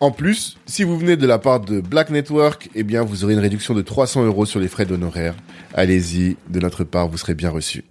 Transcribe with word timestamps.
En 0.00 0.10
plus, 0.12 0.56
si 0.64 0.82
vous 0.82 0.98
venez 0.98 1.18
de 1.18 1.26
la 1.26 1.38
part 1.38 1.60
de 1.60 1.80
Black 1.82 2.08
Network, 2.08 2.70
eh 2.74 2.84
bien, 2.84 3.02
vous 3.04 3.22
aurez 3.22 3.34
une 3.34 3.38
réduction 3.40 3.74
de 3.74 3.82
300 3.82 4.24
euros 4.24 4.46
sur 4.46 4.58
les 4.58 4.68
frais 4.68 4.86
d'honoraires. 4.86 5.34
Allez-y, 5.74 6.38
de 6.48 6.58
notre 6.58 6.84
part, 6.84 7.06
vous 7.08 7.18
serez 7.18 7.34
bien 7.34 7.50
reçu. 7.50 7.84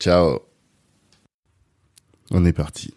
Ciao. 0.00 0.38
On 2.30 2.46
est 2.46 2.54
parti. 2.54 2.94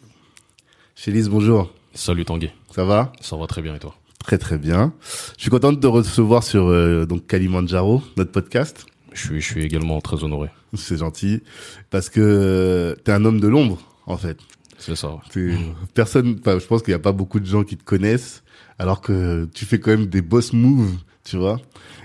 Chélise, 0.95 1.27
bonjour. 1.27 1.73
Salut 1.93 2.23
Tanguy. 2.23 2.49
Ça 2.73 2.85
va? 2.85 3.11
Ça 3.19 3.35
va 3.35 3.45
très 3.45 3.61
bien 3.61 3.75
et 3.75 3.79
toi? 3.79 3.93
Très 4.19 4.37
très 4.37 4.57
bien. 4.57 4.93
Je 5.35 5.41
suis 5.41 5.51
content 5.51 5.73
de 5.73 5.79
te 5.79 5.87
recevoir 5.87 6.41
sur 6.41 6.67
euh, 6.67 7.05
donc 7.05 7.27
Kalimandjaro, 7.27 8.01
notre 8.15 8.31
podcast. 8.31 8.85
je 9.11 9.19
suis, 9.19 9.41
je 9.41 9.45
suis 9.45 9.63
également 9.63 9.99
très 9.99 10.23
honoré. 10.23 10.49
C'est 10.75 10.97
gentil 10.97 11.41
parce 11.89 12.09
que 12.09 12.21
euh, 12.21 12.95
t'es 13.03 13.11
un 13.11 13.25
homme 13.25 13.41
de 13.41 13.49
l'ombre 13.49 13.79
en 14.07 14.15
fait. 14.17 14.37
C'est 14.77 14.95
ça. 14.95 15.19
ouais. 15.35 15.57
Personne, 15.93 16.39
je 16.45 16.65
pense 16.65 16.81
qu'il 16.81 16.91
n'y 16.91 16.95
a 16.95 16.99
pas 16.99 17.11
beaucoup 17.11 17.39
de 17.39 17.45
gens 17.45 17.63
qui 17.63 17.77
te 17.77 17.83
connaissent, 17.83 18.43
alors 18.79 19.01
que 19.01 19.47
tu 19.53 19.65
fais 19.65 19.79
quand 19.79 19.91
même 19.91 20.07
des 20.07 20.21
boss 20.21 20.53
moves, 20.53 20.97
tu 21.23 21.37
vois. 21.37 21.59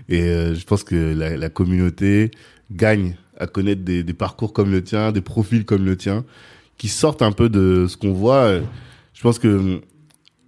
Et 0.09 0.23
euh, 0.23 0.55
je 0.55 0.65
pense 0.65 0.85
que 0.85 1.15
la, 1.15 1.37
la 1.37 1.49
communauté 1.49 2.31
gagne 2.71 3.17
à 3.39 3.47
connaître 3.47 3.83
des, 3.83 4.03
des 4.03 4.15
parcours 4.15 4.53
comme 4.53 4.71
le 4.71 4.83
tien, 4.83 5.13
des 5.13 5.21
profils 5.21 5.65
comme 5.65 5.85
le 5.85 5.97
tien, 5.97 6.25
qui 6.77 6.89
sortent 6.89 7.23
un 7.23 7.33
peu 7.33 7.49
de 7.49 7.87
ce 7.89 7.97
qu'on 7.97 8.13
voit. 8.13 8.59
Je 9.15 9.23
pense 9.23 9.39
que 9.39 9.81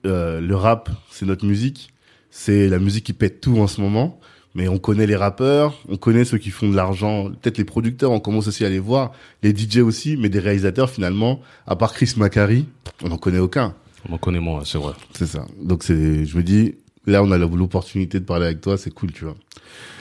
euh, 0.06 0.40
le 0.40 0.56
rap, 0.56 0.90
c'est 1.10 1.26
notre 1.26 1.44
musique, 1.46 1.92
c'est 2.30 2.68
la 2.68 2.78
musique 2.78 3.04
qui 3.04 3.12
pète 3.12 3.40
tout 3.40 3.58
en 3.58 3.66
ce 3.66 3.80
moment. 3.80 4.18
Mais 4.54 4.68
on 4.68 4.78
connaît 4.78 5.06
les 5.06 5.16
rappeurs, 5.16 5.78
on 5.88 5.96
connaît 5.96 6.26
ceux 6.26 6.36
qui 6.36 6.50
font 6.50 6.68
de 6.68 6.76
l'argent, 6.76 7.30
peut-être 7.30 7.56
les 7.56 7.64
producteurs, 7.64 8.10
on 8.10 8.20
commence 8.20 8.48
aussi 8.48 8.66
à 8.66 8.68
les 8.68 8.80
voir, 8.80 9.12
les 9.42 9.56
DJ 9.56 9.78
aussi, 9.78 10.18
mais 10.18 10.28
des 10.28 10.40
réalisateurs 10.40 10.90
finalement, 10.90 11.40
à 11.66 11.74
part 11.74 11.94
Chris 11.94 12.12
Macari, 12.18 12.66
on 13.02 13.08
n'en 13.08 13.16
connaît 13.16 13.38
aucun. 13.38 13.74
On 14.08 14.14
en 14.14 14.18
connaît 14.18 14.40
moins, 14.40 14.64
c'est 14.64 14.78
vrai. 14.78 14.94
C'est 15.12 15.26
ça. 15.26 15.46
Donc 15.60 15.82
c'est, 15.82 16.24
je 16.24 16.36
me 16.36 16.42
dis, 16.42 16.74
là 17.06 17.22
on 17.22 17.30
a 17.30 17.38
l'opportunité 17.38 18.20
de 18.20 18.24
parler 18.24 18.46
avec 18.46 18.60
toi, 18.60 18.76
c'est 18.76 18.90
cool, 18.90 19.12
tu 19.12 19.24
vois. 19.24 19.36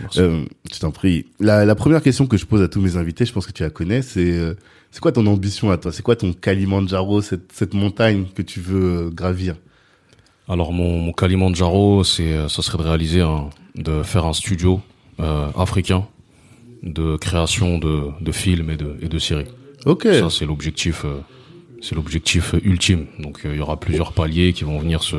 Merci. 0.01 0.19
Euh, 0.19 0.43
je 0.73 0.79
t'en 0.79 0.91
prie. 0.91 1.25
La, 1.39 1.65
la 1.65 1.75
première 1.75 2.01
question 2.01 2.27
que 2.27 2.37
je 2.37 2.45
pose 2.45 2.61
à 2.61 2.67
tous 2.67 2.81
mes 2.81 2.97
invités, 2.97 3.25
je 3.25 3.33
pense 3.33 3.45
que 3.45 3.51
tu 3.51 3.63
la 3.63 3.69
connais, 3.69 4.01
c'est 4.01 4.31
euh, 4.31 4.55
c'est 4.91 4.99
quoi 4.99 5.11
ton 5.11 5.25
ambition 5.27 5.71
à 5.71 5.77
toi? 5.77 5.91
C'est 5.91 6.03
quoi 6.03 6.15
ton 6.15 6.33
Kalimandjaro, 6.33 7.21
cette, 7.21 7.51
cette 7.53 7.73
montagne 7.73 8.25
que 8.35 8.41
tu 8.41 8.59
veux 8.59 9.07
euh, 9.07 9.09
gravir? 9.09 9.55
Alors 10.49 10.73
mon, 10.73 10.99
mon 10.99 11.13
Kalimandjaro, 11.13 12.03
c'est, 12.03 12.49
ça 12.49 12.61
serait 12.61 12.77
de 12.79 12.83
réaliser 12.83 13.21
un, 13.21 13.49
de 13.75 14.03
faire 14.03 14.25
un 14.25 14.33
studio 14.33 14.81
euh, 15.19 15.47
africain 15.55 16.07
de 16.83 17.15
création 17.15 17.77
de, 17.77 18.07
de 18.19 18.31
films 18.31 18.71
et 18.71 18.75
de, 18.75 18.97
et 19.01 19.07
de 19.07 19.19
séries. 19.19 19.45
Ok. 19.85 20.07
Ça 20.11 20.29
c'est 20.29 20.45
l'objectif, 20.45 21.05
euh, 21.05 21.19
c'est 21.81 21.95
l'objectif 21.95 22.53
ultime. 22.63 23.05
Donc 23.19 23.45
euh, 23.45 23.53
il 23.53 23.57
y 23.57 23.61
aura 23.61 23.79
plusieurs 23.79 24.13
paliers 24.13 24.53
qui 24.53 24.63
vont 24.63 24.79
venir 24.79 25.03
se, 25.03 25.17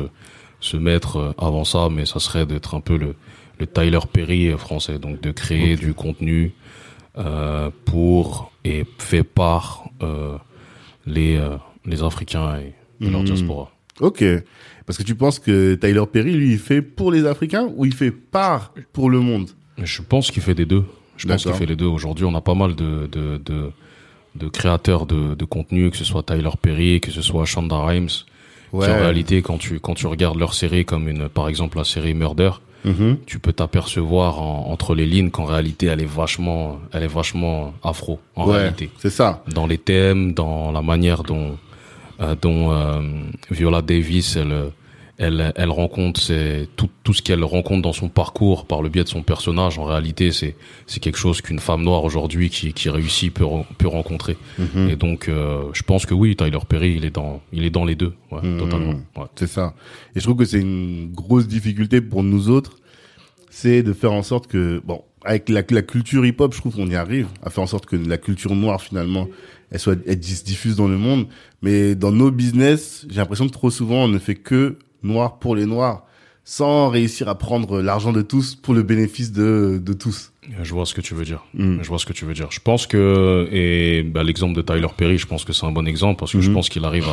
se 0.59 0.77
mettre 0.77 1.17
euh, 1.17 1.31
avant 1.37 1.65
ça, 1.65 1.89
mais 1.91 2.05
ça 2.05 2.19
serait 2.19 2.45
d'être 2.45 2.73
un 2.75 2.81
peu 2.81 2.97
le, 2.97 3.15
le 3.59 3.67
Tyler 3.67 3.99
Perry 4.11 4.47
euh, 4.47 4.57
français, 4.57 4.97
donc 4.99 5.21
de 5.21 5.31
créer 5.31 5.75
du 5.75 5.93
contenu 5.93 6.53
euh, 7.17 7.69
pour 7.85 8.51
et 8.65 8.85
fait 8.97 9.23
par 9.23 9.89
euh, 10.01 10.37
les 11.05 11.35
euh, 11.37 11.57
les 11.85 12.01
Africains 12.01 12.57
et, 12.59 12.73
et 13.05 13.09
leur 13.09 13.19
Mhm. 13.21 13.25
diaspora. 13.25 13.71
Ok. 13.99 14.23
Parce 14.85 14.97
que 14.97 15.03
tu 15.03 15.15
penses 15.15 15.39
que 15.39 15.75
Tyler 15.75 16.03
Perry, 16.11 16.33
lui, 16.33 16.53
il 16.53 16.57
fait 16.59 16.81
pour 16.81 17.11
les 17.11 17.25
Africains 17.25 17.69
ou 17.75 17.85
il 17.85 17.93
fait 17.93 18.11
par 18.11 18.73
pour 18.91 19.09
le 19.09 19.19
monde? 19.19 19.49
Je 19.77 20.01
pense 20.01 20.31
qu'il 20.31 20.41
fait 20.41 20.55
des 20.55 20.65
deux. 20.65 20.85
Je 21.17 21.27
pense 21.27 21.43
qu'il 21.43 21.53
fait 21.53 21.65
les 21.65 21.75
deux. 21.75 21.85
Aujourd'hui, 21.85 22.25
on 22.25 22.33
a 22.35 22.41
pas 22.41 22.55
mal 22.55 22.75
de 22.75 23.07
de 23.11 23.37
de, 23.37 23.71
de 24.35 24.47
créateurs 24.47 25.05
de, 25.05 25.35
de 25.35 25.45
contenu, 25.45 25.91
que 25.91 25.97
ce 25.97 26.03
soit 26.03 26.23
Tyler 26.23 26.49
Perry, 26.61 26.99
que 27.01 27.11
ce 27.11 27.21
soit 27.21 27.45
Shonda 27.45 27.77
Rhimes. 27.85 28.07
qui, 28.71 28.77
en 28.77 28.81
réalité, 28.81 29.41
quand 29.43 29.59
tu 29.59 29.79
quand 29.79 29.93
tu 29.93 30.07
regardes 30.07 30.39
leur 30.39 30.53
série 30.55 30.83
comme 30.83 31.07
une, 31.07 31.29
par 31.29 31.47
exemple 31.47 31.77
la 31.77 31.83
série 31.83 32.15
Murder, 32.15 32.51
Mhm. 32.85 33.17
tu 33.27 33.37
peux 33.39 33.53
t'apercevoir 33.53 34.41
en- 34.41 34.65
entre 34.71 34.93
les 34.95 35.05
lignes 35.05 35.29
qu'en 35.29 35.45
réalité 35.45 35.85
elle 35.85 36.01
est 36.01 36.05
vachement, 36.21 36.79
elle 36.91 37.03
est 37.03 37.07
vachement 37.21 37.73
afro 37.83 38.19
en 38.35 38.47
ouais, 38.47 38.57
réalité. 38.57 38.89
c'est 38.97 39.11
ça. 39.11 39.43
Dans 39.53 39.67
les 39.67 39.77
thèmes, 39.77 40.33
dans 40.33 40.71
la 40.71 40.81
manière 40.81 41.21
dont 41.23 41.57
euh, 42.19 42.35
dont 42.41 42.71
euh, 42.71 42.99
Viola 43.51 43.81
Davis 43.81 44.35
elle 44.35 44.71
elle 45.17 45.53
elle 45.55 45.69
rencontre 45.69 46.19
c'est 46.19 46.67
tout 46.75 46.89
tout 47.03 47.13
ce 47.13 47.21
qu'elle 47.21 47.43
rencontre 47.43 47.81
dans 47.83 47.93
son 47.93 48.09
parcours 48.09 48.65
par 48.65 48.81
le 48.81 48.89
biais 48.89 49.03
de 49.03 49.09
son 49.09 49.21
personnage 49.21 49.77
en 49.77 49.83
réalité 49.83 50.31
c'est 50.31 50.55
c'est 50.87 50.99
quelque 50.99 51.19
chose 51.19 51.41
qu'une 51.41 51.59
femme 51.59 51.83
noire 51.83 52.03
aujourd'hui 52.03 52.49
qui 52.49 52.73
qui 52.73 52.89
réussit 52.89 53.31
peut 53.33 53.45
peut 53.77 53.87
rencontrer. 53.87 54.37
Mhm. 54.57 54.89
Et 54.89 54.95
donc 54.95 55.29
euh, 55.29 55.63
je 55.73 55.83
pense 55.83 56.05
que 56.05 56.13
oui 56.15 56.35
Tyler 56.35 56.57
Perry 56.67 56.95
il 56.97 57.05
est 57.05 57.11
dans 57.15 57.41
il 57.51 57.63
est 57.63 57.69
dans 57.69 57.85
les 57.85 57.95
deux 57.95 58.13
ouais, 58.31 58.41
Mhm. 58.41 58.57
totalement. 58.59 58.93
Ouais. 59.15 59.25
C'est 59.35 59.47
ça. 59.47 59.75
Et 60.15 60.19
je 60.19 60.23
trouve 60.23 60.37
que 60.37 60.45
c'est 60.45 60.59
une 60.61 61.11
grosse 61.13 61.47
difficulté 61.47 62.01
pour 62.01 62.23
nous 62.23 62.49
autres, 62.49 62.77
c'est 63.51 63.83
de 63.83 63.93
faire 63.93 64.11
en 64.13 64.23
sorte 64.23 64.47
que, 64.47 64.81
bon, 64.83 65.03
avec 65.23 65.47
la, 65.49 65.61
la 65.69 65.81
culture 65.83 66.25
hip-hop, 66.25 66.53
je 66.55 66.59
trouve 66.59 66.75
qu'on 66.75 66.89
y 66.89 66.95
arrive, 66.95 67.27
à 67.43 67.49
faire 67.51 67.63
en 67.63 67.67
sorte 67.67 67.85
que 67.85 67.95
la 67.95 68.17
culture 68.17 68.55
noire, 68.55 68.81
finalement, 68.81 69.27
elle 69.71 69.79
soit, 69.79 69.97
elle 70.07 70.21
se 70.23 70.43
diffuse 70.43 70.75
dans 70.75 70.87
le 70.87 70.97
monde. 70.97 71.27
Mais 71.61 71.93
dans 71.95 72.11
nos 72.11 72.31
business, 72.31 73.05
j'ai 73.09 73.17
l'impression 73.17 73.45
que 73.47 73.53
trop 73.53 73.69
souvent, 73.69 74.03
on 74.05 74.07
ne 74.07 74.17
fait 74.19 74.35
que 74.35 74.77
noir 75.03 75.37
pour 75.39 75.55
les 75.55 75.65
noirs, 75.65 76.03
sans 76.45 76.89
réussir 76.89 77.29
à 77.29 77.35
prendre 77.35 77.81
l'argent 77.81 78.11
de 78.11 78.21
tous 78.21 78.55
pour 78.55 78.73
le 78.73 78.83
bénéfice 78.83 79.31
de, 79.31 79.79
de 79.81 79.93
tous. 79.93 80.31
Je 80.61 80.73
vois 80.73 80.85
ce 80.85 80.93
que 80.93 81.01
tu 81.01 81.13
veux 81.13 81.23
dire. 81.23 81.43
Mm. 81.53 81.77
Je 81.81 81.87
vois 81.87 81.99
ce 81.99 82.05
que 82.05 82.11
tu 82.13 82.25
veux 82.25 82.33
dire. 82.33 82.47
Je 82.49 82.59
pense 82.59 82.85
que 82.87 83.47
et 83.51 84.03
bah, 84.03 84.23
l'exemple 84.23 84.53
de 84.55 84.61
Tyler 84.61 84.87
Perry, 84.95 85.17
je 85.17 85.25
pense 85.27 85.45
que 85.45 85.53
c'est 85.53 85.65
un 85.65 85.71
bon 85.71 85.87
exemple 85.87 86.19
parce 86.19 86.33
que 86.33 86.41
je 86.41 86.49
Mhm. 86.49 86.53
pense 86.55 86.67
qu'il 86.69 86.83
arrive 86.83 87.07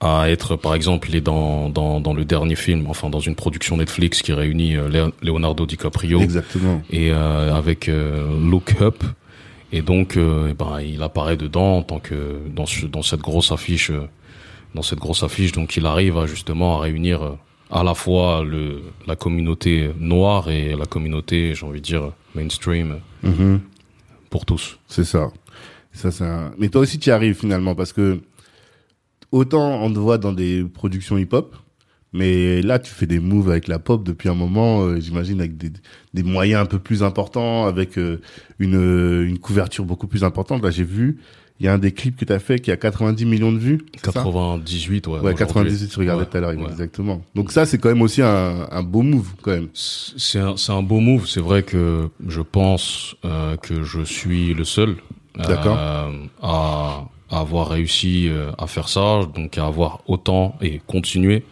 à, 0.00 0.22
à 0.22 0.30
être, 0.30 0.56
par 0.56 0.74
exemple, 0.74 1.08
il 1.10 1.16
est 1.16 1.20
dans, 1.20 1.68
dans 1.68 2.00
dans 2.00 2.14
le 2.14 2.24
dernier 2.24 2.56
film, 2.56 2.86
enfin 2.88 3.10
dans 3.10 3.20
une 3.20 3.34
production 3.34 3.76
Netflix 3.76 4.22
qui 4.22 4.32
réunit 4.32 4.76
euh, 4.76 5.10
Leonardo 5.22 5.66
DiCaprio 5.66 6.20
Exactement. 6.20 6.82
et 6.90 7.12
euh, 7.12 7.54
avec 7.54 7.88
euh, 7.90 8.26
Look 8.50 8.76
Up. 8.80 9.04
Et 9.74 9.80
donc, 9.80 10.18
ben, 10.18 10.80
il 10.82 11.02
apparaît 11.02 11.36
dedans 11.38 11.78
en 11.78 11.82
tant 11.82 11.98
que 11.98 12.36
dans 12.54 12.66
ce, 12.66 12.84
dans 12.84 13.00
cette 13.02 13.20
grosse 13.20 13.52
affiche, 13.52 13.90
euh, 13.90 14.06
dans 14.74 14.82
cette 14.82 14.98
grosse 14.98 15.22
affiche. 15.22 15.52
Donc, 15.52 15.76
il 15.76 15.86
arrive 15.86 16.16
à 16.18 16.26
justement 16.26 16.78
à 16.78 16.82
réunir 16.82 17.22
euh, 17.22 17.32
à 17.70 17.82
la 17.82 17.94
fois 17.94 18.44
le 18.44 18.82
la 19.06 19.16
communauté 19.16 19.90
noire 19.98 20.50
et 20.50 20.74
la 20.76 20.86
communauté, 20.86 21.54
j'ai 21.54 21.66
envie 21.66 21.80
de 21.80 21.86
dire 21.86 22.12
mainstream 22.34 23.00
Mhm. 23.22 23.60
pour 24.30 24.44
tous. 24.46 24.78
C'est 24.88 25.04
ça. 25.04 25.30
Ça, 25.92 26.08
un... 26.24 26.52
Mais 26.58 26.68
toi 26.70 26.80
aussi, 26.80 26.98
tu 26.98 27.10
y 27.10 27.12
arrives 27.12 27.34
finalement 27.34 27.74
parce 27.74 27.92
que 27.92 28.20
autant 29.30 29.82
on 29.82 29.92
te 29.92 29.98
voit 29.98 30.18
dans 30.18 30.32
des 30.32 30.64
productions 30.64 31.18
hip-hop, 31.18 31.54
mais 32.14 32.60
là, 32.62 32.78
tu 32.78 32.90
fais 32.92 33.06
des 33.06 33.20
moves 33.20 33.50
avec 33.50 33.68
la 33.68 33.78
pop 33.78 34.04
depuis 34.04 34.28
un 34.28 34.34
moment, 34.34 34.82
euh, 34.82 35.00
j'imagine, 35.00 35.40
avec 35.40 35.56
des, 35.56 35.70
des 36.12 36.22
moyens 36.22 36.62
un 36.62 36.66
peu 36.66 36.78
plus 36.78 37.02
importants, 37.02 37.64
avec 37.66 37.96
euh, 37.98 38.20
une, 38.58 38.74
une 39.26 39.38
couverture 39.38 39.84
beaucoup 39.86 40.06
plus 40.06 40.22
importante. 40.24 40.62
Là, 40.62 40.70
j'ai 40.70 40.84
vu, 40.84 41.20
il 41.62 41.66
y 41.66 41.68
a 41.68 41.74
un 41.74 41.78
des 41.78 41.92
clips 41.92 42.16
que 42.16 42.24
tu 42.24 42.32
as 42.32 42.40
fait 42.40 42.58
qui 42.58 42.72
a 42.72 42.76
90 42.76 43.24
millions 43.24 43.52
de 43.52 43.58
vues. 43.58 43.86
c'est 43.94 44.06
ça? 44.06 44.24
98, 44.24 45.06
ouais. 45.06 45.12
Ouais, 45.12 45.18
aujourd'hui. 45.18 45.38
98, 45.38 45.88
tu 45.88 45.98
regardais 46.00 46.26
tout 46.26 46.36
à 46.36 46.40
l'heure, 46.40 46.50
exactement. 46.50 47.22
Donc 47.36 47.52
ça, 47.52 47.66
c'est 47.66 47.78
quand 47.78 47.88
même 47.88 48.02
aussi 48.02 48.20
un, 48.20 48.66
un 48.68 48.82
beau 48.82 49.02
move, 49.02 49.28
quand 49.42 49.52
même. 49.52 49.68
C'est 49.72 50.40
un, 50.40 50.82
beau 50.82 50.98
move. 50.98 51.28
C'est 51.28 51.40
vrai 51.40 51.62
que 51.62 52.08
je 52.26 52.40
pense 52.40 53.14
euh, 53.24 53.56
que 53.58 53.84
je 53.84 54.02
suis 54.02 54.54
le 54.54 54.64
seul 54.64 54.96
euh, 55.38 56.10
à, 56.42 57.04
à 57.30 57.38
avoir 57.38 57.68
réussi 57.68 58.28
euh, 58.28 58.50
à 58.58 58.66
faire 58.66 58.88
ça, 58.88 59.20
donc 59.32 59.56
à 59.56 59.64
avoir 59.64 60.00
autant 60.08 60.56
et 60.60 60.80
continuer 60.88 61.44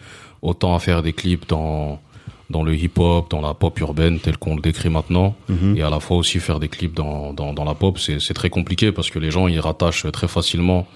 autant 0.42 0.74
à 0.74 0.80
faire 0.80 1.04
des 1.04 1.12
clips 1.12 1.48
dans 1.48 2.00
dans 2.50 2.62
le 2.64 2.74
hip-hop, 2.74 3.30
dans 3.30 3.40
la 3.40 3.54
pop 3.54 3.78
urbaine 3.80 4.18
tel 4.18 4.36
qu'on 4.36 4.56
le 4.56 4.60
décrit 4.60 4.90
maintenant, 4.90 5.34
Mhm. 5.48 5.76
et 5.76 5.82
à 5.82 5.90
la 5.90 6.00
fois 6.00 6.16
aussi 6.18 6.38
faire 6.40 6.58
des 6.60 6.68
clips 6.68 6.94
dans 6.94 7.32
dans, 7.32 7.52
dans 7.54 7.64
la 7.64 7.74
pop, 7.74 7.98
c'est 7.98 8.18
c'est 8.20 8.34
très 8.34 8.50
compliqué 8.50 8.90
parce 8.92 9.08
que 9.10 9.18
les 9.18 9.30
gens 9.30 9.46
ils 9.48 9.60
rattachent 9.60 10.06
très 10.12 10.28
facilement 10.28 10.86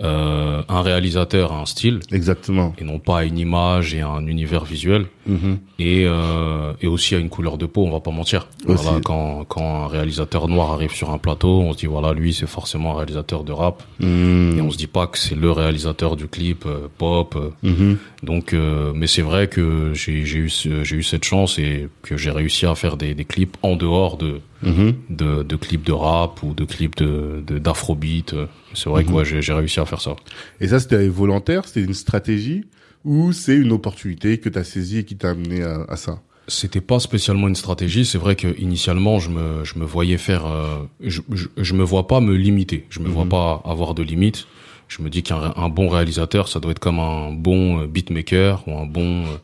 euh, 0.00 0.62
un 0.68 0.82
réalisateur 0.82 1.52
à 1.52 1.60
un 1.60 1.66
style 1.66 2.00
Exactement. 2.10 2.74
et 2.78 2.84
non 2.84 2.98
pas 2.98 3.18
à 3.20 3.24
une 3.24 3.38
image 3.38 3.94
et 3.94 4.00
un 4.00 4.26
univers 4.26 4.64
visuel 4.64 5.06
Mhm. 5.26 5.58
et 5.78 6.04
euh, 6.06 6.72
et 6.80 6.88
aussi 6.88 7.14
à 7.14 7.18
une 7.18 7.28
couleur 7.28 7.56
de 7.56 7.66
peau 7.66 7.84
on 7.86 7.92
va 7.92 8.00
pas 8.00 8.10
mentir 8.10 8.48
Aussi. 8.66 8.82
voilà 8.82 9.00
quand 9.04 9.44
quand 9.44 9.84
un 9.84 9.86
réalisateur 9.86 10.48
noir 10.48 10.72
arrive 10.72 10.92
sur 10.92 11.10
un 11.10 11.18
plateau 11.18 11.60
on 11.60 11.72
se 11.72 11.78
dit 11.78 11.86
voilà 11.86 12.12
lui 12.12 12.32
c'est 12.34 12.48
forcément 12.48 12.94
un 12.94 12.96
réalisateur 12.96 13.44
de 13.44 13.52
rap 13.52 13.82
Mhm. 14.00 14.54
et 14.58 14.60
on 14.62 14.70
se 14.70 14.76
dit 14.76 14.88
pas 14.88 15.06
que 15.06 15.18
c'est 15.18 15.36
le 15.36 15.50
réalisateur 15.52 16.16
du 16.16 16.26
clip 16.26 16.64
euh, 16.66 16.88
pop. 16.98 17.36
Mhm. 17.62 17.98
donc 18.24 18.52
euh, 18.54 18.92
mais 18.96 19.06
c'est 19.06 19.22
vrai 19.22 19.46
que 19.46 19.92
j'ai 19.94 20.12
eu 20.14 20.48
j'ai 20.48 20.96
eu 20.96 21.02
cette 21.04 21.24
chance 21.24 21.58
et 21.60 21.88
que 22.02 22.16
j'ai 22.16 22.30
réussi 22.32 22.66
à 22.66 22.74
faire 22.74 22.96
des 22.96 23.14
des 23.14 23.24
clips 23.24 23.56
en 23.62 23.76
dehors 23.76 24.16
de 24.16 24.40
Mhm. 24.62 24.94
de, 25.10 25.42
de 25.42 25.56
clips 25.56 25.84
de 25.84 25.92
rap 25.92 26.42
ou 26.42 26.54
de 26.54 26.64
clips 26.64 26.96
de 26.96 27.42
de- 27.46 27.58
d'afrobeat 27.58 28.34
c'est 28.74 28.88
vrai 28.88 29.04
que 29.04 29.10
ouais, 29.10 29.24
j'ai 29.24 29.52
réussi 29.52 29.80
à 29.80 29.84
faire 29.86 30.00
ça 30.00 30.14
Et 30.60 30.68
ça, 30.68 30.78
c'était 30.80 31.08
volontaire, 31.08 31.66
c'était 31.66 31.82
une 31.84 31.94
stratégie? 31.94 32.64
Ou 33.04 33.32
c'est 33.32 33.56
une 33.56 33.72
opportunité 33.72 34.38
que 34.38 34.48
tu 34.48 34.58
as 34.58 34.64
saisie 34.64 34.98
et 34.98 35.04
qui 35.04 35.16
t'a 35.16 35.30
amené 35.30 35.62
à, 35.62 35.84
à 35.88 35.96
ça? 35.96 36.20
C'était 36.48 36.80
pas 36.80 37.00
spécialement 37.00 37.48
une 37.48 37.56
stratégie. 37.56 38.04
C'est 38.04 38.18
vrai 38.18 38.36
que 38.36 38.48
initialement, 38.60 39.18
je 39.18 39.30
me, 39.30 39.64
je 39.64 39.78
me 39.78 39.84
voyais 39.84 40.18
faire, 40.18 40.46
euh, 40.46 40.84
je, 41.00 41.20
je, 41.32 41.48
je 41.56 41.74
me 41.74 41.82
vois 41.82 42.06
pas 42.06 42.20
me 42.20 42.34
limiter. 42.34 42.86
Je 42.90 43.00
me 43.00 43.08
vois 43.08 43.24
Mhm. 43.24 43.30
pas 43.30 43.62
avoir 43.64 43.94
de 43.94 44.02
limites. 44.04 44.46
Je 44.88 45.02
me 45.02 45.10
dis 45.10 45.22
qu'un 45.24 45.52
un 45.56 45.68
bon 45.68 45.88
réalisateur, 45.88 46.48
ça 46.48 46.60
doit 46.60 46.70
être 46.72 46.78
comme 46.78 46.98
un 47.00 47.32
bon 47.32 47.80
euh, 47.80 47.86
beatmaker 47.86 48.62
ou 48.68 48.76
un 48.78 48.86
bon 48.86 49.24
euh, 49.24 49.36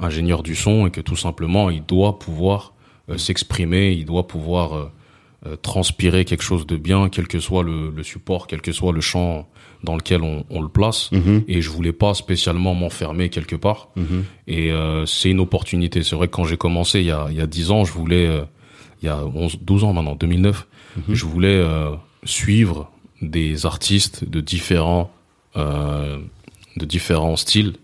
ingénieur 0.00 0.42
du 0.42 0.54
son 0.54 0.86
et 0.86 0.90
que 0.90 1.00
tout 1.00 1.16
simplement, 1.16 1.70
il 1.70 1.84
doit 1.84 2.18
pouvoir 2.18 2.72
euh, 3.10 3.18
s'exprimer, 3.18 3.92
il 3.92 4.04
doit 4.04 4.26
pouvoir 4.26 4.74
euh, 4.76 4.90
euh, 5.46 5.56
transpirer 5.56 6.24
quelque 6.24 6.42
chose 6.42 6.66
de 6.66 6.76
bien, 6.76 7.08
quel 7.08 7.28
que 7.28 7.38
soit 7.40 7.62
le, 7.62 7.90
le 7.90 8.02
support, 8.02 8.46
quel 8.46 8.60
que 8.60 8.72
soit 8.72 8.92
le 8.92 9.00
champ 9.00 9.48
dans 9.84 9.94
lequel 9.96 10.22
on, 10.22 10.44
on 10.50 10.60
le 10.60 10.68
place. 10.68 11.10
Mhm. 11.12 11.44
Et 11.48 11.60
je 11.62 11.70
voulais 11.70 11.92
pas 11.92 12.14
spécialement 12.14 12.74
m'enfermer 12.74 13.28
quelque 13.28 13.54
part. 13.56 13.88
Mhm. 13.96 14.24
Et 14.48 14.72
c'est 15.06 15.30
une 15.30 15.40
opportunité. 15.40 16.02
C'est 16.02 16.16
vrai 16.16 16.26
que 16.28 16.32
quand 16.32 16.44
j'ai 16.44 16.56
commencé 16.56 17.00
il 17.00 17.06
y 17.06 17.10
a, 17.10 17.26
il 17.30 17.36
y 17.36 17.40
a 17.40 17.46
10 17.46 17.70
ans, 17.70 17.84
je 17.84 17.92
voulais, 17.92 18.26
il 19.02 19.06
y 19.06 19.08
a 19.08 19.22
11, 19.24 19.58
12 19.60 19.84
ans 19.84 19.92
maintenant, 19.92 20.16
2009, 20.16 20.66
Mhm. 20.96 21.14
je 21.14 21.26
voulais 21.26 21.62
suivre 22.24 22.90
des 23.20 23.66
artistes 23.66 24.24
de 24.28 24.40
différents, 24.40 25.10
de 25.54 26.84
différents 26.84 27.36
styles. 27.36 27.74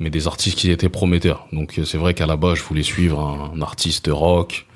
Mais 0.00 0.10
des 0.10 0.26
artistes 0.26 0.58
qui 0.58 0.70
étaient 0.70 0.88
prometteurs. 0.88 1.46
Donc 1.52 1.78
euh, 1.78 1.84
c'est 1.84 1.98
vrai 1.98 2.14
qu'à 2.14 2.26
la 2.26 2.36
base, 2.36 2.58
je 2.58 2.64
voulais 2.64 2.82
suivre 2.82 3.20
un, 3.20 3.52
un 3.56 3.62
artiste 3.62 4.08
rock, 4.12 4.66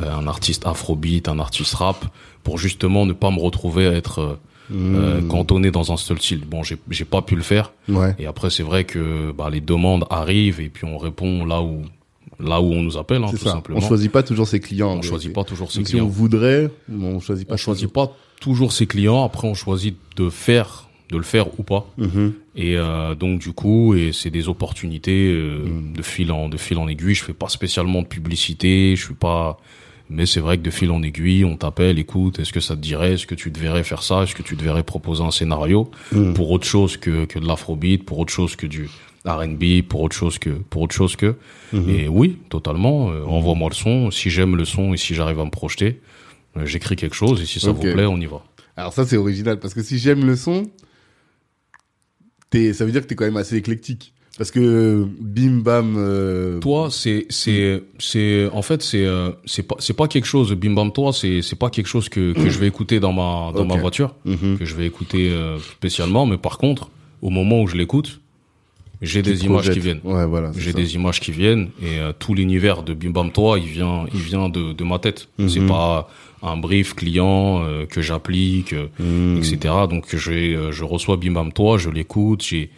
euh, 0.00 0.12
un 0.14 0.26
artiste 0.28 0.66
afrobeat, 0.66 1.28
un 1.28 1.38
artiste 1.40 1.74
rap, 1.74 2.04
pour 2.44 2.58
justement 2.58 3.06
ne 3.06 3.12
pas 3.14 3.30
me 3.32 3.40
retrouver 3.40 3.86
à 3.88 3.92
être 3.92 4.18
euh, 4.20 4.38
euh, 4.72 5.20
Mhm. 5.20 5.28
cantonné 5.28 5.70
dans 5.70 5.92
un 5.92 5.96
seul 5.98 6.18
style. 6.18 6.44
Bon, 6.46 6.62
j'ai 6.62 6.78
j'ai 6.90 7.04
pas 7.04 7.20
pu 7.20 7.36
le 7.36 7.42
faire. 7.42 7.72
Ouais. 7.88 8.14
Et 8.18 8.26
après, 8.26 8.48
c'est 8.48 8.62
vrai 8.62 8.84
que 8.84 9.30
bah, 9.32 9.50
les 9.50 9.60
demandes 9.60 10.04
arrivent 10.08 10.60
et 10.60 10.70
puis 10.70 10.86
on 10.86 10.96
répond 10.96 11.44
là 11.44 11.60
où 11.60 11.82
là 12.40 12.60
où 12.62 12.72
on 12.72 12.82
nous 12.82 12.96
appelle, 12.96 13.22
hein, 13.22 13.28
tout 13.30 13.36
ça. 13.36 13.52
simplement. 13.52 13.78
On 13.78 13.86
choisit 13.86 14.10
pas 14.10 14.22
toujours 14.22 14.48
ses 14.48 14.60
clients. 14.60 14.90
en 14.90 14.96
On 14.98 15.02
choisit 15.02 15.32
pas 15.32 15.44
toujours 15.44 15.70
ses 15.70 15.78
Donc, 15.80 15.88
si 15.88 15.94
on 15.94 15.98
clients. 15.98 16.08
voudrait, 16.10 16.70
on 16.90 17.20
choisit 17.20 17.46
pas. 17.46 17.54
On 17.54 17.56
choisit 17.58 17.92
pas 17.92 18.10
toujours 18.40 18.72
ses 18.72 18.86
clients. 18.86 19.22
Après, 19.22 19.46
on 19.46 19.54
choisit 19.54 19.96
de 20.16 20.30
faire, 20.30 20.83
de 21.10 21.16
le 21.16 21.22
faire 21.22 21.46
ou 21.58 21.62
pas. 21.62 21.86
Mhm. 21.98 22.32
Et 22.56 22.76
euh, 22.76 23.14
donc 23.14 23.40
du 23.40 23.52
coup, 23.52 23.94
et 23.94 24.12
c'est 24.12 24.30
des 24.30 24.48
opportunités 24.48 25.30
euh, 25.32 25.64
Mm. 25.66 25.92
de 25.96 26.02
fil 26.02 26.32
en 26.32 26.48
de 26.48 26.56
fil 26.56 26.78
en 26.78 26.88
aiguille. 26.88 27.14
Je 27.14 27.24
fais 27.24 27.32
pas 27.34 27.48
spécialement 27.48 28.02
de 28.02 28.06
publicité. 28.06 28.94
Je 28.96 29.04
suis 29.04 29.14
pas. 29.14 29.58
Mais 30.10 30.26
c'est 30.26 30.40
vrai 30.40 30.58
que 30.58 30.62
de 30.62 30.70
fil 30.70 30.90
en 30.90 31.02
aiguille, 31.02 31.44
on 31.46 31.56
t'appelle, 31.56 31.98
écoute, 31.98 32.38
est-ce 32.38 32.52
que 32.52 32.60
ça 32.60 32.76
te 32.76 32.80
dirait, 32.80 33.14
est-ce 33.14 33.26
que 33.26 33.34
tu 33.34 33.50
devrais 33.50 33.82
faire 33.84 34.02
ça, 34.02 34.22
est-ce 34.22 34.34
que 34.34 34.42
tu 34.42 34.54
devrais 34.54 34.82
proposer 34.82 35.22
un 35.24 35.30
scénario 35.30 35.90
Mhm. 36.12 36.34
pour 36.34 36.50
autre 36.50 36.66
chose 36.66 36.98
que, 36.98 37.24
que 37.24 37.38
de 37.38 37.46
l'afrobeat, 37.46 38.04
pour 38.04 38.18
autre 38.18 38.32
chose 38.32 38.54
que 38.54 38.66
du 38.66 38.88
R&B, 39.26 39.80
pour 39.88 40.02
autre 40.02 40.14
chose 40.14 40.38
que 40.38 40.50
pour 40.50 40.82
autre 40.82 40.94
chose 40.94 41.16
que. 41.16 41.36
Mhm. 41.72 41.88
Et 41.88 42.08
oui, 42.08 42.36
totalement. 42.50 43.10
euh, 43.10 43.24
Envoie-moi 43.24 43.70
le 43.70 43.74
son. 43.74 44.10
Si 44.10 44.28
j'aime 44.30 44.56
le 44.56 44.66
son 44.66 44.92
et 44.92 44.98
si 44.98 45.14
j'arrive 45.14 45.40
à 45.40 45.44
me 45.46 45.50
projeter, 45.50 46.00
j'écris 46.64 46.96
quelque 46.96 47.16
chose 47.16 47.40
et 47.40 47.46
si 47.46 47.58
ça 47.58 47.72
vous 47.72 47.80
plaît, 47.80 48.04
on 48.06 48.18
y 48.20 48.26
va. 48.26 48.42
Alors 48.76 48.92
ça, 48.92 49.06
c'est 49.06 49.16
original 49.16 49.58
parce 49.58 49.72
que 49.72 49.82
si 49.82 49.98
j'aime 49.98 50.26
le 50.26 50.36
son, 50.36 50.64
t'es, 52.54 52.72
ça 52.72 52.84
veut 52.84 52.92
dire 52.92 53.02
que 53.02 53.06
t'es 53.06 53.14
quand 53.14 53.24
même 53.24 53.36
assez 53.36 53.56
éclectique. 53.56 54.12
Parce 54.36 54.50
que 54.50 55.06
bim 55.20 55.60
bam. 55.62 55.94
euh, 55.96 56.58
Toi, 56.58 56.88
c'est 56.90 57.26
c'est 57.30 57.82
c'est 58.00 58.48
en 58.52 58.62
fait 58.62 58.82
c'est 58.82 59.04
euh, 59.06 59.30
c'est 59.44 59.62
pas 59.62 59.76
c'est 59.78 59.92
pas 59.92 60.08
quelque 60.08 60.24
chose 60.26 60.52
bim 60.54 60.72
bam 60.74 60.90
toi, 60.92 61.12
c'est 61.12 61.40
c'est 61.40 61.54
pas 61.56 61.70
quelque 61.70 61.86
chose 61.86 62.08
que 62.08 62.32
que 62.32 62.50
je 62.50 62.58
vais 62.58 62.66
écouter 62.66 62.98
dans 62.98 63.12
ma 63.12 63.52
dans 63.52 63.64
ma 63.64 63.76
voiture, 63.76 64.16
mhm. 64.24 64.58
que 64.58 64.64
je 64.64 64.74
vais 64.74 64.86
écouter 64.86 65.30
euh, 65.30 65.58
spécialement, 65.76 66.26
mais 66.26 66.36
par 66.36 66.58
contre, 66.58 66.90
au 67.22 67.30
moment 67.30 67.62
où 67.62 67.68
je 67.68 67.76
l'écoute, 67.76 68.20
j'ai 69.02 69.22
des 69.22 69.44
images 69.44 69.70
qui 69.70 69.78
viennent. 69.80 70.00
Ouais, 70.02 70.26
voilà. 70.26 70.50
J'ai 70.56 70.72
ça. 70.72 70.78
des 70.78 70.94
images 70.96 71.20
qui 71.20 71.30
viennent 71.30 71.68
et 71.80 71.98
euh, 72.00 72.12
tout 72.18 72.34
l'univers 72.34 72.82
de 72.82 72.94
Bim 72.94 73.10
Bam 73.10 73.30
Toi, 73.30 73.58
il 73.58 73.66
vient, 73.66 74.06
il 74.12 74.20
vient 74.20 74.48
de, 74.48 74.72
de 74.72 74.84
ma 74.84 74.98
tête. 74.98 75.28
Mhm. 75.38 75.48
C'est 75.48 75.66
pas 75.66 76.10
un 76.44 76.56
brief 76.56 76.94
client 76.94 77.62
euh, 77.64 77.86
que 77.86 78.00
j'applique, 78.02 78.72
euh, 78.72 78.88
Mhm. 78.98 79.38
etc. 79.38 79.74
Donc 79.88 80.14
j'ai, 80.16 80.54
euh, 80.54 80.72
je 80.72 80.84
reçois 80.84 81.16
Bim 81.16 81.32
Bam 81.32 81.52
Toi, 81.52 81.78
je 81.78 81.90
l'écoute, 81.90 82.44
j'ai, 82.44 82.70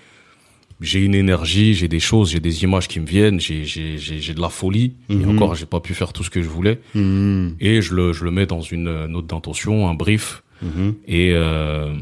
j'ai 0.81 1.01
une 1.05 1.15
énergie, 1.15 1.75
j'ai 1.75 1.89
des 1.89 2.01
choses, 2.01 2.31
j'ai 2.31 2.41
des 2.41 2.63
images 2.65 2.87
qui 2.89 3.01
me 3.01 3.07
viennent, 3.07 3.41
j'ai, 3.41 3.65
j'ai, 3.65 3.99
j'ai, 3.99 4.21
j'ai 4.21 4.35
de 4.35 4.41
la 4.41 4.51
folie. 4.51 4.95
Et 5.11 5.15
Mhm. 5.15 5.31
encore, 5.31 5.55
j'ai 5.55 5.67
pas 5.67 5.81
pu 5.81 5.95
faire 5.95 6.13
tout 6.13 6.23
ce 6.23 6.31
que 6.31 6.43
je 6.43 6.49
voulais. 6.49 6.79
Mhm. 6.95 7.57
Et 7.61 7.81
je 7.83 7.95
le, 7.95 8.13
je 8.13 8.25
le 8.25 8.31
mets 8.31 8.47
dans 8.47 8.61
une 8.61 8.89
euh, 8.89 9.07
note 9.09 9.27
d'intention, 9.27 9.89
un 9.89 9.95
brief, 9.95 10.43
Mhm. 10.62 10.94
et 11.06 11.32
euh, 11.35 11.94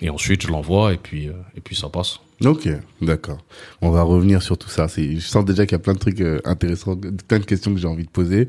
et 0.00 0.10
ensuite 0.10 0.42
je 0.42 0.48
l'envoie 0.48 0.92
et 0.94 0.96
puis 0.96 1.28
euh, 1.28 1.32
et 1.56 1.60
puis 1.60 1.74
ça 1.74 1.88
passe. 1.88 2.20
Ok, 2.44 2.68
d'accord. 3.00 3.38
On 3.80 3.88
va 3.90 4.02
revenir 4.02 4.42
sur 4.42 4.58
tout 4.58 4.68
ça. 4.68 4.86
Je 4.94 5.18
sens 5.20 5.42
déjà 5.46 5.64
qu'il 5.64 5.72
y 5.72 5.76
a 5.76 5.78
plein 5.78 5.94
de 5.94 5.98
trucs 5.98 6.20
euh, 6.20 6.38
intéressants, 6.44 6.94
plein 7.26 7.38
de 7.38 7.44
questions 7.46 7.72
que 7.72 7.80
j'ai 7.80 7.88
envie 7.88 8.04
de 8.04 8.10
poser. 8.10 8.48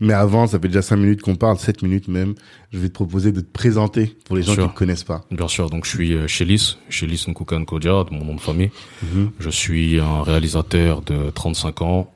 Mais 0.00 0.14
avant, 0.14 0.46
ça 0.46 0.58
fait 0.58 0.68
déjà 0.68 0.80
cinq 0.80 0.96
minutes 0.96 1.20
qu'on 1.20 1.36
parle, 1.36 1.58
sept 1.58 1.82
minutes 1.82 2.08
même. 2.08 2.34
Je 2.72 2.78
vais 2.78 2.88
te 2.88 2.94
proposer 2.94 3.32
de 3.32 3.42
te 3.42 3.52
présenter 3.52 4.16
pour 4.24 4.36
les 4.36 4.42
Bien 4.42 4.52
gens 4.52 4.54
sûr. 4.54 4.62
qui 4.68 4.72
ne 4.72 4.78
connaissent 4.78 5.04
pas. 5.04 5.22
Bien 5.30 5.48
sûr, 5.48 5.68
donc 5.68 5.84
je 5.84 5.90
suis 5.90 6.14
euh, 6.14 6.26
Chélis, 6.26 6.78
Chélis 6.88 7.26
Nkukan 7.28 7.66
Kodia, 7.66 8.04
de 8.04 8.14
mon 8.14 8.24
nom 8.24 8.34
de 8.36 8.40
famille. 8.40 8.70
Mhm. 9.02 9.30
Je 9.38 9.50
suis 9.50 10.00
un 10.00 10.22
réalisateur 10.22 11.02
de 11.02 11.28
35 11.28 11.82
ans. 11.82 12.10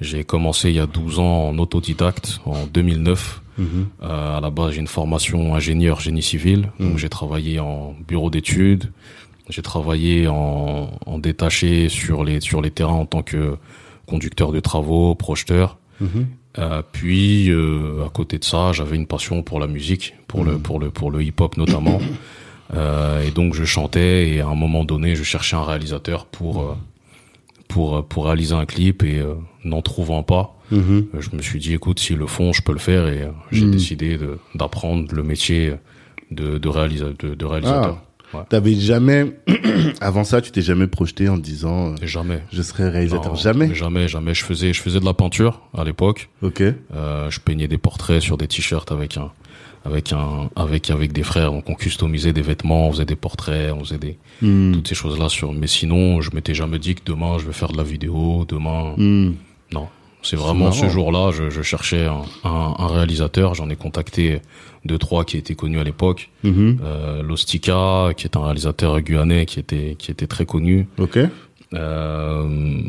J'ai 0.00 0.24
commencé 0.24 0.70
il 0.70 0.76
y 0.76 0.80
a 0.80 0.86
12 0.86 1.18
ans 1.18 1.48
en 1.50 1.58
autodidacte, 1.58 2.40
en 2.46 2.64
2009. 2.66 3.42
Euh, 3.58 4.36
à 4.36 4.40
la 4.40 4.50
base, 4.50 4.72
j'ai 4.72 4.80
une 4.80 4.86
formation 4.88 5.54
ingénieur 5.54 6.00
génie 6.00 6.22
civil. 6.22 6.70
Donc 6.80 6.92
Mhm. 6.92 6.98
j'ai 6.98 7.08
travaillé 7.08 7.60
en 7.60 7.94
bureau 8.08 8.30
d'études. 8.30 8.90
J'ai 9.50 9.62
travaillé 9.62 10.26
en, 10.26 10.90
en 11.06 11.18
détaché 11.18 11.88
sur 11.88 12.24
les 12.24 12.40
sur 12.40 12.60
les 12.62 12.70
terrains 12.70 12.94
en 12.94 13.06
tant 13.06 13.22
que 13.22 13.56
conducteur 14.06 14.52
de 14.52 14.60
travaux, 14.60 15.14
projeteur. 15.14 15.78
Mhm. 16.00 16.26
Euh, 16.58 16.82
puis 16.92 17.50
euh, 17.50 18.04
à 18.06 18.08
côté 18.10 18.38
de 18.38 18.44
ça, 18.44 18.72
j'avais 18.72 18.96
une 18.96 19.06
passion 19.06 19.42
pour 19.42 19.58
la 19.60 19.66
musique, 19.66 20.14
pour 20.28 20.44
le 20.44 20.52
Mhm. 20.52 20.62
pour 20.62 20.78
le 20.80 20.90
pour 20.90 21.10
le 21.10 21.22
hip-hop 21.22 21.56
notamment. 21.56 22.00
Euh, 22.72 23.22
et 23.22 23.30
donc 23.30 23.52
je 23.54 23.64
chantais 23.64 24.30
et 24.30 24.40
à 24.40 24.48
un 24.48 24.54
moment 24.54 24.84
donné, 24.84 25.14
je 25.16 25.22
cherchais 25.22 25.54
un 25.54 25.62
réalisateur 25.62 26.24
pour 26.24 26.76
pour 27.68 27.96
euh, 27.96 28.02
pour 28.02 28.26
réaliser 28.26 28.54
un 28.54 28.66
clip 28.66 29.02
et 29.02 29.18
euh, 29.20 29.34
n'en 29.64 29.82
trouvant 29.82 30.22
pas, 30.22 30.56
Mhm. 30.70 31.06
euh, 31.14 31.20
je 31.20 31.34
me 31.36 31.42
suis 31.42 31.58
dit 31.58 31.74
écoute, 31.74 31.98
s'ils 31.98 32.16
le 32.16 32.26
font, 32.26 32.52
je 32.52 32.62
peux 32.62 32.72
le 32.72 32.78
faire 32.78 33.08
et 33.08 33.28
j'ai 33.52 33.64
Mhm. 33.66 33.70
décidé 33.72 34.18
d'apprendre 34.54 35.14
le 35.14 35.22
métier 35.22 35.74
de 36.30 36.58
de, 36.58 36.68
réalisa 36.68 37.06
de, 37.18 37.34
de 37.34 37.44
réalisateur. 37.44 38.00
T'avais 38.48 38.74
jamais, 38.74 39.26
avant 40.00 40.24
ça, 40.24 40.40
tu 40.40 40.50
t'es 40.50 40.60
jamais 40.62 40.88
projeté 40.88 41.28
en 41.28 41.38
disant, 41.38 41.92
euh, 41.92 41.94
jamais. 42.02 42.42
je 42.52 42.62
serai 42.62 42.88
réalisateur. 42.88 43.28
Non, 43.32 43.36
jamais? 43.38 43.72
Jamais, 43.74 44.08
jamais. 44.08 44.34
Je 44.34 44.42
faisais, 44.44 44.72
je 44.72 44.80
faisais 44.82 44.98
de 44.98 45.04
la 45.04 45.14
peinture 45.14 45.60
à 45.72 45.84
l'époque. 45.84 46.30
Ok. 46.42 46.60
Euh, 46.60 47.30
je 47.30 47.38
peignais 47.38 47.68
des 47.68 47.78
portraits 47.78 48.20
sur 48.20 48.36
des 48.36 48.48
t-shirts 48.48 48.90
avec 48.90 49.16
un, 49.18 49.30
avec 49.84 50.12
un, 50.12 50.48
avec 50.56 50.90
avec 50.90 51.12
des 51.12 51.22
frères. 51.22 51.52
Donc 51.52 51.68
on 51.68 51.74
customisait 51.74 52.32
des 52.32 52.42
vêtements, 52.42 52.88
on 52.88 52.92
faisait 52.92 53.04
des 53.04 53.16
portraits, 53.16 53.72
on 53.72 53.80
faisait 53.80 53.98
des 53.98 54.16
Mhm. 54.42 54.72
toutes 54.74 54.88
ces 54.88 54.94
choses-là 54.94 55.28
sur. 55.28 55.52
Mais 55.52 55.66
sinon, 55.66 56.20
je 56.20 56.30
m'étais 56.34 56.54
jamais 56.54 56.78
dit 56.78 56.94
que 56.94 57.02
demain 57.04 57.38
je 57.38 57.46
vais 57.46 57.52
faire 57.52 57.70
de 57.72 57.76
la 57.76 57.82
vidéo. 57.84 58.44
Demain, 58.48 58.94
Mhm. 58.96 59.34
non. 59.72 59.86
C'est 60.22 60.36
vraiment 60.36 60.72
ce 60.72 60.88
jour-là, 60.88 61.32
je, 61.32 61.50
je 61.50 61.60
cherchais 61.60 62.06
un, 62.06 62.22
un, 62.44 62.74
un 62.78 62.86
réalisateur. 62.86 63.54
J'en 63.54 63.68
ai 63.68 63.76
contacté 63.76 64.40
deux 64.86 64.96
trois 64.96 65.22
qui 65.26 65.36
étaient 65.36 65.54
connus 65.54 65.78
à 65.78 65.84
l'époque. 65.84 66.30
Mhm. 66.44 66.78
Euh, 66.82 67.22
Lostika, 67.22 68.08
qui 68.16 68.24
est 68.26 68.34
un 68.36 68.42
réalisateur 68.42 69.00
guyanais 69.02 69.44
qui 69.44 69.60
était 69.60 69.96
qui 69.98 70.10
était 70.10 70.26
très 70.26 70.46
connu. 70.46 70.88
Ok. 70.98 71.18
Euh, 71.72 72.82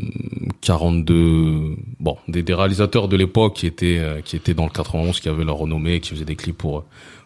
42 0.60 1.76
bon 1.98 2.16
des, 2.28 2.42
des 2.42 2.54
réalisateurs 2.54 3.08
de 3.08 3.16
l'époque 3.16 3.54
qui 3.54 3.66
étaient 3.66 3.98
euh, 3.98 4.20
qui 4.20 4.36
étaient 4.36 4.54
dans 4.54 4.64
le 4.64 4.70
91 4.70 5.18
qui 5.20 5.28
avaient 5.28 5.44
leur 5.44 5.56
renommée 5.56 6.00
qui 6.00 6.10
faisaient 6.10 6.24
des 6.24 6.36
clips 6.36 6.56
pour 6.58 6.84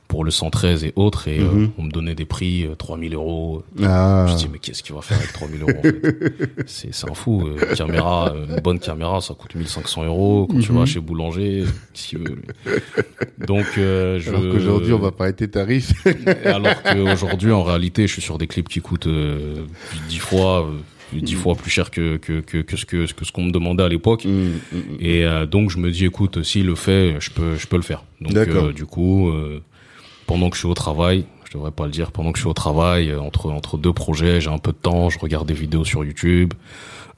pour 0.09 0.25
le 0.25 0.31
113 0.33 0.83
et 0.85 0.93
autres 0.97 1.29
et 1.29 1.39
euh, 1.39 1.45
Mhm. 1.45 1.71
on 1.79 1.83
me 1.85 1.91
donnait 1.91 2.15
des 2.17 2.25
prix 2.25 2.65
euh, 2.67 2.75
3000 2.75 3.15
euros. 3.15 3.63
Ah. 3.83 4.27
Je 4.27 4.33
me 4.33 4.39
dis 4.39 4.49
mais 4.53 4.59
qu'est-ce 4.59 4.83
qu'il 4.83 4.95
va 4.95 5.03
faire 5.03 5.19
avec 5.19 5.33
3000 5.33 5.63
euros 5.63 5.71
en 5.79 5.83
fait 5.83 6.03
C'est 6.67 6.93
c'est 6.95 7.09
un 7.09 7.15
fou. 7.15 7.47
euh, 7.47 7.75
caméra, 7.77 8.33
euh, 8.35 8.47
une 8.57 8.61
bonne 8.61 8.81
caméra, 8.81 9.21
ça 9.21 9.35
coûte 9.35 9.55
1500 9.55 10.05
euros. 10.05 10.49
Quand 10.51 10.59
tu 10.61 10.73
Mhm. 10.73 10.79
vas 10.79 10.87
chez 10.87 11.01
boulanger, 11.01 11.65
Donc 13.47 13.67
euh, 13.79 14.19
je. 14.19 14.31
Alors 14.31 14.43
qu'aujourd'hui, 14.53 14.93
on 14.93 14.99
va 14.99 15.13
pas 15.13 15.25
arrêter 15.25 15.49
tarif. 15.49 15.93
Alors 16.45 16.83
qu'aujourd'hui, 16.83 17.53
en 17.53 17.63
réalité, 17.63 18.07
je 18.07 18.13
suis 18.15 18.23
sur 18.23 18.37
des 18.39 18.47
clips 18.49 18.69
qui 18.69 18.81
coûtent 18.81 19.07
euh, 19.07 19.65
10 20.09 20.19
fois, 20.19 20.69
euh, 21.15 21.21
10 21.21 21.35
fois 21.35 21.55
plus 21.55 21.71
cher 21.71 21.91
que 21.91 22.17
que 22.17 22.41
que, 22.41 22.59
que 22.59 22.77
ce 22.77 22.85
que 22.87 23.11
que 23.13 23.25
ce 23.25 23.33
qu'on 23.33 23.45
me 23.45 23.51
demandait 23.51 23.83
à 23.85 23.89
l'époque. 23.89 24.25
Mm, 24.25 24.31
mm, 24.31 24.77
mm. 24.77 24.81
Et 25.01 25.25
euh, 25.25 25.47
donc 25.47 25.71
je 25.71 25.79
me 25.79 25.91
dis, 25.91 26.05
écoute, 26.07 26.43
s'il 26.43 26.67
le 26.67 26.75
fait, 26.75 27.17
je 27.21 27.31
peux, 27.31 27.57
je 27.57 27.67
peux 27.67 27.77
le 27.77 27.83
faire. 27.83 28.05
Donc 28.21 28.33
D'accord. 28.33 28.67
euh, 28.67 28.73
du 28.73 28.87
coup, 28.87 29.29
euh, 29.29 29.63
pendant 30.27 30.51
que 30.51 30.57
je 30.57 30.61
suis 30.61 30.69
au 30.69 30.75
travail, 30.75 31.25
je 31.47 31.53
devrais 31.55 31.73
pas 31.73 31.85
le 31.87 31.91
dire, 31.91 32.13
pendant 32.13 32.33
que 32.33 32.39
je 32.39 32.43
suis 32.43 32.51
au 32.51 32.55
travail, 32.55 33.11
euh, 33.11 33.21
entre 33.21 33.51
entre 33.51 33.77
deux 33.79 33.93
projets, 33.93 34.41
j'ai 34.41 34.51
un 34.51 34.59
peu 34.59 34.73
de 34.73 34.77
temps, 34.77 35.11
je 35.11 35.19
regarde 35.19 35.49
des 35.49 35.55
vidéos 35.55 35.85
sur 35.85 36.05
YouTube, 36.05 36.55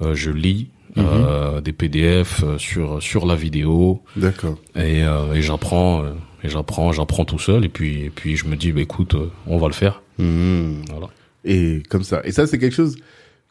euh, 0.01 0.15
je 0.15 0.31
lis 0.31 0.69
euh, 0.99 1.61
des 1.61 1.73
PDF 1.73 2.45
sur 2.59 3.03
sur 3.03 3.25
la 3.27 3.35
vidéo 3.35 4.03
D'accord. 4.17 4.57
et, 4.77 5.03
euh, 5.05 5.33
et 5.33 5.41
j'apprends 5.41 6.05
et 6.45 6.49
j'apprends 6.51 6.93
j'apprends 6.93 7.25
tout 7.25 7.39
seul 7.39 7.65
et 7.65 7.71
puis 7.71 8.05
et 8.05 8.11
puis 8.11 8.37
je 8.37 8.47
me 8.47 8.57
dis, 8.57 8.73
bah 8.73 8.81
écoute, 8.83 9.15
on 9.47 9.59
va 9.59 9.69
le 9.69 9.73
faire. 9.75 10.03
Mm. 10.19 10.83
Voilà. 10.91 11.09
Et 11.45 11.83
comme 11.89 12.03
ça. 12.05 12.21
Et 12.25 12.33
ça, 12.33 12.47
c'est 12.47 12.59
quelque 12.59 12.75
chose 12.75 12.97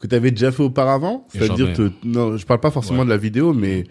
que 0.02 0.08
tu 0.08 0.14
avais 0.16 0.32
déjà 0.32 0.50
fait 0.50 0.64
auparavant 0.64 1.26
C'est-à-dire, 1.32 1.72
te... 1.72 1.90
non, 2.04 2.36
je 2.36 2.44
parle 2.44 2.60
pas 2.60 2.72
forcément 2.72 2.98
Ouais. 3.00 3.04
de 3.06 3.10
la 3.10 3.16
vidéo, 3.16 3.52
mais 3.54 3.84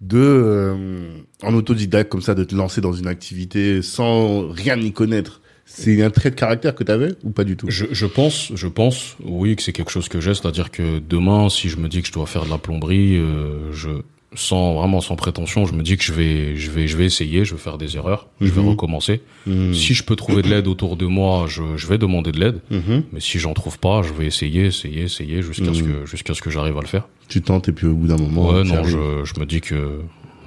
de, 0.00 0.16
euh, 0.18 1.10
en 1.42 1.52
autodidacte 1.54 2.08
comme 2.10 2.22
ça, 2.22 2.34
de 2.34 2.44
te 2.44 2.54
lancer 2.54 2.80
dans 2.80 2.92
une 2.92 3.08
activité 3.08 3.82
sans 3.82 4.48
rien 4.48 4.78
y 4.78 4.92
connaître. 4.92 5.42
C'est 5.66 6.02
un 6.02 6.10
trait 6.10 6.30
de 6.30 6.36
caractère 6.36 6.74
que 6.74 6.82
tu 6.84 6.90
avais 6.90 7.12
ou 7.22 7.30
pas 7.30 7.44
du 7.44 7.56
tout? 7.56 7.66
Je, 7.68 7.86
je 7.90 8.06
pense, 8.06 8.52
je 8.54 8.66
pense, 8.66 9.16
oui, 9.24 9.54
que 9.56 9.62
c'est 9.62 9.72
quelque 9.72 9.90
chose 9.90 10.08
que 10.08 10.20
j'ai, 10.20 10.34
c'est-à-dire 10.34 10.70
que 10.70 10.98
demain, 11.00 11.48
si 11.48 11.68
je 11.68 11.76
me 11.76 11.88
dis 11.88 12.00
que 12.00 12.08
je 12.08 12.12
dois 12.12 12.26
faire 12.26 12.44
de 12.44 12.50
la 12.50 12.58
plomberie, 12.58 13.16
euh, 13.16 13.72
je, 13.72 13.90
sans 14.34 14.74
vraiment 14.74 15.00
sans 15.00 15.16
prétention, 15.16 15.66
je 15.66 15.74
me 15.74 15.82
dis 15.82 15.96
que 15.96 16.04
je 16.04 16.12
vais, 16.12 16.54
je 16.56 16.70
vais, 16.70 16.86
je 16.86 16.96
vais 16.96 17.04
essayer, 17.04 17.44
je 17.44 17.54
vais 17.54 17.60
faire 17.60 17.78
des 17.78 17.96
erreurs, 17.96 18.28
je 18.40 18.46
vais 18.50 18.60
Mhm. 18.62 18.68
recommencer. 18.68 19.22
Mm. 19.46 19.72
Si 19.74 19.92
je 19.94 20.04
peux 20.04 20.14
trouver 20.14 20.42
de 20.42 20.48
l'aide 20.48 20.68
autour 20.68 20.96
de 20.96 21.06
moi, 21.06 21.46
je, 21.48 21.62
je 21.76 21.86
vais 21.88 21.98
demander 21.98 22.30
de 22.30 22.38
l'aide. 22.38 22.60
Mhm. 22.70 23.02
Mais 23.12 23.18
si 23.20 23.38
j'en 23.40 23.54
trouve 23.54 23.78
pas, 23.80 24.02
je 24.02 24.12
vais 24.12 24.26
essayer, 24.26 24.66
essayer, 24.66 25.02
essayer 25.02 25.42
jusqu'à 25.42 25.74
ce 25.74 25.82
Mhm. 25.82 25.92
que, 26.02 26.06
jusqu'à 26.06 26.34
ce 26.34 26.42
que 26.42 26.50
j'arrive 26.50 26.78
à 26.78 26.80
le 26.80 26.86
faire. 26.86 27.08
Tu 27.28 27.42
tentes 27.42 27.68
et 27.68 27.72
puis 27.72 27.86
au 27.88 27.94
bout 27.94 28.06
d'un 28.06 28.18
moment, 28.18 28.50
ouais, 28.50 28.62
non, 28.64 28.84
je, 28.84 29.24
je 29.24 29.40
me 29.40 29.46
dis 29.46 29.60
que 29.60 30.00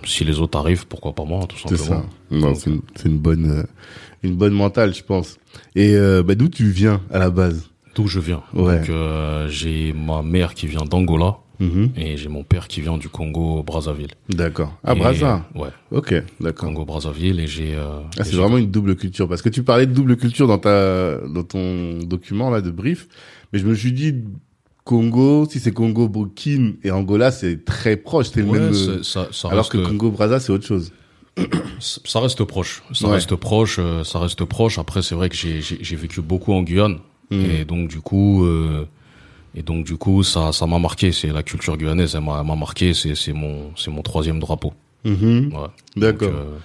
si 0.06 0.24
les 0.24 0.40
autres 0.40 0.58
arrivent, 0.58 0.88
pourquoi 0.88 1.14
pas 1.14 1.26
moi, 1.26 1.42
tout 1.48 1.58
C'est 1.58 1.76
simplement. 1.78 2.04
ça. 2.04 2.06
Non, 2.32 2.56
c'est 2.56 2.70
une, 2.70 2.82
c'est 2.96 3.10
une 3.10 3.18
bonne, 3.18 3.52
euh, 3.52 3.64
une 4.24 4.36
bonne 4.36 4.54
mentale, 4.54 4.94
je 4.96 5.04
pense. 5.04 5.38
Et 5.76 5.96
euh, 5.96 6.24
bah, 6.24 6.36
d'où 6.36 6.48
tu 6.48 6.70
viens 6.70 7.02
à 7.12 7.20
la 7.20 7.30
base? 7.30 7.70
D'où 7.96 8.08
je 8.08 8.20
viens? 8.20 8.42
Ouais. 8.54 8.80
Donc, 8.80 8.90
euh, 8.90 9.48
j'ai 9.50 9.94
ma 9.94 10.22
mère 10.22 10.56
qui 10.56 10.68
vient 10.68 10.84
d'Angola 10.84 11.38
Mhm. 11.60 11.92
et 11.96 12.18
j'ai 12.18 12.30
mon 12.30 12.44
père 12.44 12.68
qui 12.68 12.82
vient 12.82 12.98
du 12.98 13.10
Congo 13.10 13.62
Brazzaville. 13.64 14.12
D'accord. 14.30 14.76
Et- 14.90 14.96
Brazza. 14.98 15.46
Ouais. 15.56 15.70
Ok, 15.92 16.14
d'accord. 16.42 16.70
Congo 16.70 16.84
Brazzaville 16.86 17.40
et 17.40 17.48
j'ai 17.48 17.76
euh, 17.76 18.00
Ah, 18.18 18.24
c'est 18.24 18.36
vraiment 18.36 18.58
une 18.58 18.72
double 18.72 18.96
culture 18.96 19.28
parce 19.30 19.42
que 19.42 19.50
tu 19.50 19.62
parlais 19.64 19.86
de 19.86 19.94
double 19.94 20.18
culture 20.18 20.48
dans 20.48 20.58
ta 20.58 21.18
dans 21.20 21.44
ton 21.44 22.00
document 22.00 22.50
là 22.50 22.62
de 22.62 22.72
brief, 22.72 23.08
mais 23.54 23.60
je 23.60 23.66
me 23.68 23.76
suis 23.76 23.92
dit 23.94 24.16
Congo, 24.84 25.48
si 25.50 25.60
c'est 25.60 25.72
Congo, 25.72 26.10
Burkina 26.10 26.72
et 26.84 26.92
Angola, 26.92 27.32
c'est 27.32 27.64
très 27.64 27.96
proche, 27.96 28.28
c'est 28.34 28.42
le 28.42 28.48
même. 28.48 28.74
euh, 28.74 29.02
ça, 29.04 29.28
ça 29.32 29.48
alors 29.50 29.70
que 29.70 29.78
Congo 29.78 30.10
Brazza, 30.12 30.40
c'est 30.40 30.52
autre 30.52 30.66
chose. 30.66 30.92
ça 31.80 32.20
reste 32.20 32.44
proche. 32.44 32.84
Ça 32.94 33.08
Ouais. 33.08 33.14
reste 33.16 33.36
proche. 33.36 33.78
euh, 33.80 34.04
Ça 34.04 34.20
reste 34.20 34.44
proche. 34.46 34.78
Après, 34.80 35.02
c'est 35.02 35.16
vrai 35.16 35.30
que 35.30 35.36
j'ai 35.36 35.96
vécu 35.96 36.22
beaucoup 36.22 36.54
en 36.54 36.64
Guyane 36.64 36.98
Mm. 37.32 37.36
et 37.46 37.66
donc 37.66 37.88
du 37.90 38.02
coup 38.02 38.44
euh, 38.44 38.86
et 39.56 39.62
donc 39.64 39.86
du 39.86 39.98
coup 39.98 40.24
ça 40.24 40.52
ça 40.52 40.66
m'a 40.68 40.80
marqué. 40.80 41.12
C'est 41.12 41.28
la 41.32 41.44
culture 41.44 41.78
guyanaise. 41.78 42.16
Elle 42.16 42.24
m'a 42.24 42.44
marqué. 42.56 42.94
C'est 42.94 43.16
c'est 43.16 43.34
mon 43.34 43.72
c'est 43.76 43.92
mon 43.92 44.02
troisième 44.02 44.40
drapeau. 44.40 44.74
Mhm. 45.06 45.52
Ouais. 45.54 45.68
D'accord. 45.98 46.30
Donc, 46.30 46.38
euh, 46.38 46.58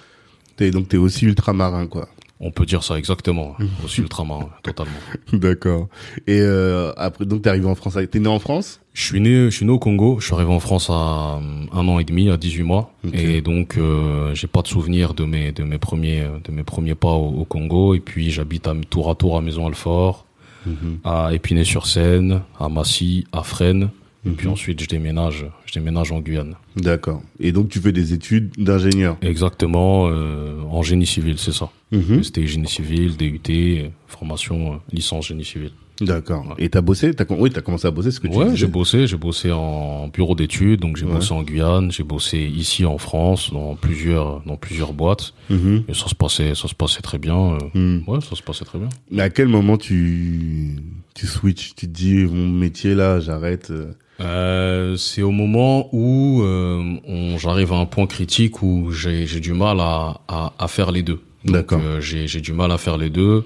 T'es 0.55 0.71
donc 0.71 0.89
t'es 0.89 0.97
aussi 0.97 1.25
ultramarin 1.25 1.87
quoi. 1.87 2.09
on 2.41 2.51
peut 2.51 2.65
dire 2.65 2.83
ça 2.83 2.97
exactement. 2.97 3.55
Mm. 3.59 3.65
Aussi 3.85 4.01
ultramarin, 4.01 4.49
totalement. 4.61 4.91
D'accord. 5.33 5.87
Et 6.27 6.39
euh, 6.41 6.91
après 6.97 7.25
donc 7.25 7.43
t'es 7.43 7.49
arrivé 7.49 7.65
en 7.67 7.75
France. 7.75 7.97
T'es 8.11 8.19
né 8.19 8.27
en 8.27 8.39
France? 8.39 8.81
Je 8.93 9.05
suis 9.05 9.21
né, 9.21 9.45
je 9.45 9.55
suis 9.55 9.65
né 9.65 9.71
au 9.71 9.79
Congo. 9.79 10.17
Je 10.19 10.25
suis 10.25 10.33
arrivé 10.35 10.51
en 10.51 10.59
France 10.59 10.89
à 10.89 11.37
euh, 11.37 11.39
un 11.71 11.87
an 11.87 11.99
et 11.99 12.03
demi, 12.03 12.29
à 12.29 12.35
18 12.35 12.63
mois, 12.63 12.91
et 13.13 13.41
donc 13.41 13.77
euh, 13.77 14.33
j'ai 14.35 14.47
pas 14.47 14.61
de 14.61 14.67
souvenir 14.67 15.13
de 15.13 15.23
mes 15.23 15.53
de 15.53 15.63
mes 15.63 15.77
premiers 15.77 16.27
de 16.43 16.51
mes 16.51 16.63
premiers 16.63 16.95
pas 16.95 17.13
au, 17.13 17.39
au 17.39 17.45
Congo. 17.45 17.93
Et 17.93 18.01
puis 18.01 18.29
j'habite 18.31 18.67
à 18.67 18.73
tour 18.89 19.09
à 19.09 19.15
tour 19.15 19.37
à 19.37 19.41
Maison 19.41 19.65
Alfort, 19.67 20.25
Mhm. 20.65 20.99
à 21.03 21.29
Épinay-sur-Seine, 21.33 22.41
à 22.59 22.69
Massy, 22.69 23.25
à 23.31 23.43
Fresnes. 23.43 23.89
Et 24.25 24.31
puis 24.31 24.47
Mhm. 24.47 24.53
ensuite 24.53 24.81
je 24.83 24.87
déménage, 24.87 25.45
je 25.65 25.73
déménage 25.73 26.11
en 26.11 26.19
Guyane. 26.19 26.55
D'accord. 26.75 27.21
Et 27.39 27.53
donc 27.53 27.69
tu 27.69 27.79
fais 27.79 27.93
des 27.93 28.11
études 28.13 28.51
d'ingénieur. 28.57 29.15
Exactement, 29.21 30.09
euh, 30.09 30.61
en 30.69 30.81
génie 30.83 31.05
civil, 31.07 31.35
c'est 31.37 31.53
ça. 31.53 31.69
Mhm. 31.93 32.21
C'était 32.23 32.45
génie 32.45 32.67
civil, 32.67 33.15
DUT, 33.15 33.91
formation 34.07 34.73
euh, 34.73 34.77
licence 34.91 35.27
génie 35.27 35.45
civil. 35.45 35.71
D'accord. 36.01 36.55
Et 36.57 36.69
t'as 36.69 36.81
bossé 36.81 37.13
T'as 37.13 37.25
oui, 37.29 37.49
t'as 37.51 37.61
commencé 37.61 37.87
à 37.87 37.91
bosser 37.91 38.11
ce 38.11 38.19
que 38.19 38.27
tu 38.27 38.35
Ouais, 38.37 38.55
j'ai 38.55 38.67
bossé, 38.67 39.05
j'ai 39.07 39.17
bossé 39.17 39.51
en 39.51 40.07
bureau 40.07 40.35
d'études, 40.35 40.79
donc 40.79 40.97
j'ai 40.97 41.05
Ouais. 41.05 41.13
bossé 41.13 41.33
en 41.33 41.43
Guyane, 41.43 41.91
j'ai 41.91 42.03
bossé 42.03 42.37
ici 42.39 42.85
en 42.85 42.97
France 42.97 43.51
dans 43.51 43.75
plusieurs 43.75 44.41
dans 44.45 44.55
plusieurs 44.57 44.93
boîtes 44.93 45.33
Mhm. 45.49 45.83
et 45.87 45.93
ça 45.93 46.07
se 46.07 46.15
passait 46.15 46.55
ça 46.55 46.67
se 46.67 46.75
passait 46.75 47.01
très 47.01 47.17
bien. 47.17 47.37
euh, 47.53 47.57
Mhm. 47.73 48.03
Ouais, 48.07 48.21
ça 48.21 48.35
se 48.35 48.43
passait 48.43 48.65
très 48.65 48.79
bien. 48.79 48.89
Mais 49.11 49.23
à 49.23 49.29
quel 49.29 49.47
moment 49.47 49.77
tu 49.77 50.75
tu 51.15 51.27
switches 51.27 51.73
Tu 51.75 51.87
te 51.87 51.91
dis 51.91 52.15
mon 52.25 52.47
métier 52.47 52.95
là, 52.95 53.19
j'arrête. 53.19 53.71
euh. 53.71 53.91
Euh, 54.21 54.95
c'est 54.97 55.21
au 55.21 55.31
moment 55.31 55.87
où 55.93 56.41
euh, 56.43 56.97
on, 57.07 57.37
j'arrive 57.37 57.71
à 57.73 57.77
un 57.77 57.85
point 57.85 58.05
critique 58.05 58.61
où 58.61 58.91
j'ai 58.91 59.25
j'ai 59.25 59.39
du 59.39 59.53
mal 59.53 59.79
à 59.79 60.19
à, 60.27 60.53
à 60.59 60.67
faire 60.67 60.91
les 60.91 61.03
deux. 61.03 61.19
Donc, 61.45 61.53
D'accord. 61.55 61.79
euh, 61.81 62.01
j'ai 62.01 62.27
j'ai 62.27 62.41
du 62.41 62.51
mal 62.51 62.69
à 62.71 62.77
faire 62.77 62.97
les 62.97 63.09
deux. 63.09 63.45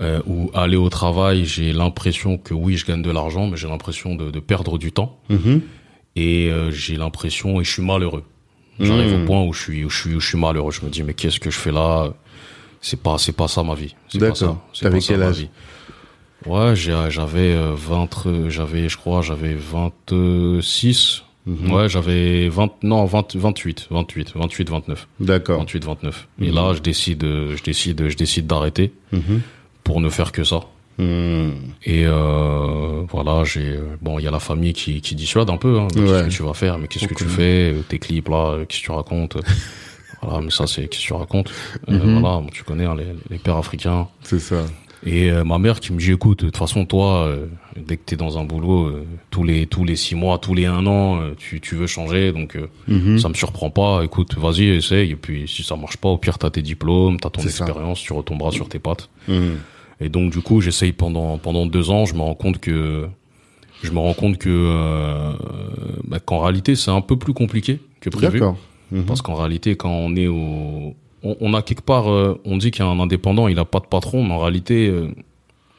Euh, 0.00 0.20
où 0.26 0.50
aller 0.54 0.76
au 0.76 0.88
travail, 0.88 1.44
j'ai 1.44 1.72
l'impression 1.74 2.38
que 2.38 2.54
oui, 2.54 2.76
je 2.78 2.86
gagne 2.86 3.02
de 3.02 3.10
l'argent, 3.10 3.46
mais 3.48 3.56
j'ai 3.58 3.68
l'impression 3.68 4.14
de, 4.14 4.30
de 4.30 4.40
perdre 4.40 4.78
du 4.78 4.92
temps. 4.92 5.18
Mhm. 5.28 5.60
et 6.16 6.50
euh, 6.50 6.70
j'ai 6.70 6.96
l'impression 6.96 7.60
et 7.60 7.64
je 7.64 7.70
suis 7.70 7.82
malheureux. 7.82 8.24
J'arrive 8.80 9.12
Mmh. 9.14 9.22
au 9.22 9.26
point 9.26 9.42
où 9.44 9.52
je 9.52 9.60
suis 9.62 9.84
où 9.84 9.90
je 9.90 9.98
suis 10.00 10.14
où 10.14 10.20
je 10.20 10.26
suis 10.28 10.38
malheureux. 10.38 10.72
Je 10.72 10.82
me 10.84 10.90
dis 10.90 11.02
mais 11.02 11.12
qu'est-ce 11.14 11.38
que 11.38 11.50
je 11.50 11.58
fais 11.58 11.70
là? 11.70 12.12
C'est 12.80 13.00
pas 13.02 13.18
c'est 13.18 13.36
pas 13.36 13.46
ça 13.46 13.62
ma 13.62 13.74
vie. 13.74 13.94
C'est 14.08 14.18
pas 14.18 14.30
D'accord. 14.30 14.36
ça. 14.38 14.62
C'est 14.72 14.90
pas 14.90 15.00
ça 15.02 15.16
ma 15.18 15.30
vie. 15.30 15.48
Ouais, 16.46 16.74
j'avais 16.74 17.52
euh, 17.54 17.74
20 17.76 18.26
euh, 18.26 18.48
j'avais 18.50 18.88
je 18.88 18.96
crois 18.96 19.20
j'avais 19.22 19.54
26 19.54 21.24
Mhm. 21.46 21.72
Ouais, 21.72 21.88
j'avais 21.88 22.48
20 22.50 22.70
non 22.82 23.04
20 23.06 23.34
28 23.36 23.88
28 23.90 24.32
28 24.34 24.70
29 24.70 25.08
D'accord. 25.20 25.58
28 25.60 25.84
29. 25.86 26.28
Et 26.42 26.48
Mhm. 26.48 26.54
là, 26.54 26.72
je 26.74 26.80
décide 26.80 27.22
je 27.22 27.62
décide 27.62 28.08
je 28.08 28.16
décide 28.16 28.46
d'arrêter 28.46 28.92
Mhm. 29.12 29.40
Pour 29.84 30.00
ne 30.00 30.08
faire 30.08 30.32
que 30.32 30.44
ça. 30.44 30.60
Mhm. 30.98 31.52
Et 31.84 32.04
euh, 32.06 33.02
voilà, 33.10 33.42
j'ai 33.44 33.78
bon, 34.02 34.18
il 34.18 34.24
y 34.24 34.28
a 34.28 34.30
la 34.30 34.40
famille 34.40 34.72
qui 34.74 35.00
qui 35.00 35.14
dissuade 35.14 35.48
un 35.50 35.56
peu. 35.56 35.78
Hein, 35.80 35.88
Ouais. 35.96 36.02
Qu'est-ce 36.04 36.24
que 36.24 36.30
tu 36.30 36.42
vas 36.42 36.54
faire 36.54 36.78
Mais 36.78 36.88
qu'est-ce 36.88 37.06
que 37.06 37.14
tu 37.14 37.24
fais 37.24 37.72
Euh, 37.72 37.82
Tes 37.88 37.98
clips 37.98 38.28
là, 38.28 38.50
euh, 38.52 38.64
qu'est-ce 38.66 38.80
que 38.80 38.84
tu 38.86 38.90
racontes 38.92 39.36
Voilà, 40.22 40.42
mais 40.42 40.50
ça 40.50 40.66
c'est 40.66 40.86
qu'est-ce 40.88 41.02
que 41.02 41.06
tu 41.06 41.12
racontes 41.14 41.50
Euh, 41.88 41.98
Mhm. 41.98 42.20
Voilà, 42.20 42.40
bon, 42.40 42.48
tu 42.52 42.62
connais 42.64 42.84
hein, 42.84 42.94
les, 42.96 43.06
les 43.30 43.38
pères 43.38 43.56
africains. 43.56 44.08
C'est 44.22 44.38
ça. 44.40 44.56
Et 45.06 45.30
euh, 45.30 45.44
ma 45.44 45.58
mère 45.58 45.80
qui 45.80 45.92
me 45.94 45.98
dit 45.98 46.12
écoute, 46.12 46.40
de 46.40 46.46
toute 46.46 46.58
façon 46.58 46.84
toi, 46.84 47.24
euh, 47.24 47.46
dès 47.74 47.96
que 47.96 48.02
t'es 48.04 48.16
dans 48.16 48.36
un 48.38 48.44
boulot, 48.44 48.84
euh, 48.86 49.06
tous 49.30 49.44
les 49.44 49.66
tous 49.66 49.84
les 49.84 49.96
six 49.96 50.14
mois, 50.14 50.38
tous 50.38 50.54
les 50.54 50.66
un 50.66 50.84
an, 50.86 51.20
euh, 51.20 51.34
tu 51.38 51.58
tu 51.60 51.74
veux 51.74 51.86
changer, 51.86 52.32
donc 52.32 52.54
euh, 52.56 52.68
Mhm. 52.86 53.18
ça 53.18 53.30
me 53.30 53.34
surprend 53.34 53.70
pas. 53.70 54.02
Écoute, 54.04 54.36
vas-y, 54.36 54.64
essaye. 54.66 55.10
Et 55.12 55.16
puis 55.16 55.48
si 55.48 55.62
ça 55.62 55.74
marche 55.76 55.96
pas, 55.96 56.10
au 56.10 56.18
pire 56.18 56.36
t'as 56.38 56.50
tes 56.50 56.60
diplômes, 56.62 57.18
t'as 57.18 57.30
ton 57.30 57.40
ça. 57.40 57.48
expérience, 57.48 58.00
tu 58.00 58.12
retomberas 58.12 58.50
sur 58.50 58.68
tes 58.68 58.78
pattes. 58.78 59.08
Mhm. 59.26 59.56
Et 60.02 60.08
donc 60.10 60.32
du 60.32 60.40
coup, 60.42 60.60
j'essaye 60.60 60.92
pendant 60.92 61.38
pendant 61.38 61.64
deux 61.64 61.90
ans. 61.90 62.04
Je 62.04 62.12
me 62.14 62.20
rends 62.20 62.34
compte 62.34 62.58
que 62.58 63.06
je 63.82 63.90
me 63.92 63.98
rends 63.98 64.12
compte 64.14 64.36
que 64.36 64.50
euh, 64.50 65.32
bah, 66.04 66.20
qu'en 66.20 66.40
réalité 66.40 66.74
c'est 66.76 66.90
un 66.90 67.00
peu 67.00 67.16
plus 67.16 67.32
compliqué 67.32 67.80
que 68.00 68.10
prévu. 68.10 68.42
Mhm. 68.92 69.04
Parce 69.04 69.22
qu'en 69.22 69.34
réalité, 69.34 69.76
quand 69.76 69.88
on 69.92 70.14
est 70.16 70.26
au, 70.26 70.94
on, 71.22 71.36
on 71.40 71.54
a 71.54 71.62
quelque 71.62 71.82
part, 71.82 72.10
euh, 72.10 72.40
on 72.44 72.56
dit 72.56 72.70
qu'un 72.70 72.98
indépendant, 73.00 73.48
il 73.48 73.58
a 73.58 73.64
pas 73.64 73.80
de 73.80 73.86
patron, 73.86 74.22
mais 74.24 74.32
en 74.34 74.38
réalité, 74.38 74.88
euh, 74.88 75.08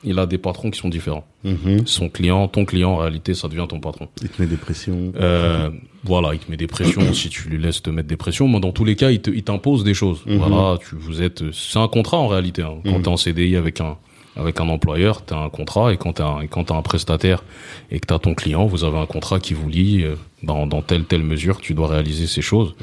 il 0.03 0.17
a 0.19 0.25
des 0.25 0.37
patrons 0.37 0.71
qui 0.71 0.79
sont 0.79 0.89
différents. 0.89 1.25
Mhm. 1.43 1.85
Son 1.85 2.09
client, 2.09 2.47
ton 2.47 2.65
client, 2.65 2.91
en 2.93 2.97
réalité, 2.97 3.33
ça 3.33 3.47
devient 3.47 3.65
ton 3.69 3.79
patron. 3.79 4.07
Il 4.21 4.29
te 4.29 4.41
met 4.41 4.47
des 4.47 4.55
pressions. 4.55 5.13
Euh, 5.19 5.69
voilà, 6.03 6.33
il 6.33 6.39
te 6.39 6.49
met 6.49 6.57
des 6.57 6.67
pressions 6.67 7.13
si 7.13 7.29
tu 7.29 7.49
lui 7.49 7.57
laisses 7.59 7.81
te 7.83 7.89
mettre 7.91 8.07
des 8.07 8.17
pressions. 8.17 8.47
Mais 8.47 8.59
dans 8.59 8.71
tous 8.71 8.85
les 8.85 8.95
cas, 8.95 9.11
il 9.11 9.21
t'impose 9.21 9.83
des 9.83 9.93
choses. 9.93 10.23
Mhm. 10.25 10.37
Voilà, 10.37 10.77
tu 10.79 10.95
vous 10.95 11.21
êtes, 11.21 11.43
c'est 11.51 11.77
un 11.79 11.87
contrat 11.87 12.17
en 12.17 12.27
réalité. 12.27 12.63
Hein. 12.63 12.77
Quand 12.83 12.97
Mhm. 12.97 13.01
t'es 13.03 13.07
en 13.09 13.17
CDI 13.17 13.55
avec 13.55 13.81
un 13.81 13.97
avec 14.37 14.61
un 14.61 14.69
employeur, 14.69 15.23
t'as 15.25 15.35
un 15.37 15.49
contrat 15.49 15.91
et 15.91 15.97
quand 15.97 16.13
t'as 16.13 16.25
un, 16.25 16.47
quand 16.47 16.63
t'as 16.63 16.75
un 16.75 16.81
prestataire 16.81 17.43
et 17.91 17.99
que 17.99 18.07
t'as 18.07 18.17
ton 18.17 18.33
client, 18.33 18.65
vous 18.65 18.85
avez 18.85 18.97
un 18.97 19.05
contrat 19.05 19.41
qui 19.41 19.53
vous 19.53 19.67
lie 19.67 20.03
euh, 20.05 20.15
dans 20.41 20.65
dans 20.67 20.81
telle 20.81 21.03
telle 21.03 21.21
mesure, 21.23 21.57
tu 21.59 21.73
dois 21.73 21.89
réaliser 21.89 22.27
ces 22.27 22.41
choses. 22.41 22.73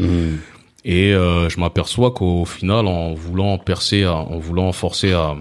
Et 0.85 1.13
euh, 1.13 1.49
je 1.49 1.59
m'aperçois 1.61 2.13
qu'au 2.13 2.45
final, 2.45 2.87
en 2.87 3.15
voulant 3.15 3.59
percer, 3.59 4.05
à- 4.05 4.15
en 4.15 4.39
voulant 4.39 4.73
forcer 4.73 5.13
à, 5.13 5.37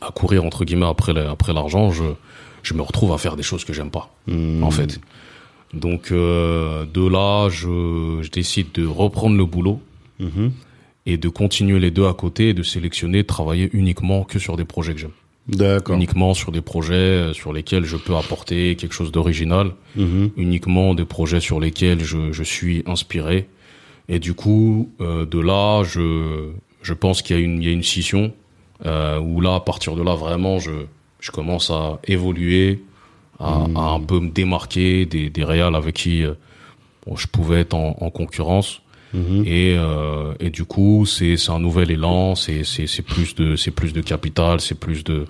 à 0.00 0.10
courir 0.12 0.44
entre 0.44 0.64
guillemets 0.64 0.86
après 0.86 1.12
la- 1.12 1.30
après 1.30 1.52
l'argent, 1.52 1.90
je 1.90 2.04
je 2.62 2.74
me 2.74 2.82
retrouve 2.82 3.12
à 3.12 3.18
faire 3.18 3.36
des 3.36 3.42
choses 3.42 3.64
que 3.64 3.72
j'aime 3.72 3.90
pas 3.90 4.14
Hmm. 4.26 4.62
en 4.62 4.70
fait. 4.70 5.00
Donc 5.72 6.10
euh, 6.10 6.84
de 6.92 7.06
là, 7.06 7.48
je, 7.48 8.18
je 8.22 8.30
décide 8.30 8.72
de 8.74 8.86
reprendre 8.86 9.36
le 9.36 9.46
boulot 9.46 9.80
Mhm. 10.18 10.52
et 11.06 11.16
de 11.16 11.28
continuer 11.30 11.78
les 11.80 11.90
deux 11.90 12.06
à 12.06 12.12
côté 12.12 12.50
et 12.50 12.54
de 12.54 12.62
sélectionner, 12.62 13.22
de 13.22 13.26
travailler 13.26 13.70
uniquement 13.72 14.24
que 14.24 14.38
sur 14.38 14.56
des 14.58 14.66
projets 14.66 14.92
que 14.94 15.00
j'aime. 15.00 15.10
D'accord. 15.48 15.96
Uniquement 15.96 16.34
sur 16.34 16.52
des 16.52 16.60
projets 16.60 16.92
euh, 16.94 17.32
sur 17.32 17.52
lesquels 17.54 17.84
je 17.84 17.96
peux 17.96 18.14
apporter 18.16 18.76
quelque 18.76 18.92
chose 18.92 19.10
d'original. 19.10 19.72
Mhm. 19.96 20.30
Uniquement 20.36 20.94
des 20.94 21.06
projets 21.06 21.40
sur 21.40 21.60
lesquels 21.60 22.04
je, 22.04 22.30
je 22.32 22.42
suis 22.42 22.82
inspiré. 22.86 23.48
Et 24.12 24.18
du 24.18 24.34
coup, 24.34 24.90
euh, 25.00 25.24
de 25.24 25.38
là, 25.38 25.84
je, 25.84 26.50
je 26.82 26.94
pense 26.94 27.22
qu'il 27.22 27.36
y 27.36 27.38
a 27.38 27.42
une, 27.42 27.62
il 27.62 27.64
y 27.64 27.70
a 27.70 27.72
une 27.72 27.84
scission 27.84 28.32
euh, 28.84 29.18
où 29.20 29.40
là, 29.40 29.54
à 29.54 29.60
partir 29.60 29.94
de 29.94 30.02
là, 30.02 30.16
vraiment, 30.16 30.58
je, 30.58 30.72
je 31.20 31.30
commence 31.30 31.70
à 31.70 32.00
évoluer, 32.08 32.82
à, 33.38 33.66
à 33.76 33.80
un 33.92 34.00
peu 34.00 34.18
me 34.18 34.30
démarquer 34.30 35.06
des, 35.06 35.30
des 35.30 35.44
réals 35.44 35.76
avec 35.76 35.94
qui 35.94 36.24
euh, 36.24 36.34
bon, 37.06 37.14
je 37.14 37.28
pouvais 37.28 37.60
être 37.60 37.74
en, 37.74 37.96
en 38.00 38.10
concurrence. 38.10 38.82
Mhm. 39.14 39.42
Et, 39.44 39.76
et 40.38 40.50
du 40.50 40.64
coup, 40.64 41.04
c'est 41.04 41.36
c'est 41.36 41.50
un 41.50 41.58
nouvel 41.58 41.90
élan, 41.90 42.36
c'est 42.36 42.62
c'est 42.62 42.86
c'est 42.86 43.02
plus 43.02 43.34
de 43.34 43.56
c'est 43.56 43.72
plus 43.72 43.92
de 43.92 44.02
capital, 44.02 44.60
c'est 44.60 44.78
plus 44.78 45.02
de 45.02 45.24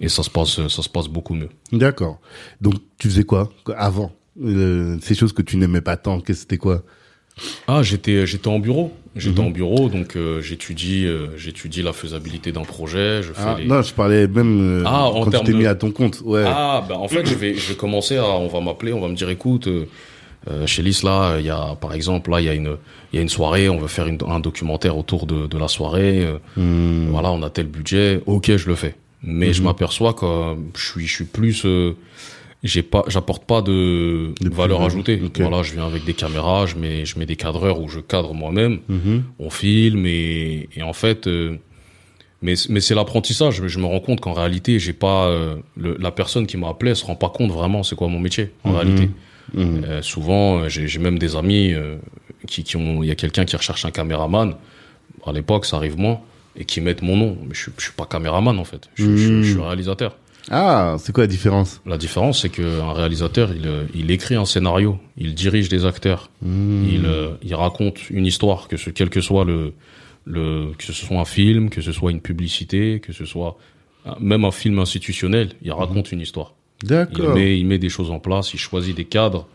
et 0.00 0.08
ça 0.08 0.24
se 0.24 0.30
passe 0.30 0.66
ça 0.66 0.82
se 0.82 0.88
passe 0.88 1.06
beaucoup 1.06 1.34
mieux. 1.34 1.48
D'accord. 1.70 2.18
Donc, 2.60 2.74
tu 2.98 3.08
faisais 3.08 3.22
quoi 3.22 3.52
avant? 3.76 4.10
Euh, 4.42 4.98
Ces 5.00 5.14
choses 5.14 5.32
que 5.32 5.42
tu 5.42 5.56
n'aimais 5.58 5.80
pas 5.80 5.96
tant, 5.96 6.18
qu'est-ce 6.20 6.38
que 6.38 6.40
c'était 6.40 6.58
quoi? 6.58 6.82
Ah, 7.66 7.82
j'étais 7.82 8.26
j'étais 8.26 8.48
en 8.48 8.58
bureau, 8.58 8.92
j'étais 9.16 9.40
Mhm. 9.40 9.46
en 9.46 9.50
bureau, 9.50 9.88
donc 9.88 10.16
euh, 10.16 10.40
j'étudie 10.42 11.06
euh, 11.06 11.28
j'étudie 11.36 11.82
la 11.82 11.92
faisabilité 11.92 12.52
d'un 12.52 12.62
projet, 12.62 13.22
je 13.22 13.32
fais 13.32 13.40
ah, 13.44 13.56
les 13.58 13.66
Non, 13.66 13.82
je 13.82 13.92
parlais 13.94 14.26
même 14.26 14.80
euh, 14.80 14.84
Ah, 14.86 15.10
quand 15.12 15.30
tu 15.30 15.40
t'es 15.44 15.52
de- 15.52 15.58
mis 15.58 15.66
à 15.66 15.74
ton 15.74 15.90
compte. 15.90 16.20
Ouais. 16.24 16.44
Ah, 16.46 16.84
bah 16.88 16.96
en 16.98 17.08
fait, 17.08 17.26
je 17.26 17.34
vais, 17.34 17.54
je 17.54 17.68
vais 17.70 17.74
commencer 17.76 18.16
à, 18.16 18.26
on 18.26 18.48
va 18.48 18.60
m'appeler, 18.60 18.92
on 18.92 19.00
va 19.00 19.08
me 19.08 19.14
dire, 19.14 19.28
écoute, 19.30 19.66
euh, 19.66 19.84
euh, 20.50 20.66
chez 20.66 20.82
Lys 20.82 21.02
là, 21.02 21.36
il 21.40 21.46
y 21.46 21.50
a, 21.50 21.74
par 21.80 21.92
exemple, 21.94 22.30
là, 22.30 22.40
il 22.40 22.46
y 22.46 22.48
a 22.48 22.54
une, 22.54 22.76
il 23.12 23.16
y 23.16 23.18
a 23.18 23.22
une 23.22 23.28
soirée, 23.28 23.68
on 23.68 23.78
veut 23.78 23.88
faire 23.88 24.06
une- 24.06 24.18
un 24.28 24.40
documentaire 24.40 24.96
autour 24.96 25.26
de, 25.26 25.46
de 25.46 25.58
la 25.58 25.68
soirée. 25.68 26.24
euh, 26.24 26.38
Hmm. 26.56 27.10
Voilà, 27.10 27.30
on 27.32 27.42
a 27.42 27.50
tel 27.50 27.66
budget, 27.66 28.20
ok, 28.26 28.56
je 28.56 28.66
le 28.68 28.74
fais. 28.74 28.94
Mais 29.22 29.52
je 29.52 29.60
Mhm. 29.60 29.66
m'aperçois 29.66 30.14
que 30.14 30.24
euh, 30.24 30.54
je 30.76 30.84
suis, 30.92 31.06
je 31.06 31.14
suis 31.14 31.24
plus, 31.24 31.62
euh, 31.64 31.94
j'ai 32.64 32.82
pas, 32.82 33.04
j'apporte 33.08 33.44
pas 33.44 33.62
de, 33.62 34.32
De 34.40 34.48
valeur 34.48 34.82
ajoutée. 34.82 35.20
ok. 35.24 35.40
Voilà, 35.40 35.62
je 35.62 35.72
viens 35.74 35.86
avec 35.86 36.04
des 36.04 36.14
caméras, 36.14 36.66
je 36.66 36.76
mets, 36.76 37.04
je 37.04 37.18
mets 37.18 37.26
des 37.26 37.36
cadreurs 37.36 37.80
où 37.80 37.88
je 37.88 38.00
cadre 38.00 38.34
moi-même 38.34 38.80
Mhm. 38.88 39.22
on 39.38 39.50
filme 39.50 40.06
et, 40.06 40.68
et 40.76 40.82
en 40.82 40.92
fait 40.92 41.26
euh, 41.28 41.56
mais 42.42 42.54
mais 42.68 42.80
c'est 42.80 42.94
l'apprentissage 42.94 43.54
je, 43.56 43.68
je 43.68 43.78
me 43.78 43.86
rends 43.86 44.00
compte 44.00 44.20
qu'en 44.20 44.32
réalité 44.32 44.78
j'ai 44.78 44.92
pas 44.92 45.26
euh, 45.26 45.56
le- 45.76 45.96
la 45.98 46.10
personne 46.10 46.46
qui 46.46 46.56
m'a 46.56 46.68
appelé 46.68 46.90
elle 46.90 46.96
se 46.96 47.04
rend 47.04 47.16
pas 47.16 47.30
compte 47.30 47.50
vraiment 47.50 47.82
c'est 47.82 47.96
quoi 47.96 48.08
mon 48.08 48.20
métier 48.20 48.50
en 48.64 48.70
Mhm. 48.70 48.76
réalité 48.76 49.10
Mhm. 49.54 49.84
Euh, 49.86 50.02
souvent 50.02 50.68
j'ai 50.68 50.98
même 50.98 51.18
des 51.18 51.34
amis 51.34 51.72
euh, 51.72 51.96
qui 52.46 52.64
qui 52.64 52.76
ont 52.76 53.02
il 53.02 53.08
y 53.08 53.10
a 53.10 53.14
quelqu'un 53.14 53.44
qui 53.46 53.56
recherche 53.56 53.84
un 53.86 53.90
caméraman 53.90 54.54
à 55.26 55.32
l'époque 55.32 55.64
ça 55.64 55.76
arrive 55.78 55.96
moins 55.98 56.20
et 56.56 56.64
qui 56.66 56.80
mettent 56.82 57.02
mon 57.02 57.16
nom 57.16 57.38
mais 57.46 57.54
je 57.54 57.70
je 57.78 57.84
suis 57.84 57.92
pas 57.92 58.04
caméraman 58.04 58.58
en 58.58 58.64
fait 58.64 58.88
je, 58.94 59.16
je- 59.16 59.42
je 59.42 59.50
suis 59.52 59.60
réalisateur 59.60 60.16
Ah, 60.50 60.96
c'est 60.98 61.12
quoi 61.12 61.24
la 61.24 61.28
différence? 61.28 61.80
La 61.84 61.98
différence 61.98 62.42
c'est 62.42 62.48
que 62.48 62.80
un 62.80 62.92
réalisateur 62.92 63.50
il 63.54 63.68
il 63.94 64.10
écrit 64.10 64.34
un 64.34 64.44
scénario 64.46 64.98
il 65.16 65.34
dirige 65.34 65.68
des 65.68 65.84
acteurs 65.84 66.30
Hmm. 66.40 66.84
il, 66.88 67.04
euh, 67.04 67.32
il 67.42 67.54
raconte 67.54 68.10
une 68.10 68.24
histoire, 68.26 68.68
que 68.68 68.76
ce, 68.76 68.90
quel 68.90 69.10
que 69.10 69.20
soit 69.20 69.44
le, 69.44 69.72
le, 70.24 70.72
que 70.78 70.84
ce 70.84 70.92
soit 70.92 71.18
un 71.18 71.24
film, 71.24 71.68
que 71.68 71.80
ce 71.80 71.90
soit 71.92 72.12
une 72.12 72.20
publicité, 72.20 73.00
que 73.00 73.12
ce 73.12 73.24
soit 73.24 73.56
même 74.20 74.44
un 74.44 74.52
film 74.52 74.78
institutionnel, 74.78 75.50
il 75.62 75.72
raconte 75.72 76.12
une 76.12 76.20
histoire. 76.20 76.54
Il 76.82 76.88
D'accord. 76.88 77.34
met, 77.34 77.58
il 77.58 77.66
met 77.66 77.78
des 77.78 77.88
choses 77.88 78.10
en 78.10 78.20
place, 78.20 78.54
il 78.54 78.58
choisit 78.58 78.96
des 78.96 79.04
cadres, 79.04 79.46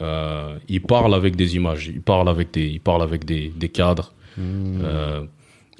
euh, 0.00 0.56
il 0.68 0.80
parle 0.80 1.12
avec 1.14 1.34
des 1.34 1.56
images, 1.56 1.88
il 1.88 2.00
parle 2.00 2.28
avec 2.28 2.52
des, 2.52 2.66
il 2.66 2.80
parle 2.80 3.02
avec 3.02 3.24
des, 3.24 3.52
des 3.54 3.68
cadres. 3.68 4.12
Hmm. 4.36 4.78
Euh, 4.82 5.22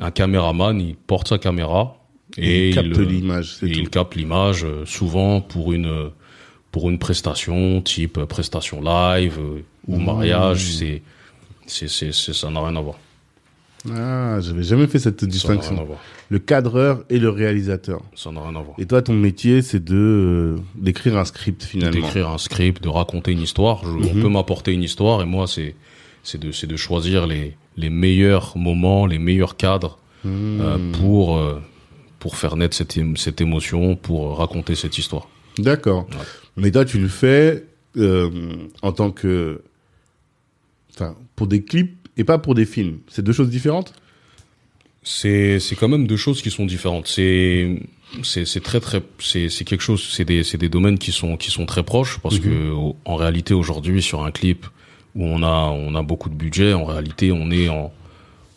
un 0.00 0.10
caméraman, 0.10 0.80
il 0.80 0.96
porte 0.96 1.28
sa 1.28 1.38
caméra 1.38 1.96
et 2.36 2.68
il 2.68 2.74
capte 2.74 2.98
euh, 2.98 3.04
l'image, 3.04 3.56
il 3.62 3.88
capte 3.90 4.14
l'image 4.16 4.64
euh, 4.64 4.84
souvent 4.84 5.40
pour 5.40 5.72
une 5.72 6.10
pour 6.70 6.90
une 6.90 6.98
prestation 6.98 7.80
type 7.80 8.18
euh, 8.18 8.26
prestation 8.26 8.80
live 8.82 9.38
ou 9.86 9.96
Mmh. 9.98 10.04
mariage 10.04 10.72
c'est 10.72 11.02
c'est 11.66 11.88
c'est 11.88 12.12
ça 12.12 12.50
n'a 12.50 12.60
rien 12.60 12.76
à 12.76 12.80
voir 12.82 12.96
Ah, 13.90 14.38
j'avais 14.40 14.62
jamais 14.64 14.86
fait 14.86 14.98
cette 14.98 15.20
ça 15.20 15.26
n'a 15.26 15.30
rien 15.30 15.54
à 15.54 15.60
distinction. 15.62 15.84
voir 15.84 15.98
Le 16.28 16.38
cadreur 16.38 17.04
et 17.08 17.18
le 17.18 17.30
réalisateur. 17.30 18.02
ça 18.14 18.30
n'a 18.30 18.42
rien 18.42 18.54
à 18.56 18.60
voir 18.62 18.74
Et 18.78 18.84
toi, 18.86 19.00
ton 19.00 19.14
métier, 19.14 19.62
c'est 19.62 19.82
de 19.82 19.96
euh, 19.96 20.56
d'écrire 20.74 21.16
un 21.16 21.24
script 21.24 21.62
finalement. 21.62 21.92
d'écrire 21.98 22.28
un 22.28 22.36
script 22.38 22.82
de 22.82 22.88
raconter 22.90 23.32
une 23.32 23.40
histoire 23.40 23.82
Je- 23.84 23.88
on 24.10 24.14
Mhm. 24.14 24.22
peut 24.22 24.28
m'apporter 24.28 24.72
une 24.72 24.82
histoire 24.82 25.22
et 25.22 25.26
moi 25.26 25.46
c'est 25.46 25.74
c'est 26.22 26.38
de 26.38 26.52
c'est 26.52 26.66
de 26.66 26.76
choisir 26.76 27.26
les 27.26 27.56
les 27.78 27.90
meilleurs 27.90 28.58
moments 28.58 29.06
les 29.06 29.18
meilleurs 29.18 29.56
cadres 29.56 29.98
euh, 30.26 30.76
pour 31.00 31.38
euh, 31.38 31.62
pour 32.18 32.36
faire 32.36 32.56
naître 32.56 32.76
cette 32.76 32.98
cette 33.16 33.40
émotion 33.40 33.96
pour 33.96 34.38
raconter 34.38 34.74
cette 34.74 34.98
histoire 34.98 35.28
D'accord. 35.58 36.06
Ouais. 36.10 36.16
Mais 36.56 36.70
toi, 36.70 36.84
tu 36.84 36.98
le 37.00 37.08
fais 37.08 37.64
euh, 37.96 38.30
en 38.82 38.92
tant 38.92 39.10
que, 39.10 39.60
enfin, 40.94 41.16
pour 41.34 41.46
des 41.48 41.62
clips 41.64 41.96
et 42.16 42.22
pas 42.24 42.38
pour 42.38 42.54
des 42.54 42.64
films. 42.66 42.98
C'est 43.08 43.22
deux 43.22 43.32
choses 43.32 43.50
différentes? 43.50 43.92
C'est 45.02 45.58
c'est 45.60 45.74
quand 45.76 45.88
même 45.88 46.06
deux 46.06 46.16
choses 46.16 46.42
qui 46.42 46.50
sont 46.50 46.66
différentes. 46.66 47.06
C'est 47.06 47.80
c'est 48.22 48.62
très 48.62 48.80
très 48.80 49.02
c'est 49.18 49.48
c'est 49.48 49.64
quelque 49.64 49.80
chose 49.82 50.02
c'est 50.12 50.24
des 50.24 50.42
c'est 50.42 50.58
des 50.58 50.68
domaines 50.68 50.98
qui 50.98 51.12
sont 51.12 51.36
qui 51.36 51.50
sont 51.50 51.66
très 51.66 51.82
proches 51.82 52.18
parce 52.20 52.36
Mhm. 52.36 52.42
que 52.42 52.72
en 53.04 53.16
réalité 53.16 53.54
aujourd'hui 53.54 54.02
sur 54.02 54.24
un 54.24 54.30
clip 54.30 54.66
où 55.14 55.24
on 55.24 55.42
a 55.42 55.70
on 55.70 55.94
a 55.94 56.02
beaucoup 56.02 56.28
de 56.28 56.34
budget 56.34 56.72
en 56.72 56.84
réalité 56.84 57.32
on 57.32 57.50
est 57.50 57.68
en 57.68 57.92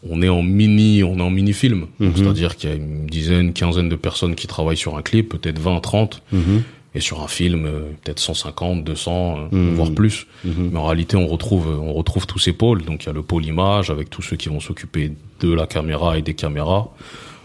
on 0.09 0.21
est 0.21 0.29
en 0.29 0.41
mini 0.41 1.03
on 1.03 1.17
est 1.17 1.21
en 1.21 1.29
mini 1.29 1.53
film 1.53 1.87
Mhm. 1.99 2.13
c'est-à-dire 2.15 2.55
qu'il 2.55 2.69
y 2.69 2.73
a 2.73 2.75
une 2.75 3.05
dizaine 3.05 3.53
quinzaine 3.53 3.89
de 3.89 3.95
personnes 3.95 4.35
qui 4.35 4.47
travaillent 4.47 4.77
sur 4.77 4.97
un 4.97 5.01
clip 5.01 5.29
peut-être 5.29 5.59
20 5.59 5.79
30 5.79 6.23
et 6.93 6.99
sur 6.99 7.21
un 7.21 7.27
film 7.27 7.65
euh, 7.65 7.81
peut-être 8.03 8.19
150 8.19 8.83
200 8.83 9.37
euh, 9.37 9.55
Mhm. 9.55 9.75
voire 9.75 9.91
plus 9.91 10.27
Mhm. 10.43 10.69
mais 10.73 10.79
en 10.79 10.85
réalité, 10.87 11.15
on 11.17 11.27
retrouve, 11.27 11.67
on 11.67 11.93
retrouve 11.93 12.25
tous 12.27 12.39
ces 12.39 12.51
pôles. 12.53 12.81
Donc, 12.83 13.03
il 13.03 13.07
y 13.07 13.09
a 13.09 13.13
le 13.13 13.21
pôle 13.21 13.45
image 13.45 13.89
avec 13.89 14.09
tous 14.09 14.21
ceux 14.21 14.35
qui 14.35 14.49
vont 14.49 14.59
s'occuper 14.59 15.13
de 15.39 15.53
la 15.53 15.67
caméra 15.67 16.17
et 16.17 16.21
des 16.21 16.33
caméras, 16.33 16.89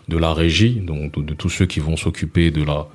de 0.09 0.17
la 0.17 0.33
régie, 0.35 0.81
donc 0.81 1.15
de, 1.17 1.23
de 1.23 1.35
tous 1.35 1.49
ceux 1.49 1.67
qui 1.67 1.79
vont 1.81 1.97
s'occuper 1.97 2.51
de 2.51 2.63
la, 2.65 2.87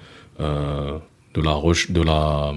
euh, 0.41 0.97
de 1.35 1.41
la, 1.41 1.57
de 1.89 2.01
la, 2.01 2.53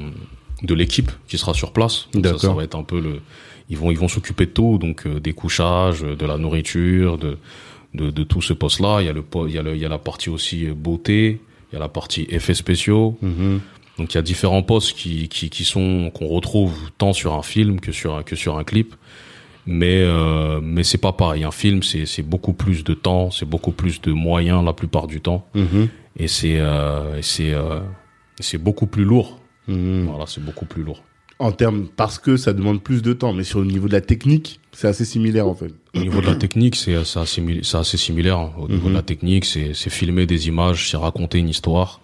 de 0.63 0.75
l'équipe 0.75 1.11
qui 1.29 1.39
sera 1.39 1.55
sur 1.55 1.71
place. 1.73 2.09
Donc, 2.15 2.27
ça, 2.27 2.39
ça 2.49 2.53
va 2.55 2.65
être 2.65 2.77
un 2.77 2.83
peu 2.83 2.99
le, 3.01 3.21
ils 3.69 3.77
vont, 3.79 3.91
ils 3.91 3.99
vont 3.99 4.09
s'occuper 4.09 4.47
de 4.47 4.51
tout, 4.51 4.79
donc 4.79 5.07
euh, 5.07 5.21
des 5.21 5.33
couchages, 5.33 6.03
de 6.03 6.27
la 6.27 6.37
nourriture, 6.39 7.19
de, 7.19 7.39
de, 7.95 8.11
de 8.11 8.23
tout 8.25 8.43
ce 8.43 8.53
poste-là. 8.53 9.01
Il 9.01 9.07
y 9.07 9.09
a 9.09 9.13
le, 9.13 9.25
il 9.49 9.55
y 9.55 9.59
a 9.59 9.63
le, 9.63 9.75
il 9.75 9.81
y 9.81 9.85
a 9.85 9.89
la 9.89 9.99
partie 9.99 10.31
aussi 10.31 10.67
euh, 10.67 10.75
beauté, 10.75 11.41
il 11.71 11.75
y 11.75 11.77
a 11.77 11.81
la 11.81 11.89
partie 11.89 12.27
effets 12.31 12.55
spéciaux. 12.55 13.17
Mhm. 13.23 13.61
Donc 13.99 14.13
il 14.13 14.17
y 14.17 14.19
a 14.19 14.23
différents 14.23 14.63
postes 14.63 14.93
qui, 14.97 15.29
qui, 15.29 15.51
qui 15.51 15.65
sont 15.65 16.11
qu'on 16.13 16.27
retrouve 16.27 16.75
tant 16.99 17.13
sur 17.13 17.33
un 17.35 17.43
film 17.43 17.79
que 17.81 17.93
sur 17.93 18.17
un, 18.17 18.23
que 18.25 18.35
sur 18.37 18.59
un 18.59 18.65
clip. 18.65 18.95
Mais 19.67 20.01
euh, 20.03 20.61
mais 20.63 20.83
c'est 20.85 20.99
pas 20.99 21.13
pareil. 21.13 21.43
Un 21.45 21.51
film 21.51 21.83
c'est 21.83 22.05
c'est 22.05 22.23
beaucoup 22.23 22.53
plus 22.53 22.85
de 22.85 22.93
temps, 22.93 23.31
c'est 23.31 23.49
beaucoup 23.49 23.73
plus 23.73 23.99
de 24.03 24.13
moyens 24.13 24.63
la 24.63 24.75
plupart 24.75 25.07
du 25.07 25.23
temps, 25.23 25.47
Mhm. 25.55 25.89
et 26.19 26.29
c'est 26.29 26.59
euh, 26.61 27.23
c'est 27.23 27.55
euh, 27.55 27.81
c'est 28.41 28.59
beaucoup 28.59 28.87
plus 28.87 29.05
lourd. 29.05 29.39
Mhm. 29.69 30.05
Voilà, 30.11 30.27
c'est 30.27 30.45
beaucoup 30.45 30.67
plus 30.67 30.83
lourd. 30.83 31.03
En 31.41 31.51
termes, 31.53 31.87
parce 31.97 32.19
que 32.19 32.37
ça 32.37 32.53
demande 32.53 32.81
plus 32.81 33.03
de 33.03 33.13
temps, 33.13 33.33
mais 33.33 33.43
sur 33.43 33.59
le 33.61 33.67
niveau 33.67 33.89
de 33.89 33.93
la 33.93 34.01
technique, 34.01 34.61
c'est 34.73 34.87
assez 34.87 35.05
similaire 35.05 35.49
en 35.49 35.55
fait. 35.55 35.73
Au 35.95 35.99
niveau 36.01 36.21
de 36.21 36.27
la 36.27 36.37
technique, 36.37 36.77
c'est 36.77 36.95
assez, 36.95 37.97
similaire. 37.97 38.39
hein. 38.39 38.53
Au 38.59 38.69
niveau 38.69 38.85
Mhm. 38.87 38.91
de 38.93 38.97
la 38.97 39.03
technique, 39.03 39.45
c'est 39.45 39.75
filmer 39.91 40.27
des 40.27 40.47
images, 40.49 40.89
c'est 40.91 40.97
raconter 40.97 41.39
une 41.39 41.49
histoire. 41.49 42.01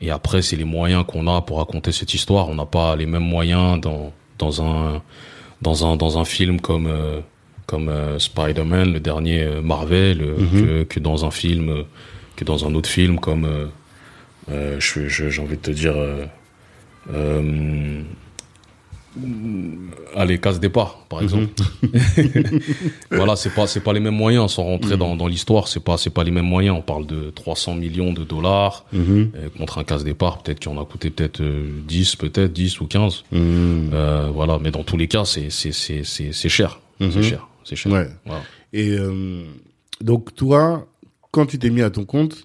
Et 0.00 0.10
après, 0.10 0.42
c'est 0.42 0.56
les 0.56 0.64
moyens 0.64 1.04
qu'on 1.06 1.26
a 1.26 1.40
pour 1.42 1.58
raconter 1.58 1.90
cette 1.92 2.14
histoire. 2.14 2.48
On 2.48 2.54
n'a 2.54 2.66
pas 2.66 2.94
les 2.96 3.06
mêmes 3.06 3.22
moyens 3.36 3.80
dans 3.80 4.12
dans 4.38 4.62
un 4.62 5.02
dans 5.60 5.84
un 5.86 5.96
dans 5.96 6.18
un 6.18 6.24
film 6.24 6.60
comme 6.60 6.86
euh, 6.86 7.20
comme 7.66 7.88
euh, 7.88 8.18
Spider-Man, 8.18 8.92
le 8.92 9.00
dernier 9.00 9.42
euh, 9.42 9.60
Marvel, 9.62 10.18
Mhm. 10.38 10.60
que 10.62 10.82
que 10.84 11.00
dans 11.00 11.24
un 11.24 11.30
film 11.32 11.84
que 12.36 12.44
dans 12.44 12.64
un 12.66 12.74
autre 12.74 12.88
film 12.88 13.18
comme 13.18 13.46
j'ai 14.48 15.40
envie 15.42 15.56
de 15.56 15.62
te 15.62 15.70
dire 15.72 15.94
allez 20.16 20.38
casse 20.38 20.58
départ 20.60 20.98
par 21.08 21.22
exemple 21.22 21.48
voilà 23.10 23.36
c'est 23.36 23.50
pas 23.54 23.66
c'est 23.66 23.80
pas 23.80 23.92
les 23.92 24.00
mêmes 24.00 24.14
moyens 24.16 24.52
sans 24.52 24.64
rentrer 24.64 24.96
dans, 24.96 25.16
dans 25.16 25.26
l'histoire 25.26 25.68
c'est 25.68 25.80
pas 25.84 25.96
c'est 25.98 26.10
pas 26.10 26.24
les 26.24 26.30
mêmes 26.30 26.46
moyens 26.46 26.76
on 26.78 26.82
parle 26.82 27.06
de 27.06 27.30
300 27.30 27.74
millions 27.74 28.12
de 28.12 28.24
dollars 28.24 28.84
Mhm. 28.92 29.30
euh, 29.34 29.48
contre 29.58 29.78
un 29.78 29.84
casse 29.84 30.04
départ 30.04 30.42
peut-être 30.42 30.60
qu'il 30.60 30.70
en 30.70 30.80
a 30.80 30.84
coûté 30.84 31.10
peut-être 31.10 31.40
euh, 31.40 31.68
10 31.86 32.16
peut-être 32.16 32.52
10 32.52 32.80
ou 32.80 32.86
15 32.86 33.24
Mhm. 33.32 33.90
euh, 33.92 34.28
voilà 34.32 34.58
mais 34.62 34.70
dans 34.70 34.84
tous 34.84 34.96
les 34.96 35.08
cas 35.08 35.24
c'est 35.24 35.50
c'est 35.50 35.72
c'est 35.72 36.04
c'est 36.04 36.32
c'est 36.32 36.48
cher 36.48 36.80
Mhm. 37.00 37.10
c'est 37.12 37.22
cher 37.22 37.48
c'est 37.64 37.76
cher. 37.76 37.92
Ouais. 37.92 38.08
Voilà. 38.26 38.42
Et 38.72 38.90
euh, 38.90 39.44
donc 40.00 40.34
toi, 40.34 40.86
quand 41.30 41.46
tu 41.46 41.58
t'es 41.58 41.70
mis 41.70 41.82
à 41.82 41.90
ton 41.90 42.04
compte, 42.04 42.44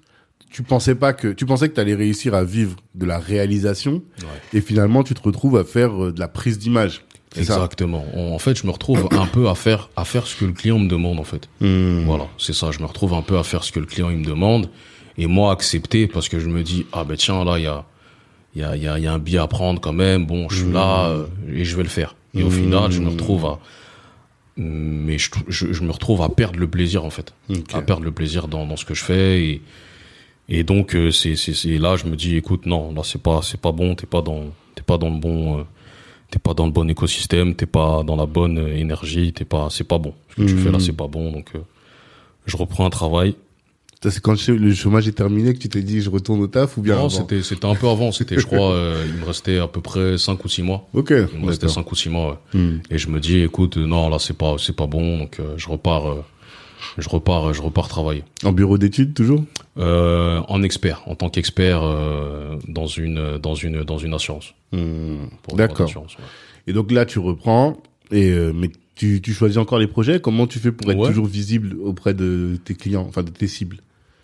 tu 0.50 0.64
pensais 0.64 0.96
pas 0.96 1.14
que 1.14 1.28
tu 1.30 1.46
pensais 1.46 1.70
que 1.70 1.74
tu 1.76 1.80
allais 1.82 1.96
réussir 1.96 2.34
à 2.34 2.44
vivre 2.44 2.76
de 2.96 3.06
la 3.06 3.20
réalisation 3.20 4.02
Ouais. 4.22 4.28
et 4.58 4.62
finalement 4.62 5.04
tu 5.04 5.14
te 5.14 5.22
retrouves 5.22 5.58
à 5.58 5.64
faire 5.64 6.06
euh, 6.06 6.12
de 6.12 6.20
la 6.20 6.28
prise 6.28 6.58
d'image. 6.58 7.02
Exactement. 7.36 8.06
En 8.16 8.40
fait, 8.40 8.58
je 8.58 8.66
me 8.66 8.72
retrouve 8.72 9.10
un 9.12 9.28
peu 9.28 9.50
à 9.50 9.54
faire 9.56 9.90
à 9.96 10.06
faire 10.06 10.26
ce 10.26 10.36
que 10.36 10.46
le 10.46 10.54
client 10.54 10.80
me 10.80 10.88
demande 10.88 11.20
en 11.20 11.24
fait. 11.26 11.48
Hmm. 11.62 12.04
Voilà, 12.06 12.28
c'est 12.38 12.54
ça. 12.54 12.72
Je 12.72 12.80
me 12.80 12.86
retrouve 12.86 13.14
un 13.14 13.22
peu 13.22 13.38
à 13.38 13.44
faire 13.44 13.64
ce 13.64 13.72
que 13.72 13.80
le 13.80 13.86
client 13.86 14.10
il 14.10 14.18
me 14.18 14.26
demande 14.26 14.70
et 15.18 15.28
moi 15.28 15.52
accepter 15.52 16.08
parce 16.08 16.30
que 16.30 16.40
je 16.40 16.48
me 16.48 16.64
dis 16.64 16.86
ah 16.94 17.04
ben 17.04 17.16
tiens 17.18 17.44
là 17.44 17.58
il 17.60 17.64
y 17.64 17.68
a 17.68 17.86
il 18.56 18.62
y 18.62 18.64
a 18.64 18.76
y 18.78 18.88
a, 18.88 18.98
y 18.98 19.06
a 19.08 19.14
un 19.14 19.20
billet 19.20 19.38
à 19.40 19.48
prendre 19.48 19.80
quand 19.82 19.94
même. 19.94 20.26
Bon, 20.26 20.48
je 20.50 20.64
suis 20.64 20.72
là 20.72 21.10
euh, 21.10 21.26
et 21.54 21.64
je 21.66 21.76
vais 21.76 21.84
le 21.84 21.90
faire. 21.90 22.16
Et 22.34 22.42
au 22.44 22.48
Mmh. 22.48 22.52
final, 22.52 22.92
je 22.92 23.02
me 23.02 23.10
retrouve 23.10 23.46
à 23.46 23.60
mais 24.56 25.20
je, 25.20 25.30
je, 25.48 25.72
je 25.74 25.84
me 25.84 25.92
retrouve 25.92 26.22
à 26.24 26.30
perdre 26.30 26.58
le 26.60 26.68
plaisir 26.68 27.06
en 27.06 27.12
fait, 27.12 27.34
Ok. 27.50 27.76
à 27.76 27.82
perdre 27.82 28.04
le 28.04 28.12
plaisir 28.12 28.48
dans, 28.48 28.66
dans 28.66 28.76
ce 28.78 28.86
que 28.86 28.96
je 28.96 29.04
fais 29.04 29.44
et 29.44 29.62
et 30.50 30.64
donc 30.64 30.96
euh, 30.96 31.12
c'est 31.12 31.36
c'est 31.36 31.78
là 31.78 31.96
je 31.98 32.06
me 32.06 32.16
dis 32.16 32.36
écoute 32.38 32.66
non 32.66 32.94
là 32.94 33.02
c'est 33.04 33.22
pas 33.22 33.42
c'est 33.44 33.60
pas 33.60 33.72
bon 33.72 33.96
t'es 33.96 34.06
pas 34.08 34.22
dans 34.22 34.46
t'es 34.76 34.82
pas 34.84 34.98
dans 34.98 35.10
le 35.10 35.20
bon 35.20 35.60
euh, 35.60 35.64
t'es 36.32 36.40
pas 36.40 36.54
dans 36.54 36.66
le 36.66 36.72
bon 36.72 36.90
écosystème 36.90 37.56
t'es 37.56 37.66
pas 37.66 38.04
dans 38.04 38.16
la 38.16 38.26
bonne 38.26 38.58
euh, 38.58 38.76
énergie 38.76 39.34
t'es 39.34 39.46
pas 39.46 39.68
c'est 39.70 39.84
pas 39.88 39.98
bon 39.98 40.14
ce 40.30 40.36
que 40.36 40.48
tu 40.48 40.54
Mhm. 40.54 40.60
fais 40.64 40.72
là 40.72 40.80
c'est 40.80 40.94
pas 40.94 41.08
bon 41.08 41.32
donc 41.32 41.50
euh, 41.56 41.60
je 42.46 42.56
reprends 42.58 42.86
un 42.86 42.90
travail 42.90 43.36
c'est 44.10 44.22
quand 44.22 44.38
le 44.48 44.74
chômage 44.74 45.08
est 45.10 45.12
terminé 45.14 45.54
que 45.54 45.60
tu 45.60 45.68
t'es 45.70 45.82
dit 45.82 46.00
je 46.02 46.10
retourne 46.10 46.40
au 46.40 46.48
taf 46.48 46.78
ou 46.78 46.82
bien 46.82 46.96
non 46.96 47.10
c'était 47.10 47.42
c'était 47.42 47.66
un 47.66 47.76
peu 47.76 47.90
avant 47.90 48.12
c'était 48.14 48.40
je 48.40 48.46
crois 48.46 48.72
euh, 48.72 49.04
il 49.06 49.16
me 49.20 49.26
restait 49.26 49.58
à 49.58 49.68
peu 49.68 49.82
près 49.82 50.18
cinq 50.18 50.46
ou 50.46 50.50
six 50.50 50.62
mois 50.62 50.88
Ok, 50.94 51.10
il 51.12 51.40
me 51.40 51.48
restait 51.48 51.66
d'accord. 51.66 51.74
cinq 51.84 51.92
ou 51.92 51.96
six 51.96 52.08
mois 52.10 52.42
ouais. 52.54 52.60
Hmm. 52.62 52.80
et 52.90 52.98
je 53.00 53.10
me 53.10 53.20
dis 53.20 53.42
écoute 53.42 53.76
non 53.76 54.08
là 54.10 54.18
c'est 54.20 54.38
pas 54.38 54.56
c'est 54.60 54.76
pas 54.76 54.86
bon 54.88 55.18
donc 55.18 55.40
euh, 55.42 55.56
je 55.58 55.68
repars 55.68 56.08
euh, 56.10 56.24
je 56.98 57.10
repars 57.10 57.54
je 57.54 57.62
repars 57.62 57.88
travailler 57.88 58.24
En 58.44 58.52
bureau 58.52 58.78
d'études 58.78 59.14
toujours? 59.14 59.44
Euh, 59.78 60.42
en 60.48 60.64
expert 60.64 61.04
en 61.08 61.16
tant 61.16 61.30
qu'expert 61.30 61.82
euh, 61.84 62.56
dans 62.68 62.88
une 62.88 63.38
dans 63.38 63.56
une 63.56 63.84
dans 63.84 63.98
une 63.98 64.14
assurance 64.14 64.54
Hmm. 64.74 65.28
D'accord. 65.54 65.88
ouais. 65.90 66.04
Et 66.68 66.74
donc 66.74 66.92
là 66.92 67.06
tu 67.06 67.20
reprends 67.20 67.78
et 68.12 68.32
euh, 68.32 68.52
mais 68.54 68.70
tu, 68.96 69.22
tu 69.22 69.32
choisis 69.34 69.58
encore 69.58 69.80
les 69.80 69.88
projets? 69.88 70.20
Comment 70.20 70.48
tu 70.48 70.60
fais 70.60 70.72
pour 70.72 70.92
être 70.92 70.98
Ouais. 70.98 71.08
toujours 71.08 71.28
visible 71.28 71.78
auprès 71.82 72.14
de 72.14 72.58
tes 72.66 72.74
clients, 72.74 73.06
enfin 73.08 73.24
de 73.24 73.30
tes 73.30 73.48
cibles? 73.48 73.78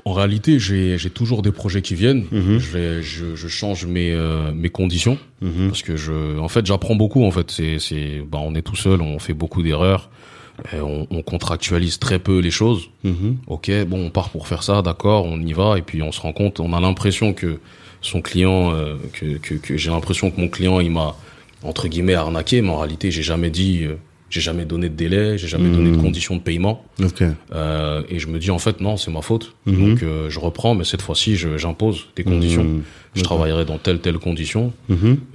En 0.05 0.11
réalité, 0.11 0.59
j'ai 0.59 0.97
j'ai 0.97 1.09
toujours 1.09 1.41
des 1.43 1.53
projets 1.53 1.81
qui 1.81 1.95
viennent. 1.95 2.25
Mhm. 2.31 2.57
Je, 2.59 2.71
vais- 2.71 3.01
je 3.01 3.35
je 3.35 3.47
change 3.47 3.85
mes 3.85 4.11
euh, 4.11 4.51
mes 4.51 4.69
conditions 4.69 5.17
Mhm. 5.41 5.67
parce 5.69 5.81
que 5.81 5.95
je 5.95 6.37
en 6.39 6.49
fait 6.49 6.65
j'apprends 6.65 6.95
beaucoup 6.95 7.23
en 7.23 7.31
fait. 7.31 7.49
C'est 7.51 7.79
c'est 7.79 8.21
bah 8.29 8.39
on 8.41 8.53
est 8.55 8.63
tout 8.63 8.75
seul, 8.75 9.01
on 9.01 9.17
fait 9.19 9.33
beaucoup 9.33 9.63
d'erreurs, 9.63 10.09
on, 10.73 11.07
on 11.09 11.21
contractualise 11.21 11.99
très 11.99 12.19
peu 12.19 12.39
les 12.39 12.51
choses. 12.51 12.89
Mhm. 13.03 13.37
Ok, 13.47 13.71
bon 13.87 14.05
on 14.05 14.09
part 14.09 14.29
pour 14.29 14.47
faire 14.47 14.63
ça, 14.63 14.81
d'accord, 14.81 15.25
on 15.25 15.39
y 15.39 15.53
va 15.53 15.77
et 15.77 15.81
puis 15.81 16.01
on 16.01 16.11
se 16.11 16.21
rend 16.21 16.33
compte, 16.33 16.59
on 16.59 16.73
a 16.73 16.79
l'impression 16.79 17.33
que 17.33 17.59
son 18.01 18.21
client, 18.21 18.71
euh, 18.73 18.95
que 19.13 19.37
que, 19.37 19.55
que 19.55 19.77
j'ai 19.77 19.89
l'impression 19.89 20.29
que 20.31 20.39
mon 20.39 20.47
client 20.49 20.79
il 20.79 20.91
m'a 20.91 21.15
entre 21.63 21.87
guillemets 21.87 22.15
arnaqué, 22.15 22.61
mais 22.61 22.69
en 22.69 22.79
réalité 22.79 23.11
j'ai 23.11 23.23
jamais 23.23 23.49
dit, 23.49 23.83
euh, 23.83 23.95
j'ai 24.29 24.41
jamais 24.41 24.65
donné 24.65 24.89
de 24.89 24.95
délai, 24.95 25.37
j'ai 25.37 25.47
jamais 25.47 25.69
donné 25.69 25.91
de 25.91 25.95
Mhm. 25.95 26.01
conditions 26.01 26.35
de 26.35 26.41
paiement. 26.41 26.83
Euh, 27.53 28.01
et 28.09 28.19
je 28.19 28.27
me 28.27 28.39
dis 28.39 28.51
en 28.51 28.59
fait 28.59 28.81
non 28.81 28.97
c'est 28.97 29.11
ma 29.11 29.21
faute 29.21 29.55
Mhm. 29.65 29.75
donc 29.89 30.03
je 30.29 30.39
reprends 30.39 30.75
mais 30.75 30.83
cette 30.83 31.01
fois-ci 31.01 31.35
j'impose 31.35 32.07
des 32.15 32.23
conditions 32.23 32.65
je 33.15 33.21
travaillerai 33.23 33.63
dans 33.65 33.77
telle 33.77 33.99
telle 33.99 34.17
condition 34.17 34.73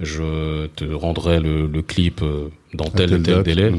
je 0.01 0.67
te 0.67 0.85
rendrai 0.85 1.39
le, 1.39 1.65
le 1.67 1.81
clip 1.81 2.21
dans 2.73 2.85
tel 2.85 3.13
et 3.13 3.21
tel 3.21 3.35
date, 3.37 3.45
délai. 3.45 3.71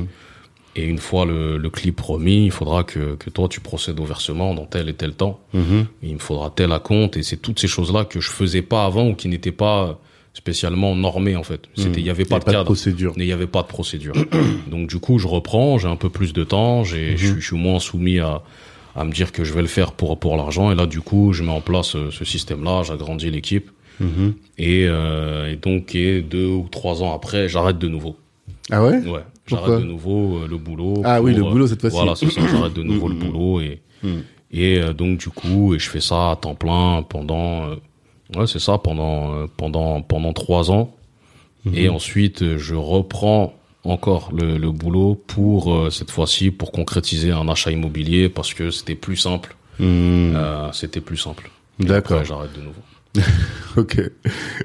Et 0.77 0.85
une 0.85 0.99
fois 0.99 1.25
le, 1.25 1.57
le 1.59 1.71
clip 1.71 2.01
remis 2.01 2.45
il 2.47 2.51
faudra 2.53 2.85
que, 2.85 3.17
que 3.17 3.29
toi 3.31 3.49
tu 3.49 3.61
procèdes 3.61 3.99
au 3.99 4.05
versement 4.05 4.55
dans 4.55 4.67
tel 4.67 4.89
et 4.89 4.95
tel 4.95 5.13
temps 5.15 5.41
Mhm. 5.53 5.87
Et 6.03 6.09
il 6.09 6.15
me 6.15 6.19
faudra 6.21 6.51
tel 6.51 6.71
à 6.73 6.79
compte 6.79 7.17
et 7.17 7.23
c'est 7.25 7.37
toutes 7.39 7.59
ces 7.59 7.67
choses 7.69 7.93
là 7.93 8.05
que 8.05 8.21
je 8.21 8.31
faisais 8.31 8.63
pas 8.63 8.85
avant 8.85 9.09
ou 9.09 9.15
qui 9.15 9.29
n'étaient 9.29 9.51
pas 9.53 9.99
spécialement 10.33 10.95
normées 10.95 11.35
en 11.35 11.43
fait 11.43 11.63
c'était 11.77 12.01
il 12.01 12.07
y 12.07 12.11
avait 12.11 12.25
pas 12.25 12.37
Y 12.37 12.39
de 12.41 12.45
pas 12.45 12.53
de 12.53 12.63
procédure. 12.63 13.13
mais 13.17 13.25
il 13.25 13.27
n'y 13.27 13.33
avait 13.33 13.49
pas 13.49 13.63
de 13.63 13.67
procédure. 13.67 14.15
Donc 14.71 14.89
du 14.89 14.99
coup, 15.01 15.19
je 15.19 15.27
reprends, 15.27 15.77
j'ai 15.79 15.89
un 15.89 15.97
peu 15.97 16.09
plus 16.09 16.33
de 16.33 16.45
temps, 16.45 16.85
j'ai, 16.85 17.17
je, 17.17 17.27
suis- 17.33 17.41
je 17.41 17.47
suis 17.47 17.57
moins 17.57 17.81
soumis 17.81 18.21
à, 18.21 18.43
à 18.95 19.05
me 19.05 19.13
dire 19.13 19.33
que 19.33 19.43
je 19.43 19.53
vais 19.53 19.63
le 19.63 19.67
faire 19.67 19.91
pour 19.93 20.19
pour 20.21 20.37
l'argent. 20.37 20.71
Et 20.71 20.77
là, 20.77 20.87
du 20.87 21.01
coup, 21.01 21.33
je 21.33 21.43
mets 21.43 21.51
en 21.51 21.61
place 21.61 21.97
euh, 21.97 22.11
ce 22.13 22.25
système-là, 22.25 22.85
j'agrandis 22.85 23.31
l'équipe. 23.31 23.71
Mhm. 23.99 24.35
Et, 24.57 24.87
euh, 24.89 25.51
et 25.53 25.57
donc, 25.57 25.95
et 25.97 26.23
deux 26.23 26.47
ou 26.47 26.69
trois 26.71 27.03
ans 27.03 27.13
après, 27.13 27.49
j'arrête 27.49 27.79
de 27.79 27.89
nouveau. 27.89 28.17
Ah 28.71 28.85
ouais? 28.85 28.99
Ouais, 29.01 29.25
j'arrête 29.47 29.81
de 29.81 29.85
nouveau 29.85 30.39
euh, 30.39 30.49
le 30.49 30.57
boulot. 30.59 31.03
Ah 31.05 31.21
oui, 31.23 31.35
le 31.35 31.43
euh, 31.45 31.51
boulot 31.51 31.67
cette 31.67 31.81
fois-ci. 31.81 31.97
Voilà, 31.97 32.15
c'est 32.15 32.31
ça, 32.31 32.41
j'arrête 32.51 32.73
de 32.75 32.83
nouveau 32.83 33.09
le 33.09 33.15
Mhm. 33.15 33.21
boulot 33.21 33.61
et 33.61 33.81
et 34.53 34.81
euh, 34.81 34.93
donc 34.93 35.19
du 35.19 35.29
coup, 35.29 35.75
et 35.75 35.79
je 35.79 35.89
fais 35.89 36.01
ça 36.01 36.33
à 36.33 36.37
temps 36.37 36.55
plein 36.55 37.03
pendant 37.09 37.65
euh, 37.69 37.77
ouais, 38.37 38.47
c'est 38.47 38.59
ça 38.59 38.79
pendant 38.79 39.33
euh, 39.35 39.47
pendant 39.57 40.03
pendant 40.03 40.33
trois 40.33 40.71
ans. 40.71 40.95
Mhm. 41.65 41.75
Et 41.77 41.89
ensuite, 41.89 42.43
euh, 42.43 42.59
je 42.59 42.75
reprends 42.75 43.53
encore 43.85 44.31
le, 44.35 44.59
le 44.59 44.71
boulot 44.73 45.15
pour 45.27 45.73
euh, 45.75 45.91
cette 45.91 46.11
fois-ci 46.11 46.51
pour 46.51 46.73
concrétiser 46.73 47.31
un 47.31 47.49
achat 47.49 47.71
immobilier 47.71 48.29
parce 48.29 48.53
que 48.55 48.71
c'était 48.71 48.95
plus 48.95 49.17
simple. 49.17 49.57
Euh, 49.81 50.71
c'était 50.73 51.01
plus 51.01 51.17
simple. 51.17 51.51
D'accord. 51.79 52.23
j'arrête 52.25 52.53
de 52.55 52.61
nouveau. 52.61 52.83
Ok. 53.77 54.01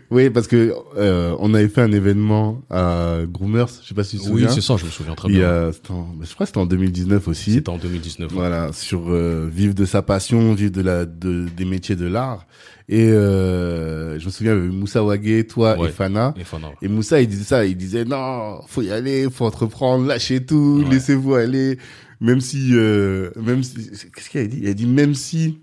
Oui, 0.10 0.32
parce 0.32 0.48
que 0.48 0.74
euh, 0.98 1.36
on 1.40 1.54
avait 1.54 1.68
fait 1.68 1.82
un 1.82 1.92
événement 1.92 2.62
à 2.72 3.20
Groomers, 3.28 3.68
je 3.84 3.88
sais 3.90 3.94
pas 3.94 4.04
si 4.04 4.18
tu 4.18 4.24
te 4.24 4.30
Oui, 4.30 4.42
souviens. 4.42 4.50
c'est 4.50 4.62
ça. 4.62 4.78
Je 4.78 4.86
me 4.86 4.90
souviens 4.90 5.14
très 5.14 5.30
Il 5.30 5.36
y 5.36 5.38
bien. 5.40 5.68
a, 5.68 5.72
c'était 5.72 5.92
en- 5.92 6.16
je 6.24 6.34
crois 6.34 6.46
que 6.46 6.50
c'était 6.50 6.58
en 6.60 6.66
2019 6.66 7.28
aussi. 7.28 7.54
C'était 7.54 7.70
en 7.70 7.78
2019. 7.78 8.32
ouais. 8.32 8.36
Voilà, 8.36 8.74
sur 8.74 9.04
euh, 9.10 9.48
vivre 9.52 9.76
de 9.76 9.86
sa 9.86 10.02
passion, 10.02 10.54
vivre 10.56 10.72
de 10.72 10.82
la 10.82 11.06
de, 11.06 11.46
des 11.56 11.66
métiers 11.66 11.96
de 11.96 12.08
l'art. 12.08 12.48
Et 12.90 13.04
euh, 13.04 14.20
je 14.20 14.26
me 14.26 14.32
souviens, 14.32 14.56
Moussa 14.56 15.04
Wagé, 15.04 15.46
toi 15.46 15.78
Ouais. 15.80 15.90
et 15.90 15.92
Fana. 15.92 16.34
Et 16.40 16.44
Fana, 16.44 16.70
ouais. 16.70 16.76
Et 16.82 16.88
Moussa, 16.88 17.22
il 17.22 17.28
disait 17.28 17.44
ça, 17.44 17.66
il 17.66 17.78
disait 17.78 18.06
non, 18.06 18.62
faut 18.68 18.82
y 18.82 18.90
aller, 18.92 19.28
faut 19.32 19.46
entreprendre, 19.46 20.06
lâchez 20.08 20.44
tout, 20.46 20.84
laissez-vous 20.90 21.36
aller, 21.36 21.78
même 22.22 22.42
si, 22.42 22.70
euh, 22.74 23.30
même 23.36 23.62
si, 23.64 23.92
qu'est-ce 24.16 24.30
qu'il 24.32 24.42
a 24.42 24.48
dit? 24.48 24.60
Il 24.64 24.68
a 24.70 24.74
dit 24.74 24.86
même 24.88 25.14
si 25.16 25.60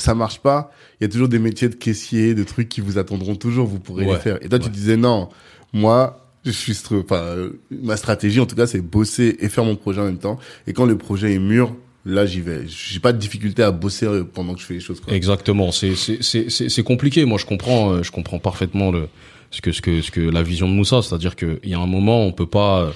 ça 0.00 0.14
marche 0.14 0.38
pas, 0.40 0.70
il 1.00 1.04
y 1.04 1.06
a 1.06 1.08
toujours 1.08 1.28
des 1.28 1.38
métiers 1.38 1.68
de 1.68 1.74
caissier, 1.74 2.34
de 2.34 2.44
trucs 2.44 2.68
qui 2.68 2.80
vous 2.80 2.98
attendront 2.98 3.34
toujours, 3.36 3.66
vous 3.66 3.78
pourrez 3.80 4.04
les 4.04 4.16
faire. 4.16 4.38
Et 4.42 4.48
toi, 4.48 4.58
tu 4.58 4.68
disais 4.70 4.96
non, 4.96 5.28
moi, 5.72 6.20
je 6.44 6.50
suis, 6.50 6.76
enfin, 6.92 7.16
euh, 7.16 7.50
ma 7.70 7.96
stratégie 7.96 8.40
en 8.40 8.46
tout 8.46 8.56
cas, 8.56 8.66
c'est 8.66 8.80
bosser 8.80 9.36
et 9.40 9.48
faire 9.48 9.64
mon 9.64 9.76
projet 9.76 10.00
en 10.00 10.04
même 10.04 10.18
temps. 10.18 10.38
Et 10.66 10.72
quand 10.72 10.84
le 10.84 10.98
projet 10.98 11.34
est 11.34 11.38
mûr, 11.38 11.74
là, 12.04 12.26
j'y 12.26 12.40
vais. 12.42 12.62
J'ai 12.68 13.00
pas 13.00 13.12
de 13.14 13.18
difficulté 13.18 13.62
à 13.62 13.70
bosser 13.70 14.06
euh, 14.06 14.24
pendant 14.24 14.54
que 14.54 14.60
je 14.60 14.66
fais 14.66 14.74
les 14.74 14.80
choses. 14.80 15.00
Quoi. 15.00 15.14
Exactement. 15.14 15.72
C'est 15.72 15.94
c'est 15.94 16.22
c'est 16.22 16.50
c'est 16.50 16.82
compliqué. 16.82 17.24
Moi, 17.24 17.38
je 17.38 17.46
comprends. 17.46 17.92
euh, 17.92 18.02
Je 18.02 18.10
comprends 18.12 18.38
parfaitement 18.38 18.90
le 18.90 19.08
ce 19.50 19.60
que 19.62 19.72
ce 19.72 19.80
que 19.80 20.02
ce 20.02 20.10
que 20.10 20.20
la 20.20 20.42
vision 20.42 20.68
de 20.68 20.74
Moussa, 20.74 21.00
c'est-à-dire 21.00 21.34
que 21.34 21.58
il 21.62 21.70
y 21.70 21.74
a 21.74 21.78
un 21.78 21.86
moment, 21.86 22.22
on 22.26 22.32
peut 22.32 22.46
pas 22.46 22.92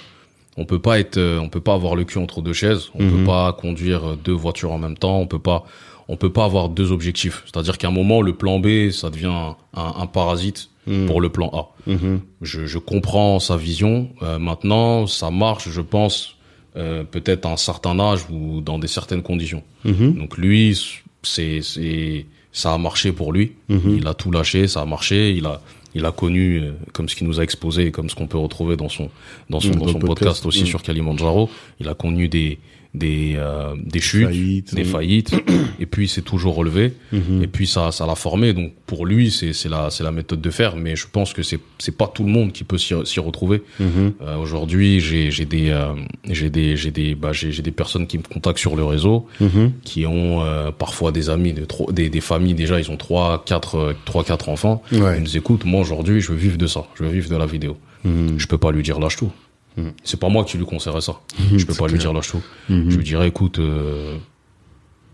on 0.58 0.66
peut 0.66 0.80
pas 0.80 0.98
être 1.00 1.18
on 1.40 1.48
peut 1.48 1.61
pas 1.62 1.72
avoir 1.74 1.94
le 1.96 2.04
cul 2.04 2.18
entre 2.18 2.42
deux 2.42 2.52
chaises. 2.52 2.90
On 2.94 3.02
Mhm. 3.02 3.11
peut 3.20 3.24
pas 3.24 3.52
conduire 3.54 4.16
deux 4.18 4.32
voitures 4.32 4.72
en 4.72 4.78
même 4.78 4.98
temps. 4.98 5.18
On 5.20 5.26
peut 5.26 5.38
pas 5.38 5.64
on 6.08 6.16
peut 6.16 6.32
pas 6.32 6.44
avoir 6.44 6.68
deux 6.68 6.90
objectifs. 6.92 7.42
C'est-à-dire 7.46 7.76
qu'à 7.78 7.88
un 7.88 7.92
moment, 7.92 8.22
le 8.22 8.34
plan 8.34 8.58
B, 8.58 8.90
ça 8.90 9.10
devient 9.10 9.26
un, 9.26 9.56
un 9.74 10.06
parasite 10.06 10.70
Mhm. 10.86 11.06
pour 11.06 11.20
le 11.20 11.28
plan 11.28 11.50
A. 11.52 11.90
Mhm. 11.90 12.20
Je, 12.40 12.64
je 12.66 12.78
comprends 12.78 13.38
sa 13.40 13.58
vision. 13.58 14.08
Euh, 14.22 14.38
maintenant, 14.38 15.06
ça 15.06 15.30
marche, 15.30 15.68
je 15.68 15.82
pense, 15.82 16.36
euh, 16.76 17.04
peut-être 17.04 17.44
à 17.44 17.52
un 17.52 17.58
certain 17.58 17.98
âge 18.00 18.20
ou 18.30 18.62
dans 18.62 18.78
des 18.78 18.88
certaines 18.88 19.22
conditions. 19.22 19.62
Mhm. 19.84 20.14
Donc 20.14 20.38
lui, 20.38 20.80
c'est 21.22 21.60
c'est 21.60 22.24
ça 22.52 22.72
a 22.72 22.78
marché 22.78 23.12
pour 23.12 23.34
lui. 23.34 23.52
Mhm. 23.68 23.96
Il 23.98 24.06
a 24.06 24.14
tout 24.14 24.30
lâché, 24.30 24.66
ça 24.66 24.80
a 24.80 24.86
marché. 24.86 25.32
Il 25.32 25.44
a 25.44 25.60
il 25.94 26.06
a 26.06 26.12
connu 26.12 26.60
euh, 26.60 26.72
comme 26.94 27.08
ce 27.08 27.16
qu'il 27.16 27.26
nous 27.26 27.38
a 27.38 27.42
exposé, 27.42 27.86
et 27.88 27.90
comme 27.90 28.08
ce 28.08 28.14
qu'on 28.14 28.26
peut 28.26 28.38
retrouver 28.38 28.76
dans 28.76 28.88
son 28.88 29.10
dans 29.50 29.60
son 29.60 29.70
dans 29.72 29.80
dans 29.86 29.92
son 29.92 29.98
podcast, 29.98 30.08
podcast. 30.42 30.46
aussi 30.46 30.60
Mhm. 30.60 30.66
sur 30.68 30.82
Kalimandjaro. 30.82 31.50
Il 31.80 31.88
a 31.90 31.94
connu 31.94 32.28
des 32.28 32.58
des 32.98 33.34
euh, 33.37 33.74
des 33.82 34.00
chutes, 34.00 34.74
des 34.74 34.84
faillites, 34.84 35.32
et 35.80 35.87
puis 35.87 36.04
il 36.04 36.08
s'est 36.08 36.22
toujours 36.22 36.54
relevé. 36.56 36.92
Mhm. 37.12 37.42
Et 37.42 37.46
puis 37.46 37.66
ça, 37.66 37.92
ça 37.92 38.06
l'a 38.06 38.14
formé. 38.14 38.52
Donc 38.52 38.72
pour 38.87 39.06
lui, 39.06 39.30
c'est 39.30 39.52
c'est 39.52 39.68
la 39.68 39.90
c'est 39.90 40.04
la 40.04 40.11
méthode 40.12 40.40
de 40.40 40.50
faire. 40.50 40.76
Mais 40.76 40.96
je 40.96 41.06
pense 41.11 41.32
que 41.32 41.42
c'est 41.42 41.58
c'est 41.78 41.96
pas 41.96 42.06
tout 42.08 42.24
le 42.24 42.30
monde 42.30 42.52
qui 42.52 42.64
peut 42.64 42.78
s'y 42.78 42.94
s'y 43.04 43.20
retrouver. 43.20 43.62
Mhm. 43.80 44.12
Euh, 44.22 44.37
Aujourd'hui, 44.37 45.00
j'ai 45.00 45.30
j'ai 45.30 45.44
des 45.44 45.70
euh, 45.70 45.94
j'ai 46.28 46.50
des 46.50 46.76
j'ai 46.76 46.90
des 46.90 47.14
bah 47.14 47.32
j'ai 47.32 47.52
j'ai 47.52 47.62
des 47.62 47.70
personnes 47.70 48.06
qui 48.06 48.18
me 48.18 48.24
contactent 48.24 48.58
sur 48.58 48.76
le 48.76 48.84
réseau 48.84 49.26
Mhm. 49.40 49.72
qui 49.84 50.04
ont 50.06 50.42
euh, 50.42 50.70
parfois 50.70 51.12
des 51.12 51.30
amis 51.30 51.52
de 51.52 51.64
trop 51.64 51.90
des 51.92 52.08
des 52.11 52.20
familles 52.20 52.54
déjà 52.54 52.78
ils 52.80 52.90
ont 52.90 52.96
trois 52.96 53.42
quatre 53.46 53.76
euh, 53.76 53.92
trois 54.04 54.24
quatre 54.24 54.48
enfants. 54.48 54.82
Ouais. 54.92 55.16
Ils 55.18 55.22
nous 55.22 55.37
écoutent. 55.37 55.64
Moi 55.64 55.80
aujourd'hui, 55.80 56.20
je 56.20 56.32
veux 56.32 56.38
vivre 56.38 56.58
de 56.58 56.66
ça. 56.66 56.84
Je 56.96 57.04
veux 57.04 57.11
vivre 57.11 57.30
de 57.30 57.37
la 57.37 57.46
vidéo. 57.46 57.76
Je 58.04 58.46
peux 58.46 58.58
pas 58.58 58.70
lui 58.72 58.82
dire 58.82 58.98
lâche 59.00 59.16
tout. 59.16 59.30
Mhm. 59.78 59.92
C'est 60.04 60.18
pas 60.20 60.28
moi 60.28 60.44
qui 60.44 60.58
lui 60.58 60.66
conseillerais 60.66 61.00
ça. 61.00 61.20
Je 61.56 61.64
peux 61.64 61.74
pas 61.74 61.86
lui 61.86 61.98
dire 61.98 62.12
lâche 62.12 62.30
tout. 62.30 62.42
Mhm. 62.68 62.90
Je 62.90 62.96
lui 62.96 63.04
dirais 63.04 63.28
écoute, 63.28 63.58
euh, 63.58 64.16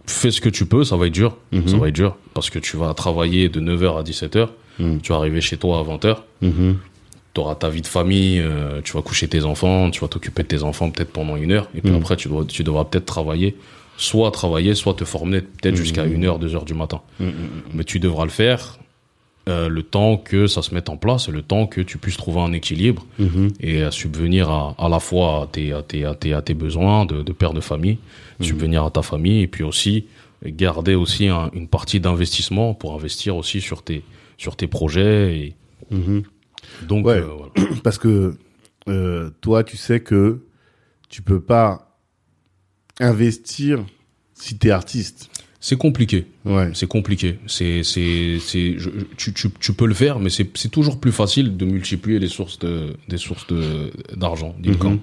fais 0.06 0.30
ce 0.30 0.40
que 0.40 0.48
tu 0.48 0.66
peux, 0.66 0.84
ça 0.84 0.96
va 0.96 1.06
être 1.06 1.12
dur. 1.12 1.36
Mhm. 1.52 1.68
Ça 1.68 1.76
va 1.76 1.88
être 1.88 1.94
dur 1.94 2.16
parce 2.32 2.50
que 2.50 2.58
tu 2.58 2.76
vas 2.76 2.92
travailler 2.94 3.48
de 3.48 3.60
9h 3.60 3.98
à 3.98 4.02
17h. 4.02 4.48
Mhm. 4.78 5.00
Tu 5.02 5.12
vas 5.12 5.18
arriver 5.18 5.40
chez 5.40 5.56
toi 5.56 5.78
à 5.78 5.82
20h. 5.82 6.22
Mhm. 6.42 6.76
tu 7.34 7.40
auras 7.40 7.56
ta 7.56 7.68
vie 7.68 7.82
de 7.82 7.88
famille, 7.88 8.38
euh, 8.38 8.80
tu 8.84 8.92
vas 8.92 9.02
coucher 9.02 9.26
tes 9.26 9.42
enfants, 9.42 9.90
tu 9.90 10.00
vas 10.02 10.06
t'occuper 10.06 10.44
de 10.44 10.48
tes 10.48 10.62
enfants 10.62 10.88
peut-être 10.90 11.10
pendant 11.10 11.34
une 11.34 11.50
heure, 11.50 11.68
et 11.74 11.80
puis 11.80 11.92
après 11.92 12.14
tu 12.14 12.28
dois, 12.28 12.44
tu 12.44 12.62
devras 12.62 12.84
peut-être 12.84 13.06
travailler, 13.06 13.56
soit 13.96 14.30
travailler, 14.30 14.76
soit 14.76 14.94
te 14.94 15.04
former 15.04 15.40
peut-être 15.40 15.74
jusqu'à 15.74 16.04
une 16.04 16.24
heure, 16.24 16.38
deux 16.38 16.54
heures 16.54 16.64
du 16.64 16.74
matin. 16.74 17.00
Mais 17.72 17.82
tu 17.82 17.98
devras 17.98 18.22
le 18.22 18.30
faire 18.30 18.78
euh, 19.48 19.68
le 19.68 19.82
temps 19.82 20.16
que 20.16 20.46
ça 20.46 20.62
se 20.62 20.72
mette 20.74 20.88
en 20.88 20.96
place 20.96 21.28
et 21.28 21.32
le 21.32 21.42
temps 21.42 21.66
que 21.66 21.80
tu 21.82 21.98
puisses 21.98 22.16
trouver 22.16 22.40
un 22.40 22.52
équilibre 22.52 23.04
Mhm. 23.18 23.52
et 23.60 23.82
à 23.82 23.90
subvenir 23.90 24.48
à, 24.50 24.74
à 24.78 24.88
la 24.88 25.00
fois 25.00 25.42
à 25.42 25.46
tes, 25.46 25.72
à 25.72 25.82
tes, 25.82 26.04
à 26.04 26.14
tes, 26.14 26.32
à 26.32 26.40
tes 26.42 26.54
besoins 26.54 27.04
de, 27.04 27.22
de 27.22 27.32
père 27.32 27.52
de 27.52 27.60
famille, 27.60 27.98
subvenir 28.40 28.84
à 28.84 28.90
ta 28.90 29.02
famille 29.02 29.42
et 29.42 29.46
puis 29.46 29.62
aussi 29.62 30.06
garder 30.44 30.94
aussi 30.94 31.28
un- 31.28 31.50
une 31.52 31.68
partie 31.68 32.00
d'investissement 32.00 32.74
pour 32.74 32.94
investir 32.94 33.36
aussi 33.36 33.60
sur 33.60 33.82
tes, 33.82 34.02
sur 34.38 34.56
tes 34.56 34.66
projets. 34.66 35.36
Et 35.38 35.54
Mhm. 35.90 36.22
donc, 36.88 37.06
Ouais. 37.06 37.18
euh, 37.20 37.26
voilà. 37.36 37.52
Parce 37.84 37.98
que 37.98 38.36
euh, 38.88 39.30
toi, 39.42 39.62
tu 39.64 39.76
sais 39.76 40.00
que 40.00 40.40
tu 41.10 41.20
peux 41.22 41.40
pas 41.40 41.98
investir 43.00 43.84
si 44.34 44.58
tu 44.58 44.68
es 44.68 44.70
artiste. 44.70 45.28
C'est 45.66 45.76
compliqué. 45.78 46.26
Ouais. 46.44 46.68
C'est 46.74 46.86
compliqué. 46.86 47.38
C'est, 47.46 47.82
c'est, 47.82 48.38
c'est, 48.38 48.74
je- 48.76 48.90
tu, 49.16 49.32
tu, 49.32 49.48
tu 49.58 49.72
peux 49.72 49.86
le 49.86 49.94
faire, 49.94 50.18
mais 50.18 50.28
c'est, 50.28 50.46
c'est 50.58 50.68
toujours 50.70 51.00
plus 51.00 51.10
facile 51.12 51.56
de 51.56 51.64
multiplier 51.64 52.18
les 52.18 52.28
sources 52.28 52.58
de, 52.58 52.96
des 53.08 53.16
sources 53.16 53.46
de, 53.46 53.90
d'argent, 54.14 54.54
d'income. 54.58 54.94
Mhm. 54.94 55.00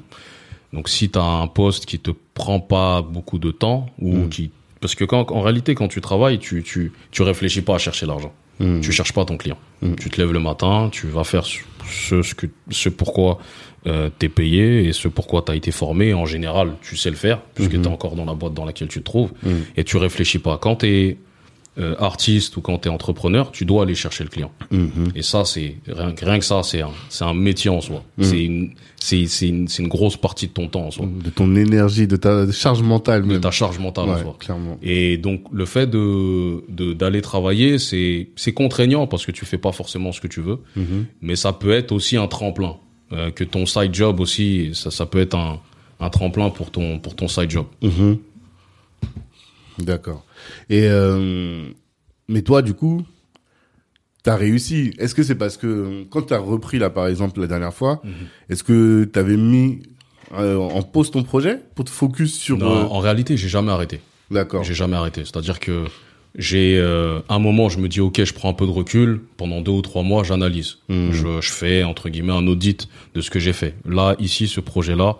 Donc, 0.74 0.88
si 0.88 1.10
tu 1.10 1.18
as 1.18 1.24
un 1.24 1.48
poste 1.48 1.88
qui 1.88 1.98
te 1.98 2.12
prend 2.36 2.60
pas 2.60 3.02
beaucoup 3.02 3.40
de 3.40 3.50
temps 3.50 3.88
ou 4.00 4.14
Mhm. 4.18 4.30
qui, 4.30 4.52
parce 4.82 4.94
que 4.94 5.04
quand, 5.04 5.32
en 5.32 5.42
réalité, 5.42 5.74
quand 5.74 5.88
tu 5.88 6.00
travailles, 6.00 6.38
tu, 6.38 6.62
tu, 6.62 6.92
tu 7.10 7.24
réfléchis 7.24 7.62
pas 7.64 7.76
à 7.76 7.80
chercher 7.80 8.06
l'argent. 8.06 8.32
Mhm. 8.60 8.82
Tu 8.82 8.92
cherches 8.92 9.14
pas 9.14 9.26
ton 9.26 9.38
client. 9.38 9.58
Mhm. 9.82 9.96
Tu 9.96 10.12
te 10.12 10.22
lèves 10.22 10.32
le 10.32 10.40
matin, 10.40 10.90
tu 10.92 11.08
vas 11.08 11.24
faire 11.24 11.44
ce, 11.46 11.58
ce, 11.90 12.22
ce 12.22 12.36
que, 12.36 12.46
ce 12.70 12.90
pourquoi 12.90 13.40
euh, 13.88 14.10
t'es 14.20 14.30
payé 14.30 14.86
et 14.88 14.94
ce 14.94 15.08
pourquoi 15.08 15.42
t'as 15.42 15.56
été 15.56 15.72
formé. 15.72 16.14
En 16.14 16.26
général, 16.26 16.74
tu 16.82 16.96
sais 16.96 17.10
le 17.10 17.16
faire 17.16 17.42
puisque 17.56 17.74
Mhm. 17.74 17.82
t'es 17.84 17.88
encore 17.88 18.16
dans 18.16 18.26
la 18.26 18.34
boîte 18.36 18.54
dans 18.54 18.66
laquelle 18.66 18.88
tu 18.90 19.00
te 19.00 19.06
trouves 19.06 19.32
Mhm. 19.44 19.62
et 19.78 19.84
tu 19.84 19.98
réfléchis 19.98 20.40
pas. 20.40 20.58
Quand 20.58 20.76
t'es 20.78 21.18
euh, 21.80 21.96
artiste 22.00 22.58
ou 22.58 22.62
quand 22.62 22.78
t'es 22.80 22.90
entrepreneur, 22.90 23.50
tu 23.50 23.64
dois 23.64 23.84
aller 23.84 23.96
chercher 23.96 24.26
le 24.26 24.30
client. 24.30 24.52
Mhm. 24.72 25.14
Et 25.16 25.22
ça, 25.22 25.46
c'est 25.46 25.78
rien, 25.88 26.12
que- 26.12 26.26
rien 26.26 26.38
que 26.38 26.44
ça, 26.44 26.64
c'est 26.64 26.82
un, 26.82 26.92
c'est 27.08 27.24
un 27.24 27.34
métier 27.34 27.70
en 27.70 27.80
soi. 27.80 28.04
C'est 28.20 28.44
une, 28.44 28.72
c'est, 28.98 29.26
c'est 29.28 29.48
une, 29.48 29.70
c'est 29.70 29.82
une 29.82 29.88
grosse 29.88 30.18
partie 30.18 30.48
de 30.48 30.52
ton 30.52 30.68
temps 30.68 30.88
en 30.88 30.92
soi, 30.92 31.06
De 31.24 31.30
ton 31.30 31.56
énergie, 31.56 32.08
de 32.08 32.18
ta 32.18 32.52
charge 32.52 32.82
mentale 32.84 33.22
de 33.22 33.28
même. 33.28 33.40
ta 33.40 33.52
charge 33.52 33.80
mentale 33.80 34.10
en 34.10 34.18
soi. 34.20 34.36
clairement. 34.38 34.78
Et 34.84 35.16
donc 35.18 35.44
le 35.54 35.66
fait 35.66 35.90
de 35.90 36.62
de- 36.68 36.92
d'aller 36.92 37.22
travailler, 37.22 37.80
c'est 37.80 38.28
c'est 38.36 38.52
contraignant 38.54 39.08
parce 39.08 39.26
que 39.26 39.32
tu 39.32 39.46
fais 39.46 39.58
pas 39.58 39.72
forcément 39.72 40.12
ce 40.12 40.20
que 40.20 40.28
tu 40.28 40.42
veux, 40.42 40.60
mais 41.22 41.38
ça 41.38 41.54
peut 41.54 41.72
être 41.72 41.94
aussi 41.94 42.18
un 42.18 42.28
tremplin. 42.28 42.76
Euh, 43.14 43.30
que 43.32 43.44
ton 43.44 43.66
side 43.66 43.94
job 43.94 44.20
aussi, 44.20 44.72
ça 44.74 44.90
ça 44.92 45.06
peut 45.06 45.20
être 45.20 45.36
un 45.36 45.60
un 46.00 46.10
tremplin 46.10 46.50
pour 46.50 46.72
ton 46.72 47.00
pour 47.00 47.16
ton 47.16 47.28
side 47.28 47.50
job. 47.52 47.66
Mhm. 47.82 48.18
D'accord. 49.80 50.26
Et 50.70 50.84
euh, 50.88 51.64
mais 52.28 52.42
toi, 52.42 52.62
du 52.62 52.74
coup, 52.74 53.04
t'as 54.24 54.36
réussi. 54.36 54.94
Est-ce 55.00 55.16
que 55.16 55.24
c'est 55.24 55.36
parce 55.36 55.58
que 55.58 56.04
quand 56.10 56.24
t'as 56.24 56.38
repris 56.38 56.80
là, 56.80 56.90
par 56.90 57.08
exemple, 57.08 57.40
la 57.42 57.48
dernière 57.48 57.74
fois, 57.74 58.02
Mhm. 58.04 58.12
est-ce 58.50 58.64
que 58.64 59.04
t'avais 59.06 59.38
mis 59.38 59.84
euh, 60.34 60.56
en 60.58 60.82
pause 60.82 61.12
ton 61.12 61.24
projet 61.24 61.60
pour 61.76 61.86
te 61.86 61.90
focus 61.90 62.34
sur 62.34 62.58
Non, 62.58 62.92
en 62.92 63.00
réalité, 63.00 63.36
j'ai 63.38 63.50
jamais 63.50 63.72
arrêté. 63.72 64.00
D'accord. 64.30 64.64
J'ai 64.64 64.74
jamais 64.74 64.96
arrêté. 64.96 65.26
C'est-à-dire 65.26 65.60
que 65.60 65.86
j'ai 66.38 66.78
euh, 66.78 67.20
un 67.30 67.40
moment, 67.40 67.68
je 67.70 67.80
me 67.80 67.90
dis 67.90 68.00
ok, 68.00 68.24
je 68.24 68.34
prends 68.34 68.50
un 68.50 68.54
peu 68.54 68.66
de 68.66 68.72
recul. 68.72 69.22
Pendant 69.38 69.62
deux 69.62 69.72
ou 69.72 69.82
trois 69.82 70.04
mois, 70.04 70.24
j'analyse. 70.24 70.78
Mhm. 70.90 71.12
Je, 71.12 71.42
je 71.42 71.52
fais 71.52 71.84
entre 71.84 72.10
guillemets 72.10 72.34
un 72.34 72.48
audit 72.48 72.88
de 73.16 73.22
ce 73.22 73.30
que 73.30 73.40
j'ai 73.40 73.54
fait. 73.54 73.76
Là, 73.86 74.16
ici, 74.20 74.48
ce 74.48 74.62
projet-là, 74.62 75.18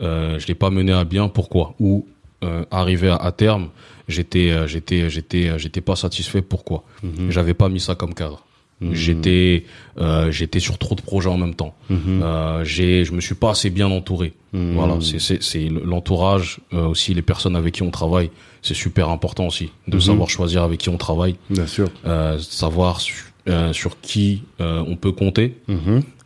euh, 0.00 0.38
je 0.38 0.46
l'ai 0.46 0.54
pas 0.54 0.70
mené 0.70 0.92
à 0.92 1.04
bien. 1.04 1.28
Pourquoi? 1.28 1.74
Ou 1.80 2.06
euh, 2.44 2.64
arrivé 2.70 3.08
à, 3.08 3.16
à 3.16 3.32
terme, 3.32 3.70
j'étais, 4.08 4.50
euh, 4.50 4.66
j'étais, 4.66 5.10
j'étais, 5.10 5.48
euh, 5.48 5.58
j'étais 5.58 5.80
pas 5.80 5.96
satisfait. 5.96 6.42
Pourquoi? 6.42 6.84
Mhm. 7.02 7.30
J'avais 7.30 7.54
pas 7.54 7.68
mis 7.68 7.80
ça 7.80 7.94
comme 7.94 8.14
cadre. 8.14 8.44
Mhm. 8.82 8.94
J'étais, 8.94 9.64
euh, 9.98 10.30
j'étais 10.30 10.60
sur 10.60 10.76
trop 10.76 10.94
de 10.94 11.00
projets 11.00 11.28
en 11.30 11.38
même 11.38 11.54
temps. 11.54 11.74
Mhm. 11.88 11.98
Euh, 12.22 12.64
j'ai, 12.64 13.04
je 13.04 13.12
me 13.12 13.20
suis 13.20 13.34
pas 13.36 13.50
assez 13.52 13.70
bien 13.70 13.88
entouré. 13.88 14.32
Mhm. 14.52 14.74
Voilà, 14.74 14.98
c'est 15.00 15.18
c'est 15.20 15.42
c'est 15.42 15.68
l'entourage 15.68 16.58
euh, 16.74 16.86
aussi, 16.86 17.14
les 17.14 17.22
personnes 17.22 17.56
avec 17.56 17.74
qui 17.74 17.82
on 17.82 17.90
travaille, 17.90 18.30
c'est 18.60 18.74
super 18.74 19.08
important 19.08 19.46
aussi 19.46 19.70
de 19.88 19.94
Mhm. 19.96 20.00
savoir 20.00 20.28
choisir 20.28 20.62
avec 20.62 20.78
qui 20.80 20.88
on 20.88 20.98
travaille, 20.98 21.36
Bien 21.48 21.66
sûr. 21.66 21.88
euh, 22.06 22.38
savoir 22.38 23.00
su- 23.00 23.32
euh, 23.48 23.72
sur 23.72 24.00
qui 24.00 24.42
euh, 24.60 24.84
on 24.86 24.96
peut 24.96 25.12
compter. 25.12 25.54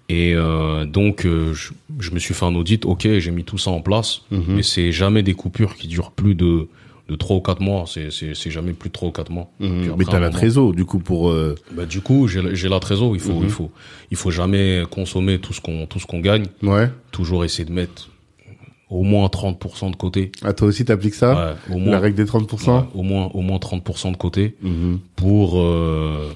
Et 0.09 0.35
euh, 0.35 0.85
donc 0.85 1.27
euh, 1.27 1.53
je, 1.53 1.73
je 1.99 2.11
me 2.13 2.19
suis 2.21 2.33
fait 2.33 2.45
un 2.47 2.55
audit, 2.55 2.85
ok, 2.85 3.09
j'ai 3.19 3.31
mis 3.33 3.43
tout 3.43 3.59
ça 3.59 3.71
en 3.73 3.81
place, 3.81 4.23
mais 4.31 4.63
c'est 4.63 4.93
jamais 4.93 5.23
des 5.25 5.35
coupures 5.35 5.75
qui 5.77 5.89
durent 5.89 6.13
plus 6.13 6.35
de 6.37 6.69
de 7.09 7.15
trois 7.17 7.37
ou 7.37 7.41
quatre 7.41 7.61
mois. 7.61 7.85
C'est 7.87 8.11
c'est 8.11 8.35
c'est 8.35 8.51
jamais 8.51 8.73
plus 8.73 8.89
de 8.89 8.93
trois 8.95 9.09
ou 9.09 9.13
quatre 9.13 9.31
mois. 9.31 9.49
Puis 9.59 9.69
après, 9.69 9.95
Mais 9.99 10.05
t'as 10.05 10.17
un 10.17 10.21
la 10.21 10.31
trésor, 10.31 10.73
du 10.73 10.85
coup, 10.85 10.99
pour. 10.99 11.31
euh, 11.31 11.55
Bah, 11.73 11.87
du 11.87 12.01
coup, 12.01 12.27
j'ai 12.29 12.55
j'ai 12.55 12.69
la 12.69 12.81
trésor. 12.81 13.15
Il 13.15 13.21
faut 13.21 13.35
Mhm. 13.35 13.45
il 13.45 13.51
faut 13.51 13.71
il 14.11 14.17
faut 14.17 14.31
jamais 14.31 14.83
consommer 14.91 15.39
tout 15.39 15.53
ce 15.53 15.61
qu'on 15.61 15.87
tout 15.87 15.99
ce 16.01 16.07
qu'on 16.07 16.21
gagne. 16.21 16.47
Ouais. 16.63 16.91
Toujours 17.13 17.45
essayer 17.45 17.65
de 17.65 17.73
mettre 17.73 18.11
au 18.89 19.03
moins 19.03 19.27
30% 19.29 19.91
de 19.91 19.97
côté. 19.97 20.31
Ah, 20.45 20.53
toi 20.53 20.69
aussi, 20.69 20.85
t'appliques 20.85 21.15
ça 21.15 21.57
Ouais, 21.69 21.75
au 21.75 21.79
moins, 21.79 21.93
La 21.93 21.99
règle 22.01 22.17
des 22.17 22.25
30% 22.25 22.77
ouais, 22.83 22.85
au 22.95 23.03
moins, 23.03 23.31
au 23.35 23.41
moins 23.41 23.59
30% 23.59 24.13
de 24.13 24.17
côté 24.17 24.55
Mhm. 24.63 25.01
pour, 25.17 25.59
euh, 25.59 26.31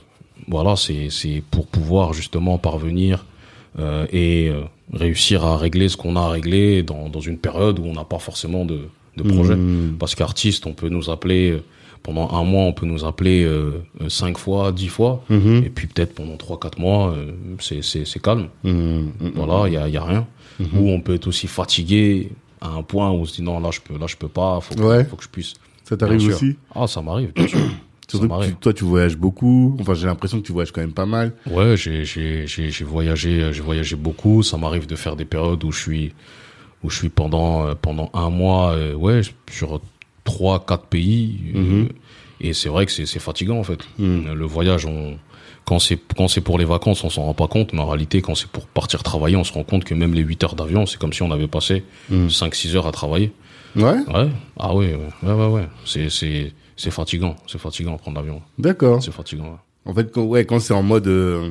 voilà, 0.48 0.74
c'est, 0.74 1.10
c'est 1.10 1.44
pour 1.52 1.66
pouvoir 1.68 2.12
justement 2.12 2.58
parvenir 2.58 3.24
euh, 3.78 4.04
et 4.12 4.48
euh, 4.48 4.62
réussir 4.92 5.44
à 5.44 5.56
régler 5.58 5.88
ce 5.88 5.96
qu'on 5.96 6.16
a 6.16 6.22
à 6.22 6.28
régler 6.30 6.82
dans, 6.82 7.08
dans 7.08 7.20
une 7.20 7.38
période 7.38 7.78
où 7.78 7.84
on 7.84 7.92
n'a 7.92 8.02
pas 8.04 8.18
forcément 8.18 8.64
de, 8.64 8.88
de 9.22 9.32
projet. 9.32 9.56
Mhm. 9.56 9.96
Parce 9.98 10.14
qu'artiste, 10.14 10.66
on 10.66 10.72
peut 10.72 10.88
nous 10.88 11.10
appeler 11.10 11.50
euh, 11.52 11.62
pendant 12.02 12.30
un 12.30 12.44
mois, 12.44 12.64
on 12.64 12.72
peut 12.72 12.86
nous 12.86 13.04
appeler 13.04 13.44
euh, 13.44 13.82
euh, 14.00 14.08
cinq 14.08 14.38
fois, 14.38 14.72
dix 14.72 14.88
fois, 14.88 15.22
Mhm. 15.28 15.62
et 15.64 15.70
puis 15.70 15.86
peut-être 15.86 16.14
pendant 16.14 16.36
trois, 16.36 16.58
quatre 16.58 16.78
mois, 16.78 17.12
euh, 17.16 17.32
c'est, 17.60 18.22
calme. 18.22 18.48
Mhm. 18.64 19.10
Voilà, 19.34 19.68
il 19.68 19.74
y 19.74 19.76
a, 19.76 19.86
il 19.88 19.94
y 19.94 19.96
a 19.98 20.04
rien. 20.04 20.26
Mhm. 20.58 20.66
Ou 20.78 20.88
on 20.90 21.00
peut 21.00 21.14
être 21.14 21.26
aussi 21.26 21.46
fatigué 21.46 22.30
à 22.60 22.68
un 22.68 22.82
point 22.82 23.10
où 23.10 23.14
on 23.14 23.24
se 23.24 23.34
dit 23.36 23.42
non, 23.42 23.60
là 23.60 23.70
je 23.72 23.80
peux, 23.80 23.98
là 23.98 24.06
je 24.06 24.16
peux 24.16 24.28
pas, 24.28 24.60
faut 24.60 24.74
que, 24.74 24.82
Ouais. 24.82 25.04
faut 25.04 25.16
que 25.16 25.24
je 25.24 25.28
puisse. 25.28 25.54
Ça 25.84 25.96
t'arrive 25.96 26.26
aussi? 26.28 26.56
Ah, 26.74 26.86
ça 26.86 27.00
m'arrive, 27.02 27.32
Surtout 28.10 28.28
que 28.28 28.44
tu- 28.46 28.54
toi, 28.56 28.72
tu 28.72 28.82
voyages 28.84 29.16
beaucoup. 29.16 29.76
Enfin, 29.80 29.94
j'ai 29.94 30.06
l'impression 30.08 30.40
que 30.40 30.44
tu 30.46 30.50
voyages 30.52 30.72
quand 30.72 30.80
même 30.80 30.92
pas 30.92 31.06
mal. 31.06 31.32
Ouais, 31.48 31.76
j'ai, 31.76 32.02
voyagé, 32.84 33.52
j'ai 33.52 33.60
voyagé 33.62 33.94
beaucoup. 33.94 34.42
Ça 34.42 34.56
m'arrive 34.56 34.86
de 34.88 34.96
faire 34.96 35.14
des 35.14 35.24
périodes 35.24 35.62
où 35.62 35.70
je 35.70 35.78
suis, 35.80 36.12
où 36.82 36.90
je 36.90 36.96
suis 36.96 37.08
pendant, 37.08 37.66
euh, 37.66 37.74
pendant 37.74 38.10
un 38.14 38.30
mois, 38.30 38.72
euh, 38.72 38.94
ouais, 38.94 39.20
sur 39.50 39.80
trois, 40.24 40.64
quatre 40.64 40.86
pays. 40.86 41.38
euh, 41.54 41.58
Mhm. 41.60 41.88
Et 42.42 42.54
c'est 42.54 42.70
vrai 42.70 42.86
que 42.86 42.92
c'est, 42.92 43.04
c'est 43.06 43.18
fatigant, 43.20 43.58
en 43.58 43.64
fait. 43.64 43.80
Mhm. 43.98 44.32
Le 44.32 44.44
voyage, 44.46 44.86
on, 44.86 45.18
quand 45.66 45.78
c'est, 45.78 45.98
quand 46.16 46.26
c'est 46.26 46.40
pour 46.40 46.58
les 46.58 46.64
vacances, 46.64 47.04
on 47.04 47.10
s'en 47.10 47.22
rend 47.24 47.34
pas 47.34 47.48
compte, 47.48 47.72
mais 47.74 47.80
en 47.80 47.86
réalité, 47.88 48.22
quand 48.22 48.34
c'est 48.34 48.48
pour 48.48 48.66
partir 48.66 49.02
travailler, 49.02 49.36
on 49.36 49.44
se 49.44 49.52
rend 49.52 49.62
compte 49.62 49.84
que 49.84 49.92
même 49.94 50.14
les 50.14 50.22
8 50.22 50.42
heures 50.44 50.54
d'avion, 50.54 50.86
c'est 50.86 50.98
comme 50.98 51.12
si 51.12 51.22
on 51.22 51.30
avait 51.32 51.48
passé 51.48 51.84
Mhm. 52.08 52.28
5-6 52.30 52.74
heures 52.76 52.86
à 52.86 52.92
travailler. 52.92 53.32
Ouais, 53.76 53.84
Ouais. 54.08 54.28
Ah 54.58 54.74
oui, 54.74 54.86
ouais, 54.86 54.98
ouais, 55.22 55.32
ouais, 55.34 55.46
ouais. 55.46 55.68
C'est, 55.84 56.08
c'est, 56.10 56.52
c'est 56.76 56.90
fatigant. 56.90 57.36
C'est 57.46 57.60
fatigant 57.60 57.96
prendre 57.98 58.16
l'avion. 58.18 58.40
d'accord. 58.58 59.02
C'est 59.02 59.12
fatigant. 59.12 59.44
ouais. 59.44 59.58
En 59.84 59.94
fait, 59.94 60.10
quand, 60.10 60.22
ouais, 60.22 60.44
quand 60.46 60.58
c'est 60.60 60.74
en 60.74 60.82
mode, 60.82 61.06
euh, 61.08 61.50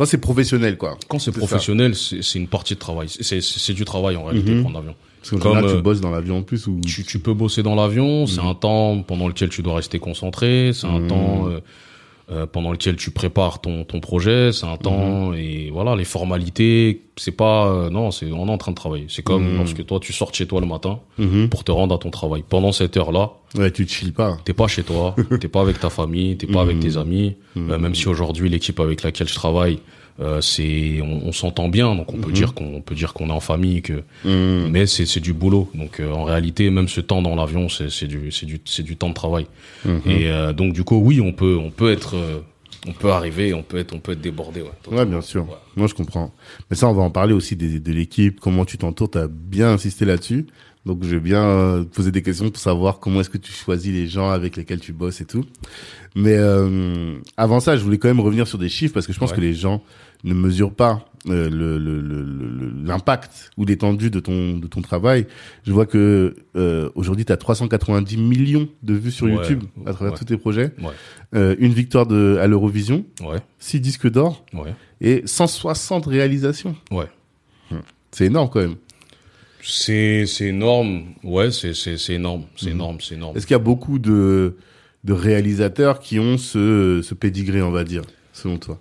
quand 0.00 0.06
c'est 0.06 0.16
professionnel, 0.18 0.78
quoi. 0.78 0.96
Quand 1.08 1.18
c'est 1.18 1.30
professionnel, 1.30 1.94
c'est, 1.94 2.38
une 2.38 2.48
partie 2.48 2.72
de 2.72 2.78
travail. 2.78 3.08
C'est, 3.10 3.72
du 3.74 3.84
travail 3.84 4.16
en 4.16 4.24
réalité, 4.24 4.52
Mhm. 4.52 4.62
prendre 4.62 4.76
l'avion. 4.78 4.94
Comme, 5.38 5.54
là, 5.56 5.60
tu 5.60 5.68
euh, 5.76 5.82
bosses 5.82 6.00
dans 6.00 6.10
l'avion 6.10 6.38
en 6.38 6.42
plus 6.42 6.66
ou. 6.68 6.80
Tu, 6.86 7.04
tu 7.04 7.18
peux 7.18 7.34
bosser 7.34 7.62
dans 7.62 7.74
l'avion. 7.74 8.26
C'est 8.26 8.40
un 8.40 8.54
temps 8.54 9.02
pendant 9.02 9.28
lequel 9.28 9.50
tu 9.50 9.60
dois 9.60 9.74
rester 9.74 9.98
concentré. 9.98 10.70
C'est 10.72 10.86
un 10.86 11.00
Mhm. 11.00 11.06
temps 11.08 11.48
euh, 11.48 11.60
euh, 12.32 12.46
pendant 12.46 12.70
lequel 12.70 12.96
tu 12.96 13.10
prépares 13.10 13.60
ton, 13.60 13.84
ton 13.84 14.00
projet. 14.00 14.52
C'est 14.52 14.66
un 14.66 14.76
temps 14.76 15.32
et 15.34 15.70
voilà 15.72 15.96
les 15.96 16.04
formalités. 16.04 17.02
C'est 17.16 17.32
pas 17.36 17.66
euh, 17.68 17.90
non, 17.90 18.10
c'est 18.10 18.30
on 18.32 18.46
est 18.46 18.50
en 18.50 18.58
train 18.58 18.70
de 18.72 18.76
travailler. 18.76 19.06
C'est 19.08 19.22
comme 19.22 19.50
Mhm. 19.50 19.56
lorsque 19.58 19.84
toi 19.84 19.98
tu 20.00 20.12
sors 20.12 20.30
de 20.30 20.36
chez 20.36 20.46
toi 20.46 20.60
le 20.60 20.66
matin 20.66 21.00
Mhm. 21.18 21.48
pour 21.48 21.64
te 21.64 21.72
rendre 21.72 21.94
à 21.94 21.98
ton 21.98 22.10
travail. 22.10 22.44
Pendant 22.48 22.72
cette 22.72 22.96
heure-là, 22.96 23.32
Ouais, 23.56 23.70
tu 23.72 23.84
te 23.84 23.90
chill 23.92 24.12
pas. 24.12 24.38
T'es 24.44 24.52
pas 24.52 24.68
chez 24.68 24.84
toi, 24.84 25.14
t'es 25.40 25.48
pas 25.48 25.60
avec 25.62 25.80
ta 25.80 25.90
famille, 25.90 26.36
t'es 26.36 26.46
pas 26.46 26.60
avec 26.60 26.76
Mhm. 26.76 26.82
tes 26.82 26.96
amis. 26.96 27.34
Mhm. 27.56 27.70
Euh, 27.72 27.78
même 27.78 27.94
si 27.96 28.06
aujourd'hui 28.08 28.48
l'équipe 28.48 28.78
avec 28.78 29.02
laquelle 29.02 29.28
je 29.28 29.34
travaille, 29.34 29.80
euh, 30.20 30.40
c'est, 30.40 31.00
on, 31.02 31.28
on 31.28 31.32
s'entend 31.32 31.68
bien, 31.68 31.94
donc 31.94 32.12
on 32.12 32.18
peut 32.18 32.28
Mhm. 32.28 32.34
dire 32.34 32.54
qu'on 32.54 32.74
on 32.74 32.80
peut 32.82 32.94
dire 32.94 33.12
qu'on 33.14 33.28
est 33.28 33.32
en 33.32 33.40
famille, 33.40 33.82
que, 33.82 34.02
Mhm. 34.24 34.70
mais 34.70 34.86
c'est 34.86 35.06
c'est 35.06 35.20
du 35.20 35.32
boulot. 35.32 35.70
Donc 35.74 35.98
euh, 36.00 36.10
en 36.12 36.24
réalité, 36.24 36.68
même 36.70 36.88
ce 36.88 37.00
temps 37.00 37.22
dans 37.22 37.34
l'avion, 37.34 37.68
c'est 37.68 37.90
c'est 37.90 38.06
du 38.06 38.30
c'est 38.30 38.46
du 38.46 38.60
c'est 38.64 38.82
du 38.82 38.96
temps 38.96 39.08
de 39.08 39.14
travail. 39.14 39.46
Mhm. 39.84 40.00
Et 40.06 40.30
euh, 40.30 40.52
donc 40.52 40.72
du 40.74 40.84
coup, 40.84 40.96
oui, 40.96 41.20
on 41.20 41.32
peut 41.32 41.56
on 41.58 41.70
peut 41.70 41.90
être 41.90 42.16
on 42.88 42.92
peut 42.92 43.10
arriver, 43.10 43.52
on 43.54 43.62
peut 43.62 43.76
être 43.78 43.94
on 43.94 43.98
peut 43.98 44.12
être 44.12 44.20
débordé. 44.20 44.62
Ouais, 44.62 44.70
Ouais, 44.98 45.04
bien 45.06 45.20
sûr. 45.20 45.42
Ouais. 45.48 45.54
Moi, 45.76 45.86
je 45.86 45.94
comprends. 45.94 46.32
Mais 46.70 46.76
ça, 46.76 46.88
on 46.88 46.94
va 46.94 47.02
en 47.02 47.10
parler 47.10 47.34
aussi 47.34 47.54
des- 47.56 47.78
de 47.78 47.92
l'équipe, 47.92 48.40
comment 48.40 48.64
tu 48.64 48.78
t'entoures. 48.78 49.10
T'as 49.10 49.28
bien 49.28 49.70
insisté 49.72 50.04
là-dessus. 50.06 50.46
Donc 50.86 51.04
je 51.04 51.10
vais 51.10 51.20
bien 51.20 51.42
euh, 51.44 51.84
poser 51.84 52.10
des 52.10 52.22
questions 52.22 52.48
pour 52.48 52.58
savoir 52.58 53.00
comment 53.00 53.20
est-ce 53.20 53.28
que 53.28 53.36
tu 53.36 53.52
choisis 53.52 53.92
les 53.92 54.06
gens 54.06 54.30
avec 54.30 54.56
lesquels 54.56 54.80
tu 54.80 54.94
bosses 54.94 55.20
et 55.20 55.26
tout. 55.26 55.44
Mais 56.14 56.36
euh, 56.38 57.18
avant 57.36 57.60
ça, 57.60 57.76
je 57.76 57.84
voulais 57.84 57.98
quand 57.98 58.08
même 58.08 58.20
revenir 58.20 58.46
sur 58.48 58.56
des 58.56 58.70
chiffres 58.70 58.94
parce 58.94 59.06
que 59.06 59.12
je 59.12 59.18
pense 59.18 59.30
Ouais. 59.32 59.36
que 59.36 59.40
les 59.42 59.52
gens 59.52 59.82
ne 60.24 60.34
mesurent 60.34 60.74
pas 60.74 61.06
euh, 61.28 61.50
le 61.50 61.76
le- 61.78 62.00
le- 62.00 62.22
le- 62.22 62.72
l'impact 62.84 63.50
ou 63.58 63.64
l'étendue 63.66 64.10
de 64.10 64.20
ton 64.20 64.56
de 64.56 64.66
ton 64.66 64.80
travail. 64.80 65.26
Je 65.66 65.72
vois 65.72 65.84
que 65.86 66.34
euh, 66.56 66.88
aujourd'hui 66.94 67.24
tu 67.26 67.32
as 67.32 67.36
390 67.36 68.16
millions 68.16 68.68
de 68.82 68.94
vues 68.94 69.10
sur 69.10 69.26
Ouais, 69.26 69.32
YouTube 69.34 69.64
à 69.86 69.92
travers 69.92 70.12
ouais. 70.14 70.18
tous 70.18 70.24
tes 70.24 70.36
projets, 70.38 70.72
Ouais. 70.80 70.92
Euh, 71.34 71.54
une 71.58 71.72
victoire 71.72 72.06
de 72.06 72.38
à 72.40 72.46
l'Eurovision, 72.46 73.04
Ouais, 73.22 73.38
6 73.58 73.80
disques 73.80 74.10
d'or 74.10 74.44
et 75.02 75.22
160 75.26 76.06
réalisations. 76.06 76.74
ouais. 76.90 77.06
C'est 78.12 78.24
énorme 78.26 78.48
quand 78.50 78.60
même. 78.60 78.74
C'est 79.62 80.24
énorme. 80.40 81.02
Ouais, 81.22 81.50
c'est 81.50 81.72
énorme. 82.08 82.44
C'est 82.56 82.70
énorme. 82.70 82.96
C'est 83.00 83.14
énorme. 83.14 83.36
Est-ce 83.36 83.46
qu'il 83.46 83.54
y 83.54 83.60
a 83.60 83.62
beaucoup 83.62 83.98
de, 83.98 84.56
de 85.04 85.12
réalisateurs 85.12 85.98
qui 86.00 86.18
ont 86.18 86.38
ce, 86.38 87.02
ce 87.02 87.14
pédigré, 87.14 87.60
on 87.62 87.70
va 87.70 87.84
dire, 87.84 88.02
selon 88.32 88.56
toi? 88.58 88.80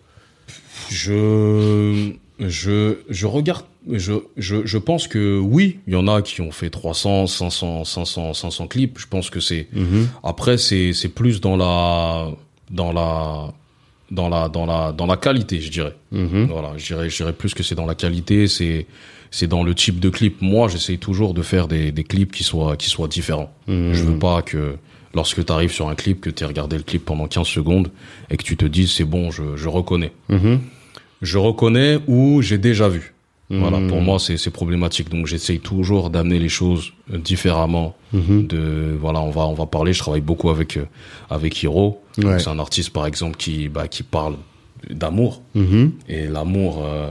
Je 0.92 2.14
je 2.40 2.98
je 3.10 3.28
regarde. 3.28 3.66
Je 3.92 4.14
je 4.38 4.66
je 4.66 4.78
pense 4.78 5.08
que 5.08 5.40
oui, 5.40 5.80
il 5.88 5.94
y 5.94 5.96
en 5.96 6.08
a 6.08 6.22
qui 6.22 6.42
ont 6.42 6.52
fait 6.52 6.70
300, 6.70 7.28
500, 7.28 7.86
500, 7.86 8.34
500 8.34 8.68
clips. 8.68 9.00
Je 9.00 9.08
pense 9.08 9.30
que 9.30 9.40
c'est 9.40 9.68
Après, 10.24 10.58
c'est 10.58 10.94
c'est 10.94 11.10
plus 11.10 11.42
dans 11.42 11.58
la 11.58 12.30
dans 12.72 12.92
la 12.92 13.54
dans 14.12 14.30
la 14.30 14.50
dans 14.50 14.66
la 14.66 14.92
dans 14.92 15.06
la 15.06 15.18
qualité, 15.18 15.60
je 15.62 15.72
dirais. 15.72 15.96
Mhm. 16.12 16.48
Voilà, 16.52 16.74
je 16.78 16.86
dirais 16.86 17.10
je 17.10 17.16
dirais 17.18 17.34
plus 17.34 17.54
que 17.54 17.64
c'est 17.64 17.76
dans 17.76 17.86
la 17.86 17.96
qualité, 17.96 18.48
c'est 18.48 18.86
c'est 19.32 19.48
dans 19.48 19.64
le 19.64 19.76
type 19.76 20.00
de 20.00 20.10
clip. 20.10 20.42
Moi, 20.42 20.68
j'essaye 20.68 20.98
toujours 20.98 21.34
de 21.34 21.42
faire 21.42 21.68
des 21.68 21.92
des 21.92 22.04
clips 22.04 22.32
qui 22.32 22.44
soient 22.44 22.76
qui 22.78 22.90
soient 22.90 23.08
différents. 23.08 23.52
Mhm. 23.68 23.94
Je 23.94 24.04
veux 24.04 24.20
pas 24.20 24.42
que 24.42 24.76
lorsque 25.14 25.44
tu 25.46 25.52
arrives 25.52 25.72
sur 25.72 25.90
un 25.90 25.96
clip 25.96 26.22
que 26.22 26.30
tu 26.30 26.46
regardé 26.46 26.78
le 26.78 26.84
clip 26.84 27.06
pendant 27.06 27.28
15 27.28 27.48
secondes 27.48 27.90
et 28.30 28.38
que 28.38 28.44
tu 28.44 28.58
te 28.58 28.66
dises 28.66 28.92
c'est 28.92 29.06
bon, 29.06 29.32
je 29.32 29.56
je 29.56 29.68
reconnais. 29.68 30.12
Mhm. 30.30 30.60
Je 31.22 31.38
reconnais 31.38 32.00
ou 32.08 32.42
j'ai 32.42 32.58
déjà 32.58 32.88
vu. 32.90 33.14
Voilà, 33.52 33.80
Mhm. 33.80 33.88
pour 33.90 34.02
moi 34.02 34.20
c'est 34.20 34.52
problématique. 34.52 35.10
Donc 35.10 35.26
j'essaye 35.26 35.60
toujours 35.60 36.12
d'amener 36.12 36.38
les 36.38 36.50
choses 36.50 36.94
euh, 37.12 37.18
différemment. 37.18 37.96
Mhm. 38.14 38.46
De 38.46 38.96
voilà, 39.02 39.22
on 39.22 39.32
va 39.32 39.42
on 39.48 39.56
va 39.56 39.66
parler. 39.66 39.92
Je 39.92 40.00
travaille 40.00 40.22
beaucoup 40.22 40.52
avec 40.52 40.78
euh, 40.78 40.86
avec 41.32 41.64
Hiro. 41.64 42.00
Ouais. 42.20 42.38
C'est 42.38 42.50
un 42.50 42.60
artiste 42.60 42.92
par 42.92 43.08
exemple 43.08 43.38
qui 43.38 43.68
bah 43.68 43.88
qui 43.88 44.04
parle 44.04 44.36
d'amour 44.90 45.42
Mhm. 45.56 45.92
et 46.08 46.28
l'amour. 46.28 46.84
euh, 46.86 47.10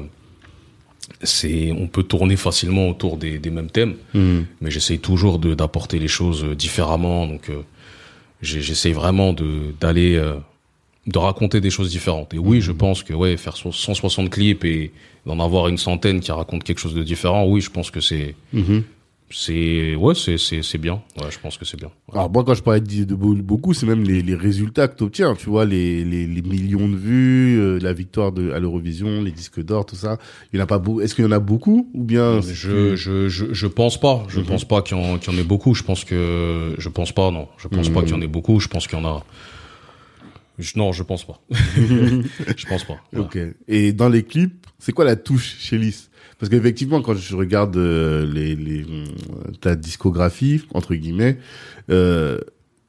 c'est 1.22 1.72
on 1.72 1.86
peut 1.88 2.02
tourner 2.04 2.36
facilement 2.36 2.88
autour 2.88 3.16
des, 3.16 3.38
des 3.38 3.50
mêmes 3.50 3.70
thèmes, 3.70 3.94
mais 4.14 4.70
j'essaye 4.70 4.98
toujours 5.00 5.38
d'apporter 5.40 5.98
les 5.98 6.06
choses 6.06 6.44
différemment. 6.56 7.26
Donc 7.26 7.48
euh, 7.50 7.62
j'essaye 8.42 8.92
vraiment 8.92 9.32
de 9.32 9.74
d'aller 9.80 10.22
de 11.14 11.18
raconter 11.18 11.60
des 11.60 11.70
choses 11.70 11.90
différentes. 11.90 12.32
Et 12.34 12.38
oui, 12.38 12.60
je 12.60 12.72
pense 12.72 13.02
que 13.02 13.14
ouais, 13.14 13.36
faire 13.36 13.56
so- 13.56 13.72
160 13.72 14.30
clips 14.30 14.64
et 14.64 14.92
d'en 15.26 15.40
avoir 15.40 15.68
une 15.68 15.78
centaine 15.78 16.20
qui 16.20 16.30
racontent 16.32 16.64
quelque 16.66 16.78
chose 16.80 16.94
de 16.94 17.02
différent, 17.02 17.44
oui, 17.46 17.60
je 17.60 17.70
pense 17.70 17.90
que 17.90 18.00
c'est 18.00 18.34
Mhm. 18.52 18.82
c'est 19.30 19.94
ouais, 19.94 20.14
c'est 20.14 20.38
c'est 20.38 20.62
c'est 20.62 20.78
bien. 20.78 21.02
Ouais, 21.20 21.30
je 21.30 21.38
pense 21.38 21.58
que 21.58 21.64
c'est 21.66 21.76
bien. 21.76 21.88
Ouais. 22.08 22.14
Alors 22.18 22.30
moi, 22.30 22.44
quand 22.44 22.54
je 22.54 22.62
parlais 22.62 22.80
de, 22.80 23.04
de 23.04 23.14
beau- 23.14 23.34
beaucoup, 23.34 23.74
c'est 23.74 23.84
même 23.84 24.02
les, 24.02 24.22
les 24.22 24.34
résultats 24.34 24.88
que 24.88 24.96
tu 24.96 25.04
obtiens. 25.04 25.34
Tu 25.34 25.50
vois, 25.50 25.66
les, 25.66 26.02
les, 26.04 26.26
les 26.26 26.42
millions 26.42 26.88
de 26.88 26.96
vues, 26.96 27.58
euh, 27.60 27.78
la 27.80 27.92
victoire 27.92 28.32
de, 28.32 28.52
à 28.52 28.58
l'Eurovision, 28.58 29.22
les 29.22 29.30
disques 29.32 29.62
d'or, 29.62 29.84
tout 29.84 29.96
ça. 29.96 30.16
Il 30.52 30.58
y 30.58 30.60
en 30.60 30.64
a 30.64 30.66
pas 30.66 30.78
beaucoup. 30.78 31.00
Est-ce 31.02 31.14
qu'il 31.14 31.24
y 31.24 31.28
en 31.28 31.32
a 31.32 31.40
beaucoup 31.40 31.90
ou 31.92 32.04
bien 32.04 32.40
c'est 32.40 32.54
Je, 32.54 32.96
je, 32.96 33.28
je, 33.28 33.46
je 33.52 33.66
pense 33.66 34.00
pas. 34.00 34.24
Je 34.28 34.40
Mhm. 34.40 34.46
pense 34.46 34.64
pas 34.64 34.80
qu'il 34.82 34.96
y, 34.96 35.00
en, 35.00 35.18
qu'il 35.18 35.32
y 35.32 35.36
en 35.36 35.38
ait 35.38 35.44
beaucoup. 35.44 35.74
Je 35.74 35.82
pense 35.82 36.04
que, 36.04 36.74
je 36.78 36.88
pense 36.88 37.12
pas, 37.12 37.30
non. 37.30 37.48
Je 37.58 37.68
pense 37.68 37.90
pas 37.90 38.00
Mhm. 38.00 38.04
qu'il 38.06 38.14
y 38.14 38.18
en 38.18 38.22
ait 38.22 38.26
beaucoup. 38.26 38.60
Je 38.60 38.68
pense 38.68 38.86
qu'il 38.86 38.98
y 38.98 39.02
en 39.02 39.06
a. 39.06 39.24
Je- 40.58 40.76
non, 40.76 40.92
je 40.92 41.02
pense 41.02 41.24
pas. 41.26 41.40
je 41.50 42.66
pense 42.66 42.84
pas. 42.84 42.98
Ok. 43.16 43.38
Et 43.68 43.92
dans 43.92 44.08
les 44.08 44.22
clips, 44.24 44.66
c'est 44.78 44.92
quoi 44.92 45.04
la 45.04 45.16
touche 45.16 45.56
chez 45.58 45.78
Lys? 45.78 46.10
Parce 46.38 46.50
qu'effectivement, 46.50 47.00
quand 47.02 47.14
je 47.16 47.34
regarde 47.36 47.76
euh, 47.76 48.24
les, 48.32 48.54
les, 48.54 48.82
euh, 48.82 49.04
ta 49.60 49.74
discographie 49.74 50.62
entre 50.72 50.94
guillemets, 50.94 51.38
euh, 51.90 52.38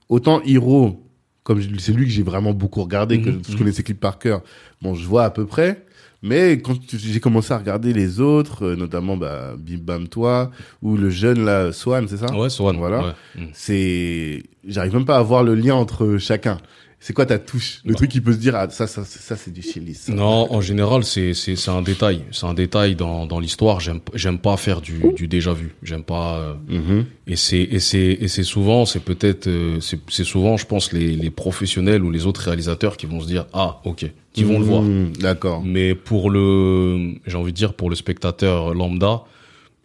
autant 0.07 0.41
Hiro, 0.43 1.03
comme 1.43 1.59
c'est 1.79 1.93
lui 1.93 2.05
que 2.05 2.11
j'ai 2.11 2.21
vraiment 2.23 2.53
beaucoup 2.53 2.83
regardé, 2.83 3.21
que 3.21 3.29
Mhm, 3.31 3.41
je 3.49 3.57
connais 3.57 3.71
ses 3.71 3.81
clips 3.83 3.99
par 3.99 4.19
cœur. 4.19 4.41
Bon, 4.81 4.93
je 4.93 5.05
vois 5.07 5.23
à 5.23 5.29
peu 5.31 5.45
près. 5.45 5.85
Mais 6.21 6.59
quand 6.61 6.75
j'ai 6.93 7.19
commencé 7.21 7.53
à 7.53 7.57
regarder 7.57 7.93
les 7.93 8.19
autres, 8.19 8.65
euh, 8.65 8.75
notamment 8.75 9.15
bah, 9.15 9.55
Bim 9.57 9.77
Bam 9.81 10.07
Toi 10.09 10.51
ou 10.81 10.97
le 10.97 11.09
jeune 11.09 11.45
là 11.45 11.71
Swan, 11.71 12.07
c'est 12.09 12.17
ça? 12.17 12.35
Ouais, 12.37 12.49
Swan. 12.49 12.75
Voilà. 12.75 12.99
Ouais. 13.35 13.41
Mm. 13.43 13.47
C'est, 13.53 14.43
j'arrive 14.67 14.93
même 14.95 15.05
pas 15.05 15.17
à 15.17 15.23
voir 15.23 15.43
le 15.43 15.55
lien 15.55 15.75
entre 15.75 16.17
chacun. 16.17 16.57
C'est 17.01 17.13
quoi 17.13 17.25
ta 17.25 17.39
touche? 17.39 17.79
Le 17.85 17.91
Non. 17.91 17.95
truc 17.95 18.11
qui 18.11 18.19
peut 18.19 18.33
se 18.33 18.37
dire 18.39 18.55
ah 18.57 18.69
ça 18.69 18.85
ça 18.85 19.05
ça, 19.05 19.37
c'est 19.37 19.53
du 19.53 19.61
ça. 19.61 20.11
Non, 20.11 20.51
en 20.53 20.59
général, 20.59 21.05
c'est 21.05 21.33
c'est 21.33 21.55
c'est 21.55 21.71
un 21.71 21.81
détail. 21.81 22.23
C'est 22.31 22.45
un 22.45 22.53
détail 22.53 22.95
dans 22.95 23.25
dans 23.25 23.39
l'histoire. 23.39 23.79
J'aime 23.79 24.01
j'aime 24.15 24.37
pas 24.37 24.57
faire 24.57 24.81
du 24.81 25.01
du 25.15 25.27
déjà 25.29 25.53
vu. 25.53 25.75
J'aime 25.81 26.03
pas. 26.03 26.39
euh, 26.39 26.53
Mhm. 26.67 27.05
Et 27.27 27.37
c'est 27.37 27.61
et 27.61 27.79
c'est 27.79 28.17
et 28.19 28.27
c'est 28.27 28.43
souvent 28.43 28.85
c'est 28.85 28.99
peut-être 28.99 29.47
euh, 29.47 29.79
c'est 29.79 29.99
c'est 30.09 30.25
souvent 30.25 30.57
je 30.57 30.65
pense 30.65 30.91
les 30.91 31.15
les 31.15 31.29
professionnels 31.29 32.03
ou 32.03 32.11
les 32.11 32.25
autres 32.25 32.41
réalisateurs 32.41 32.97
qui 32.97 33.05
vont 33.05 33.21
se 33.21 33.27
dire 33.27 33.45
ah 33.53 33.79
ok 33.85 34.05
qui 34.33 34.43
vont 34.43 34.59
le 34.59 34.65
voir. 34.65 34.81
Mmh, 34.83 35.13
D'accord. 35.21 35.63
Mais 35.63 35.95
pour 35.95 36.29
le, 36.29 37.13
j'ai 37.25 37.35
envie 37.37 37.51
de 37.53 37.57
dire 37.57 37.73
pour 37.73 37.89
le 37.89 37.95
spectateur 37.95 38.73
lambda, 38.75 39.23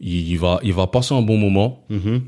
il, 0.00 0.28
il 0.30 0.38
va, 0.38 0.60
il 0.62 0.72
va 0.74 0.86
passer 0.86 1.14
un 1.14 1.22
bon 1.22 1.38
moment. 1.38 1.84
Mhm. 1.90 2.20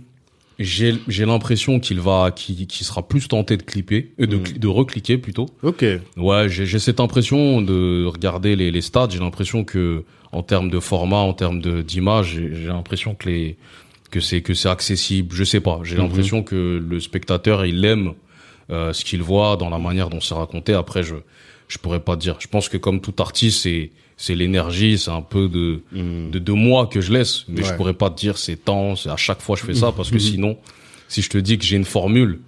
J'ai, 0.59 0.95
j'ai 1.07 1.27
l'impression 1.27 1.81
qu'il 1.81 2.01
va, 2.01 2.31
qu'il, 2.35 2.67
qu'il 2.67 2.87
sera 2.87 3.07
plus 3.07 3.29
tenté 3.29 3.57
de 3.59 3.63
clipper, 3.63 4.13
euh, 4.21 4.27
de, 4.27 4.37
Mm. 4.37 4.43
cli- 4.43 4.59
de 4.59 4.69
recliquer 4.69 5.19
plutôt. 5.19 5.47
Ok. 5.63 5.85
Ouais, 6.17 6.49
j'ai, 6.49 6.65
j'ai 6.65 6.79
cette 6.79 6.99
impression 7.01 7.61
de 7.61 8.07
regarder 8.07 8.57
les, 8.57 8.71
les 8.71 8.81
stats. 8.81 9.09
J'ai 9.11 9.19
l'impression 9.19 9.65
que, 9.65 10.05
en 10.33 10.43
termes 10.43 10.71
de 10.71 10.81
format, 10.81 11.19
en 11.19 11.35
termes 11.35 11.61
de, 11.61 11.83
d'image, 11.83 12.39
j'ai, 12.41 12.67
l'impression 12.67 13.15
que 13.15 13.29
les, 13.29 13.57
que 14.11 14.21
c'est, 14.21 14.41
que 14.41 14.55
c'est 14.55 14.71
accessible. 14.71 15.35
Je 15.35 15.45
sais 15.45 15.61
pas. 15.61 15.81
J'ai 15.83 15.97
Mhm. 15.97 16.03
l'impression 16.03 16.43
que 16.43 16.83
le 16.83 17.01
spectateur, 17.01 17.67
il 17.67 17.85
aime 17.85 18.15
euh, 18.71 18.93
ce 18.95 19.05
qu'il 19.05 19.23
voit 19.23 19.57
dans 19.57 19.69
la 19.69 19.79
manière 19.79 20.09
dont 20.09 20.21
c'est 20.23 20.35
raconté. 20.35 20.73
Après, 20.73 21.03
je, 21.03 21.17
je 21.69 21.77
pourrais 21.79 22.01
pas 22.01 22.17
dire. 22.17 22.37
Je 22.41 22.49
pense 22.49 22.71
que 22.71 22.79
comme 22.79 23.01
tout 23.03 23.15
artiste, 23.19 23.61
c'est, 23.65 23.91
c'est 24.17 24.35
l'énergie, 24.35 24.99
c'est 24.99 25.11
un 25.11 25.23
peu 25.23 25.49
de, 25.49 25.83
Mhm. 25.93 26.31
de, 26.31 26.39
de 26.39 26.53
moi 26.53 26.87
que 26.87 27.01
je 27.01 27.13
laisse. 27.13 27.45
Mais 27.49 27.63
je 27.63 27.71
Ouais. 27.71 27.77
pourrais 27.77 27.95
pas 27.95 28.11
te 28.11 28.19
dire 28.19 28.39
c'est 28.39 28.57
temps, 28.57 28.97
c'est 28.97 29.11
à 29.11 29.17
chaque 29.17 29.41
fois 29.41 29.57
je 29.57 29.65
fais 29.65 29.75
ça 29.75 29.93
parce 29.93 30.09
que 30.11 30.15
Mhm. 30.15 30.21
sinon, 30.21 30.59
si 31.09 31.23
je 31.23 31.29
te 31.31 31.39
dis 31.39 31.59
que 31.59 31.65
j'ai 31.65 31.77
une 31.77 31.85
formule, 31.85 32.41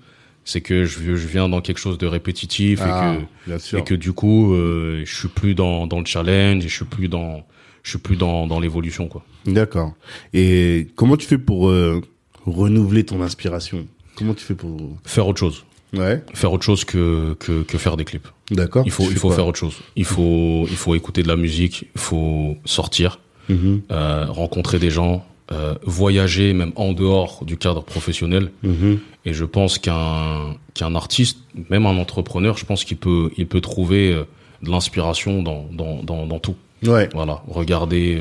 c'est 0.45 0.63
que 0.63 0.85
je, 0.87 0.99
je 1.15 1.27
viens 1.29 1.49
dans 1.49 1.61
quelque 1.61 1.79
chose 1.79 1.99
de 1.99 2.07
répétitif 2.07 2.81
Ah, 2.83 2.87
et 2.89 3.19
que, 3.19 3.25
bien 3.51 3.59
sûr. 3.59 3.79
et 3.79 3.85
que 3.85 3.95
du 3.95 4.13
coup, 4.13 4.55
euh, 4.55 5.03
je 5.05 5.15
suis 5.15 5.29
plus 5.29 5.55
dans, 5.55 5.87
dans 5.87 5.99
le 6.01 6.07
challenge 6.07 6.65
et 6.65 6.69
je 6.69 6.75
suis 6.75 6.85
plus 6.87 7.09
dans, 7.09 7.45
je 7.83 7.91
suis 7.91 7.99
plus 7.99 8.17
dans, 8.17 8.47
dans 8.47 8.59
l'évolution, 8.61 9.09
quoi. 9.09 9.23
D'accord. 9.45 9.93
Et 10.33 10.89
comment 10.97 11.17
tu 11.19 11.27
fais 11.27 11.37
pour 11.39 11.69
euh, 11.69 12.01
renouveler 12.47 13.05
ton 13.05 13.21
inspiration? 13.21 13.87
Comment 14.17 14.33
tu 14.35 14.43
fais 14.45 14.55
pour 14.55 14.97
Faire 15.05 15.29
autre 15.29 15.39
chose. 15.39 15.65
Ouais. 15.95 16.23
Faire 16.35 16.53
autre 16.53 16.65
chose 16.65 16.85
que, 16.85 17.35
que, 17.39 17.63
que 17.63 17.79
faire 17.79 17.97
des 17.97 18.05
clips. 18.05 18.29
D'accord. 18.51 18.83
Il 18.87 18.93
faut, 18.93 19.05
il 19.11 19.17
faut 19.17 19.29
quoi 19.29 19.37
faire 19.37 19.47
autre 19.47 19.59
chose. 19.59 19.77
Il 19.97 20.05
faut, 20.05 20.67
il 20.69 20.77
faut 20.77 20.95
écouter 20.95 21.23
de 21.23 21.29
la 21.29 21.37
musique, 21.37 21.87
il 21.95 22.01
faut 22.01 22.57
sortir, 22.65 23.21
Mhm. 23.49 23.81
euh, 23.91 24.27
rencontrer 24.29 24.79
des 24.79 24.91
gens, 24.91 25.25
euh, 25.53 25.75
voyager 25.83 26.53
même 26.53 26.73
en 26.77 26.93
dehors 26.93 27.43
du 27.47 27.57
cadre 27.57 27.83
professionnel. 27.83 28.51
Mhm. 28.63 28.99
Et 29.25 29.33
je 29.33 29.45
pense 29.47 29.79
qu'un 29.79 30.55
qu'un 30.75 30.95
artiste, 30.95 31.39
même 31.71 31.87
un 31.87 31.97
entrepreneur, 31.97 32.59
je 32.59 32.67
pense 32.67 32.85
qu'il 32.85 32.99
peut 32.99 33.31
il 33.39 33.47
peut 33.47 33.63
trouver 33.63 34.13
euh, 34.13 34.25
de 34.63 34.71
l'inspiration 34.71 35.43
dans, 35.43 35.67
dans 35.73 36.03
dans 36.03 36.27
dans 36.27 36.39
tout. 36.39 36.57
Ouais. 36.87 37.09
Voilà, 37.15 37.43
regarder 37.49 38.19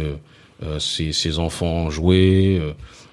euh, 0.64 0.80
ses 0.80 1.12
ses 1.12 1.38
enfants 1.40 1.90
jouer, 1.90 2.62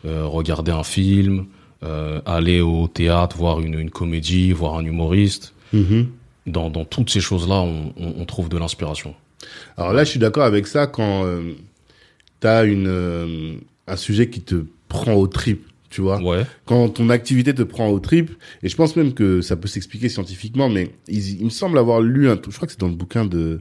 regarder 0.05 0.71
un 0.73 0.85
film, 0.85 1.47
euh, 1.85 2.20
aller 2.27 2.61
au 2.61 2.88
théâtre, 2.88 3.37
voir 3.37 3.61
une 3.61 3.79
une 3.79 3.90
comédie, 3.90 4.53
voir 4.53 4.77
un 4.77 4.85
humoriste. 4.85 5.55
Mhm. 5.73 6.09
Dans 6.47 6.70
dans 6.70 6.85
toutes 6.85 7.11
ces 7.11 7.20
choses 7.20 7.49
là, 7.49 7.61
on, 7.61 7.92
on, 7.97 8.14
on 8.18 8.25
trouve 8.25 8.49
de 8.49 8.59
l'inspiration. 8.59 9.14
Alors 9.77 9.92
là, 9.92 10.05
je 10.05 10.11
suis 10.11 10.18
d'accord 10.20 10.44
avec 10.44 10.66
ça 10.66 10.87
quand 10.87 11.25
euh, 11.25 11.53
t'as 12.40 12.64
une 12.64 12.87
euh, 12.87 13.55
un 13.87 13.97
sujet 13.97 14.29
qui 14.31 14.40
te 14.40 14.64
prend 14.88 15.14
au 15.14 15.27
trip, 15.27 15.66
tu 15.90 16.01
vois. 16.01 16.20
Ouais. 16.23 16.44
Quand 16.65 16.88
ton 16.88 17.11
activité 17.11 17.54
te 17.54 17.63
prend 17.63 17.88
au 17.88 17.98
trip, 17.98 18.31
et 18.63 18.69
je 18.69 18.77
pense 18.77 18.96
même 18.96 19.13
que 19.13 19.40
ça 19.42 19.56
peut 19.56 19.69
s'expliquer 19.69 20.08
scientifiquement, 20.08 20.69
mais 20.69 20.90
il, 21.08 21.40
il 21.40 21.44
me 21.44 21.50
semble 21.50 21.79
avoir 21.79 22.00
lu 22.00 22.29
un, 22.29 22.37
je 22.37 22.54
crois 22.54 22.67
que 22.67 22.73
c'est 22.73 22.81
dans 22.81 22.88
le 22.88 22.94
bouquin 22.94 23.25
de 23.25 23.61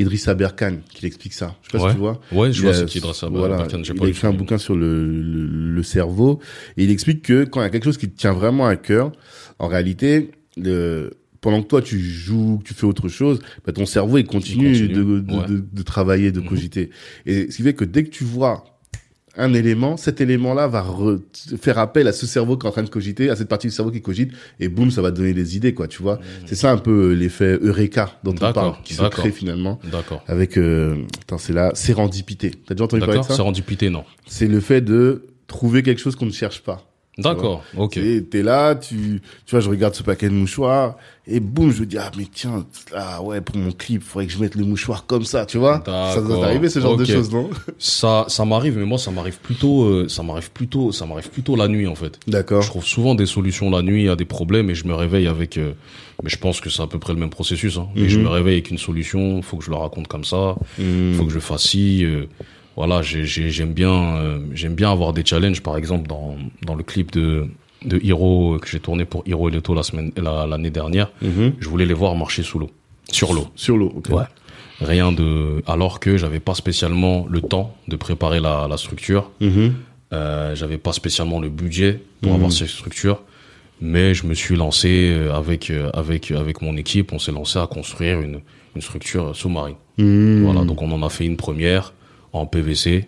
Idrissa 0.00 0.34
Berkane 0.34 0.80
qu'il 0.92 1.06
explique 1.06 1.32
ça. 1.34 1.56
Je 1.62 1.70
sais 1.70 1.78
pas 1.78 1.84
Ouais. 1.84 1.90
si 1.90 1.94
tu 1.96 2.00
vois. 2.00 2.20
Ouais, 2.32 2.52
je 2.52 2.58
Il 2.58 2.62
vois 2.64 2.74
c'est 2.74 2.86
qui 2.86 3.00
ça. 3.00 3.28
Voilà, 3.28 3.66
il 3.70 4.02
a 4.02 4.08
écrit 4.08 4.26
un 4.26 4.32
bouquin 4.32 4.58
sur 4.58 4.74
le, 4.76 5.06
le, 5.06 5.46
le 5.46 5.82
cerveau 5.82 6.40
et 6.76 6.84
il 6.84 6.90
explique 6.90 7.22
que 7.22 7.44
quand 7.44 7.60
il 7.60 7.64
y 7.64 7.66
a 7.66 7.70
quelque 7.70 7.84
chose 7.84 7.98
qui 7.98 8.08
te 8.08 8.18
tient 8.18 8.32
vraiment 8.32 8.66
à 8.66 8.76
cœur, 8.76 9.12
en 9.58 9.68
réalité, 9.68 10.30
le, 10.56 11.10
pendant 11.40 11.62
que 11.62 11.68
toi 11.68 11.82
tu 11.82 11.98
joues, 12.00 12.58
que 12.62 12.68
tu 12.68 12.74
fais 12.74 12.84
autre 12.86 13.08
chose, 13.08 13.40
bah, 13.66 13.72
ton 13.72 13.86
cerveau 13.86 14.18
il 14.18 14.26
continue, 14.26 14.72
continue, 14.72 14.88
de, 14.88 15.20
de, 15.20 15.32
ouais. 15.34 15.46
de, 15.48 15.64
de 15.72 15.82
travailler, 15.82 16.32
de 16.32 16.40
Mhm. 16.40 16.46
cogiter. 16.48 16.90
Et 17.26 17.50
ce 17.50 17.56
qui 17.56 17.62
fait 17.62 17.74
que 17.74 17.84
dès 17.84 18.04
que 18.04 18.10
tu 18.10 18.24
vois 18.24 18.64
un 19.36 19.54
élément, 19.54 19.96
cet 19.96 20.20
élément-là 20.20 20.66
va 20.66 20.82
re- 20.82 21.20
faire 21.60 21.78
appel 21.78 22.08
à 22.08 22.12
ce 22.12 22.26
cerveau 22.26 22.56
qui 22.56 22.66
est 22.66 22.68
en 22.68 22.72
train 22.72 22.82
de 22.82 22.88
cogiter, 22.90 23.30
à 23.30 23.36
cette 23.36 23.48
partie 23.48 23.68
du 23.68 23.72
cerveau 23.72 23.90
qui 23.90 24.02
cogite, 24.02 24.32
et 24.58 24.68
boum, 24.68 24.90
ça 24.90 25.02
va 25.02 25.10
te 25.12 25.16
donner 25.16 25.32
des 25.34 25.56
idées, 25.56 25.72
quoi, 25.72 25.86
tu 25.88 26.02
vois. 26.02 26.18
C'est 26.46 26.56
ça 26.56 26.70
un 26.72 26.78
peu 26.78 27.10
euh, 27.10 27.14
l'effet 27.14 27.58
Eureka 27.62 28.18
dont 28.24 28.32
on 28.32 28.52
parle, 28.52 28.74
qui 28.84 28.94
se 28.94 29.02
crée 29.08 29.30
finalement 29.30 29.78
D'accord. 29.90 30.22
avec, 30.26 30.56
euh, 30.58 30.96
attends, 31.22 31.38
c'est 31.38 31.52
la 31.52 31.74
sérendipité. 31.74 32.50
T'as 32.66 32.74
déjà 32.74 32.84
entendu 32.84 33.00
parler 33.06 33.20
de 33.20 33.24
ça? 33.24 33.34
Sérendipité, 33.34 33.88
non. 33.90 34.04
C'est 34.26 34.48
le 34.48 34.60
fait 34.60 34.80
de 34.80 35.26
trouver 35.46 35.82
quelque 35.82 36.00
chose 36.00 36.16
qu'on 36.16 36.26
ne 36.26 36.32
cherche 36.32 36.60
pas. 36.62 36.89
D'accord. 37.22 37.62
Ok. 37.76 37.96
Et 37.96 38.24
t'es 38.24 38.42
là, 38.42 38.74
tu, 38.74 39.20
tu 39.46 39.50
vois, 39.50 39.60
je 39.60 39.68
regarde 39.70 39.94
ce 39.94 40.02
paquet 40.02 40.28
de 40.28 40.34
mouchoirs, 40.34 40.96
et 41.26 41.38
boum, 41.40 41.70
je 41.72 41.80
me 41.80 41.86
dis, 41.86 41.96
ah, 41.98 42.10
mais 42.18 42.24
tiens, 42.32 42.64
ah 42.94 43.22
ouais, 43.22 43.40
pour 43.40 43.56
mon 43.56 43.70
clip, 43.72 44.02
faudrait 44.02 44.26
que 44.26 44.32
je 44.32 44.38
mette 44.38 44.54
le 44.56 44.64
mouchoir 44.64 45.06
comme 45.06 45.24
ça, 45.24 45.46
tu 45.46 45.58
vois. 45.58 45.82
Ça 45.86 46.20
doit 46.20 46.40
t'arriver, 46.40 46.68
ce 46.68 46.80
genre 46.80 46.96
de 46.96 47.04
choses, 47.04 47.30
non? 47.32 47.50
Ça, 47.78 48.24
ça 48.28 48.44
m'arrive, 48.44 48.78
mais 48.78 48.84
moi, 48.86 48.98
ça 48.98 49.10
m'arrive 49.10 49.38
plutôt, 49.40 49.84
euh, 49.84 50.08
ça 50.08 50.22
m'arrive 50.22 50.50
plutôt, 50.50 50.90
ça 50.92 51.06
m'arrive 51.06 51.30
plutôt 51.30 51.56
la 51.56 51.68
nuit, 51.68 51.86
en 51.86 51.94
fait. 51.94 52.18
D'accord. 52.26 52.62
Je 52.62 52.68
trouve 52.68 52.84
souvent 52.84 53.14
des 53.14 53.26
solutions 53.26 53.70
la 53.70 53.82
nuit 53.82 54.08
à 54.08 54.16
des 54.16 54.24
problèmes 54.24 54.70
et 54.70 54.74
je 54.74 54.86
me 54.86 54.94
réveille 54.94 55.26
avec. 55.28 55.56
euh, 55.58 55.72
mais 56.22 56.28
je 56.28 56.36
pense 56.36 56.60
que 56.60 56.68
c'est 56.68 56.82
à 56.82 56.86
peu 56.86 56.98
près 56.98 57.14
le 57.14 57.18
même 57.18 57.30
processus. 57.30 57.78
Hein. 57.78 57.88
Mais 57.94 58.08
je 58.10 58.18
Mhm. 58.18 58.24
me 58.24 58.28
réveille 58.28 58.54
avec 58.54 58.70
une 58.70 58.76
solution. 58.78 59.40
Faut 59.40 59.56
que 59.56 59.64
je 59.64 59.70
le 59.70 59.76
raconte 59.76 60.06
comme 60.06 60.24
ça. 60.24 60.54
Hmm. 60.78 61.14
Faut 61.14 61.24
que 61.24 61.32
je 61.32 61.38
fasse 61.38 61.62
ci. 61.62 62.04
euh, 62.04 62.26
voilà, 62.76 63.02
j'ai- 63.02 63.24
j'ai- 63.24 63.50
j'aime 63.50 63.72
bien, 63.72 64.16
euh, 64.16 64.38
j'aime 64.54 64.74
bien 64.74 64.90
avoir 64.90 65.12
des 65.12 65.24
challenges. 65.24 65.60
Par 65.62 65.76
exemple, 65.76 66.06
dans 66.08 66.36
dans 66.66 66.74
le 66.74 66.82
clip 66.82 67.12
de 67.12 67.46
de 67.84 67.98
Hiro 68.02 68.54
euh, 68.54 68.58
que 68.58 68.68
j'ai 68.68 68.80
tourné 68.80 69.04
pour 69.06 69.22
Hiro 69.26 69.48
et 69.48 69.52
Leto 69.52 69.72
la 69.74 69.82
semaine 69.82 70.12
la- 70.16 70.46
l'année 70.46 70.70
dernière, 70.70 71.10
Mhm. 71.22 71.54
je 71.58 71.68
voulais 71.68 71.86
les 71.86 71.94
voir 71.94 72.14
marcher 72.14 72.42
sous 72.42 72.58
l'eau, 72.58 72.70
sur 73.10 73.32
l'eau. 73.32 73.48
Sur 73.54 73.76
l'eau, 73.76 73.92
ok. 73.96 74.08
Ouais. 74.10 74.24
Rien 74.82 75.12
de. 75.12 75.62
Alors 75.66 76.00
que 76.00 76.16
j'avais 76.16 76.40
pas 76.40 76.54
spécialement 76.54 77.26
le 77.28 77.40
temps 77.42 77.74
de 77.88 77.96
préparer 77.96 78.40
la, 78.40 78.66
la 78.68 78.76
structure. 78.76 79.30
Mhm. 79.40 79.74
Euh, 80.12 80.54
j'avais 80.54 80.78
pas 80.78 80.92
spécialement 80.92 81.38
le 81.40 81.48
budget 81.50 82.00
pour 82.20 82.30
Mhm. 82.32 82.36
avoir 82.36 82.52
cette 82.52 82.68
structure, 82.68 83.22
mais 83.80 84.12
je 84.14 84.26
me 84.26 84.34
suis 84.34 84.56
lancé 84.56 85.16
avec 85.32 85.70
avec 85.94 86.30
avec 86.30 86.62
mon 86.62 86.76
équipe. 86.76 87.12
On 87.12 87.18
s'est 87.18 87.32
lancé 87.32 87.58
à 87.58 87.66
construire 87.66 88.20
une 88.20 88.40
une 88.76 88.82
structure 88.82 89.34
sous-marine. 89.34 89.76
Mhm. 89.98 90.44
Voilà, 90.44 90.64
donc 90.64 90.80
on 90.82 90.90
en 90.92 91.02
a 91.02 91.08
fait 91.10 91.24
une 91.26 91.36
première 91.36 91.92
en 92.32 92.46
PVC 92.46 93.06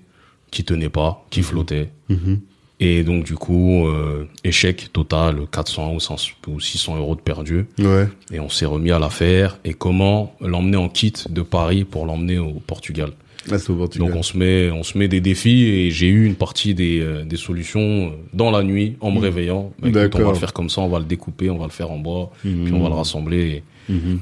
qui 0.51 0.65
tenait 0.65 0.89
pas, 0.91 1.25
qui 1.31 1.43
flottait. 1.43 1.89
Mhm. 2.09 2.41
Et 2.81 3.05
donc 3.05 3.25
du 3.25 3.35
coup, 3.35 3.87
euh, 3.87 4.27
échec 4.43 4.93
total, 4.93 5.37
400 5.53 5.95
ou 5.95 6.01
100 6.01 6.17
ou 6.49 6.59
600 6.61 6.97
euros 6.97 7.15
de 7.15 7.21
perdu. 7.21 7.67
Ouais. 7.79 8.09
Et 8.33 8.41
on 8.41 8.49
s'est 8.49 8.67
remis 8.67 8.91
à 8.91 8.99
la 8.99 9.09
faire. 9.09 9.59
Et 9.65 9.73
comment 9.73 10.35
l'emmener 10.41 10.77
en 10.79 10.89
kit 10.89 11.13
de 11.31 11.43
Paris 11.43 11.85
pour 11.85 12.07
l'emmener 12.07 12.39
au 12.39 12.55
Portugal? 12.67 13.13
Là, 13.49 13.59
c'est 13.59 13.71
au 13.71 13.77
Portugal. 13.77 14.09
Donc 14.09 14.17
on 14.17 14.23
se 14.23 14.37
met, 14.37 14.71
on 14.73 14.83
se 14.83 14.99
met 14.99 15.07
des 15.09 15.21
défis 15.21 15.65
et 15.65 15.91
j'ai 15.93 16.09
eu 16.09 16.27
une 16.27 16.35
partie 16.35 16.75
des, 16.75 17.01
euh, 17.01 17.25
des 17.25 17.37
solutions 17.37 17.81
euh, 17.81 18.11
dans 18.35 18.51
la 18.51 18.63
nuit 18.65 18.97
en 19.01 19.11
me 19.13 19.21
réveillant. 19.21 19.73
Bah, 19.81 19.89
écoute, 20.07 20.21
on 20.21 20.25
va 20.27 20.33
le 20.33 20.39
faire 20.39 20.53
comme 20.53 20.69
ça, 20.71 20.81
on 20.81 20.89
va 20.89 20.99
le 20.99 21.05
découper, 21.05 21.51
on 21.51 21.59
va 21.59 21.67
le 21.67 21.71
faire 21.73 21.91
en 21.91 21.99
bois, 21.99 22.31
Mhm. 22.45 22.65
puis 22.65 22.73
on 22.75 22.81
va 22.83 22.89
le 22.89 22.95
rassembler. 22.97 23.63
Mhm. 23.89 24.19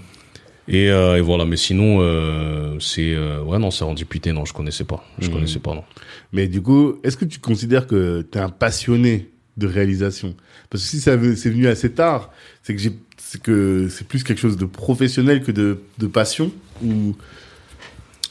Et, 0.71 0.91
euh, 0.91 1.19
et 1.19 1.21
voilà. 1.21 1.45
Mais 1.45 1.57
sinon, 1.57 1.99
euh, 2.01 2.79
c'est 2.81 3.15
euh, 3.15 3.43
ouais 3.43 3.59
non, 3.59 3.71
c'est 3.71 3.85
rendipité, 3.85 4.33
non, 4.33 4.45
je 4.45 4.53
connaissais 4.53 4.85
pas, 4.85 5.05
je 5.19 5.27
Mhm. 5.29 5.33
connaissais 5.35 5.59
pas 5.59 5.75
non. 5.75 5.85
Mais 6.33 6.49
du 6.49 6.63
coup, 6.63 6.97
est-ce 7.05 7.17
que 7.17 7.25
tu 7.25 7.39
considères 7.41 7.87
que 7.87 8.23
t'es 8.23 8.39
un 8.39 8.49
passionné 8.51 9.29
de 9.57 9.67
réalisation? 9.67 10.35
Parce 10.71 10.85
que 10.85 10.89
si 10.91 11.01
ça 11.01 11.13
c'est 11.37 11.51
venu 11.51 11.67
assez 11.67 11.91
tard, 11.93 12.31
c'est 12.63 12.75
que 12.75 12.81
j'ai, 12.81 12.93
c'est 13.19 13.43
que 13.43 13.89
c'est 13.91 14.07
plus 14.07 14.23
quelque 14.25 14.39
chose 14.41 14.57
de 14.57 14.65
professionnel 14.65 15.43
que 15.43 15.53
de, 15.53 15.79
de 15.99 16.07
passion 16.07 16.51
ou? 16.85 17.17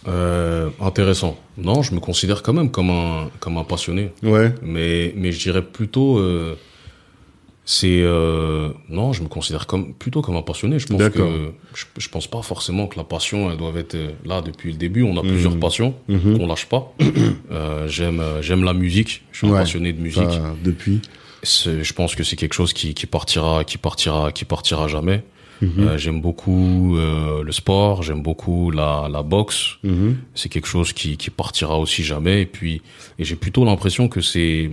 Euh, 0.08 0.70
intéressant. 0.80 1.38
Non, 1.58 1.82
je 1.84 1.94
me 1.94 2.00
considère 2.00 2.42
quand 2.42 2.54
même 2.54 2.72
comme 2.72 2.90
un 2.90 3.30
comme 3.42 3.58
un 3.58 3.66
passionné. 3.66 4.12
ouais. 4.24 4.54
Mais 4.64 5.12
mais 5.18 5.34
je 5.34 5.40
dirais 5.40 5.62
plutôt 5.62 6.18
euh, 6.20 6.56
c'est 7.72 8.02
euh, 8.02 8.70
non, 8.90 9.14
je 9.14 9.22
me 9.22 9.28
considère 9.28 9.68
comme 9.68 9.94
plutôt 9.94 10.24
comme 10.24 10.36
un 10.36 10.42
passionné. 10.42 10.80
Je 10.80 10.88
pense 10.88 11.10
que 11.10 11.52
je, 11.76 11.86
je 12.00 12.10
pense 12.10 12.26
pas 12.26 12.42
forcément 12.42 12.88
que 12.88 12.98
la 12.98 13.04
passion 13.04 13.52
elle 13.52 13.58
doit 13.58 13.74
être 13.78 13.94
euh, 13.94 14.10
là 14.26 14.42
depuis 14.42 14.72
le 14.72 14.78
début. 14.80 15.04
On 15.04 15.16
a 15.18 15.22
Mhm. 15.22 15.30
plusieurs 15.30 15.60
passions 15.60 15.94
Mhm. 16.08 16.40
qu'on 16.40 16.48
lâche 16.48 16.66
pas. 16.66 16.92
euh, 17.52 17.88
j'aime 17.88 18.22
euh, 18.22 18.42
j'aime 18.42 18.64
la 18.64 18.74
musique. 18.74 19.22
Je 19.32 19.38
suis 19.38 19.48
un 19.48 19.52
passionné 19.52 19.94
de 19.94 20.02
musique. 20.02 20.24
Depuis. 20.64 21.00
Je 21.44 21.94
pense 21.94 22.16
que 22.16 22.24
c'est 22.24 22.36
quelque 22.38 22.56
chose 22.56 22.74
qui 22.74 22.96
qui 22.96 23.06
partira 23.06 23.64
qui 23.64 23.78
partira 23.78 24.32
qui 24.32 24.46
partira 24.46 24.88
jamais. 24.88 25.24
Mhm. 25.62 25.72
Euh, 25.80 25.98
j'aime 26.00 26.22
beaucoup 26.22 26.98
euh, 26.98 27.44
le 27.44 27.52
sport. 27.52 28.02
J'aime 28.02 28.24
beaucoup 28.24 28.72
la 28.72 29.08
la 29.12 29.22
boxe 29.22 29.78
Mhm. 29.84 30.18
c'est 30.34 30.50
quelque 30.50 30.68
chose 30.68 30.92
qui, 30.92 31.18
qui 31.18 31.30
partira 31.30 31.78
aussi 31.78 32.02
jamais 32.04 32.42
et 32.42 32.46
puis 32.48 32.82
et 33.20 33.24
j'ai 33.26 33.36
plutôt 33.36 33.64
l'impression 33.64 34.08
que 34.08 34.22
c'est 34.22 34.72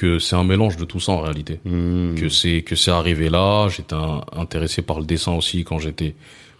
que 0.00 0.18
c'est 0.18 0.36
un 0.42 0.44
mélange 0.52 0.76
de 0.82 0.84
tout 0.92 1.00
ça 1.00 1.12
en 1.12 1.20
réalité 1.28 1.54
Mhm. 1.64 2.14
que 2.20 2.28
c'est 2.38 2.62
que 2.68 2.74
c'est 2.82 2.90
arrivé 3.02 3.28
là 3.38 3.68
j'étais 3.74 3.96
intéressé 4.44 4.80
par 4.82 4.98
le 5.00 5.06
dessin 5.12 5.32
aussi 5.40 5.58
quand 5.68 5.78
j'étais 5.84 6.14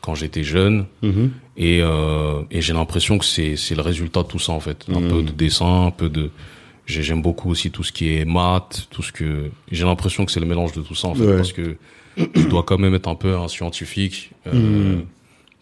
quand 0.05 0.15
j'étais 0.21 0.45
jeune 0.55 0.79
Mhm. 1.03 1.31
et 1.57 1.79
euh, 1.83 2.43
et 2.51 2.61
j'ai 2.65 2.75
l'impression 2.81 3.15
que 3.21 3.25
c'est 3.35 3.55
c'est 3.57 3.77
le 3.81 3.83
résultat 3.93 4.23
de 4.25 4.29
tout 4.35 4.39
ça 4.47 4.53
en 4.53 4.61
fait 4.67 4.81
un 4.99 5.03
peu 5.13 5.21
de 5.23 5.33
dessin 5.45 5.73
un 5.91 5.95
peu 6.01 6.09
de 6.19 6.25
j'ai- 6.91 7.03
j'aime 7.07 7.23
beaucoup 7.29 7.49
aussi 7.55 7.71
tout 7.71 7.85
ce 7.89 7.93
qui 7.97 8.07
est 8.17 8.25
maths 8.39 8.77
tout 8.95 9.03
ce 9.09 9.13
que 9.19 9.51
j'ai 9.71 9.85
l'impression 9.91 10.25
que 10.27 10.33
c'est 10.33 10.41
le 10.47 10.51
mélange 10.55 10.73
de 10.73 10.83
tout 10.89 10.95
ça 11.03 11.07
en 11.09 11.15
fait 11.15 11.27
Ouais. 11.31 11.37
parce 11.37 11.53
que 11.53 11.77
je 12.17 12.47
dois 12.49 12.65
quand 12.69 12.79
même 12.85 12.95
être 13.01 13.09
un 13.09 13.15
peu 13.25 13.33
un 13.37 13.49
scientifique 13.49 14.31
euh, 14.49 14.53
Mhm. 14.55 15.05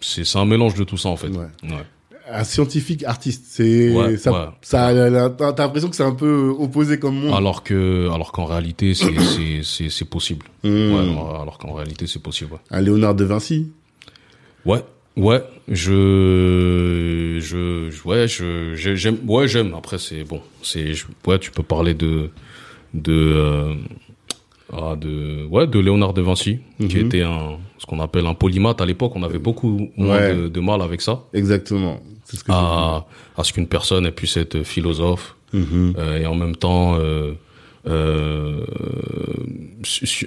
c'est 0.00 0.24
c'est 0.24 0.38
un 0.38 0.44
mélange 0.54 0.74
de 0.74 0.84
tout 0.84 0.96
ça 1.04 1.08
en 1.10 1.16
fait 1.22 1.28
Ouais. 1.42 1.50
ouais. 1.74 1.86
Un 2.28 2.42
scientifique 2.44 3.04
artiste, 3.04 3.44
c'est 3.48 3.90
Ouais, 3.94 4.16
ça. 4.16 4.32
ouais. 4.32 4.48
ça 4.60 4.92
t'as 5.38 5.62
l'impression 5.62 5.88
que 5.88 5.94
c'est 5.94 6.02
un 6.02 6.14
peu 6.14 6.52
opposé 6.58 6.98
comme 6.98 7.14
monde. 7.20 7.32
Alors 7.34 7.62
que, 7.62 8.08
alors 8.12 8.32
qu'en 8.32 8.46
réalité, 8.46 8.94
c'est, 8.94 9.12
c'est, 9.90 10.04
possible. 10.04 10.46
Ouais, 10.64 10.70
alors 10.98 11.40
alors 11.40 11.58
qu'en 11.58 11.72
réalité, 11.74 12.06
c'est 12.08 12.22
possible. 12.22 12.56
Un 12.70 12.80
Léonard 12.80 13.14
de 13.14 13.24
Vinci. 13.24 13.70
Ouais, 14.64 14.82
ouais, 15.16 15.40
je, 15.68 17.38
je, 17.40 18.02
ouais, 18.08 18.26
je, 18.28 18.74
j'ai- 18.74 18.96
j'aime, 18.96 19.18
ouais, 19.28 19.46
j'aime. 19.48 19.74
Après, 19.74 19.98
c'est 19.98 20.24
bon, 20.24 20.40
c'est, 20.62 20.92
ouais, 21.26 21.38
tu 21.38 21.50
peux 21.52 21.62
parler 21.62 21.94
de, 21.94 22.30
de, 22.94 23.12
euh, 23.12 23.74
ah, 24.72 24.96
de, 24.96 25.44
ouais, 25.46 25.66
de 25.66 25.78
Léonard 25.78 26.12
de 26.14 26.22
Vinci, 26.22 26.58
qui 26.88 26.96
Mhm. 26.98 27.06
était 27.06 27.22
un, 27.22 27.58
ce 27.78 27.86
qu'on 27.86 28.00
appelle 28.00 28.26
un 28.26 28.34
polymathe. 28.34 28.80
À 28.80 28.86
l'époque, 28.86 29.12
on 29.14 29.22
avait 29.22 29.38
beaucoup 29.38 29.90
moins 29.96 30.18
Ouais. 30.18 30.34
de, 30.34 30.48
de 30.48 30.60
mal 30.60 30.82
avec 30.82 31.00
ça, 31.00 31.22
Exactement. 31.32 32.00
C'est 32.26 32.36
ce 32.38 32.44
que 32.44 32.52
à, 32.52 33.06
à 33.36 33.44
ce 33.44 33.52
qu'une 33.52 33.66
personne 33.68 34.10
puisse 34.10 34.36
être 34.36 34.62
philosophe. 34.62 35.34
Mhm. 35.52 35.94
euh, 35.96 36.18
et 36.20 36.26
en 36.26 36.34
même 36.34 36.56
temps 36.56 36.96
euh, 36.98 37.32
euh, 37.86 38.66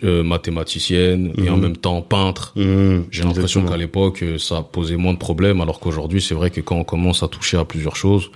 euh, 0.03 0.23
mathématicienne 0.23 1.33
et 1.37 1.49
en 1.49 1.57
Mhm. 1.57 1.61
même 1.61 1.77
temps 1.77 2.01
peintre. 2.01 2.53
Mhm. 2.55 3.05
J'ai 3.11 3.23
l'impression 3.23 3.65
qu'à 3.65 3.77
l'époque 3.77 4.23
ça 4.37 4.61
posait 4.61 4.95
moins 4.95 5.13
de 5.13 5.17
problèmes, 5.19 5.59
alors 5.61 5.79
qu'aujourd'hui 5.79 6.21
c'est 6.21 6.35
vrai 6.35 6.49
que 6.51 6.61
quand 6.61 6.77
on 6.77 6.83
commence 6.83 7.21
à 7.23 7.27
toucher 7.27 7.57
à 7.57 7.65
plusieurs 7.65 7.95
choses, 7.95 8.31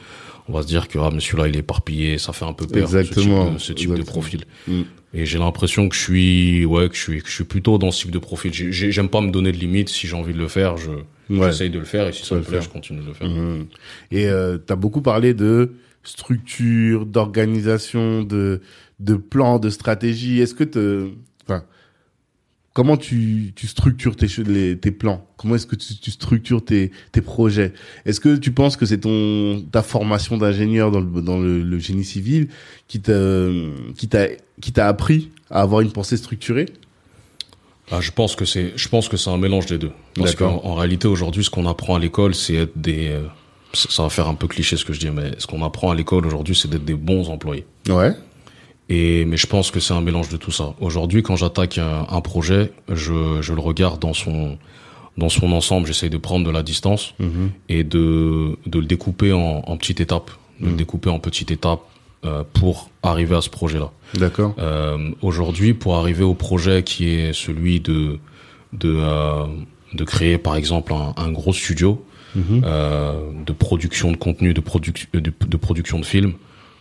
on 0.49 0.53
va 0.53 0.61
se 0.61 0.68
dire 0.68 0.88
que 0.89 0.99
ah 0.99 1.09
monsieur 1.09 1.38
là 1.38 1.47
il 1.47 1.55
est 1.55 1.59
éparpillé, 1.59 2.18
ça 2.18 2.34
fait 2.34 2.45
un 2.45 2.53
peu 2.53 2.68
peur 2.68 2.84
Exactement. 2.84 3.45
ce 3.45 3.47
type 3.47 3.53
de, 3.53 3.59
ce 3.59 3.74
type 3.74 3.89
de 3.89 3.93
Exactement. 3.95 4.11
profil. 4.11 4.41
Mm. 4.68 4.82
Et 5.16 5.26
j'ai 5.26 5.38
l'impression 5.39 5.88
que 5.89 5.95
je 5.95 6.01
suis 6.01 6.66
ouais 6.66 6.89
que 6.89 6.95
je 6.95 7.01
suis 7.01 7.22
que 7.22 7.30
je 7.30 7.34
suis 7.34 7.43
plutôt 7.45 7.78
dans 7.78 7.91
ce 7.91 8.01
type 8.01 8.11
de 8.11 8.20
profil. 8.20 8.51
J'ai- 8.53 8.72
j'ai- 8.72 8.91
J'aime 8.91 9.09
pas 9.09 9.22
me 9.22 9.32
donner 9.32 9.51
de 9.51 9.57
limites. 9.57 9.89
Si 9.89 10.07
j'ai 10.07 10.16
envie 10.16 10.34
de 10.34 10.39
le 10.39 10.47
faire, 10.47 10.76
je 10.78 10.89
Ouais. 11.30 11.51
j'essaye 11.51 11.69
de 11.69 11.80
le 11.80 11.86
faire 11.86 12.07
et 12.07 12.11
si 12.13 12.26
ça 12.26 12.36
me 12.36 12.41
le 12.41 12.45
plaît, 12.45 12.61
je 12.61 12.69
continue 12.69 13.01
de 13.01 13.07
le 13.07 13.13
faire. 13.13 13.28
Mhm. 13.30 13.65
Et 14.11 14.28
euh, 14.28 14.57
tu 14.65 14.71
as 14.74 14.76
beaucoup 14.76 15.01
parlé 15.01 15.34
de 15.34 15.71
structure, 16.03 17.05
d'organisation, 17.05 18.24
de, 18.24 18.61
de 18.99 19.15
plan, 19.15 19.59
de 19.59 19.69
stratégie. 19.69 20.39
Est-ce 20.41 20.53
que 20.53 20.63
te, 20.65 21.09
enfin, 21.45 21.63
comment 22.74 22.97
tu, 22.97 23.53
tu 23.55 23.67
structures 23.67 24.15
tes, 24.15 24.28
les- 24.43 24.78
tes 24.78 24.91
plans? 24.91 25.26
Comment 25.38 25.55
est-ce 25.55 25.67
que 25.67 25.76
tu, 25.76 25.95
tu 25.95 26.11
structures 26.11 26.63
tes, 26.63 26.91
tes 27.11 27.21
projets? 27.21 27.74
Est-ce 28.05 28.19
que 28.19 28.36
tu 28.36 28.51
penses 28.51 28.76
que 28.78 28.86
c'est 28.86 28.99
ton 28.99 29.63
ta 29.71 29.82
formation 29.82 30.38
d'ingénieur 30.38 30.91
dans 30.91 30.99
le, 31.01 31.21
dans 31.21 31.39
le, 31.39 31.61
le 31.63 31.80
génie 31.80 32.03
civil 32.05 32.47
qui 32.88 32.99
t'a 32.99 33.47
qui 33.95 34.07
t'a 34.07 34.28
qui 34.61 34.71
t'a 34.74 34.88
appris 34.88 35.30
à 35.49 35.61
avoir 35.61 35.82
une 35.82 35.91
pensée 35.91 36.17
structurée? 36.17 36.65
Ah, 37.92 38.02
je 38.02 38.12
pense 38.12 38.36
que 38.36 38.46
c'est, 38.46 38.74
je 38.76 38.88
pense 38.90 39.10
que 39.10 39.18
c'est 39.18 39.30
un 39.30 39.38
mélange 39.38 39.66
des 39.66 39.78
deux. 39.78 39.92
Parce 40.16 40.36
qu'en 40.36 40.46
D'accord. 40.56 40.66
en 40.66 40.76
réalité, 40.76 41.08
aujourd'hui, 41.08 41.44
ce 41.44 41.50
qu'on 41.50 41.68
apprend 41.68 41.96
à 41.96 42.00
l'école, 42.00 42.34
c'est 42.34 42.56
être 42.56 42.78
des, 42.78 43.10
euh, 43.10 43.24
ça 43.74 44.04
va 44.04 44.10
faire 44.10 44.28
un 44.28 44.36
peu 44.36 44.48
cliché 44.48 44.78
ce 44.78 44.86
que 44.86 44.94
je 44.94 45.00
dis, 45.00 45.10
mais 45.10 45.32
ce 45.38 45.48
qu'on 45.48 45.64
apprend 45.64 45.92
à 45.92 45.96
l'école 45.96 46.26
aujourd'hui, 46.26 46.56
c'est 46.56 46.70
d'être 46.70 46.86
des 46.86 46.94
bons 46.96 47.30
employés. 47.30 47.66
Ouais. 47.90 48.14
Et, 48.90 49.26
mais 49.26 49.38
je 49.38 49.48
pense 49.48 49.72
que 49.72 49.80
c'est 49.80 49.94
un 49.94 50.02
mélange 50.02 50.30
de 50.30 50.38
tout 50.38 50.52
ça. 50.52 50.74
Aujourd'hui, 50.80 51.24
quand 51.24 51.36
j'attaque 51.36 51.78
un, 51.78 52.06
un 52.10 52.22
projet, 52.22 52.72
je, 52.90 53.42
je 53.42 53.54
le 53.54 53.60
regarde 53.62 54.00
dans 54.00 54.14
son, 54.14 54.58
dans 55.18 55.30
son 55.30 55.52
ensemble. 55.52 55.88
J'essaye 55.88 56.10
de 56.10 56.18
prendre 56.18 56.46
de 56.46 56.52
la 56.52 56.64
distance 56.64 57.14
Mhm. 57.20 57.52
et 57.70 57.84
de, 57.84 58.58
de 58.66 58.80
le 58.80 58.86
découper 58.86 59.34
en, 59.34 59.62
en 59.66 59.78
petites 59.78 60.00
étapes. 60.02 60.32
De 60.60 60.68
le 60.70 60.76
découper 60.76 61.10
en 61.10 61.20
petites 61.20 61.52
étapes, 61.52 61.82
euh, 62.26 62.43
pour 62.53 62.89
arriver 63.01 63.36
à 63.36 63.41
ce 63.41 63.49
projet-là. 63.49 63.91
D'accord. 64.15 64.53
Euh, 64.59 65.11
Aujourd'hui, 65.21 65.74
pour 65.74 65.95
arriver 65.95 66.24
au 66.24 66.34
projet 66.34 66.84
qui 66.84 67.09
est 67.09 67.34
celui 67.34 67.80
de 67.80 68.19
de 68.74 68.95
euh, 68.97 69.45
de 69.93 70.03
créer 70.03 70.38
par 70.38 70.55
exemple 70.55 70.93
un, 70.93 71.13
un 71.17 71.32
gros 71.32 71.53
studio 71.53 72.03
Mhm. 72.36 72.61
euh, 72.65 73.13
de 73.45 73.53
production 73.53 74.11
de 74.11 74.17
contenu, 74.17 74.53
de, 74.53 74.61
produc 74.61 75.07
de, 75.13 75.19
de 75.19 75.57
production 75.57 75.99
de 75.99 76.05
films, 76.05 76.34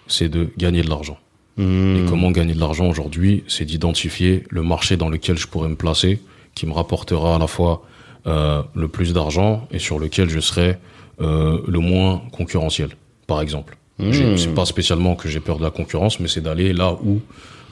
c'est 0.07 0.28
de 0.28 0.49
gagner 0.57 0.82
de 0.82 0.88
l'argent. 0.88 1.18
Hmm. 1.59 1.97
Et 1.97 2.09
comment 2.09 2.30
gagner 2.30 2.55
de 2.55 2.61
l'argent 2.61 2.88
aujourd'hui 2.88 3.45
C'est 3.49 3.66
d'identifier 3.66 4.45
le 4.49 4.62
marché 4.62 4.97
dans 4.97 5.11
lequel 5.11 5.36
je 5.36 5.47
pourrais 5.47 5.68
me 5.68 5.76
placer, 5.76 6.20
qui 6.55 6.66
me 6.66 6.72
rapportera 6.72 7.36
à 7.36 7.38
la 7.38 7.47
fois 7.47 7.82
euh, 8.26 8.62
le 8.74 8.88
plus 8.88 9.12
d'argent 9.12 9.68
et 9.70 9.78
sur 9.78 9.99
lequel 9.99 10.30
je 10.30 10.40
serai 10.40 10.78
euh, 11.20 11.61
le 11.68 11.78
moins 11.80 12.22
concurrentiel, 12.32 12.90
par 13.26 13.43
exemple. 13.43 13.76
J'ai- 14.11 14.37
C'est 14.37 14.55
pas 14.55 14.65
spécialement 14.65 15.15
que 15.15 15.29
j'ai 15.29 15.41
peur 15.41 15.59
de 15.59 15.63
la 15.63 15.71
concurrence, 15.71 16.19
mais 16.21 16.29
c'est 16.29 16.41
d'aller 16.41 16.73
là 16.73 16.95
où 17.05 17.21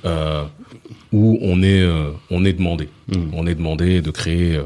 euh, 0.04 0.44
où 1.12 1.38
on 1.42 1.62
est 1.62 1.80
euh, 1.82 2.10
on 2.30 2.44
est 2.44 2.52
demandé. 2.52 2.88
On 3.32 3.46
est 3.46 3.54
demandé 3.54 4.00
de 4.02 4.10
créer 4.10 4.56
euh, 4.56 4.64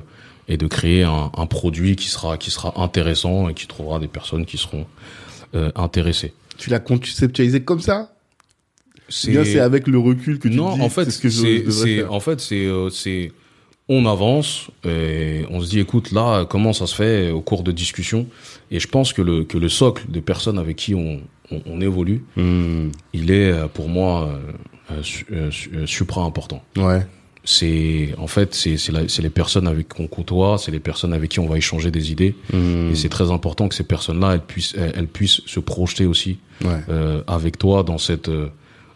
et 0.48 0.56
de 0.56 0.66
créer 0.66 1.02
un, 1.04 1.30
un 1.36 1.46
produit 1.46 1.96
qui 1.96 2.08
sera 2.08 2.36
qui 2.36 2.50
sera 2.50 2.80
intéressant 2.82 3.48
et 3.48 3.54
qui 3.54 3.66
trouvera 3.66 3.98
des 3.98 4.08
personnes 4.08 4.44
qui 4.44 4.58
seront 4.58 4.86
intéressées. 5.76 6.34
Tu 6.58 6.68
l'as 6.70 6.80
conceptualisé 6.80 7.62
comme 7.62 7.80
ça? 7.80 8.12
C'est 9.08 9.58
avec 9.60 9.86
le 9.86 9.98
recul 9.98 10.38
que 10.38 10.48
tu 10.48 10.56
non, 10.56 10.74
dis, 10.74 10.80
en 10.82 10.88
fait, 10.88 11.04
c'est 11.10 11.28
ce 11.30 12.08
en 12.08 12.20
fait, 12.20 12.40
c'est, 12.40 12.68
c'est, 12.90 13.32
on 13.88 14.06
avance 14.06 14.68
et 14.84 15.44
on 15.50 15.60
se 15.60 15.68
dit, 15.68 15.78
écoute, 15.78 16.10
là, 16.10 16.44
comment 16.46 16.72
ça 16.72 16.86
se 16.86 16.94
fait 16.94 17.30
au 17.30 17.40
cours 17.40 17.62
de 17.62 17.70
discussion? 17.70 18.26
Et 18.70 18.80
je 18.80 18.88
pense 18.88 19.12
que 19.12 19.22
le 19.22 19.44
que 19.44 19.58
le 19.58 19.68
socle 19.68 20.04
des 20.08 20.22
personnes 20.22 20.58
avec 20.58 20.76
qui 20.76 20.94
on 20.94 21.20
on, 21.50 21.60
on 21.66 21.80
évolue, 21.80 22.24
Hmm. 22.36 22.88
il 23.12 23.30
est 23.30 23.50
euh, 23.50 23.66
pour 23.68 23.88
moi 23.88 24.28
euh, 24.28 24.52
euh, 24.92 25.02
su- 25.02 25.26
su- 25.50 25.70
supra 25.86 26.22
important. 26.22 26.62
Ouais. 26.76 27.06
C'est 27.46 28.14
en 28.16 28.26
fait 28.26 28.54
c'est 28.54 29.22
les 29.22 29.28
personnes 29.30 29.66
avec 29.68 29.88
qu'on 29.90 30.06
côtoie, 30.06 30.56
c'est 30.56 30.70
les 30.70 30.80
personnes 30.80 31.12
avec 31.12 31.30
qui 31.30 31.40
on 31.40 31.46
va 31.46 31.58
échanger 31.58 31.90
des 31.90 32.10
idées 32.10 32.34
Hmm. 32.52 32.90
et 32.90 32.94
c'est 32.94 33.10
très 33.10 33.30
important 33.30 33.68
que 33.68 33.74
ces 33.74 33.84
personnes-là 33.84 34.32
elles 34.34 34.40
puissent 34.40 34.74
elles, 34.78 34.92
elles 34.96 35.06
puissent 35.08 35.42
se 35.44 35.60
projeter 35.60 36.06
aussi 36.06 36.38
Ouais. 36.64 36.80
euh, 36.88 37.22
avec 37.26 37.58
toi 37.58 37.82
dans 37.82 37.98
cette 37.98 38.30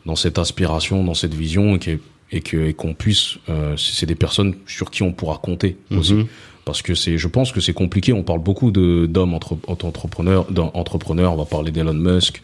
dans 0.07 0.17
cette 0.17 0.39
aspiration, 0.39 1.05
dans 1.05 1.13
cette 1.13 1.35
vision 1.35 1.77
et 1.77 1.79
que 1.79 1.99
et 2.33 2.41
que 2.41 2.57
et 2.69 2.73
qu'on 2.73 2.95
puisse 2.95 3.37
euh, 3.51 3.77
c'est 3.77 4.07
des 4.07 4.15
personnes 4.15 4.55
sur 4.67 4.91
qui 4.91 5.03
on 5.03 5.13
pourra 5.13 5.37
compter 5.37 5.77
aussi 5.91 6.15
Mhm. 6.15 6.27
Parce 6.69 6.83
que 6.83 6.95
c'est 6.95 7.17
je 7.25 7.29
pense 7.29 7.51
que 7.55 7.61
c'est 7.63 7.73
compliqué. 7.83 8.13
On 8.13 8.23
parle 8.31 8.43
beaucoup 8.51 8.71
de 8.71 9.07
d'hommes 9.07 9.33
entre, 9.35 9.57
entrepreneurs 9.69 10.45
d'entrepreneurs 10.51 11.33
on 11.33 11.37
va 11.37 11.47
parler 11.47 11.71
d'Elon 11.71 11.95
Musk. 11.95 12.43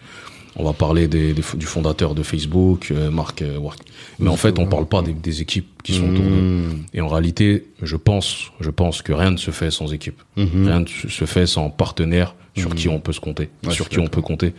On 0.57 0.65
va 0.65 0.73
parler 0.73 1.09
des, 1.09 1.35
des- 1.35 1.43
du 1.63 1.67
fondateur 1.67 2.15
de 2.15 2.23
Facebook 2.23 2.81
euh, 2.91 3.11
Mark 3.11 3.43
euh, 3.43 3.59
mais 4.21 4.31
en 4.31 4.37
fait 4.37 4.57
on 4.59 4.67
parle 4.67 4.87
pas 4.87 5.03
des, 5.03 5.13
des 5.13 5.43
équipes 5.43 5.69
qui 5.83 5.93
sont 5.95 6.09
autour 6.11 6.25
Hmm. 6.25 6.85
et 6.95 7.01
en 7.01 7.09
réalité 7.09 7.67
je 7.83 7.97
pense 7.97 8.27
je 8.61 8.71
pense 8.71 9.03
que 9.03 9.13
rien 9.13 9.33
ne 9.33 9.37
se 9.37 9.51
fait 9.51 9.71
sans 9.79 9.93
équipe. 9.93 10.21
Mhm. 10.37 10.67
rien 10.71 10.81
ne 10.81 10.87
se 10.87 11.25
fait 11.27 11.47
sans 11.47 11.67
partenaire 11.71 12.35
sur 12.57 12.73
qui 12.75 12.89
on 12.89 13.01
peut 13.01 13.13
se 13.13 13.21
compter 13.21 13.49
sur 13.71 13.89
qui 13.89 13.99
on 13.99 14.07
peut 14.07 14.23
compter. 14.23 14.51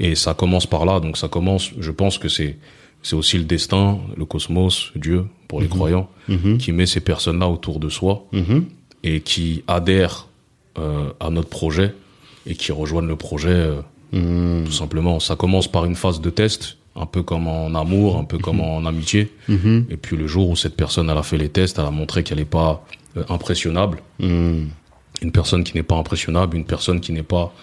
Et 0.00 0.14
ça 0.24 0.32
commence 0.34 0.66
par 0.66 0.82
là, 0.86 1.00
donc 1.00 1.14
ça 1.22 1.28
commence. 1.28 1.70
Je 1.78 1.90
pense 2.00 2.16
que 2.18 2.28
c'est 2.36 2.56
c'est 3.04 3.16
aussi 3.16 3.36
le 3.36 3.44
destin, 3.44 3.98
le 4.16 4.24
cosmos, 4.24 4.74
Dieu 4.96 5.24
pour 5.48 5.60
les 5.60 5.68
croyants, 5.68 6.08
Mhm. 6.28 6.56
qui 6.62 6.70
met 6.72 6.86
ces 6.86 7.00
personnes-là 7.00 7.48
autour 7.48 7.78
de 7.84 7.88
soi. 7.98 8.14
Et 9.02 9.20
qui 9.20 9.64
adhèrent 9.66 10.28
euh, 10.78 11.10
à 11.20 11.30
notre 11.30 11.48
projet 11.48 11.94
et 12.46 12.54
qui 12.54 12.72
rejoignent 12.72 13.08
le 13.08 13.16
projet 13.16 13.50
euh, 13.50 13.82
Hmm. 14.12 14.64
tout 14.64 14.72
simplement. 14.72 15.20
Ça 15.20 15.36
commence 15.36 15.68
par 15.68 15.86
une 15.86 15.94
phase 15.94 16.20
de 16.20 16.28
test, 16.28 16.76
un 16.94 17.06
peu 17.06 17.22
comme 17.22 17.46
en 17.48 17.74
amour, 17.74 18.18
un 18.18 18.24
peu 18.24 18.36
comme 18.38 18.60
en 18.60 18.84
amitié. 18.84 19.32
Mhm. 19.48 19.86
Et 19.88 19.96
puis 19.96 20.18
le 20.18 20.26
jour 20.26 20.50
où 20.50 20.56
cette 20.56 20.76
personne 20.76 21.08
elle 21.08 21.16
a 21.16 21.22
fait 21.22 21.38
les 21.38 21.48
tests, 21.48 21.78
elle 21.78 21.86
a 21.86 21.90
montré 21.90 22.22
qu'elle 22.22 22.38
n'est 22.38 22.44
pas 22.44 22.84
euh, 23.16 23.24
impressionnable. 23.30 23.98
Hmm. 24.20 24.66
Une 25.22 25.32
personne 25.32 25.64
qui 25.64 25.74
n'est 25.74 25.82
pas 25.82 25.96
impressionnable, 25.96 26.56
une 26.56 26.66
personne 26.66 27.00
qui 27.00 27.12
n'est 27.12 27.22
pas 27.22 27.54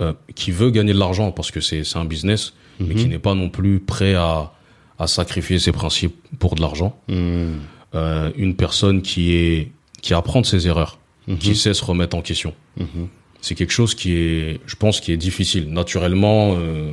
euh, 0.00 0.12
qui 0.34 0.50
veut 0.50 0.70
gagner 0.70 0.92
de 0.92 0.98
l'argent 0.98 1.30
parce 1.30 1.52
que 1.52 1.60
c'est 1.60 1.84
un 1.94 2.04
business, 2.04 2.54
mais 2.80 2.96
qui 2.96 3.06
n'est 3.06 3.20
pas 3.20 3.34
non 3.34 3.48
plus 3.48 3.78
prêt 3.78 4.14
à 4.14 4.52
à 4.98 5.06
sacrifier 5.06 5.58
ses 5.58 5.72
principes 5.72 6.14
pour 6.38 6.56
de 6.56 6.60
l'argent. 6.60 6.98
Hmm. 7.08 7.58
Euh, 7.94 8.32
une 8.36 8.56
personne 8.56 9.02
qui 9.02 9.34
est 9.36 9.70
qui 10.04 10.12
apprend 10.12 10.42
de 10.42 10.46
ses 10.46 10.68
erreurs, 10.68 10.98
qui 11.40 11.56
sait 11.56 11.72
se 11.72 11.82
remettre 11.82 12.14
en 12.14 12.20
question. 12.20 12.52
Mhm. 12.76 13.08
C'est 13.40 13.54
quelque 13.54 13.72
chose 13.72 13.94
qui 13.94 14.12
est, 14.12 14.60
je 14.66 14.76
pense, 14.76 15.00
qui 15.00 15.12
est 15.12 15.16
difficile. 15.16 15.72
Naturellement, 15.72 16.56
euh, 16.58 16.92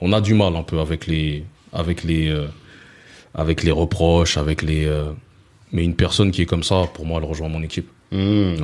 on 0.00 0.12
a 0.12 0.20
du 0.20 0.34
mal 0.34 0.54
un 0.54 0.62
peu 0.62 0.78
avec 0.78 1.08
les 1.08 1.44
avec 1.72 2.04
les 2.04 2.28
euh, 2.28 2.46
avec 3.34 3.64
les 3.64 3.72
reproches, 3.72 4.36
avec 4.36 4.62
les. 4.62 4.84
euh, 4.86 5.10
mais 5.72 5.82
une 5.82 5.96
personne 5.96 6.30
qui 6.30 6.42
est 6.42 6.46
comme 6.46 6.62
ça, 6.62 6.84
pour 6.94 7.04
moi, 7.04 7.18
elle 7.20 7.28
rejoint 7.28 7.48
mon 7.48 7.64
équipe. 7.64 7.88
Ouais. 8.12 8.56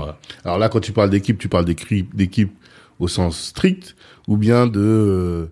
Alors 0.45 0.59
là, 0.59 0.69
quand 0.69 0.81
tu 0.81 0.93
parles 0.93 1.11
d'équipe, 1.11 1.37
tu 1.37 1.49
parles 1.49 1.65
d'équipe, 1.65 2.15
d'équipe 2.15 2.53
au 3.01 3.09
sens 3.09 3.37
strict 3.37 3.97
ou 4.29 4.37
bien 4.37 4.69
de 4.69 5.51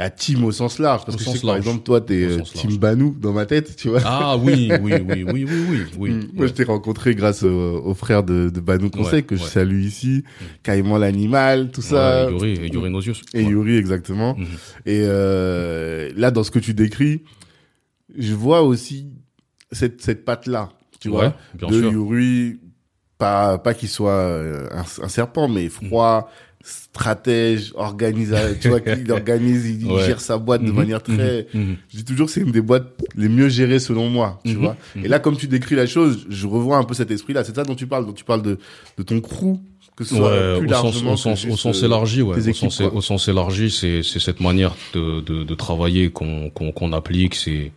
la 0.00 0.08
team 0.08 0.44
au 0.44 0.50
sens 0.50 0.78
large. 0.78 1.04
Parce 1.04 1.14
Au 1.14 1.18
que 1.18 1.24
je 1.24 1.24
sens 1.26 1.34
sais 1.34 1.40
que, 1.42 1.46
par 1.46 1.56
exemple, 1.56 1.82
toi, 1.82 2.00
t'es 2.00 2.22
euh, 2.24 2.40
team 2.40 2.70
large. 2.70 2.78
Banou 2.80 3.14
dans 3.20 3.32
ma 3.34 3.44
tête, 3.44 3.76
tu 3.76 3.90
vois. 3.90 4.00
Ah 4.02 4.34
oui, 4.38 4.70
oui, 4.80 4.94
oui, 4.94 5.24
oui, 5.30 5.44
oui, 5.44 5.46
oui, 5.68 5.80
oui. 5.98 6.28
Moi, 6.34 6.46
je 6.46 6.52
t'ai 6.52 6.64
rencontré 6.64 7.14
grâce 7.14 7.42
au, 7.42 7.82
au 7.84 7.92
frère 7.92 8.22
de, 8.22 8.48
de 8.48 8.60
Banou 8.60 8.88
Conseil, 8.88 9.16
Ouais, 9.16 9.22
que 9.22 9.36
je 9.36 9.42
ouais. 9.42 9.48
salue 9.48 9.82
ici, 9.82 10.24
Caïman 10.62 10.96
l'animal, 10.96 11.70
tout 11.70 11.82
ça. 11.82 12.26
Ouais, 12.30 12.32
Yuri, 12.32 12.64
et 12.66 12.72
Yuri 12.72 12.90
Nosius. 12.90 13.20
Et. 13.34 13.42
Yuri, 13.42 13.76
exactement. 13.76 14.36
Mhm. 14.38 14.46
Et 14.86 15.02
euh, 15.04 16.10
là, 16.16 16.30
dans 16.30 16.44
ce 16.44 16.50
que 16.50 16.58
tu 16.60 16.72
décris, 16.72 17.22
je 18.16 18.32
vois 18.32 18.62
aussi 18.62 19.06
cette, 19.70 20.00
cette 20.00 20.24
patte-là, 20.24 20.70
tu 20.98 21.08
Ouais, 21.10 21.14
vois, 21.16 21.34
bien 21.54 21.68
de 21.68 21.78
sûr. 21.78 21.92
Yuri, 21.92 22.58
pas, 23.18 23.58
pas 23.58 23.74
qu'il 23.74 23.90
soit 23.90 24.12
euh, 24.12 24.66
un, 24.72 25.04
un 25.04 25.08
serpent, 25.08 25.46
mais 25.46 25.68
froid, 25.68 26.30
stratège, 26.62 27.72
organisateur, 27.74 28.58
tu 28.60 28.68
vois, 28.68 28.80
qu'il 28.80 29.10
organise, 29.12 29.66
il, 29.80 29.86
Ouais. 29.86 30.04
gère 30.06 30.20
sa 30.20 30.38
boîte 30.38 30.62
de 30.62 30.70
Mhm, 30.70 30.76
manière 30.76 31.02
très... 31.02 31.46
mhm, 31.54 31.60
mhm. 31.60 31.76
Je 31.90 31.96
dis 31.98 32.04
toujours 32.04 32.26
que 32.26 32.32
c'est 32.32 32.40
une 32.42 32.52
des 32.52 32.60
boîtes 32.60 32.86
les 33.16 33.28
mieux 33.28 33.48
gérées 33.48 33.78
selon 33.78 34.08
moi, 34.08 34.40
tu 34.44 34.54
vois. 34.54 34.76
Et 35.02 35.08
là, 35.08 35.18
comme 35.18 35.36
tu 35.36 35.46
décris 35.48 35.74
la 35.74 35.86
chose, 35.86 36.26
je 36.28 36.46
revois 36.46 36.76
un 36.76 36.84
peu 36.84 36.94
cet 36.94 37.10
esprit-là. 37.10 37.44
C'est 37.44 37.56
ça 37.56 37.64
dont 37.64 37.74
tu 37.74 37.86
parles, 37.86 38.06
dont 38.06 38.12
tu 38.12 38.24
parles 38.24 38.42
de, 38.42 38.58
de 38.98 39.02
ton 39.02 39.20
crew, 39.20 39.56
que 39.96 40.04
ce 40.04 40.14
soit 40.16 40.30
Ouais, 40.30 40.58
plus 40.58 40.66
au 40.66 40.70
sens, 40.72 40.82
largement 40.84 41.12
au 41.12 41.16
sens, 41.16 41.44
au 41.44 41.48
juste, 41.48 41.58
sens 41.60 41.82
élargi, 41.82 42.22
ouais. 42.22 42.36
Au 42.48 42.52
sens, 42.52 42.76
quoi. 42.78 42.94
au 42.94 43.00
sens 43.00 43.28
élargi, 43.28 43.70
c'est, 43.70 44.02
c'est 44.02 44.20
cette 44.20 44.40
manière 44.40 44.74
de, 44.94 45.20
de, 45.20 45.44
de 45.44 45.54
travailler 45.54 46.10
qu'on, 46.10 46.50
qu'on, 46.50 46.72
qu'on 46.72 46.92
applique. 46.92 47.34
C'est, 47.34 47.72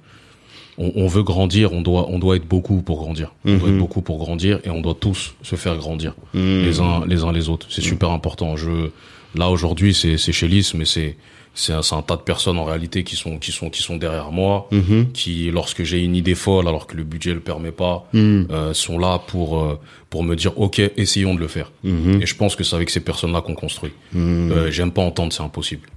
on, 0.77 0.91
on 0.95 1.07
veut 1.07 1.23
grandir, 1.23 1.73
on 1.73 1.81
doit, 1.81 2.07
on 2.09 2.19
doit 2.19 2.35
être 2.35 2.47
beaucoup 2.47 2.81
pour 2.81 2.97
grandir. 2.99 3.33
On 3.45 3.55
doit 3.57 3.67
Mhm. 3.69 3.73
être 3.75 3.79
beaucoup 3.79 4.01
pour 4.01 4.17
grandir 4.17 4.59
et 4.63 4.69
on 4.69 4.81
doit 4.81 4.95
tous 4.99 5.35
se 5.43 5.55
faire 5.55 5.75
grandir 5.77 6.13
Mhm. 6.33 6.63
les 6.63 6.79
uns, 6.79 7.05
les 7.05 7.23
uns 7.23 7.31
les 7.31 7.49
autres. 7.49 7.67
C'est 7.69 7.81
super 7.81 8.09
important. 8.11 8.55
Je, 8.55 8.89
là 9.35 9.49
aujourd'hui, 9.49 9.93
c'est, 9.93 10.17
c'est 10.17 10.31
chez 10.31 10.47
Lys, 10.47 10.73
mais 10.73 10.85
c'est, 10.85 11.17
c'est 11.55 11.73
un, 11.73 11.81
un 11.91 12.01
tas 12.01 12.15
de 12.15 12.21
personnes 12.21 12.57
en 12.57 12.63
réalité 12.65 13.03
qui 13.03 13.15
sont, 13.15 13.37
qui 13.37 13.51
sont, 13.51 13.69
qui 13.69 13.83
sont 13.83 13.97
derrière 13.97 14.31
moi, 14.31 14.67
Mhm. 14.71 15.11
qui, 15.13 15.51
lorsque 15.51 15.83
j'ai 15.83 15.99
une 16.03 16.15
idée 16.15 16.33
folle, 16.33 16.67
alors 16.67 16.87
que 16.87 16.95
le 16.97 17.03
budget 17.03 17.33
le 17.33 17.39
permet 17.41 17.71
pas, 17.71 18.07
Mhm. 18.13 18.47
euh, 18.49 18.73
sont 18.73 18.97
là 18.97 19.19
pour, 19.19 19.59
euh, 19.59 19.79
pour 20.09 20.23
me 20.23 20.35
dire, 20.35 20.57
ok, 20.59 20.79
essayons 20.97 21.35
de 21.35 21.39
le 21.39 21.47
faire. 21.47 21.71
Mhm. 21.83 22.21
Et 22.23 22.25
je 22.25 22.35
pense 22.35 22.55
que 22.55 22.63
c'est 22.63 22.75
avec 22.75 22.89
ces 22.89 23.01
personnes-là 23.01 23.41
qu'on 23.41 23.53
construit. 23.53 23.91
Mhm. 24.13 24.51
Euh, 24.51 24.71
j'aime 24.71 24.91
pas 24.91 25.03
entendre 25.03 25.31
c'est 25.31 25.43
impossible. 25.43 25.87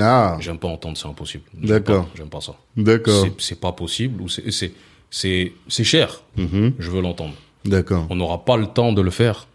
Ah, 0.00 0.36
J'aime 0.40 0.58
pas 0.58 0.68
entendre 0.68 0.96
c'est 0.96 1.08
impossible. 1.08 1.44
D'accord. 1.54 2.08
J'aime 2.16 2.28
pas 2.28 2.40
ça. 2.40 2.54
d'accord. 2.76 3.26
C'est- 3.38 3.60
pas 3.60 3.72
possible 3.72 4.20
ou 4.22 4.28
c'est 4.28 4.72
c'est 5.10 5.84
cher. 5.84 6.20
Mhm. 6.36 6.72
Je 6.78 6.90
veux 6.90 7.00
l'entendre. 7.00 7.34
D'accord. 7.64 8.06
On 8.10 8.16
n'aura 8.16 8.44
pas 8.44 8.56
le 8.56 8.66
temps 8.66 8.92
de 8.92 9.00
le 9.02 9.10
faire. 9.10 9.46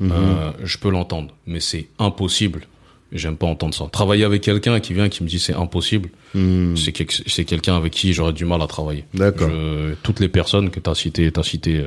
Mhm. 0.00 0.10
Euh, 0.12 0.50
je 0.64 0.76
peux 0.78 0.90
l'entendre, 0.90 1.34
mais 1.46 1.60
c'est 1.60 1.88
impossible. 1.98 2.66
J'aime 3.12 3.36
pas 3.36 3.46
entendre 3.46 3.72
ça. 3.72 3.86
Travailler 3.90 4.24
avec 4.24 4.42
quelqu'un 4.42 4.78
qui 4.80 4.92
vient 4.92 5.08
qui 5.08 5.22
me 5.22 5.28
dit 5.28 5.38
c'est 5.38 5.54
impossible, 5.54 6.10
Mhm. 6.34 6.76
c'est 6.76 6.92
quel- 6.92 7.06
c'est 7.26 7.44
quelqu'un 7.44 7.76
avec 7.76 7.92
qui 7.92 8.12
j'aurais 8.12 8.32
du 8.32 8.44
mal 8.44 8.60
à 8.60 8.66
travailler. 8.66 9.04
D'accord. 9.14 9.48
Toutes 10.02 10.20
les 10.20 10.28
personnes 10.28 10.70
que 10.70 10.80
tu 10.80 10.90
as 10.90 10.94
citées, 10.94 11.30
tu 11.32 11.40
as 11.40 11.42
cité, 11.44 11.86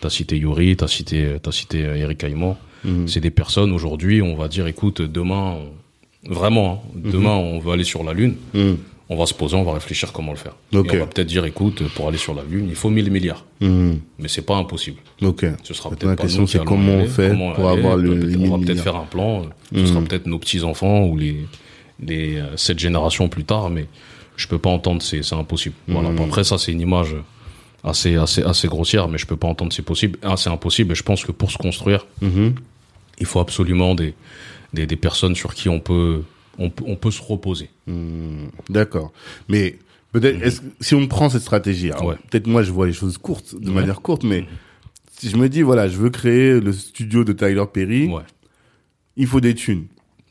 t'as 0.00 0.10
cité 0.10 0.36
Yuri, 0.36 0.76
tu 0.76 0.84
as 0.84 0.88
cité, 0.88 1.36
t'as 1.42 1.52
cité 1.52 1.84
euh, 1.84 1.96
Eric 1.96 2.18
Caïman, 2.18 2.56
c'est 3.06 3.20
des 3.20 3.30
personnes 3.32 3.72
aujourd'hui, 3.72 4.22
on 4.22 4.36
va 4.36 4.46
dire, 4.48 4.66
écoute, 4.66 5.00
demain, 5.02 5.56
on- 5.58 5.72
vraiment, 6.26 6.82
hein, 6.84 7.00
demain, 7.04 7.34
on 7.36 7.58
veut 7.58 7.72
aller 7.72 7.84
sur 7.84 8.02
la 8.02 8.12
Lune, 8.12 8.36
Mhm. 8.54 8.76
on 9.08 9.16
va 9.16 9.26
se 9.26 9.34
poser, 9.34 9.56
on 9.56 9.62
va 9.62 9.72
réfléchir 9.74 10.12
comment 10.12 10.32
le 10.32 10.38
faire. 10.38 10.52
Et 10.72 10.76
on 10.76 10.82
va 10.82 11.06
peut-être 11.06 11.26
dire, 11.28 11.44
écoute, 11.44 11.82
pour 11.94 12.08
aller 12.08 12.18
sur 12.18 12.34
la 12.34 12.42
Lune, 12.42 12.66
il 12.68 12.74
faut 12.74 12.90
1000 12.90 13.10
milliards, 13.10 13.44
Mhm. 13.60 14.00
mais 14.18 14.28
c'est 14.28 14.42
pas 14.42 14.56
impossible. 14.56 14.98
Ok. 15.22 15.46
Ce 15.62 15.74
sera 15.74 15.90
peut-être 15.90 16.04
la 16.06 16.16
pas 16.16 16.22
question, 16.24 16.46
c'est 16.46 16.62
comment 16.64 16.92
on 16.94 17.06
fait 17.06 17.30
comment 17.30 17.52
pour 17.52 17.68
aller, 17.68 17.78
avoir 17.78 17.96
le- 17.96 18.18
peut-être- 18.18 18.36
On 18.36 18.40
1000 18.40 18.50
va 18.50 18.58
peut-être 18.58 18.82
faire 18.82 18.96
un 18.96 19.04
plan, 19.06 19.42
euh, 19.42 19.44
ce 19.80 19.86
sera 19.86 20.00
peut-être 20.02 20.26
nos 20.26 20.38
petits-enfants 20.38 21.04
ou 21.04 21.16
les, 21.16 21.46
les 22.00 22.36
euh, 22.36 22.56
cette 22.56 22.78
génération 22.78 23.28
plus 23.28 23.44
tard, 23.44 23.70
mais 23.70 23.86
je 24.36 24.46
peux 24.46 24.58
pas 24.58 24.70
entendre, 24.70 25.02
c'est 25.02 25.22
c'est 25.22 25.34
impossible. 25.34 25.74
Voilà. 25.88 26.10
Après, 26.22 26.44
ça, 26.44 26.58
c'est 26.58 26.72
une 26.72 26.80
image 26.80 27.14
assez, 27.84 28.16
assez, 28.16 28.42
assez 28.42 28.68
grossière, 28.68 29.08
mais 29.08 29.18
je 29.18 29.26
peux 29.26 29.36
pas 29.36 29.48
entendre 29.48 29.72
c'est 29.72 29.82
possible. 29.82 30.18
Ah, 30.22 30.36
c'est 30.36 30.50
impossible, 30.50 30.92
et 30.92 30.94
je 30.94 31.02
pense 31.02 31.24
que 31.24 31.32
pour 31.32 31.50
se 31.50 31.58
construire, 31.58 32.06
Mhm. 32.20 32.54
il 33.20 33.26
faut 33.26 33.40
absolument 33.40 33.94
des, 33.94 34.14
des, 34.72 34.86
des 34.86 34.96
personnes 34.96 35.34
sur 35.34 35.54
qui 35.54 35.68
on 35.68 35.80
peut, 35.80 36.22
on, 36.58 36.70
peut- 36.70 36.84
on 36.86 36.96
peut 36.96 37.10
se 37.10 37.22
reposer. 37.22 37.70
Mhm. 37.86 38.50
D'accord. 38.68 39.12
Mais 39.48 39.78
peut-être, 40.12 40.40
que- 40.40 40.66
si 40.80 40.94
on 40.94 41.06
prend 41.06 41.28
cette 41.30 41.42
stratégie, 41.42 41.90
Ouais. 41.92 42.16
peut-être 42.30 42.46
moi 42.46 42.62
je 42.62 42.70
vois 42.72 42.86
les 42.86 42.92
choses 42.92 43.18
courtes, 43.18 43.54
de 43.60 43.68
Ouais. 43.68 43.74
manière 43.74 44.00
courte, 44.00 44.24
mais 44.24 44.44
si 45.18 45.30
je 45.30 45.36
me 45.36 45.48
dis, 45.48 45.62
voilà, 45.62 45.88
je 45.88 45.96
veux 45.96 46.10
créer 46.10 46.60
le 46.60 46.72
studio 46.72 47.24
de 47.24 47.32
Tyler 47.32 47.64
Perry, 47.72 48.06
Ouais, 48.08 48.22
il 49.16 49.26
faut 49.26 49.40
des 49.40 49.54
thunes. 49.54 49.86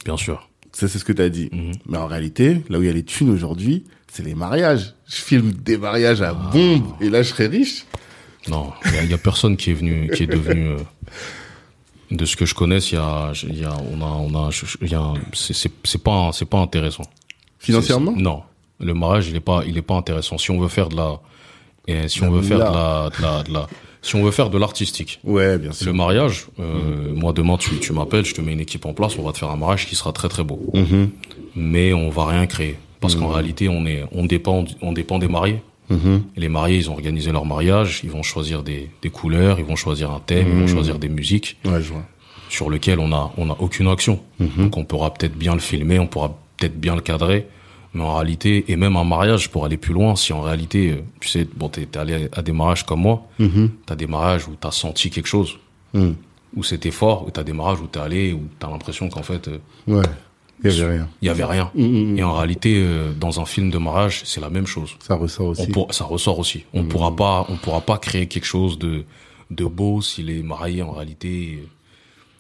bien 0.06 0.18
sûr. 0.18 0.50
Ça, 0.74 0.88
c'est 0.88 1.00
ce 1.00 1.06
que 1.06 1.14
tu 1.14 1.22
as 1.24 1.30
dit. 1.30 1.50
Mhm. 1.52 1.72
Mais 1.88 1.98
en 1.98 2.06
réalité, 2.08 2.62
là 2.70 2.78
où 2.78 2.84
il 2.84 2.86
y 2.86 2.90
a 2.90 2.94
les 2.94 3.04
thunes 3.04 3.32
aujourd'hui, 3.32 3.86
c'est 4.12 4.24
les 4.24 4.36
mariages. 4.36 4.94
Je 5.08 5.16
filme 5.16 5.52
des 5.52 5.78
mariages 5.78 6.22
à 6.22 6.34
bombe 6.34 6.84
et 7.02 7.10
là, 7.10 7.24
je 7.24 7.30
serais 7.30 7.48
riche. 7.48 7.86
Non, 8.48 8.72
il 8.86 8.94
y 8.94 8.98
a, 8.98 9.04
il 9.04 9.10
y 9.10 9.14
a 9.14 9.18
personne 9.18 9.58
qui 9.58 9.72
est 9.72 9.74
venu, 9.74 10.10
qui 10.14 10.24
est 10.24 10.28
devenu. 10.28 10.68
euh, 10.70 10.78
de 12.12 12.26
ce 12.26 12.36
que 12.36 12.46
je 12.46 12.56
connaisse, 12.56 12.92
il 12.92 12.96
y 12.96 12.98
a, 12.98 13.32
il 13.44 13.60
y 13.60 13.66
a, 13.66 13.76
on 13.92 14.02
a, 14.02 14.06
on 14.06 14.48
a, 14.48 14.50
il 14.82 14.92
y 14.92 14.96
a, 14.96 15.14
c'est, 15.34 16.04
pas, 16.04 16.32
c'est 16.34 16.50
pas 16.50 16.60
intéressant. 16.60 17.04
Financièrement 17.60 18.14
Non, 18.16 18.44
le 18.80 18.94
mariage, 18.94 19.28
il 19.30 19.36
est 19.36 19.42
pas, 19.42 19.64
il 19.66 19.78
est 19.78 19.82
pas 19.82 19.96
intéressant. 19.96 20.38
Si 20.38 20.52
on 20.52 20.60
veut 20.60 20.68
faire 20.70 20.90
de 20.90 20.96
la, 20.96 21.20
et 21.88 22.08
si 22.08 22.24
on 22.24 22.32
veut 22.32 22.42
faire 22.42 22.60
de 22.60 22.64
la, 22.64 23.10
de 23.16 23.22
la, 23.22 23.44
de 23.44 23.54
la, 23.54 23.68
si 24.02 24.16
on 24.16 24.24
veut 24.24 24.32
faire 24.32 24.50
de 24.50 24.58
l'artistique. 24.58 25.20
Ouais, 25.24 25.58
bien 25.58 25.72
sûr. 25.72 25.88
Le 25.88 25.94
mariage, 25.94 26.48
euh, 26.60 27.14
moi 27.14 27.34
demain 27.34 27.58
tu, 27.58 27.78
tu 27.80 27.94
m'appelles, 27.94 28.26
je 28.26 28.34
te 28.34 28.42
mets 28.42 28.54
une 28.54 28.62
équipe 28.62 28.86
en 28.86 28.94
place, 28.94 29.18
on 29.18 29.24
va 29.24 29.32
te 29.32 29.38
faire 29.38 29.50
un 29.50 29.58
mariage 29.58 29.88
qui 29.88 29.96
sera 29.96 30.14
très 30.14 30.30
très 30.30 30.44
beau. 30.44 30.60
Mhm. 30.74 31.10
Mais 31.56 31.94
on 31.94 32.10
va 32.10 32.26
rien 32.28 32.46
créer 32.46 32.78
parce 33.00 33.16
qu'en 33.16 33.28
réalité 33.28 33.68
on 33.70 33.86
est, 33.86 34.04
on 34.12 34.26
dépend, 34.26 34.66
on 34.82 34.94
dépend 34.94 35.20
des 35.20 35.28
mariés. 35.28 35.62
Mhm. 35.90 36.24
Et 36.36 36.40
les 36.42 36.50
mariés, 36.50 36.78
ils 36.78 36.90
ont 36.90 36.94
organisé 36.94 37.32
leur 37.32 37.46
mariage, 37.46 38.02
ils 38.04 38.10
vont 38.12 38.24
choisir 38.24 38.64
des, 38.64 38.90
des 39.02 39.10
couleurs, 39.10 39.60
ils 39.60 39.66
vont 39.66 39.76
choisir 39.78 40.12
un 40.12 40.20
thème, 40.20 40.48
ils 40.52 40.60
vont 40.62 40.68
choisir 40.68 41.00
des 41.00 41.10
musiques 41.10 41.58
Ouais, 41.66 41.82
je 41.82 41.94
vois. 41.94 42.04
sur 42.50 42.70
lesquelles 42.70 43.00
on 43.00 43.12
a, 43.14 43.32
on 43.38 43.50
a 43.50 43.56
aucune 43.60 43.88
action. 43.88 44.20
Donc 44.40 44.76
on 44.78 44.84
pourra 44.86 45.14
peut-être 45.14 45.36
bien 45.38 45.54
le 45.54 45.60
filmer, 45.62 46.00
on 46.00 46.08
pourra 46.08 46.38
peut-être 46.58 46.80
bien 46.80 46.96
le 46.96 47.02
cadrer, 47.02 47.48
mais 47.94 48.04
en 48.04 48.16
réalité, 48.16 48.66
et 48.68 48.76
même 48.76 48.96
un 48.98 49.04
mariage 49.06 49.50
pour 49.50 49.64
aller 49.66 49.78
plus 49.78 49.94
loin, 49.94 50.16
si 50.16 50.34
en 50.34 50.42
réalité, 50.42 50.92
euh, 50.92 51.02
tu 51.22 51.30
sais, 51.30 51.48
bon, 51.56 51.70
t'es 51.70 51.98
allé 51.98 52.28
à 52.34 52.42
des 52.42 52.52
mariages 52.52 52.86
comme 52.86 53.02
moi, 53.02 53.26
Mhm. 53.40 53.70
t'as 53.86 53.96
des 53.96 54.08
mariages 54.08 54.48
où 54.48 54.56
t'as 54.60 54.72
senti 54.72 55.10
quelque 55.10 55.28
chose, 55.28 55.58
Mhm. 55.94 56.16
où 56.56 56.64
c'était 56.64 56.92
fort, 56.92 57.26
où 57.26 57.32
t'as 57.32 57.44
des 57.44 57.54
mariages 57.54 57.80
où 57.82 57.88
t'es 57.88 58.00
allé, 58.00 58.34
où 58.34 58.42
t'as 58.60 58.70
l'impression 58.70 59.08
qu'en 59.10 59.24
fait, 59.24 59.48
euh, 59.48 59.58
Ouais. 59.88 60.04
Il 60.64 60.72
y 60.72 60.82
avait 60.82 60.92
rien. 60.94 61.08
il 61.22 61.28
y 61.28 61.30
avait 61.30 61.44
rien. 61.44 61.72
Mhm. 61.76 62.18
Et 62.18 62.24
en 62.24 62.34
réalité, 62.34 62.82
euh, 62.84 63.12
dans 63.14 63.40
un 63.40 63.46
film 63.46 63.70
de 63.70 63.78
mariage, 63.78 64.22
c'est 64.26 64.42
la 64.42 64.50
même 64.50 64.66
chose. 64.66 64.96
Ça 65.00 65.16
ressort 65.16 65.48
On 65.48 65.52
aussi. 65.52 65.68
pour- 65.68 65.94
ça 65.94 66.04
ressort 66.06 66.40
aussi. 66.40 66.66
On 66.74 66.84
pourra 66.86 67.16
pas, 67.16 67.46
on 67.50 67.58
pourra 67.58 67.82
pas 67.82 67.98
créer 67.98 68.28
quelque 68.28 68.46
chose 68.46 68.78
de 68.80 69.04
de 69.50 69.64
beau 69.66 70.02
si 70.02 70.24
les 70.24 70.44
mariés 70.44 70.82
en 70.82 70.92
réalité 70.92 71.60
euh, 71.62 71.68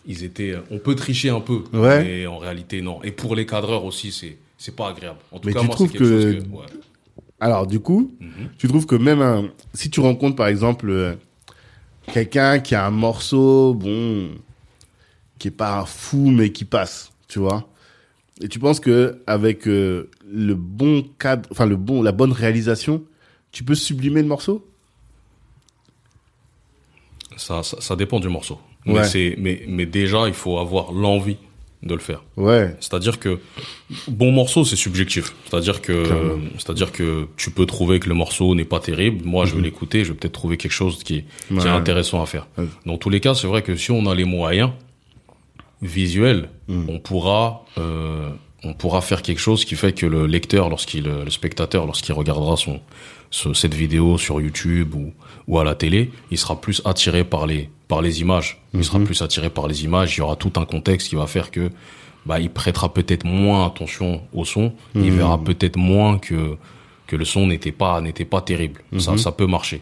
ils 0.07 0.23
étaient. 0.25 0.51
euh, 0.51 0.61
On 0.71 0.79
peut 0.79 0.95
tricher 0.95 1.29
un 1.29 1.39
peu, 1.39 1.63
Ouais. 1.73 2.03
mais 2.03 2.25
en 2.27 2.37
réalité 2.37 2.81
non. 2.81 3.01
Et 3.03 3.11
pour 3.11 3.35
les 3.35 3.45
cadreurs 3.45 3.85
aussi, 3.85 4.11
c'est 4.11 4.37
c'est 4.57 4.75
pas 4.75 4.89
agréable. 4.89 5.19
En 5.31 5.37
tout 5.39 5.47
Mais 5.47 5.53
cas, 5.53 5.59
tu 5.61 5.65
moi, 5.67 5.75
trouves 5.75 5.87
c'est 5.91 5.97
quelque 5.99 6.09
que- 6.09 6.31
chose 6.33 6.43
que 6.43 6.49
ouais. 6.55 6.65
Alors, 7.39 7.67
du 7.67 7.79
coup, 7.79 8.11
Mhm. 8.19 8.49
tu 8.57 8.67
trouves 8.67 8.87
que 8.87 8.95
même 8.95 9.21
un, 9.21 9.49
si 9.75 9.91
tu 9.91 9.99
rencontres, 9.99 10.35
par 10.35 10.47
exemple, 10.47 10.89
euh, 10.89 11.13
quelqu'un 12.11 12.57
qui 12.59 12.73
a 12.73 12.83
un 12.85 12.89
morceau, 12.91 13.75
bon, 13.75 14.29
qui 15.37 15.49
est 15.49 15.51
pas 15.51 15.79
un 15.81 15.85
fou, 15.85 16.31
mais 16.31 16.51
qui 16.51 16.65
passe, 16.65 17.11
tu 17.27 17.37
vois, 17.39 17.67
et 18.41 18.47
tu 18.47 18.59
penses 18.59 18.79
que 18.79 19.19
avec 19.27 19.67
euh, 19.67 20.09
le 20.31 20.53
bon 20.55 21.03
cadre, 21.19 21.47
enfin, 21.51 21.65
le 21.65 21.75
bon, 21.75 22.01
la 22.01 22.11
bonne 22.11 22.31
réalisation, 22.31 23.03
tu 23.51 23.63
peux 23.63 23.75
sublimer 23.75 24.21
le 24.21 24.27
morceau? 24.27 24.63
ça, 27.35 27.61
ça 27.63 27.77
ça 27.79 27.95
dépend 27.95 28.19
du 28.19 28.29
morceau. 28.29 28.59
Ouais. 28.85 28.93
Mais 28.93 29.03
c'est 29.03 29.35
mais 29.37 29.63
mais 29.67 29.85
déjà 29.85 30.27
il 30.27 30.33
faut 30.33 30.57
avoir 30.57 30.91
l'envie 30.91 31.37
de 31.83 31.93
le 31.93 31.99
faire. 31.99 32.23
Ouais. 32.35 32.75
C'est-à-dire 32.79 33.19
que 33.19 33.39
bon 34.07 34.31
morceau 34.31 34.65
c'est 34.65 34.75
subjectif. 34.75 35.35
C'est-à-dire 35.45 35.81
que 35.81 36.03
c'est-à-dire 36.57 36.91
que 36.91 37.27
tu 37.37 37.51
peux 37.51 37.65
trouver 37.67 37.99
que 37.99 38.09
le 38.09 38.15
morceau 38.15 38.55
n'est 38.55 38.65
pas 38.65 38.79
terrible. 38.79 39.23
Moi 39.25 39.45
je 39.45 39.55
vais 39.55 39.61
l'écouter, 39.61 40.03
je 40.03 40.11
vais 40.13 40.17
peut-être 40.17 40.33
trouver 40.33 40.57
quelque 40.57 40.71
chose 40.71 41.03
qui 41.03 41.17
est, 41.17 41.25
qui 41.47 41.53
Mhm. 41.53 41.59
Ouais. 41.59 41.65
est 41.67 41.69
intéressant 41.69 42.21
à 42.21 42.25
faire. 42.25 42.47
Ouais. 42.57 42.65
Dans 42.85 42.97
tous 42.97 43.09
les 43.11 43.19
cas, 43.19 43.35
c'est 43.35 43.47
vrai 43.47 43.61
que 43.61 43.75
si 43.75 43.91
on 43.91 44.05
a 44.07 44.15
les 44.15 44.25
moyens 44.25 44.71
visuels, 45.81 46.49
Mhm. 46.67 46.85
on 46.89 46.99
pourra 46.99 47.63
euh, 47.77 48.29
on 48.63 48.73
pourra 48.73 49.01
faire 49.01 49.21
quelque 49.21 49.39
chose 49.39 49.63
qui 49.65 49.75
fait 49.75 49.93
que 49.93 50.05
le 50.05 50.25
lecteur 50.25 50.69
lorsqu'il 50.69 51.03
le 51.03 51.29
spectateur 51.29 51.85
lorsqu'il 51.85 52.13
regardera 52.13 52.57
son 52.57 52.79
ce- 53.29 53.53
cette 53.53 53.73
vidéo 53.73 54.17
sur 54.17 54.41
YouTube 54.41 54.95
ou 54.95 55.13
ou 55.47 55.59
à 55.59 55.63
la 55.63 55.75
télé, 55.75 56.11
il 56.31 56.37
sera 56.37 56.59
plus 56.59 56.81
attiré 56.85 57.23
par 57.23 57.45
les 57.45 57.69
par 57.87 58.01
les 58.01 58.21
images. 58.21 58.61
Il 58.73 58.83
sera 58.83 58.99
plus 58.99 59.21
attiré 59.21 59.49
par 59.49 59.67
les 59.67 59.83
images. 59.85 60.15
Il 60.15 60.19
y 60.19 60.21
aura 60.21 60.35
tout 60.35 60.51
un 60.57 60.65
contexte 60.65 61.09
qui 61.09 61.15
va 61.15 61.27
faire 61.27 61.51
que 61.51 61.69
bah 62.25 62.39
il 62.39 62.49
prêtera 62.49 62.91
peut-être 62.93 63.25
moins 63.25 63.65
attention 63.67 64.21
au 64.33 64.43
son. 64.43 64.73
Il 64.95 65.11
verra 65.11 65.37
peut-être 65.41 65.77
moins 65.77 66.17
que 66.17 66.57
que 67.05 67.15
le 67.15 67.23
son 67.25 67.47
n'était 67.47 67.71
pas 67.71 68.01
n'était 68.01 68.25
pas 68.25 68.41
terrible. 68.41 68.81
Ça 68.97 69.17
ça 69.17 69.31
peut 69.31 69.47
marcher. 69.47 69.81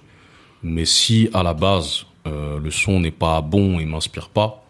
Mais 0.62 0.86
si 0.86 1.30
à 1.34 1.42
la 1.44 1.54
base 1.54 2.06
euh, 2.28 2.60
le 2.60 2.72
son 2.72 3.00
n'est 3.00 3.12
pas 3.12 3.40
bon 3.42 3.80
et 3.80 3.86
m'inspire 3.86 4.30
pas, 4.30 4.65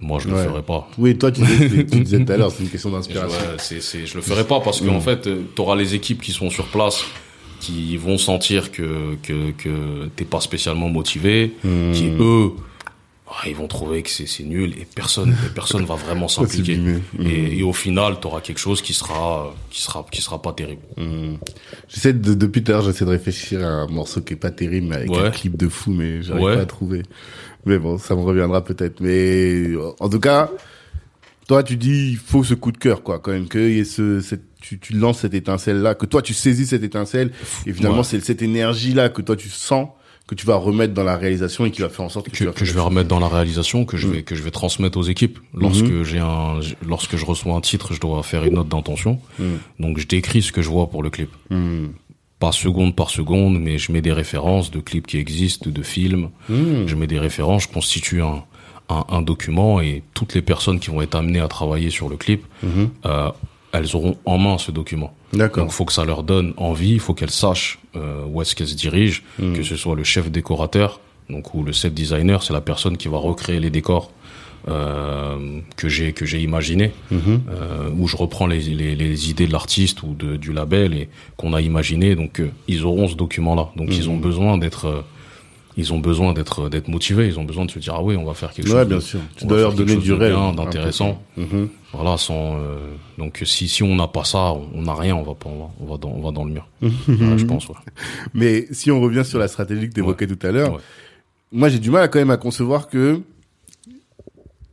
moi 0.00 0.18
je 0.18 0.28
le 0.28 0.34
Ouais. 0.34 0.44
ferai 0.44 0.62
pas. 0.62 0.88
Oui, 0.98 1.16
toi, 1.18 1.30
tu 1.30 1.42
disais, 1.42 1.68
tu 1.84 2.00
disais 2.04 2.24
tout 2.24 2.32
à 2.32 2.36
l'heure, 2.36 2.50
c'est 2.50 2.62
une 2.62 2.68
question 2.70 2.90
Je, 2.90 2.94
d'inspiration. 2.96 3.38
ouais, 3.38 3.56
c'est, 3.58 4.06
je 4.06 4.14
le 4.16 4.22
ferai 4.22 4.44
pas 4.44 4.60
parce 4.60 4.80
qu'en 4.80 5.00
fait, 5.00 5.22
tu 5.54 5.60
auras 5.60 5.76
les 5.76 5.94
équipes 5.94 6.22
qui 6.22 6.32
sont 6.32 6.50
sur 6.50 6.66
place 6.66 7.04
qui 7.60 7.96
vont 7.98 8.16
sentir 8.16 8.72
que 8.72 9.16
que 9.22 9.50
que 9.52 10.06
t'es 10.16 10.24
pas 10.24 10.40
spécialement 10.40 10.88
motivé, 10.88 11.52
qui 11.92 12.08
eux 12.18 12.50
ah, 13.32 13.46
ils 13.48 13.54
vont 13.54 13.68
trouver 13.68 14.02
que 14.02 14.10
c'est, 14.10 14.42
nul 14.42 14.74
et 14.76 14.84
personne 14.92 15.30
et 15.46 15.54
personne 15.54 15.84
va 15.84 15.94
vraiment 15.94 16.26
s'impliquer. 16.34 16.74
sublimer. 16.74 16.98
Et, 17.20 17.58
et 17.58 17.62
au 17.62 17.72
final, 17.72 18.16
tu 18.20 18.26
auras 18.26 18.40
quelque 18.40 18.58
chose 18.58 18.82
qui 18.82 18.92
sera 18.92 19.54
qui 19.70 19.82
sera 19.82 20.04
qui 20.10 20.20
sera 20.20 20.42
pas 20.42 20.52
terrible. 20.52 20.82
J'essaie 21.88 22.12
de, 22.12 22.34
depuis 22.34 22.64
tout 22.64 22.72
à 22.72 22.76
l'heure, 22.76 22.82
j'essaie 22.84 23.04
de 23.04 23.10
réfléchir 23.10 23.60
à 23.64 23.68
un 23.68 23.86
morceau 23.86 24.20
qui 24.20 24.32
est 24.32 24.36
pas 24.36 24.50
terrible, 24.50 24.88
mais 24.88 24.96
avec 24.96 25.10
Ouais. 25.12 25.18
un 25.26 25.30
clip 25.30 25.56
de 25.56 25.68
fou, 25.68 25.92
mais 25.92 26.22
j'arrive 26.22 26.42
Ouais. 26.44 26.56
pas 26.56 26.62
à 26.62 26.66
trouver. 26.66 27.02
Mais 27.66 27.78
bon, 27.78 27.98
ça 27.98 28.14
me 28.14 28.20
reviendra 28.22 28.64
peut-être. 28.64 29.00
Mais 29.00 29.66
en 30.00 30.08
tout 30.08 30.20
cas, 30.20 30.50
toi, 31.48 31.62
tu 31.62 31.76
dis, 31.76 32.10
il 32.12 32.16
faut 32.16 32.44
ce 32.44 32.54
coup 32.54 32.72
de 32.72 32.78
cœur, 32.78 33.02
quoi, 33.02 33.18
quand 33.18 33.32
même, 33.32 33.48
que 33.48 33.58
y 33.58 33.80
ait 33.80 33.84
ce, 33.84 34.20
cette, 34.20 34.42
tu, 34.60 34.78
tu 34.78 34.92
lances 34.94 35.18
cette 35.20 35.34
étincelle-là, 35.34 35.94
que 35.94 36.06
toi, 36.06 36.22
tu 36.22 36.32
saisis 36.34 36.66
cette 36.66 36.84
étincelle, 36.84 37.32
et 37.66 37.72
finalement, 37.72 37.98
Ouais. 37.98 38.04
c'est 38.04 38.20
cette 38.20 38.42
énergie-là 38.42 39.08
que 39.08 39.20
toi, 39.22 39.36
tu 39.36 39.48
sens, 39.48 39.88
que 40.28 40.36
tu 40.36 40.46
vas 40.46 40.54
remettre 40.54 40.94
dans 40.94 41.02
la 41.02 41.16
réalisation 41.16 41.66
et 41.66 41.72
qui 41.72 41.80
va 41.82 41.88
faire 41.88 42.04
en 42.04 42.08
sorte 42.08 42.26
que, 42.26 42.30
tu 42.30 42.44
que, 42.44 42.48
vas 42.50 42.54
que 42.54 42.64
je 42.64 42.72
vais 42.72 42.80
remettre 42.80 43.08
dans 43.08 43.18
la 43.18 43.26
réalisation, 43.26 43.84
que 43.84 43.96
je 43.96 44.06
Mm. 44.06 44.10
vais 44.12 44.22
que 44.22 44.36
je 44.36 44.42
vais 44.44 44.52
transmettre 44.52 44.96
aux 44.96 45.02
équipes. 45.02 45.40
Lorsque 45.54 46.04
j'ai 46.04 46.20
un, 46.20 46.60
lorsque 46.86 47.16
je 47.16 47.24
reçois 47.24 47.54
un 47.56 47.60
titre, 47.60 47.94
je 47.94 48.00
dois 48.00 48.22
faire 48.22 48.44
une 48.44 48.54
note 48.54 48.68
d'intention. 48.68 49.18
Mm. 49.40 49.44
Donc 49.80 49.98
je 49.98 50.06
décris 50.06 50.42
ce 50.42 50.52
que 50.52 50.62
je 50.62 50.68
vois 50.68 50.88
pour 50.88 51.02
le 51.02 51.10
clip. 51.10 51.30
Hmm. 52.40 52.46
Pas 52.46 52.52
seconde 52.52 52.96
par 52.96 53.10
seconde, 53.10 53.60
mais 53.60 53.76
je 53.78 53.92
mets 53.92 54.00
des 54.00 54.12
références 54.12 54.70
de 54.70 54.80
clips 54.80 55.06
qui 55.06 55.18
existent, 55.18 55.70
de 55.70 55.82
films. 55.82 56.30
Hmm. 56.48 56.86
Je 56.86 56.94
mets 56.96 57.06
des 57.06 57.18
références, 57.18 57.64
je 57.64 57.68
constitue 57.68 58.22
un, 58.22 58.42
un, 58.88 59.04
un 59.10 59.22
document 59.22 59.80
et 59.80 60.02
toutes 60.14 60.34
les 60.34 60.42
personnes 60.42 60.80
qui 60.80 60.90
vont 60.90 61.02
être 61.02 61.14
amenées 61.14 61.40
à 61.40 61.48
travailler 61.48 61.90
sur 61.90 62.08
le 62.08 62.16
clip, 62.16 62.42
euh, 63.04 63.30
elles 63.72 63.94
auront 63.94 64.16
en 64.24 64.38
main 64.38 64.58
ce 64.58 64.70
document. 64.72 65.12
Hmm. 65.32 65.38
D'accord. 65.38 65.64
Donc, 65.64 65.72
faut 65.72 65.84
que 65.84 65.92
ça 65.92 66.04
leur 66.04 66.22
donne 66.22 66.54
envie, 66.56 66.92
il 66.94 67.00
faut 67.00 67.14
qu'elles 67.14 67.30
sachent 67.30 67.78
euh, 67.94 68.24
où 68.26 68.40
est-ce 68.42 68.54
qu'elles 68.56 68.68
se 68.68 68.74
dirigent, 68.74 69.22
Hmm. 69.38 69.52
que 69.54 69.62
ce 69.62 69.76
soit 69.76 69.94
le 69.94 70.04
chef 70.04 70.30
décorateur, 70.30 71.00
donc 71.28 71.54
ou 71.54 71.62
le 71.62 71.72
set 71.72 71.92
designer, 71.94 72.42
c'est 72.42 72.52
la 72.54 72.60
personne 72.62 72.96
qui 72.96 73.08
va 73.08 73.18
recréer 73.18 73.60
les 73.60 73.70
décors 73.70 74.10
que 74.66 75.88
j'ai 75.88 76.12
que 76.12 76.24
j'ai 76.26 76.40
imaginé, 76.40 76.92
Mhm. 77.10 77.40
euh, 77.50 77.90
où 77.96 78.06
je 78.08 78.16
reprends 78.16 78.46
les, 78.46 78.60
les, 78.60 78.94
les 78.94 79.30
idées 79.30 79.46
de 79.46 79.52
l'artiste 79.52 80.02
ou 80.02 80.14
de, 80.14 80.36
du 80.36 80.52
label 80.52 80.94
et 80.94 81.08
qu'on 81.36 81.52
a 81.54 81.60
imaginé. 81.60 82.14
Donc, 82.14 82.40
euh, 82.40 82.50
ils 82.68 82.84
auront 82.84 83.08
ce 83.08 83.14
document-là. 83.16 83.70
Donc, 83.76 83.88
ils 83.96 84.08
ont 84.08 84.16
Hmm. 84.16 84.20
besoin 84.20 84.58
d'être 84.58 84.84
euh, 84.86 85.00
ils 85.76 85.92
ont 85.94 85.98
besoin 85.98 86.32
d'être 86.34 86.68
d'être 86.68 86.88
motivés. 86.88 87.26
Ils 87.28 87.38
ont 87.38 87.44
besoin 87.44 87.64
de 87.64 87.70
se 87.70 87.78
dire 87.78 87.94
ah 87.96 88.02
oui, 88.02 88.16
on 88.16 88.24
va 88.24 88.34
faire 88.34 88.52
quelque 88.52 88.68
Ouais, 88.68 88.80
chose. 88.80 88.88
bien 88.88 88.96
de- 88.98 89.02
sûr. 89.02 89.20
Tu 89.36 89.46
dois 89.46 89.58
leur 89.58 89.72
donner 89.72 89.96
du 89.96 90.10
peu. 90.14 90.30
d'intéressant. 90.56 91.22
Mhm. 91.36 91.68
Voilà, 91.92 92.16
sans 92.18 92.56
euh, 92.56 92.76
donc 93.18 93.40
si 93.44 93.66
si 93.68 93.82
on 93.82 93.94
n'a 93.96 94.06
pas 94.08 94.24
ça, 94.24 94.52
on 94.74 94.82
n'a 94.82 94.94
rien, 94.94 95.16
on 95.16 95.22
va 95.22 95.34
pas, 95.34 95.48
on 95.48 95.58
va, 95.58 95.70
on 95.80 95.86
va 95.86 95.96
dans 95.96 96.08
on 96.10 96.20
va 96.22 96.30
dans 96.32 96.44
le 96.44 96.52
mur. 96.52 96.68
Voilà, 97.08 97.36
je 97.36 97.44
pense. 97.46 97.68
Ouais. 97.68 97.74
Mais 98.34 98.66
si 98.72 98.90
on 98.90 99.00
revient 99.00 99.24
sur 99.24 99.38
la 99.38 99.48
stratégie 99.48 99.88
que 99.88 99.94
tu 99.94 100.00
évoquais 100.00 100.26
tout 100.26 100.44
à 100.46 100.50
l'heure, 100.52 100.78
moi 101.52 101.68
j'ai 101.68 101.78
du 101.78 101.90
mal 101.90 102.10
quand 102.10 102.18
même 102.18 102.30
à 102.30 102.36
concevoir 102.36 102.88
que 102.88 103.22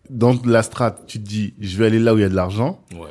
dans 0.09 0.39
la 0.45 0.63
strat, 0.63 0.95
tu 1.07 1.19
te 1.19 1.27
dis 1.27 1.53
je 1.59 1.77
vais 1.77 1.85
aller 1.87 1.99
là 1.99 2.13
où 2.13 2.17
il 2.17 2.21
y 2.21 2.25
a 2.25 2.29
de 2.29 2.35
l'argent 2.35 2.81
Ouais. 2.93 3.09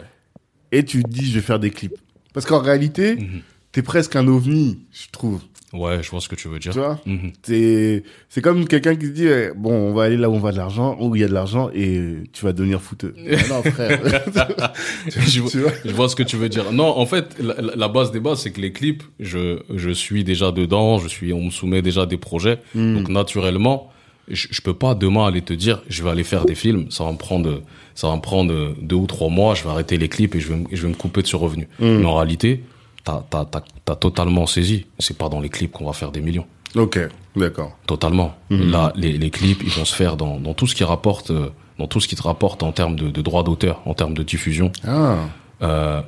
et 0.73 0.85
tu 0.85 1.03
te 1.03 1.09
dis 1.09 1.27
je 1.31 1.35
vais 1.35 1.45
faire 1.45 1.59
des 1.59 1.71
clips. 1.71 1.97
Parce 2.33 2.47
qu'en 2.47 2.61
réalité, 2.61 3.17
Mhm. 3.17 3.41
t'es 3.73 3.83
presque 3.83 4.17
un 4.17 4.27
ovni, 4.29 4.81
je 4.93 5.07
trouve. 5.11 5.41
Ouais, 5.73 6.03
je 6.03 6.11
vois 6.11 6.21
ce 6.21 6.29
que 6.29 6.37
tu 6.37 6.49
veux 6.49 6.59
dire. 6.59 6.73
Tu 6.73 6.79
vois 6.79 6.99
Mhm. 7.07 7.33
T'es- 7.43 8.03
C'est 8.29 8.41
comme 8.41 8.67
quelqu'un 8.69 8.95
qui 8.95 9.07
se 9.07 9.11
dit 9.11 9.27
eh, 9.27 9.51
bon 9.55 9.73
on 9.73 9.93
va 9.93 10.05
aller 10.05 10.17
là 10.17 10.31
où 10.31 10.35
on 10.35 10.39
va 10.39 10.53
de 10.53 10.57
l'argent, 10.57 10.97
où 11.01 11.15
il 11.17 11.21
y 11.21 11.25
a 11.25 11.29
de 11.29 11.35
l'argent 11.35 11.71
et 11.75 12.23
tu 12.33 12.45
vas 12.45 12.53
devenir 12.53 12.81
fouteux. 12.81 13.15
non 13.51 13.63
frère. 13.63 14.01
je, 15.09 15.41
vois, 15.41 15.73
je 15.85 16.09
ce 16.09 16.17
que 16.17 16.23
tu 16.23 16.37
veux 16.37 16.49
dire. 16.49 16.73
Non, 16.73 16.87
en 16.97 17.05
fait, 17.07 17.37
la, 17.41 17.55
la- 17.61 17.77
la 17.77 17.89
base 17.89 18.11
des 18.13 18.21
bases, 18.21 18.41
c'est 18.43 18.53
que 18.53 18.61
les 18.61 18.73
clips, 18.73 19.03
je, 19.21 19.59
je 19.75 19.91
suis 19.91 20.25
déjà 20.25 20.53
dedans, 20.53 20.99
je 20.99 21.09
suis, 21.09 21.33
on 21.33 21.43
me 21.45 21.51
soumet 21.51 21.83
déjà 21.83 22.07
des 22.07 22.17
projets. 22.17 22.59
Hmm. 22.75 22.95
Donc, 22.99 23.09
naturellement, 23.09 23.91
je, 24.29 24.49
je 24.51 24.61
peux 24.61 24.75
pas 24.75 24.95
demain 24.95 25.27
aller 25.27 25.43
te 25.43 25.53
dire, 25.53 25.83
je 25.89 26.03
vais 26.03 26.11
aller 26.11 26.25
faire 26.25 26.45
des 26.45 26.55
films. 26.55 26.91
Ça 26.91 27.05
va 27.05 27.13
me 27.13 27.17
prendre, 27.19 27.63
ça 27.95 28.09
va 28.09 28.17
me 28.17 28.21
prendre 28.21 28.75
deux 28.81 28.97
ou 28.97 29.07
trois 29.07 29.29
mois. 29.29 29.55
Je 29.55 29.63
vais 29.65 29.71
arrêter 29.71 29.99
les 29.99 30.09
clips 30.09 30.35
et 30.35 30.41
je 30.41 30.49
vais, 30.49 30.57
me- 30.57 30.67
je 30.73 30.83
vais 30.83 30.89
me 30.89 30.95
couper 30.95 31.23
de 31.23 31.27
ce 31.27 31.37
revenu. 31.37 31.69
Hmm. 31.79 31.99
Mais 31.99 32.05
en 32.07 32.17
réalité, 32.17 32.63
t'as, 33.05 33.25
t'as, 33.31 33.45
t'as, 33.45 33.63
t'as 33.85 33.97
totalement 33.97 34.47
saisi. 34.47 34.87
C'est 34.99 35.17
pas 35.17 35.29
dans 35.29 35.41
les 35.41 35.49
clips 35.49 35.73
qu'on 35.73 35.87
va 35.87 35.93
faire 35.93 36.11
des 36.13 36.21
millions. 36.21 36.47
ok, 36.75 36.99
d'accord. 37.37 37.77
Totalement. 37.87 38.35
Mhm. 38.51 38.71
Là, 38.71 38.93
les, 38.97 39.13
les 39.17 39.31
clips, 39.31 39.63
ils 39.63 39.71
vont 39.71 39.85
se 39.85 39.95
faire 39.95 40.17
dans, 40.17 40.39
dans 40.41 40.55
tout 40.55 40.67
ce 40.67 40.75
qui 40.75 40.85
rapporte 40.85 41.31
euh, 41.31 41.49
dans 41.79 41.87
tout 41.87 42.01
ce 42.01 42.09
qui 42.09 42.17
te 42.17 42.23
rapporte 42.23 42.63
en 42.63 42.73
termes 42.73 42.97
de, 42.97 43.11
de 43.11 43.21
droits 43.23 43.43
d'auteur, 43.43 43.83
en 43.85 43.93
termes 43.95 44.15
de 44.15 44.23
diffusion. 44.23 44.73
Ah. 44.87 45.17
Euh, 45.63 46.01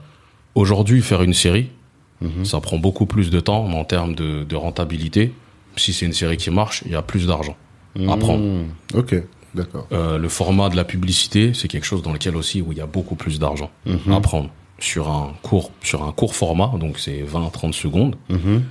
Aujourd'hui, 0.54 1.02
faire 1.02 1.22
une 1.22 1.34
série, 1.34 1.68
Mhm. 2.20 2.44
ça 2.44 2.58
prend 2.60 2.78
beaucoup 2.78 3.06
plus 3.06 3.30
de 3.30 3.38
temps, 3.38 3.68
mais 3.68 3.76
en 3.76 3.84
termes 3.84 4.14
de, 4.16 4.42
de 4.42 4.56
rentabilité, 4.56 5.32
si 5.76 5.92
c'est 5.92 6.04
une 6.04 6.12
série 6.12 6.36
qui 6.36 6.50
marche, 6.50 6.82
il 6.84 6.90
y 6.90 6.96
a 6.96 7.02
plus 7.02 7.26
d'argent 7.28 7.56
à 8.08 8.16
prendre. 8.16 8.44
Mmh. 8.44 8.66
Ok, 8.94 9.14
d'accord. 9.54 9.86
Euh, 9.92 10.18
le 10.18 10.28
format 10.28 10.68
de 10.68 10.76
la 10.76 10.84
publicité, 10.84 11.52
c'est 11.54 11.68
quelque 11.68 11.84
chose 11.86 12.02
dans 12.02 12.12
lequel 12.12 12.36
aussi 12.36 12.60
où 12.62 12.72
il 12.72 12.78
y 12.78 12.80
a 12.80 12.86
beaucoup 12.86 13.14
plus 13.16 13.38
d'argent 13.38 13.70
Mhm. 13.86 14.12
à 14.12 14.20
prendre 14.20 14.50
sur 14.78 15.08
un 15.10 15.32
court 15.42 15.72
sur 15.82 16.04
un 16.04 16.12
court 16.12 16.34
format, 16.34 16.72
donc 16.78 16.98
c'est 16.98 17.22
20-30 17.22 17.74
secondes, 17.74 18.16
Mhm. 18.28 18.62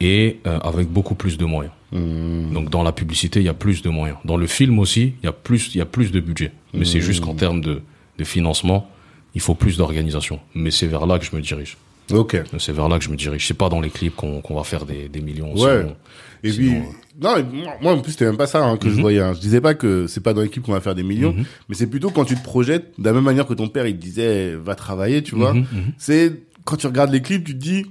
et 0.00 0.40
euh, 0.46 0.58
avec 0.60 0.88
beaucoup 0.88 1.14
plus 1.14 1.38
de 1.38 1.44
moyens. 1.44 1.72
Mmh. 1.92 2.52
Donc 2.52 2.68
dans 2.70 2.82
la 2.82 2.92
publicité, 2.92 3.40
il 3.40 3.46
y 3.46 3.48
a 3.48 3.54
plus 3.54 3.80
de 3.82 3.88
moyens. 3.88 4.18
Dans 4.24 4.36
le 4.36 4.46
film 4.46 4.78
aussi, 4.80 5.14
il 5.22 5.26
y 5.26 5.28
a 5.28 5.32
plus 5.32 5.74
il 5.74 5.78
y 5.78 5.80
a 5.80 5.86
plus 5.86 6.10
de 6.10 6.20
budget. 6.20 6.52
Mais 6.74 6.84
c'est 6.84 7.00
juste 7.00 7.20
qu'en 7.24 7.34
termes 7.34 7.60
de, 7.60 7.80
de 8.18 8.24
financement, 8.24 8.90
il 9.34 9.40
faut 9.40 9.54
plus 9.54 9.76
d'organisation. 9.78 10.40
Mais 10.54 10.70
c'est 10.70 10.86
vers 10.88 11.06
là 11.06 11.18
que 11.18 11.24
je 11.24 11.34
me 11.34 11.40
dirige. 11.40 11.76
Ok. 12.12 12.40
C'est 12.58 12.72
vers 12.72 12.88
là 12.88 12.98
que 12.98 13.04
je 13.04 13.10
me 13.10 13.16
dirige. 13.16 13.46
C'est 13.46 13.54
pas 13.54 13.68
dans 13.68 13.80
les 13.80 13.90
clips 13.90 14.14
qu'on 14.14 14.40
qu'on 14.40 14.54
va 14.54 14.64
faire 14.64 14.86
des, 14.86 15.08
des 15.08 15.20
millions. 15.20 15.52
Ouais. 15.54 15.80
sinon- 15.82 15.96
Et 16.44 16.52
Sinon, 16.52 16.80
puis, 16.82 17.20
non, 17.20 17.36
et 17.38 17.44
moi, 17.82 17.92
en 17.94 18.00
plus, 18.00 18.12
c'était 18.12 18.26
même 18.26 18.36
pas 18.36 18.46
ça 18.46 18.62
hein, 18.64 18.76
que 18.76 18.88
je 18.88 18.94
Mhm. 18.94 19.00
voyais. 19.00 19.20
hein. 19.20 19.32
Je 19.34 19.40
disais 19.40 19.60
pas 19.60 19.74
que 19.74 20.06
c'est 20.06 20.20
pas 20.20 20.34
dans 20.34 20.42
l'équipe 20.42 20.62
qu'on 20.62 20.72
va 20.72 20.80
faire 20.80 20.94
des 20.94 21.02
millions, 21.02 21.32
Mhm. 21.32 21.44
mais 21.68 21.74
c'est 21.74 21.86
plutôt 21.88 22.10
quand 22.10 22.24
tu 22.24 22.36
te 22.36 22.42
projettes, 22.44 22.92
de 22.98 23.04
la 23.04 23.12
même 23.14 23.24
manière 23.24 23.46
que 23.46 23.54
ton 23.54 23.68
père, 23.68 23.86
il 23.86 23.96
te 23.96 24.00
disait, 24.02 24.54
va 24.54 24.74
travailler, 24.74 25.22
tu 25.22 25.34
vois. 25.34 25.54
Mhm. 25.54 25.64
C'est 25.98 26.32
quand 26.64 26.76
tu 26.76 26.86
regardes 26.86 27.10
les 27.10 27.22
clips, 27.22 27.42
tu 27.44 27.54
te 27.54 27.58
dis, 27.58 27.86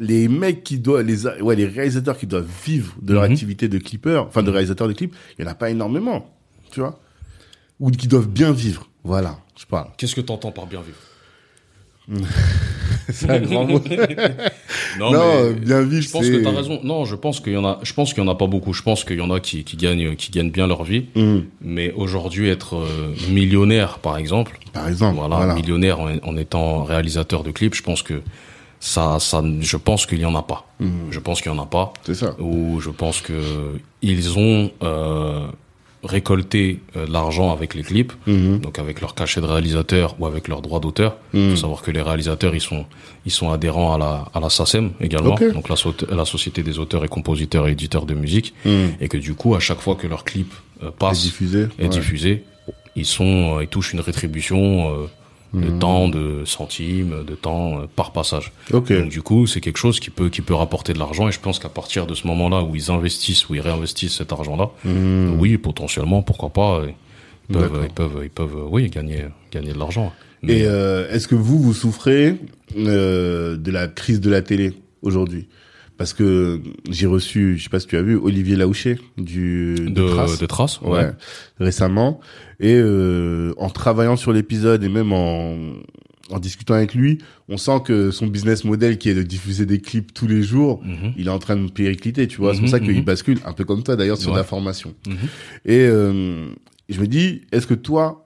les 0.00 0.26
mecs 0.28 0.64
qui 0.64 0.78
doivent, 0.78 1.02
les, 1.06 1.26
ouais, 1.42 1.54
les 1.54 1.66
réalisateurs 1.66 2.16
qui 2.18 2.26
doivent 2.26 2.48
vivre 2.66 2.94
de 3.02 3.12
leur 3.12 3.22
activité 3.22 3.68
de 3.68 3.78
clipper, 3.78 4.16
enfin 4.26 4.42
de 4.42 4.50
réalisateur 4.50 4.88
de 4.88 4.92
clips, 4.94 5.14
il 5.38 5.44
y 5.44 5.48
en 5.48 5.50
a 5.50 5.54
pas 5.54 5.70
énormément, 5.70 6.34
tu 6.72 6.80
vois. 6.80 6.98
Ou 7.78 7.90
qui 7.90 8.08
doivent 8.08 8.28
bien 8.28 8.50
vivre. 8.50 8.88
Voilà, 9.04 9.38
je 9.56 9.66
parle. 9.66 9.88
Qu'est-ce 9.98 10.16
que 10.16 10.20
t'entends 10.22 10.50
par 10.52 10.66
bien 10.66 10.80
vivre? 10.80 10.98
C'est 13.12 13.30
un 13.30 13.40
grand 13.40 13.64
mot. 13.66 13.80
Non, 14.98 15.10
non, 15.12 15.44
mais 15.44 15.52
bien 15.54 15.82
vivre, 15.82 16.02
je 16.02 16.10
pense 16.10 16.28
que 16.28 16.42
t'as 16.42 16.50
raison. 16.50 16.80
Non, 16.84 17.04
je 17.04 17.16
pense 17.16 17.40
qu'il 17.40 17.52
y 17.52 17.56
en 17.56 17.64
a. 17.64 17.80
Je 17.82 17.92
pense 17.92 18.14
qu'il 18.14 18.22
y 18.22 18.26
en 18.26 18.30
a 18.30 18.34
pas 18.36 18.46
beaucoup. 18.46 18.72
Je 18.72 18.82
pense 18.82 19.04
qu'il 19.04 19.18
y 19.18 19.20
en 19.20 19.30
a 19.30 19.40
qui, 19.40 19.64
qui 19.64 19.76
gagnent 19.76 20.14
qui 20.14 20.30
gagnent 20.30 20.50
bien 20.50 20.66
leur 20.66 20.84
vie. 20.84 21.06
Mhm. 21.16 21.44
Mais 21.60 21.92
aujourd'hui, 21.96 22.48
être 22.48 22.76
euh, 22.76 23.12
millionnaire, 23.30 23.98
par 23.98 24.16
exemple, 24.16 24.58
Par 24.72 24.88
exemple, 24.88 25.16
voilà, 25.18 25.36
voilà. 25.36 25.54
millionnaire 25.54 26.00
en, 26.00 26.10
en 26.22 26.36
étant 26.36 26.84
réalisateur 26.84 27.42
de 27.42 27.50
clips, 27.50 27.74
je 27.74 27.82
pense 27.82 28.02
que 28.02 28.22
ça, 28.80 29.18
ça, 29.18 29.42
je 29.60 29.76
pense 29.76 30.06
qu'il 30.06 30.20
y 30.20 30.24
en 30.26 30.34
a 30.34 30.42
pas. 30.42 30.66
Mhm. 30.80 30.90
Je 31.10 31.18
pense 31.18 31.40
qu'il 31.42 31.50
y 31.50 31.54
en 31.54 31.62
a 31.62 31.66
pas. 31.66 31.92
C'est 32.04 32.14
ça. 32.14 32.36
Ou 32.40 32.80
je 32.80 32.90
pense 32.90 33.20
que 33.20 33.32
ils 34.02 34.38
ont 34.38 34.70
euh, 34.82 35.46
récolté 36.04 36.80
euh, 36.96 37.06
l'argent 37.10 37.52
avec 37.52 37.74
les 37.74 37.82
clips, 37.82 38.12
Mhm. 38.26 38.58
donc 38.60 38.78
avec 38.78 39.00
leur 39.00 39.14
cachet 39.14 39.40
de 39.40 39.46
réalisateur 39.46 40.14
ou 40.18 40.26
avec 40.26 40.48
leurs 40.48 40.62
droits 40.62 40.80
d'auteur. 40.80 41.16
Il 41.32 41.40
Mhm. 41.40 41.50
faut 41.50 41.56
savoir 41.56 41.82
que 41.82 41.90
les 41.90 42.02
réalisateurs, 42.02 42.54
ils 42.54 42.60
sont, 42.60 42.84
ils 43.26 43.32
sont 43.32 43.50
adhérents 43.50 43.94
à 43.94 43.98
la, 43.98 44.24
à 44.34 44.40
la 44.40 44.50
SACEM 44.50 44.92
également, 45.00 45.36
donc 45.52 45.68
la, 45.68 45.76
la 46.16 46.24
Société 46.24 46.62
des 46.62 46.78
auteurs 46.78 47.04
et 47.04 47.08
compositeurs 47.08 47.66
et 47.68 47.72
éditeurs 47.72 48.06
de 48.06 48.14
musique, 48.14 48.54
Mhm. 48.64 48.94
et 49.00 49.08
que 49.08 49.16
du 49.16 49.34
coup, 49.34 49.54
à 49.54 49.60
chaque 49.60 49.80
fois 49.80 49.94
que 49.96 50.06
leur 50.06 50.24
clip 50.24 50.52
euh, 50.82 50.88
Et 50.88 50.92
passe 50.98 51.22
diffusé. 51.22 51.66
est 51.78 51.82
ouais. 51.84 51.88
diffusé, 51.88 52.44
ils 52.96 53.06
sont, 53.06 53.56
euh, 53.58 53.62
ils 53.62 53.68
touchent 53.68 53.92
une 53.92 54.00
rétribution 54.00 54.90
euh, 54.90 55.06
de 55.54 55.70
Mhm. 55.70 55.78
temps, 55.78 56.08
de 56.08 56.44
centimes, 56.44 57.24
de 57.26 57.34
temps 57.34 57.80
euh, 57.80 57.86
par 57.94 58.12
passage. 58.12 58.52
Ok. 58.72 58.92
Donc 58.92 59.08
du 59.08 59.22
coup, 59.22 59.46
c'est 59.46 59.60
quelque 59.60 59.78
chose 59.78 60.00
qui 60.00 60.10
peut 60.10 60.28
qui 60.28 60.42
peut 60.42 60.54
rapporter 60.54 60.92
de 60.92 60.98
l'argent 60.98 61.28
et 61.28 61.32
je 61.32 61.40
pense 61.40 61.58
qu'à 61.58 61.68
partir 61.68 62.06
de 62.06 62.14
ce 62.14 62.26
moment-là 62.26 62.62
où 62.62 62.74
ils 62.74 62.90
investissent, 62.90 63.48
où 63.48 63.54
ils 63.54 63.60
réinvestissent 63.60 64.16
cet 64.16 64.32
argent-là, 64.32 64.70
Mhm. 64.84 65.36
oui, 65.38 65.56
potentiellement, 65.58 66.22
pourquoi 66.22 66.50
pas, 66.50 66.80
euh, 66.80 66.88
ils 67.48 67.56
peuvent, 67.56 67.80
ils 67.84 67.90
peuvent, 67.94 68.20
ils 68.24 68.30
peuvent, 68.30 68.56
euh, 68.56 68.68
oui, 68.70 68.88
gagner, 68.90 69.26
gagner 69.52 69.72
de 69.72 69.78
l'argent. 69.78 70.12
Mais, 70.42 70.58
Et 70.58 70.66
euh, 70.66 71.08
est-ce 71.10 71.26
que 71.28 71.34
vous, 71.36 71.58
vous 71.58 71.72
souffrez 71.74 72.36
euh, 72.76 73.56
de 73.56 73.70
la 73.70 73.86
crise 73.88 74.20
de 74.20 74.30
la 74.30 74.42
télé 74.42 74.74
aujourd'hui? 75.02 75.46
Parce 75.96 76.12
que 76.12 76.60
j'ai 76.90 77.06
reçu, 77.06 77.56
je 77.56 77.64
sais 77.64 77.70
pas 77.70 77.78
si 77.80 77.86
tu 77.86 77.96
as 77.96 78.02
vu, 78.02 78.16
Olivier 78.16 78.56
Laouché 78.56 78.98
du 79.16 79.74
de, 79.78 79.90
de, 79.90 80.46
Trace, 80.46 80.80
de 80.82 80.88
ouais, 80.88 81.10
récemment, 81.60 82.20
et 82.58 82.74
euh, 82.74 83.52
en 83.58 83.70
travaillant 83.70 84.16
sur 84.16 84.32
l'épisode 84.32 84.82
et 84.84 84.88
même 84.88 85.12
en 85.12 85.56
en 86.30 86.38
discutant 86.38 86.72
avec 86.72 86.94
lui, 86.94 87.18
on 87.50 87.58
sent 87.58 87.82
que 87.84 88.10
son 88.10 88.26
business 88.26 88.64
model 88.64 88.96
qui 88.96 89.10
est 89.10 89.14
de 89.14 89.22
diffuser 89.22 89.66
des 89.66 89.78
clips 89.78 90.14
tous 90.14 90.26
les 90.26 90.42
jours, 90.42 90.80
Mhm. 90.82 91.12
il 91.18 91.26
est 91.26 91.30
en 91.30 91.38
train 91.38 91.54
de 91.54 91.70
péricliter, 91.70 92.26
tu 92.26 92.38
vois. 92.38 92.54
C'est 92.54 92.60
pour 92.60 92.64
Mhm, 92.68 92.70
ça 92.70 92.80
qu'il 92.80 92.96
mhm. 92.96 93.02
bascule, 93.04 93.38
un 93.44 93.52
peu 93.52 93.64
comme 93.66 93.82
toi 93.82 93.94
d'ailleurs, 93.94 94.16
sur 94.16 94.30
Ouais. 94.30 94.38
la 94.38 94.42
formation. 94.44 94.94
Et 95.66 95.80
euh, 95.80 96.46
je 96.88 96.98
me 96.98 97.06
dis, 97.06 97.42
est-ce 97.52 97.66
que 97.66 97.74
toi, 97.74 98.23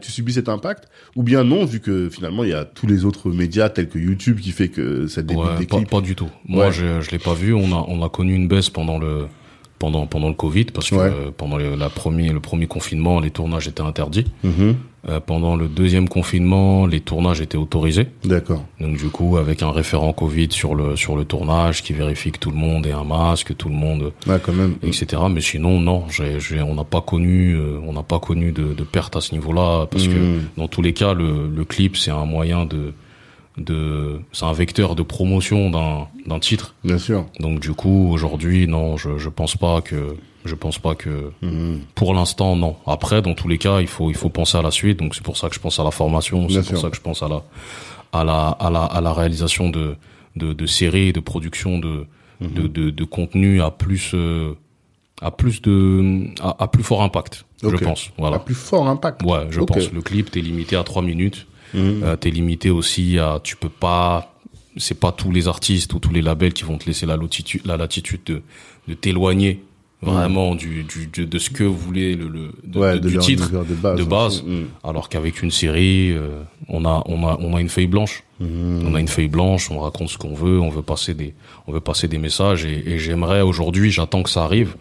tu 0.00 0.10
subis 0.12 0.32
cet 0.34 0.48
impact 0.48 0.84
Ou 1.16 1.22
bien 1.22 1.44
non, 1.44 1.64
vu 1.64 1.80
que 1.80 2.08
finalement, 2.10 2.44
il 2.44 2.50
y 2.50 2.54
a 2.54 2.64
tous 2.64 2.86
les 2.86 3.04
autres 3.04 3.30
médias 3.30 3.68
tels 3.68 3.88
que 3.88 3.98
YouTube 3.98 4.40
qui 4.40 4.50
fait 4.50 4.68
que 4.68 5.06
ça 5.06 5.22
débute 5.22 5.44
Ouais, 5.44 5.58
des 5.58 5.84
pas, 5.86 6.00
du 6.00 6.14
tout. 6.14 6.30
Moi, 6.46 6.66
Ouais. 6.66 6.72
je, 6.72 7.00
je 7.00 7.10
l'ai 7.10 7.18
pas 7.18 7.34
vu. 7.34 7.54
On 7.54 7.72
a, 7.72 7.84
on 7.88 8.02
a 8.04 8.08
connu 8.08 8.34
une 8.34 8.48
baisse 8.48 8.70
pendant 8.70 8.98
le, 8.98 9.26
pendant, 9.78 10.06
pendant 10.06 10.28
le 10.28 10.34
Covid 10.34 10.66
parce 10.66 10.90
que 10.90 10.94
Ouais. 10.96 11.02
euh, 11.12 11.30
pendant 11.36 11.56
le, 11.56 11.74
la 11.76 11.88
premier, 11.88 12.30
le 12.30 12.40
premier 12.40 12.66
confinement, 12.66 13.20
les 13.20 13.30
tournages 13.30 13.68
étaient 13.68 13.82
interdits. 13.82 14.26
Mhm. 14.44 14.76
Euh, 15.08 15.20
pendant 15.20 15.54
le 15.54 15.68
deuxième 15.68 16.08
confinement, 16.08 16.84
les 16.84 17.00
tournages 17.00 17.40
étaient 17.40 17.56
autorisés. 17.56 18.08
D'accord. 18.24 18.64
Donc 18.80 18.96
du 18.96 19.08
coup, 19.08 19.36
avec 19.36 19.62
un 19.62 19.70
référent 19.70 20.12
Covid 20.12 20.48
sur 20.50 20.74
le 20.74 20.96
sur 20.96 21.16
le 21.16 21.24
tournage 21.24 21.82
qui 21.84 21.92
vérifie 21.92 22.32
que 22.32 22.38
tout 22.40 22.50
le 22.50 22.56
monde 22.56 22.84
ait 22.86 22.92
un 22.92 23.04
masque, 23.04 23.56
tout 23.56 23.68
le 23.68 23.76
monde, 23.76 24.12
Ouais, 24.26 24.38
quand 24.42 24.52
même. 24.52 24.74
etc. 24.82 25.22
Mais 25.30 25.40
sinon, 25.40 25.78
non, 25.80 26.04
j'ai, 26.10 26.40
j'ai- 26.40 26.60
on 26.62 26.74
n'a 26.74 26.84
pas 26.84 27.00
connu, 27.00 27.52
euh, 27.54 27.78
on 27.86 27.92
n'a 27.92 28.02
pas 28.02 28.18
connu 28.18 28.50
de, 28.50 28.74
de 28.74 28.82
perte 28.84 29.14
à 29.14 29.20
ce 29.20 29.32
niveau-là, 29.34 29.86
parce 29.86 30.08
que 30.08 30.14
Mhm. 30.18 30.40
dans 30.56 30.66
tous 30.68 30.82
les 30.82 30.92
cas, 30.92 31.14
le, 31.14 31.48
le 31.48 31.64
clip 31.64 31.96
c'est 31.96 32.10
un 32.10 32.24
moyen 32.24 32.66
de 32.66 32.92
de 33.58 34.20
c'est 34.32 34.44
un 34.44 34.52
vecteur 34.52 34.94
de 34.94 35.02
promotion 35.02 35.70
d'un 35.70 36.08
d'un 36.26 36.38
titre. 36.38 36.74
Bien 36.84 36.98
sûr. 36.98 37.26
Donc 37.40 37.60
du 37.60 37.72
coup, 37.72 38.08
aujourd'hui, 38.12 38.66
non, 38.66 38.96
je 38.96 39.18
je 39.18 39.28
pense 39.28 39.56
pas 39.56 39.80
que 39.80 40.16
je 40.44 40.54
pense 40.54 40.78
pas 40.78 40.94
que 40.94 41.32
Mhm. 41.42 41.80
pour 41.94 42.14
l'instant, 42.14 42.56
non. 42.56 42.76
Après, 42.86 43.20
dans 43.22 43.34
tous 43.34 43.48
les 43.48 43.58
cas, 43.58 43.80
il 43.80 43.86
faut, 43.88 44.08
il 44.10 44.16
faut 44.16 44.30
penser 44.30 44.56
à 44.56 44.62
la 44.62 44.70
suite. 44.70 44.98
Donc, 44.98 45.14
c'est 45.14 45.22
pour 45.24 45.36
ça 45.36 45.48
que 45.48 45.54
je 45.54 45.60
pense 45.60 45.78
à 45.78 45.84
la 45.84 45.90
formation. 45.90 46.48
C'est 46.48 46.66
pour 46.66 46.78
ça 46.80 46.88
que 46.88 46.96
je 46.96 47.02
pense 47.02 47.22
à 47.22 47.28
la, 47.28 47.42
à 48.12 48.24
la, 48.24 48.48
à 48.48 48.70
la, 48.70 48.84
à 48.84 49.00
la 49.02 49.12
réalisation 49.12 49.68
de, 49.68 49.96
de, 50.36 50.52
de 50.54 50.66
séries, 50.66 51.12
de 51.12 51.20
production 51.20 51.78
de, 51.78 52.06
Mhm. 52.40 52.52
de, 52.54 52.66
de, 52.68 52.90
de 52.90 53.04
contenu 53.04 53.60
à 53.60 53.70
plus, 53.72 54.12
euh, 54.14 54.54
à 55.20 55.32
plus 55.32 55.60
de, 55.60 56.28
à, 56.40 56.62
à 56.62 56.68
plus 56.68 56.84
fort 56.84 57.02
impact. 57.02 57.44
Je 57.62 57.68
pense. 57.76 58.06
À 58.16 58.20
Voilà. 58.20 58.38
plus 58.38 58.54
fort 58.54 58.86
impact. 58.88 59.24
Ouais, 59.24 59.48
je 59.50 59.60
Ok. 59.60 59.68
pense. 59.68 59.92
Le 59.92 60.00
clip, 60.02 60.30
t'es 60.30 60.40
limité 60.40 60.76
à 60.76 60.84
trois 60.84 61.02
minutes. 61.02 61.46
Mhm. 61.74 62.02
Euh, 62.02 62.16
t'es 62.16 62.30
limité 62.30 62.70
aussi 62.70 63.18
à, 63.18 63.40
tu 63.42 63.56
peux 63.56 63.68
pas, 63.68 64.34
c'est 64.76 64.98
pas 64.98 65.12
tous 65.12 65.30
les 65.32 65.48
artistes 65.48 65.92
ou 65.94 65.98
tous 65.98 66.12
les 66.12 66.22
labels 66.22 66.52
qui 66.52 66.64
vont 66.64 66.78
te 66.78 66.86
laisser 66.86 67.06
la 67.06 67.16
latitude, 67.16 67.62
la 67.66 67.76
latitude 67.76 68.20
de, 68.26 68.42
de 68.88 68.94
t'éloigner 68.94 69.62
vraiment 70.00 70.54
du, 70.54 70.84
du, 70.84 71.08
de, 71.08 71.24
de 71.24 71.38
ce 71.40 71.50
que 71.50 71.64
vous 71.64 71.76
voulez 71.76 72.14
le, 72.14 72.28
le 72.28 72.52
de- 72.62 72.78
ouais, 72.78 72.92
de- 72.94 72.98
de 73.00 73.08
du 73.08 73.14
leur 73.16 73.24
titre. 73.24 73.50
de 73.50 74.04
base. 74.04 74.44
Mhm. 74.44 74.66
Alors 74.84 75.08
qu'avec 75.08 75.42
une 75.42 75.50
série, 75.50 76.12
euh, 76.12 76.42
on 76.68 76.84
a, 76.84 77.02
on 77.06 77.26
a, 77.26 77.36
on 77.40 77.56
a 77.56 77.60
une 77.60 77.68
feuille 77.68 77.88
blanche. 77.88 78.22
Mhm. 78.38 78.84
On 78.86 78.94
a 78.94 79.00
une 79.00 79.08
feuille 79.08 79.26
blanche, 79.28 79.70
on 79.72 79.80
raconte 79.80 80.08
ce 80.10 80.16
qu'on 80.18 80.34
veut, 80.34 80.60
on 80.60 80.68
veut 80.70 80.82
passer 80.82 81.14
des, 81.14 81.34
on 81.66 81.72
veut 81.72 81.80
passer 81.80 82.06
des 82.06 82.18
messages 82.18 82.64
et, 82.64 82.92
et 82.92 82.98
j'aimerais 82.98 83.40
aujourd'hui, 83.40 83.90
j'attends 83.90 84.22
que 84.22 84.30
ça 84.30 84.44
arrive. 84.44 84.76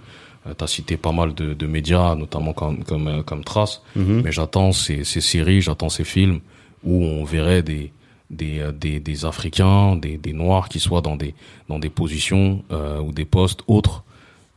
Euh, 0.46 0.54
T'as 0.56 0.68
cité 0.68 0.98
pas 0.98 1.12
mal 1.12 1.34
de, 1.34 1.56
de 1.56 1.66
médias, 1.66 2.14
notamment 2.14 2.54
comme, 2.54 2.84
comme, 2.84 3.08
euh, 3.08 3.24
comme 3.24 3.44
Trace, 3.44 3.82
Mhm. 3.96 4.22
mais 4.24 4.32
j'attends 4.32 4.72
ces, 4.72 5.04
ces 5.04 5.20
séries, 5.22 5.62
j'attends 5.62 5.90
ces 5.90 6.04
films 6.04 6.42
où 6.84 7.04
on 7.04 7.24
verrait 7.24 7.64
des, 7.64 7.92
des, 8.30 8.60
euh, 8.60 8.72
des, 8.72 9.00
des 9.00 9.26
Africains, 9.26 9.96
des, 9.96 10.18
des 10.18 10.34
Noirs 10.34 10.70
qui 10.70 10.80
soient 10.80 11.02
dans 11.02 11.16
des, 11.16 11.34
dans 11.70 11.80
des 11.80 11.90
positions 11.90 12.64
euh, 12.72 13.00
ou 13.00 13.12
des 13.12 13.26
postes 13.26 13.62
autres 13.68 14.04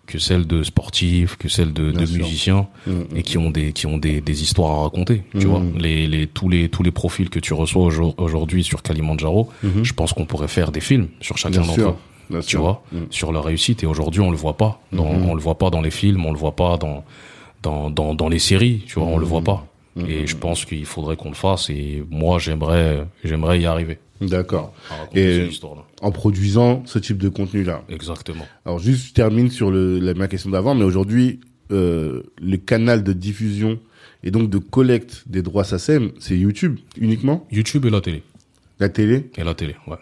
que 0.07 0.19
celles 0.19 0.47
de 0.49 0.65
sportifs, 0.65 1.37
que 1.37 1.49
celles 1.49 1.73
de, 1.73 1.93
musiciens 1.93 2.67
Mhm. 2.87 3.07
et 3.15 3.23
qui 3.23 3.39
ont 3.39 3.51
des 3.51 3.73
qui 3.73 3.87
ont 3.87 3.97
des, 3.97 4.21
des 4.21 4.43
histoires 4.43 4.73
à 4.79 4.83
raconter 4.83 5.23
tu 5.39 5.47
vois 5.47 5.63
les 5.79 6.09
les 6.09 6.27
tous 6.27 6.49
les 6.49 6.69
tous 6.69 6.83
les 6.83 6.91
profils 6.91 7.31
que 7.31 7.39
tu 7.39 7.55
reçois 7.55 7.85
aujourd- 7.85 8.15
aujourd'hui 8.19 8.65
sur 8.65 8.83
Kalimandjaro 8.83 9.49
Mhm. 9.63 9.85
je 9.85 9.93
pense 9.93 10.13
qu'on 10.13 10.25
pourrait 10.27 10.49
faire 10.49 10.73
des 10.73 10.81
films 10.81 11.09
sur 11.21 11.39
chacun 11.39 11.61
d'entre 11.61 11.81
eux. 11.81 11.95
Bien 12.29 12.41
tu 12.41 12.49
sûr. 12.51 12.61
vois 12.63 12.83
sur 13.11 13.31
leur 13.31 13.45
réussite 13.45 13.85
et 13.85 13.87
aujourd'hui 13.87 14.21
on 14.21 14.33
le 14.33 14.37
voit 14.37 14.57
pas 14.57 14.81
dans, 14.93 15.13
Mhm. 15.13 15.29
on 15.31 15.35
le 15.35 15.41
voit 15.41 15.59
pas 15.59 15.71
dans 15.71 15.81
les 15.81 15.93
films 15.93 16.27
on 16.27 16.33
le 16.33 16.39
voit 16.39 16.57
pas 16.57 16.77
dans 16.77 17.05
dans 17.63 17.89
dans, 17.89 18.13
dans 18.15 18.29
les 18.29 18.41
séries 18.41 18.83
tu 18.89 18.99
vois 18.99 19.07
on 19.09 19.19
le 19.19 19.27
voit 19.27 19.43
pas 19.43 19.65
Mhm. 19.97 20.07
et 20.09 20.27
je 20.27 20.37
pense 20.37 20.65
qu'il 20.65 20.85
faudrait 20.87 21.17
qu'on 21.17 21.31
le 21.31 21.35
fasse 21.35 21.69
et 21.71 22.05
moi 22.11 22.39
j'aimerais 22.39 23.07
j'aimerais 23.25 23.61
y 23.61 23.67
arriver. 23.67 23.99
D'accord. 24.21 24.73
Et- 25.15 25.49
En 26.03 26.11
produisant 26.13 26.83
ce 26.87 26.99
type 26.99 27.19
de 27.19 27.29
contenu-là. 27.29 27.83
exactement. 27.89 28.47
Alors 28.67 28.79
juste, 28.79 29.09
je 29.09 29.13
termine 29.15 29.51
sur 29.51 29.71
le, 29.71 29.99
la, 29.99 30.13
ma 30.15 30.29
question 30.29 30.51
d'avant, 30.51 30.75
mais 30.75 30.85
aujourd'hui, 30.85 31.41
euh, 31.73 32.23
le 32.41 32.57
canal 32.59 33.03
de 33.03 33.13
diffusion 33.15 33.79
et 34.23 34.31
donc 34.31 34.51
de 34.51 34.59
collecte 34.59 35.25
des 35.27 35.41
droits 35.43 35.65
SACEM, 35.65 36.11
c'est 36.19 36.37
YouTube 36.37 36.79
uniquement? 36.99 37.47
YouTube 37.51 37.87
et 37.87 37.91
la 37.91 38.01
télé. 38.03 38.23
La 38.79 38.89
télé? 38.91 39.31
Et 39.37 39.45
la 39.45 39.55
télé 39.55 39.75
ouais. 39.87 39.97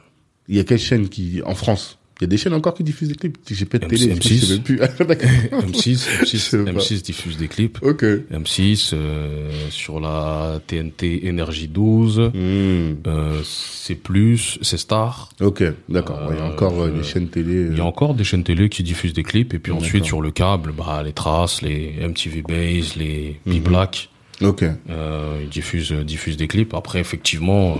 Il 0.49 0.57
y 0.57 0.61
a 0.61 0.65
quelle 0.65 0.79
chaîne 0.81 1.09
qui, 1.09 1.41
en 1.45 1.55
France? 1.55 1.99
Il 2.21 2.25
y 2.25 2.25
a 2.25 2.27
des 2.29 2.37
chaînes 2.37 2.55
encore 2.55 2.75
qui 2.75 2.83
diffusent 2.83 3.09
des 3.11 3.15
clips. 3.15 3.37
J'ai 3.49 3.65
pas 3.65 3.79
de 3.79 3.87
M6, 3.87 3.89
télé, 3.91 4.19
je 4.21 4.45
sais 4.45 4.53
même 4.55 4.63
plus. 4.63 4.81
Ah, 4.83 4.89
d'accord. 5.05 5.31
M6, 5.53 6.09
Je 6.21 6.25
M6, 6.25 6.39
sais 6.39 6.59
pas. 6.65 6.71
M6 6.73 7.03
diffuse 7.03 7.37
des 7.37 7.47
clips. 7.47 7.79
Ok. 7.83 8.03
M6 8.03 8.91
euh, 8.93 9.51
sur 9.71 10.01
la 10.01 10.61
TNT 10.67 11.27
Énergie 11.29 11.69
12, 11.69 12.19
Hmm. 12.35 12.95
euh, 13.07 13.41
c'est 13.45 13.95
plus, 13.95 14.59
c'est 14.63 14.79
Star. 14.79 15.29
Ok, 15.41 15.63
d'accord. 15.89 16.23
Ouais, 16.29 16.35
Il 16.35 16.39
y 16.39 16.41
a 16.41 16.45
Euh, 16.47 16.53
encore 16.53 16.81
euh, 16.83 16.91
des 16.91 17.05
chaînes 17.05 17.29
télé. 17.29 17.69
Il 17.71 17.77
y 17.77 17.81
a 17.81 17.85
euh, 17.85 17.87
encore 17.87 18.15
des 18.15 18.25
chaînes 18.25 18.43
télé 18.45 18.69
qui 18.69 18.83
diffusent 18.83 19.13
des 19.15 19.23
clips 19.23 19.55
et 19.55 19.59
puis 19.61 19.71
ensuite 19.73 20.05
sur 20.05 20.21
le 20.21 20.31
câble, 20.33 20.73
bah 20.77 21.03
les 21.05 21.13
Traces, 21.13 21.63
les 21.63 21.95
MTV 22.01 22.43
Base, 22.43 22.97
les 22.97 23.39
Mhm. 23.47 23.61
B-Black, 23.61 24.11
Ok. 24.43 24.65
ils 24.89 25.49
diffusent 25.49 25.93
diffusent 25.93 26.37
des 26.37 26.49
clips. 26.49 26.75
Après 26.75 26.99
effectivement, 26.99 27.79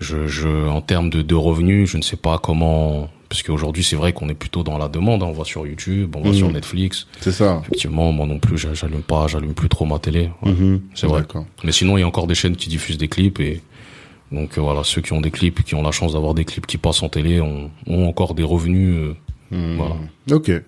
je, 0.00 0.26
je 0.26 0.68
en 0.68 0.82
termes 0.82 1.08
de, 1.08 1.22
de 1.22 1.34
revenus, 1.34 1.90
je 1.90 1.96
ne 1.96 2.02
sais 2.02 2.16
pas 2.16 2.38
comment 2.38 3.08
parce 3.34 3.42
qu'aujourd'hui 3.42 3.82
c'est 3.82 3.96
vrai 3.96 4.12
qu'on 4.12 4.28
est 4.28 4.34
plutôt 4.34 4.62
dans 4.62 4.78
la 4.78 4.88
demande. 4.88 5.24
hein. 5.24 5.26
On 5.26 5.32
va 5.32 5.42
sur 5.44 5.66
YouTube, 5.66 6.14
on 6.14 6.20
va 6.22 6.32
sur 6.32 6.50
Netflix. 6.52 7.08
C'est 7.20 7.32
ça. 7.32 7.60
Effectivement, 7.64 8.12
moi 8.12 8.26
non 8.26 8.38
plus, 8.38 8.56
j'a- 8.56 8.74
j'allume 8.74 9.02
pas, 9.02 9.26
j'allume 9.26 9.54
plus 9.54 9.68
trop 9.68 9.84
ma 9.86 9.98
télé. 9.98 10.30
Ouais. 10.42 10.52
Mhm. 10.52 10.80
C'est 10.94 11.08
vrai. 11.08 11.22
Mais 11.64 11.72
sinon, 11.72 11.96
il 11.96 12.02
y 12.02 12.04
a 12.04 12.06
encore 12.06 12.28
des 12.28 12.36
chaînes 12.36 12.54
qui 12.54 12.68
diffusent 12.68 12.96
des 12.98 13.08
clips 13.08 13.40
et 13.40 13.60
donc 14.30 14.56
euh, 14.56 14.60
voilà, 14.60 14.84
ceux 14.84 15.00
qui 15.00 15.12
ont 15.12 15.20
des 15.20 15.32
clips, 15.32 15.64
qui 15.64 15.74
ont 15.74 15.82
la 15.82 15.90
chance 15.90 16.12
d'avoir 16.12 16.34
des 16.34 16.44
clips 16.44 16.66
qui 16.66 16.78
passent 16.78 17.02
en 17.02 17.08
télé, 17.08 17.40
ont, 17.40 17.70
ont 17.88 18.06
encore 18.06 18.34
des 18.34 18.44
revenus. 18.44 18.94
euh, 18.94 19.14
Hmm. 19.50 19.76
Voilà. 19.76 19.96
Ok. 20.32 20.48
Et 20.48 20.62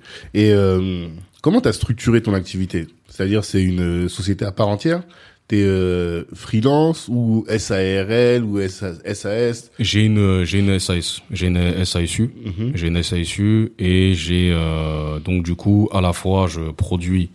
euh, 0.52 1.06
comment 1.40 1.60
tu 1.60 1.68
as 1.68 1.72
structuré 1.72 2.20
ton 2.20 2.34
activité? 2.34 2.86
C'est-à-dire, 3.08 3.42
c'est 3.44 3.62
une 3.62 4.08
société 4.08 4.44
à 4.44 4.52
part 4.52 4.68
entière? 4.68 5.02
T'es 5.48 5.62
euh, 5.62 6.24
freelance 6.34 7.06
ou 7.08 7.46
SARL 7.48 8.42
ou 8.42 8.58
SAS 8.68 9.70
J'ai 9.78 10.04
une 10.04 10.42
j'ai 10.44 10.58
une 10.58 10.76
SAS, 10.80 11.20
j'ai 11.30 11.46
une 11.46 11.84
SASU, 11.84 12.30
Mhm. 12.44 12.72
j'ai 12.74 12.88
une 12.88 13.00
SASU 13.02 13.72
et 13.78 14.14
j'ai 14.14 14.50
euh, 14.52 15.20
donc 15.20 15.44
du 15.44 15.54
coup 15.54 15.88
à 15.92 16.00
la 16.00 16.12
fois 16.12 16.48
je 16.48 16.72
produis 16.72 17.30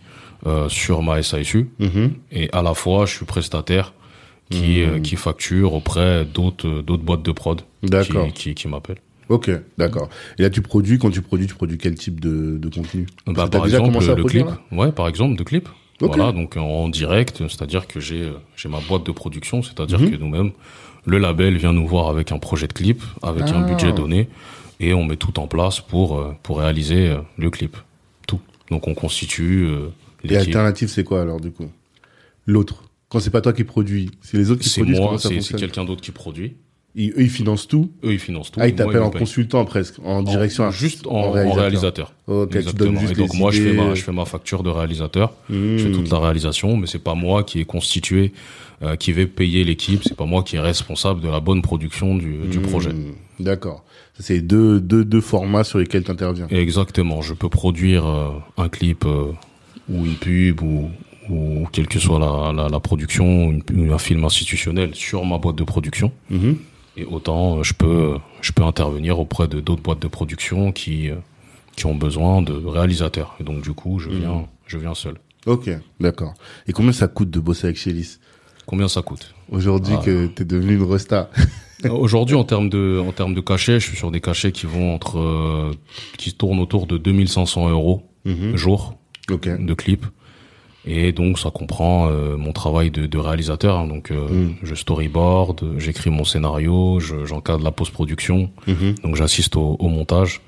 euh, 0.46 0.68
sur 0.68 1.02
ma 1.02 1.22
SASU 1.22 1.68
Mhm. 1.78 2.12
et 2.32 2.50
à 2.52 2.60
la 2.62 2.74
fois 2.74 3.06
je 3.06 3.16
suis 3.16 3.24
prestataire 3.24 3.94
qui 4.50 4.80
Mhm. 4.82 4.88
euh, 4.96 5.00
qui 5.00 5.16
facture 5.16 5.72
auprès 5.72 6.26
d'autres 6.26 6.82
d'autres 6.82 7.04
boîtes 7.04 7.22
de 7.22 7.32
prod 7.32 7.62
D'accord. 7.82 8.26
qui 8.26 8.32
qui, 8.50 8.54
qui 8.54 8.68
m'appellent. 8.68 9.00
Ok, 9.30 9.50
d'accord. 9.78 10.10
Et 10.38 10.42
là, 10.42 10.50
tu 10.50 10.60
produis, 10.60 10.98
quand 10.98 11.08
tu 11.10 11.22
produis, 11.22 11.46
tu 11.46 11.54
produis 11.54 11.78
quel 11.78 11.94
type 11.94 12.20
de, 12.20 12.58
de 12.58 12.68
contenu? 12.68 13.06
Bah, 13.26 13.46
par 13.50 13.64
exemple, 13.64 14.04
le 14.04 14.24
clip. 14.24 14.44
là? 14.44 14.60
Ouais, 14.72 14.92
par 14.92 15.08
exemple, 15.08 15.36
de 15.36 15.42
clip. 15.42 15.70
Voilà, 16.08 16.32
donc 16.32 16.56
en 16.56 16.88
direct, 16.88 17.38
c'est-à-dire 17.48 17.86
que 17.86 18.00
j'ai 18.00 18.22
euh, 18.22 18.32
j'ai 18.56 18.68
ma 18.68 18.80
boîte 18.80 19.04
de 19.04 19.12
production, 19.12 19.62
c'est-à-dire 19.62 20.00
Mhm. 20.00 20.10
que 20.10 20.16
nous-mêmes, 20.16 20.52
le 21.06 21.18
label 21.18 21.56
vient 21.56 21.72
nous 21.72 21.86
voir 21.86 22.08
avec 22.08 22.32
un 22.32 22.38
projet 22.38 22.66
de 22.68 22.72
clip, 22.72 23.02
avec 23.22 23.42
un 23.48 23.62
Ah. 23.62 23.66
budget 23.68 23.92
donné, 23.92 24.28
et 24.80 24.94
on 24.94 25.04
met 25.04 25.16
tout 25.16 25.38
en 25.40 25.46
place 25.46 25.80
pour 25.80 26.18
euh, 26.18 26.34
pour 26.42 26.58
réaliser 26.58 27.08
euh, 27.08 27.18
le 27.38 27.50
clip. 27.50 27.76
Tout. 28.26 28.40
Donc 28.70 28.88
on 28.88 28.94
constitue 28.94 29.64
euh, 29.66 29.88
Et 30.24 30.28
l'alternative, 30.28 30.88
c'est 30.88 31.04
quoi 31.04 31.22
alors, 31.22 31.40
du 31.40 31.50
coup? 31.50 31.68
L'autre. 32.46 32.84
Quand 33.08 33.20
c'est 33.20 33.30
pas 33.30 33.40
toi 33.42 33.52
qui 33.52 33.64
produis, 33.64 34.10
c'est 34.22 34.38
les 34.38 34.50
autres 34.50 34.62
qui 34.62 34.68
C'est 34.70 34.80
produisent, 34.80 35.00
moi, 35.00 35.18
c'est 35.18 35.28
c'est 35.28 35.34
fonctionne? 35.34 35.60
quelqu'un 35.60 35.84
d'autre 35.84 36.00
qui 36.00 36.12
produit. 36.12 36.54
Ils- 36.94 37.10
Eux, 37.12 37.22
ils 37.22 37.30
financent 37.30 37.66
tout 37.68 37.90
Eux, 38.04 38.12
ils 38.12 38.18
financent 38.18 38.50
tout. 38.50 38.60
Ah, 38.62 38.68
ils 38.68 38.74
t'appellent 38.74 39.02
en 39.02 39.10
consultant 39.10 39.64
presque, 39.64 39.94
en 40.04 40.22
direction. 40.22 40.64
En- 40.64 40.70
juste 40.70 41.06
en, 41.06 41.34
en 41.34 41.52
réalisateur. 41.52 42.12
Ok, 42.26 42.50
tu 42.50 42.74
donnes 42.74 42.98
juste 42.98 43.12
Et 43.12 43.14
donc 43.16 43.32
moi, 43.34 43.50
je 43.50 43.62
fais, 43.62 43.72
ma, 43.72 43.94
je 43.94 44.02
fais 44.02 44.12
ma 44.12 44.24
facture 44.26 44.62
de 44.62 44.68
réalisateur. 44.70 45.32
Hmm. 45.48 45.76
Je 45.78 45.86
fais 45.86 45.92
toute 45.92 46.10
la 46.10 46.18
réalisation, 46.18 46.76
mais 46.76 46.86
c'est 46.86 46.98
pas 47.02 47.14
moi 47.14 47.44
qui 47.44 47.60
est 47.60 47.64
constitué, 47.64 48.32
euh, 48.82 48.96
qui 48.96 49.12
vais 49.12 49.26
payer 49.26 49.64
l'équipe. 49.64 50.02
C'est 50.04 50.16
pas 50.16 50.26
moi 50.26 50.42
qui 50.42 50.56
est 50.56 50.60
responsable 50.60 51.20
de 51.22 51.28
la 51.28 51.40
bonne 51.40 51.62
production 51.62 52.14
du, 52.16 52.38
du 52.50 52.58
Hmm. 52.58 52.62
projet. 52.62 52.90
D'accord. 53.40 53.84
C'est 54.20 54.40
deux, 54.42 54.78
deux, 54.78 55.04
deux 55.06 55.22
formats 55.22 55.64
sur 55.64 55.78
lesquels 55.78 56.04
tu 56.04 56.10
interviens. 56.10 56.46
Exactement. 56.50 57.22
Je 57.22 57.32
peux 57.32 57.48
produire 57.48 58.06
euh, 58.06 58.28
un 58.58 58.68
clip 58.68 59.06
euh, 59.06 59.32
ou 59.88 60.04
une 60.04 60.16
pub 60.16 60.60
ou, 60.62 60.90
ou 61.30 61.66
quelle 61.72 61.88
que 61.88 61.98
soit 61.98 62.18
la, 62.18 62.52
la, 62.52 62.68
la 62.68 62.80
production, 62.80 63.50
une, 63.74 63.90
un 63.92 63.98
film 63.98 64.22
institutionnel 64.24 64.90
sur 64.94 65.24
ma 65.24 65.38
boîte 65.38 65.56
de 65.56 65.64
production. 65.64 66.12
Mhm. 66.28 66.56
Et 66.96 67.04
autant 67.04 67.58
euh, 67.58 67.62
je 67.62 67.74
peux 67.74 68.16
je 68.42 68.52
peux 68.52 68.62
intervenir 68.64 69.18
auprès 69.18 69.48
de 69.48 69.60
d'autres 69.60 69.82
boîtes 69.82 70.00
de 70.02 70.08
production 70.08 70.72
qui 70.72 71.10
euh, 71.10 71.16
qui 71.76 71.86
ont 71.86 71.94
besoin 71.94 72.42
de 72.42 72.52
réalisateurs. 72.52 73.34
Et 73.40 73.44
donc 73.44 73.62
du 73.62 73.72
coup, 73.72 73.98
je 73.98 74.10
viens 74.10 74.46
je 74.66 74.78
viens 74.78 74.94
seul. 74.94 75.14
Ok, 75.46 75.70
d'accord. 76.00 76.34
Et 76.66 76.72
combien 76.72 76.92
ça 76.92 77.08
coûte 77.08 77.30
de 77.30 77.40
bosser 77.40 77.66
avec 77.66 77.76
Chélis? 77.78 78.18
Combien 78.66 78.86
ça 78.88 79.02
coûte? 79.02 79.34
Aujourd'hui 79.50 79.94
Ah. 79.98 80.04
que 80.04 80.26
t'es 80.28 80.44
devenu 80.44 80.74
une 80.76 80.84
resta 80.84 81.30
Aujourd'hui, 81.90 82.36
en 82.36 82.44
termes 82.44 82.68
de, 82.68 83.02
en 83.04 83.10
termes 83.10 83.34
de 83.34 83.40
cachets, 83.40 83.80
je 83.80 83.88
suis 83.88 83.96
sur 83.96 84.12
des 84.12 84.20
cachets 84.20 84.52
qui 84.52 84.66
vont 84.66 84.94
entre, 84.94 85.18
euh, 85.18 85.72
qui 86.16 86.32
tournent 86.32 86.60
autour 86.60 86.86
de 86.86 86.96
2500 86.96 87.68
euros 87.70 88.04
Mhm. 88.24 88.54
jour 88.54 88.94
Ok. 89.32 89.48
de 89.48 89.74
clip. 89.74 90.06
Et 90.84 91.12
donc, 91.12 91.38
ça 91.38 91.50
comprend 91.50 92.08
euh, 92.08 92.36
mon 92.36 92.52
travail 92.52 92.90
de, 92.90 93.06
de 93.06 93.18
réalisateur. 93.18 93.78
hein. 93.78 93.86
Donc, 93.86 94.10
euh, 94.10 94.28
Mm. 94.28 94.54
je 94.62 94.74
storyboard, 94.74 95.78
j'écris 95.78 96.10
mon 96.10 96.24
scénario, 96.24 96.98
je- 96.98 97.24
j'encadre 97.24 97.62
la 97.62 97.70
post-production. 97.70 98.50
Mhm. 98.66 98.94
Donc, 99.04 99.14
j'assiste 99.16 99.54
au, 99.56 99.76
au 99.78 99.88
montage. 99.88 100.40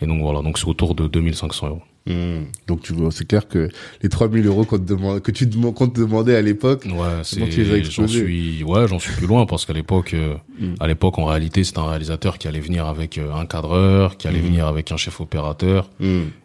Et 0.00 0.06
donc, 0.06 0.20
voilà. 0.22 0.40
Donc, 0.42 0.58
c'est 0.58 0.66
autour 0.68 0.94
de 0.94 1.06
2500 1.06 1.68
euros. 1.68 1.82
Mhm. 2.06 2.44
Donc 2.66 2.82
tu 2.82 2.92
vois, 2.92 3.10
c'est 3.10 3.26
clair 3.26 3.48
que 3.48 3.70
les 4.02 4.08
3000 4.10 4.46
euros 4.46 4.64
qu'on 4.64 4.76
te 4.78 4.82
demande, 4.84 5.20
que 5.22 5.30
tu 5.30 5.46
demandes, 5.46 5.74
qu'on 5.74 5.88
te 5.88 5.98
demandait 5.98 6.36
à 6.36 6.42
l'époque, 6.42 6.84
Ouais, 6.84 7.06
c'est, 7.22 7.48
tu 7.48 7.64
les 7.64 7.82
j'en 7.84 8.06
suis, 8.06 8.62
ouais, 8.62 8.86
j'en 8.88 8.98
suis 8.98 9.12
plus 9.14 9.26
loin 9.26 9.46
parce 9.46 9.64
qu'à 9.64 9.72
l'époque, 9.72 10.12
euh, 10.12 10.34
Mm. 10.60 10.74
à 10.80 10.86
l'époque, 10.86 11.18
en 11.18 11.24
réalité, 11.24 11.64
c'était 11.64 11.78
un 11.80 11.88
réalisateur 11.88 12.36
qui 12.38 12.46
allait 12.46 12.60
venir 12.60 12.86
avec 12.86 13.16
euh, 13.18 13.32
un 13.34 13.46
cadreur, 13.46 14.16
qui 14.18 14.28
allait 14.28 14.40
Mhm. 14.40 14.46
venir 14.46 14.66
avec 14.66 14.92
un 14.92 14.96
chef 14.98 15.20
opérateur. 15.20 15.88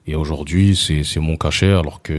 Et 0.08 0.16
aujourd'hui, 0.16 0.76
c'est 0.76 1.04
c'est 1.04 1.20
mon 1.20 1.36
cachet 1.38 1.72
alors 1.72 2.02
que 2.02 2.14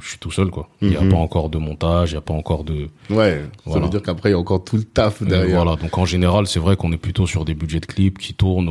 je 0.00 0.06
suis 0.08 0.18
tout 0.18 0.30
seul 0.32 0.50
quoi. 0.50 0.68
Il 0.82 0.88
n'y 0.88 0.96
a 0.96 1.00
pas 1.02 1.16
encore 1.16 1.48
de 1.48 1.58
montage, 1.58 2.10
il 2.10 2.14
n'y 2.14 2.18
a 2.18 2.22
pas 2.22 2.34
encore 2.34 2.64
de 2.64 2.88
ouais, 3.08 3.40
ça 3.66 3.78
veut 3.78 3.88
dire 3.88 4.02
qu'après 4.02 4.30
il 4.30 4.32
y 4.32 4.34
a 4.34 4.38
encore 4.38 4.62
tout 4.64 4.76
le 4.76 4.82
taf 4.84 5.22
derrière. 5.22 5.62
voilà. 5.64 5.76
Donc 5.76 5.96
en 5.96 6.04
général, 6.04 6.46
c'est 6.48 6.60
vrai 6.60 6.76
qu'on 6.76 6.92
est 6.92 6.96
plutôt 6.98 7.26
sur 7.26 7.44
des 7.44 7.54
budgets 7.54 7.80
de 7.80 7.86
clips 7.86 8.18
qui 8.18 8.34
tournent 8.34 8.68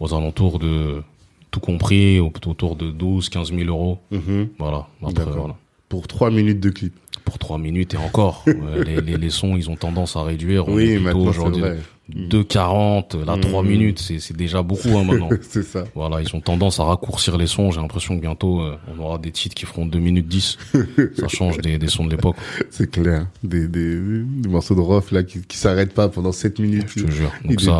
aux 0.00 0.14
alentours 0.14 0.58
de 0.58 1.02
tout 1.54 1.60
compris 1.60 2.18
au- 2.18 2.32
autour 2.46 2.74
de 2.74 2.90
12 2.90 3.28
15 3.28 3.52
000 3.52 3.68
euros. 3.68 3.98
Mhm. 4.10 4.48
Voilà. 4.58 4.88
Après, 5.06 5.24
voilà. 5.24 5.54
Pour 5.88 6.08
3 6.08 6.30
minutes 6.32 6.58
de 6.58 6.70
clip. 6.70 6.92
Pour 7.24 7.38
3 7.38 7.58
minutes 7.58 7.94
et 7.94 7.96
encore, 7.96 8.44
euh, 8.48 8.82
les, 8.82 9.00
les, 9.00 9.16
les 9.16 9.30
sons, 9.30 9.56
ils 9.56 9.70
ont 9.70 9.76
tendance 9.76 10.16
à 10.16 10.24
réduire. 10.24 10.66
On 10.68 10.74
oui, 10.74 10.98
maintenant 10.98 11.26
aujourd'hui 11.28 11.60
vrai. 11.60 11.78
2,40, 12.12 13.24
là 13.24 13.36
3 13.40 13.62
Mhm. 13.62 13.68
minutes, 13.68 13.98
c'est 13.98 14.36
déjà 14.36 14.62
beaucoup 14.62 14.88
hein, 14.98 15.04
maintenant. 15.04 15.28
c'est 15.42 15.62
ça. 15.62 15.84
Voilà, 15.94 16.20
ils 16.20 16.34
ont 16.36 16.40
tendance 16.40 16.80
à 16.80 16.84
raccourcir 16.84 17.38
les 17.38 17.46
sons. 17.46 17.70
J'ai 17.70 17.80
l'impression 17.80 18.16
que 18.16 18.20
bientôt, 18.20 18.60
euh, 18.60 18.76
on 18.94 19.00
aura 19.02 19.18
des 19.18 19.30
titres 19.30 19.54
qui 19.54 19.64
feront 19.66 19.86
2 19.86 19.98
minutes 20.00 20.26
10. 20.28 20.58
Ça 21.16 21.28
change 21.28 21.58
des, 21.58 21.78
des 21.78 21.88
sons 21.88 22.04
de 22.04 22.10
l'époque, 22.10 22.36
C'est 22.70 22.90
clair. 22.90 23.26
Des, 23.42 23.68
des, 23.68 23.94
des 24.00 24.48
morceaux 24.48 24.74
de 24.74 24.80
rough 24.80 25.12
là 25.12 25.22
qui, 25.22 25.40
qui 25.42 25.56
s'arrêtent 25.56 25.94
pas 25.94 26.08
pendant 26.08 26.32
7 26.32 26.58
minutes. 26.58 26.88
je 26.94 27.04
te 27.04 27.10
jure. 27.10 27.30
Donc 27.44 27.60
ça, 27.60 27.70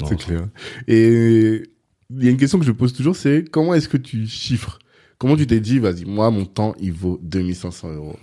non, 0.00 0.06
C'est 0.06 0.16
clair. 0.18 0.42
Et 0.86 1.62
il 2.18 2.24
y 2.24 2.28
a 2.28 2.30
une 2.30 2.36
question 2.36 2.58
que 2.58 2.64
je 2.64 2.72
pose 2.72 2.92
toujours, 2.92 3.16
c'est 3.16 3.44
comment 3.50 3.74
est-ce 3.74 3.88
que 3.88 3.96
tu 3.96 4.26
chiffres? 4.26 4.78
Comment 5.18 5.36
tu 5.36 5.46
t'es 5.46 5.60
dit, 5.60 5.78
vas-y, 5.78 6.04
moi, 6.04 6.30
mon 6.30 6.44
temps, 6.44 6.74
il 6.80 6.92
vaut 6.92 7.18
2500 7.22 7.92
euros 7.94 8.16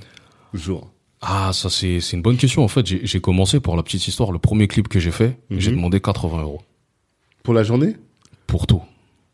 jour? 0.54 0.92
Ah, 1.22 1.52
ça 1.54 1.70
c'est 1.70 2.00
c'est 2.00 2.16
une 2.18 2.24
bonne 2.24 2.38
question. 2.38 2.64
En 2.64 2.68
fait, 2.68 2.86
j'ai 2.86 3.06
j'ai 3.06 3.22
commencé 3.22 3.60
pour 3.60 3.76
la 3.78 3.84
petite 3.84 4.08
histoire. 4.08 4.32
Le 4.32 4.40
premier 4.40 4.68
clip 4.68 4.88
que 4.88 5.00
j'ai 5.00 5.12
fait, 5.12 5.38
Mhm. 5.50 5.60
j'ai 5.60 5.72
demandé 5.72 6.00
80 6.02 6.42
euros 6.42 6.62
Pour 7.44 7.54
la 7.54 7.64
journée? 7.64 7.96
Pour 8.48 8.66
tout. 8.68 8.82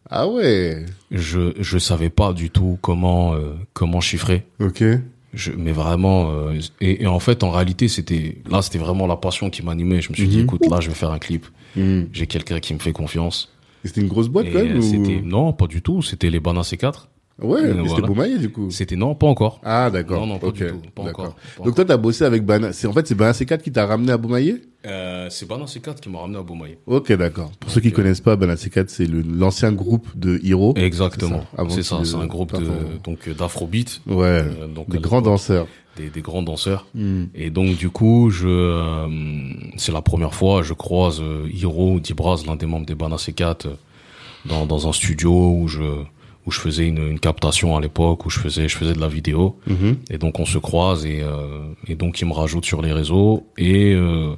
Ah 0.09 0.27
ouais 0.27 0.85
Je 1.11 1.53
je 1.59 1.77
savais 1.77 2.09
pas 2.09 2.33
du 2.33 2.49
tout 2.49 2.77
comment 2.81 3.33
euh, 3.35 3.53
comment 3.73 4.01
chiffrer. 4.01 4.45
Ok. 4.59 4.83
Je, 5.33 5.51
mais 5.51 5.71
vraiment 5.73 6.31
euh, 6.31 6.59
et, 6.81 7.03
et 7.03 7.07
en 7.07 7.19
fait 7.19 7.43
en 7.43 7.51
réalité 7.51 7.87
c'était 7.89 8.37
là 8.49 8.61
c'était 8.61 8.77
vraiment 8.79 9.07
la 9.07 9.15
passion 9.17 9.49
qui 9.49 9.63
m'animait. 9.63 10.01
Je 10.01 10.09
me 10.11 10.15
suis 10.15 10.27
dit 10.27 10.37
Mhm. 10.37 10.43
écoute 10.43 10.65
là 10.69 10.79
je 10.81 10.89
vais 10.89 10.95
faire 10.95 11.11
un 11.11 11.19
clip. 11.19 11.45
Hmm. 11.75 12.03
J'ai 12.13 12.27
quelqu'un 12.27 12.59
qui 12.59 12.73
me 12.73 12.79
fait 12.79 12.93
confiance. 12.93 13.49
C'était 13.83 14.01
une 14.01 14.07
grosse 14.07 14.27
boîte 14.27 14.47
quand 14.51 14.63
même 14.63 14.77
euh, 14.77 15.21
ou... 15.21 15.25
non 15.25 15.53
pas 15.53 15.67
du 15.67 15.81
tout. 15.81 16.01
C'était 16.01 16.29
les 16.29 16.39
Bana 16.39 16.61
C4. 16.61 17.07
Ouais, 17.41 17.71
mais 17.73 17.87
c'était. 17.87 18.01
Beaumaillé 18.01 18.37
du 18.39 18.49
coup. 18.49 18.71
C'était 18.71 18.95
non 18.95 19.13
pas 19.13 19.27
encore. 19.27 19.61
Ah 19.63 19.91
d'accord. 19.91 20.21
Non 20.21 20.33
non 20.33 20.39
pas 20.39 20.51
du 20.51 20.65
tout. 20.65 20.81
Pas 20.95 21.03
encore. 21.03 21.35
Pas 21.57 21.63
Donc 21.63 21.75
toi, 21.75 21.85
t'as 21.85 21.97
bossé 21.97 22.25
avec 22.25 22.43
Bana. 22.43 22.73
C'est 22.73 22.87
en 22.87 22.93
fait 22.93 23.07
c'est 23.07 23.15
Bana 23.15 23.31
C4 23.31 23.61
qui 23.61 23.71
t'a 23.71 23.85
ramené 23.85 24.11
à 24.11 24.17
Beaumaillé? 24.17 24.63
Euh, 24.87 25.27
c'est 25.29 25.47
Bana 25.47 25.65
C4 25.65 25.99
qui 25.99 26.09
m'a 26.09 26.19
ramené 26.19 26.39
à 26.39 26.41
Beaumaillé. 26.41 26.79
Ok, 26.87 27.11
d'accord. 27.13 27.51
Pour 27.59 27.69
ceux 27.69 27.81
qui 27.81 27.89
euh, 27.89 27.91
connaissent 27.91 28.21
pas, 28.21 28.35
Bana 28.35 28.55
C4, 28.55 28.85
c'est 28.87 29.07
l'ancien 29.07 29.71
groupe 29.71 30.07
de 30.17 30.39
Hiro. 30.41 30.73
Exactement. 30.77 31.43
C'est 31.69 31.83
ça, 31.83 31.97
C'est 31.99 32.05
C'est 32.05 32.15
euh, 32.15 32.21
un 32.21 32.27
groupe 32.27 32.59
de 32.59 32.67
donc 33.03 33.29
d'afrobeat. 33.29 34.01
Ouais. 34.07 34.25
Euh, 34.25 34.67
donc 34.67 34.89
des 34.89 34.99
grands 34.99 35.21
danseurs. 35.21 35.67
Des, 35.97 36.09
des 36.09 36.21
grands 36.21 36.43
danseurs. 36.43 36.85
Hmm. 36.95 37.25
Et 37.35 37.49
donc 37.49 37.75
du 37.77 37.89
coup, 37.89 38.29
je 38.29 38.47
euh, 38.47 39.07
c'est 39.77 39.91
la 39.91 40.01
première 40.01 40.33
fois 40.33 40.63
je 40.63 40.73
croise 40.73 41.19
euh, 41.21 41.47
Hiro 41.53 41.93
ou 41.93 41.99
Dibraz, 41.99 42.43
l'un 42.47 42.55
des 42.55 42.65
membres 42.65 42.85
des 42.85 42.95
Bana 42.95 43.15
C4, 43.17 43.67
euh, 43.67 43.73
dans 44.45 44.65
dans 44.65 44.87
un 44.87 44.93
studio 44.93 45.31
où 45.51 45.67
je 45.67 45.83
où 46.45 46.51
je 46.51 46.59
faisais 46.61 46.87
une, 46.87 47.05
une 47.11 47.19
captation 47.19 47.75
à 47.75 47.81
l'époque 47.81 48.25
où 48.25 48.29
je 48.29 48.39
faisais 48.39 48.69
je 48.69 48.77
faisais 48.77 48.93
de 48.93 49.01
la 49.01 49.09
vidéo 49.09 49.57
Mhm. 49.67 49.97
et 50.09 50.17
donc 50.17 50.39
on 50.39 50.45
se 50.45 50.57
croise 50.59 51.05
et 51.05 51.19
euh, 51.21 51.65
et 51.87 51.95
donc 51.95 52.21
il 52.21 52.27
me 52.27 52.33
rajoute 52.33 52.65
sur 52.65 52.81
les 52.81 52.93
réseaux 52.93 53.45
et 53.57 53.93
euh, 53.93 54.33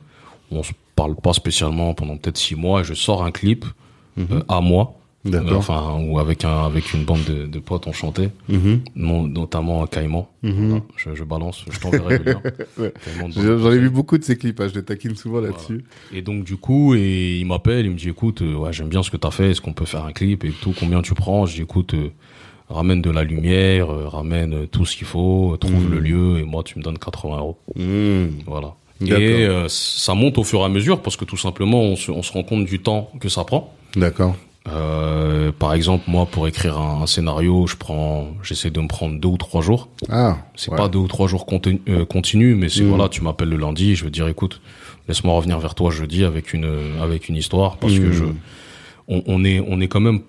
on 0.52 0.64
se 0.64 0.72
parle 0.96 1.16
pas 1.16 1.34
spécialement 1.34 1.94
pendant 1.94 2.18
peut-être 2.18 2.38
six 2.38 2.56
mois 2.56 2.82
et 2.82 2.84
je 2.84 2.94
sors 2.96 3.24
un 3.24 3.32
clip 3.32 3.66
Mhm. 4.18 4.26
euh, 4.32 4.42
à 4.50 4.60
moi. 4.60 4.96
Enfin, 5.52 5.98
ou 6.02 6.18
avec 6.20 6.46
un 6.46 6.66
avec 6.66 6.94
une 6.94 7.04
bande 7.04 7.24
de, 7.26 7.46
de 7.46 7.60
potes, 7.60 7.88
on 7.88 7.92
chantait, 7.92 8.30
Mhm. 8.48 8.82
non, 8.96 9.28
notamment 9.28 9.84
à 9.84 9.88
Caïman. 9.88 10.28
Voilà, 10.44 10.82
je, 10.96 11.14
je 11.16 11.24
balance, 11.26 11.66
je 11.70 11.78
t'enverrai 11.80 12.18
le 12.20 12.24
lien. 12.32 12.42
Ouais. 12.78 12.94
J'en 13.36 13.72
ai 13.72 13.78
vu 13.78 13.90
beaucoup 13.90 14.18
de 14.18 14.24
ces 14.24 14.38
clips, 14.38 14.60
hein, 14.62 14.68
je 14.70 14.76
les 14.80 14.84
taquine 14.86 15.16
souvent 15.16 15.42
là-dessus. 15.42 15.84
Et 16.14 16.22
donc 16.22 16.46
du 16.46 16.56
coup, 16.56 16.96
et 16.96 17.38
il 17.40 17.46
m'appelle, 17.46 17.86
il 17.86 17.92
me 17.92 17.98
dit 17.98 18.10
écoute, 18.10 18.42
euh, 18.42 18.56
ouais, 18.56 18.72
j'aime 18.72 18.88
bien 18.88 19.04
ce 19.04 19.12
que 19.12 19.18
t'as 19.18 19.32
fait, 19.32 19.52
est-ce 19.52 19.60
qu'on 19.62 19.74
peut 19.74 19.86
faire 19.86 20.06
un 20.06 20.14
clip 20.14 20.46
et 20.46 20.52
tout, 20.52 20.74
combien 20.80 21.02
tu 21.02 21.14
prends? 21.16 21.46
Je 21.46 21.56
dis 21.56 21.62
écoute, 21.64 21.94
euh, 21.96 22.12
ramène 22.70 23.02
de 23.02 23.10
la 23.10 23.24
lumière, 23.26 23.90
euh, 23.92 24.08
ramène 24.08 24.54
euh, 24.54 24.66
tout 24.68 24.86
ce 24.86 24.96
qu'il 24.96 25.08
faut, 25.08 25.54
euh, 25.54 25.58
trouve 25.58 25.86
Mhm. 25.86 25.92
le 25.92 26.00
lieu 26.00 26.40
et 26.40 26.44
moi 26.44 26.64
tu 26.64 26.80
me 26.80 26.84
donnes 26.84 26.98
80 26.98 27.38
euros. 27.40 27.58
Mhm. 27.76 28.30
Voilà. 28.46 28.74
D'accord. 29.02 29.18
Et 29.20 29.46
euh, 29.46 29.66
ça 29.68 30.14
monte 30.14 30.38
au 30.38 30.44
fur 30.44 30.60
et 30.62 30.64
à 30.66 30.70
mesure 30.70 31.02
parce 31.02 31.18
que 31.18 31.26
tout 31.26 31.38
simplement 31.38 31.82
on 31.82 31.96
se, 31.98 32.10
on 32.12 32.22
se 32.24 32.32
rend 32.32 32.44
compte 32.44 32.66
du 32.66 32.80
temps 32.80 33.10
que 33.20 33.28
ça 33.28 33.44
prend. 33.44 33.74
D'accord. 33.96 34.36
Euh, 34.68 35.52
par 35.58 35.74
exemple, 35.74 36.04
moi 36.08 36.26
pour 36.26 36.48
écrire 36.48 36.78
un, 36.78 37.02
un 37.02 37.08
scénario, 37.08 37.66
je 37.66 37.76
prends, 37.76 38.28
j'essaie 38.44 38.70
de 38.70 38.80
me 38.82 38.88
prendre 38.88 39.20
deux 39.20 39.30
ou 39.30 39.38
trois 39.38 39.62
jours. 39.62 39.90
Ah. 40.10 40.38
C'est 40.56 40.70
ouais. 40.70 40.78
pas 40.78 40.90
deux 40.90 41.00
ou 41.00 41.08
trois 41.08 41.28
jours 41.28 41.46
continu, 41.46 41.82
euh, 41.90 42.06
continus, 42.06 42.56
mais 42.58 42.70
c'est 42.70 42.84
Mm. 42.84 42.90
voilà, 42.90 43.10
tu 43.10 43.22
m'appelles 43.22 43.50
le 43.50 43.58
lundi, 43.58 43.96
je 43.96 44.04
veux 44.04 44.12
dire 44.12 44.28
écoute, 44.28 44.62
laisse-moi 45.08 45.34
revenir 45.34 45.60
vers 45.60 45.76
toi 45.76 45.90
jeudi 45.92 46.24
avec 46.24 46.54
une 46.54 46.70
avec 47.02 47.30
une 47.30 47.36
histoire 47.38 47.78
parce 47.78 47.94
que 47.94 48.10
Mm. 48.10 48.12
je 48.14 48.24
on, 49.08 49.24
on 49.26 49.44
est 49.46 49.60
on 49.66 49.80
est 49.82 49.88
quand 49.88 50.02
même 50.02 50.20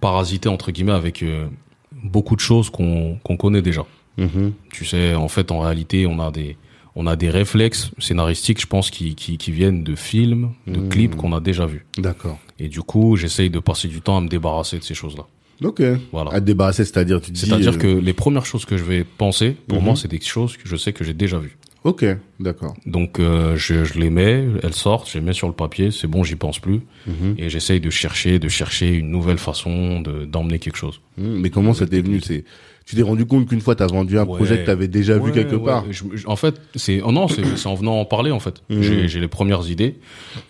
parasité 0.00 0.48
entre 0.48 0.70
guillemets 0.72 0.92
avec 0.92 1.22
euh, 1.22 1.46
beaucoup 1.92 2.34
de 2.34 2.40
choses 2.40 2.70
qu'on 2.70 3.18
qu'on 3.22 3.36
connaît 3.36 3.62
déjà. 3.62 3.84
Mhm. 4.16 4.52
Tu 4.72 4.84
sais, 4.84 5.14
en 5.14 5.28
fait, 5.28 5.52
en 5.52 5.60
réalité, 5.60 6.06
on 6.06 6.18
a 6.18 6.30
des 6.32 6.56
on 6.96 7.06
a 7.06 7.14
des 7.14 7.30
réflexes 7.30 7.92
scénaristiques, 7.98 8.60
je 8.60 8.66
pense, 8.66 8.90
qui 8.90 9.14
qui, 9.14 9.38
qui 9.38 9.52
viennent 9.52 9.84
de 9.84 9.94
films, 9.94 10.50
de 10.66 10.80
Mm. 10.80 10.88
clips 10.88 11.14
qu'on 11.16 11.32
a 11.32 11.38
déjà 11.40 11.66
vus. 11.66 11.86
D'accord. 11.98 12.38
Et 12.58 12.68
du 12.68 12.80
coup, 12.82 13.16
j'essaye 13.16 13.50
de 13.50 13.58
passer 13.60 13.88
du 13.88 14.00
temps 14.00 14.16
à 14.16 14.20
me 14.20 14.28
débarrasser 14.28 14.78
de 14.78 14.84
ces 14.84 14.94
choses-là. 14.94 15.24
Ok. 15.64 15.82
Voilà. 16.12 16.32
À 16.32 16.40
te 16.40 16.46
débarrasser, 16.46 16.84
c'est-à-dire, 16.84 17.20
tu 17.20 17.30
dis. 17.32 17.40
C'est-à-dire 17.40 17.74
euh, 17.74 17.78
que 17.78 17.86
les 17.86 18.12
premières 18.12 18.46
choses 18.46 18.64
que 18.64 18.76
je 18.76 18.84
vais 18.84 19.04
penser, 19.04 19.56
pour 19.66 19.78
Mhm. 19.78 19.84
moi, 19.84 19.96
c'est 19.96 20.08
des 20.08 20.20
choses 20.20 20.56
que 20.56 20.68
je 20.68 20.76
sais 20.76 20.92
que 20.92 21.04
j'ai 21.04 21.14
déjà 21.14 21.38
vues. 21.38 21.56
Ok, 21.84 22.04
d'accord. 22.40 22.74
Donc 22.86 23.20
euh, 23.20 23.56
je, 23.56 23.84
je 23.84 23.98
les 24.00 24.10
mets, 24.10 24.44
elles 24.64 24.74
sortent, 24.74 25.08
je 25.08 25.18
les 25.18 25.24
mets 25.24 25.32
sur 25.32 25.46
le 25.46 25.54
papier, 25.54 25.92
c'est 25.92 26.08
bon, 26.08 26.24
j'y 26.24 26.34
pense 26.34 26.58
plus, 26.58 26.80
Mhm. 27.06 27.36
et 27.38 27.48
j'essaye 27.50 27.80
de 27.80 27.88
chercher, 27.88 28.40
de 28.40 28.48
chercher 28.48 28.92
une 28.94 29.10
nouvelle 29.10 29.38
façon 29.38 30.00
de 30.00 30.24
d'emmener 30.24 30.58
quelque 30.58 30.76
chose. 30.76 31.00
Mhm. 31.16 31.38
Mais 31.40 31.50
comment 31.50 31.74
ça 31.74 31.86
t'est 31.86 32.00
venu 32.00 32.20
C'est 32.20 32.44
tu 32.88 32.96
t'es 32.96 33.02
rendu 33.02 33.26
compte 33.26 33.46
qu'une 33.46 33.60
fois 33.60 33.74
t'as 33.74 33.86
vendu 33.86 34.18
un 34.18 34.22
Ouais. 34.24 34.36
projet 34.36 34.58
que 34.60 34.64
t'avais 34.66 34.88
déjà 34.88 35.18
vu 35.18 35.30
quelque 35.30 35.56
ouais, 35.56 35.64
part. 35.66 35.84
je- 35.90 36.04
je- 36.14 36.26
en 36.26 36.36
fait, 36.36 36.58
c'est 36.74 37.02
oh 37.04 37.12
non, 37.12 37.28
c'est 37.28 37.44
c'est 37.56 37.66
en 37.68 37.74
venant 37.74 38.00
en 38.00 38.04
parler 38.06 38.30
en 38.30 38.40
fait. 38.40 38.62
Mhm. 38.70 39.06
J'ai 39.06 39.20
les 39.20 39.28
premières 39.28 39.68
idées, 39.68 39.96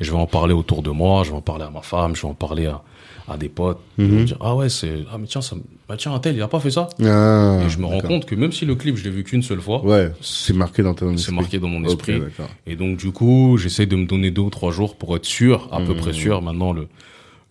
je 0.00 0.10
vais 0.12 0.16
en 0.16 0.26
parler 0.28 0.54
autour 0.54 0.82
de 0.82 0.90
moi, 0.90 1.24
je 1.24 1.30
vais 1.30 1.36
en 1.36 1.40
parler 1.42 1.64
à 1.64 1.70
ma 1.70 1.82
femme, 1.82 2.14
je 2.14 2.22
vais 2.22 2.28
en 2.28 2.34
parler 2.34 2.66
à 2.66 2.82
à 3.30 3.36
des 3.36 3.50
potes. 3.50 3.78
Ils 3.98 4.06
vont 4.06 4.18
Mhm. 4.20 4.24
dire 4.24 4.36
ah 4.40 4.54
ouais 4.56 4.68
c'est 4.70 5.00
ah 5.12 5.18
mais 5.18 5.26
tiens 5.26 5.42
ça 5.42 5.54
me- 5.56 5.60
bah 5.86 5.96
tiens 5.98 6.14
un 6.14 6.18
tel 6.18 6.34
il 6.36 6.40
a 6.40 6.48
pas 6.48 6.60
fait 6.60 6.70
ça. 6.70 6.88
Ah, 7.04 7.60
et 7.66 7.68
je 7.68 7.78
me 7.78 7.84
rends 7.84 8.00
compte 8.00 8.24
que 8.24 8.34
même 8.34 8.52
si 8.52 8.64
le 8.64 8.74
clip 8.74 8.96
je 8.96 9.04
l'ai 9.04 9.10
vu 9.10 9.22
qu'une 9.24 9.42
seule 9.42 9.60
fois, 9.60 9.84
Ouais, 9.84 10.10
c'est 10.22 10.54
marqué 10.54 10.82
dans 10.82 10.94
ton 10.94 11.08
c'est 11.08 11.14
esprit. 11.24 11.34
marqué 11.34 11.58
dans 11.58 11.68
mon 11.68 11.84
esprit. 11.84 12.22
Et 12.66 12.74
donc 12.76 12.96
du 12.96 13.10
coup, 13.10 13.58
j'essaie 13.58 13.84
de 13.84 13.96
me 13.96 14.06
donner 14.06 14.30
deux 14.30 14.40
ou 14.42 14.48
trois 14.50 14.70
jours 14.72 14.94
pour 14.96 15.14
être 15.16 15.26
sûr, 15.26 15.68
à 15.72 15.80
peu 15.80 15.92
Mmh. 15.92 15.96
près 15.96 16.12
sûr. 16.14 16.40
Maintenant, 16.40 16.72
le 16.72 16.86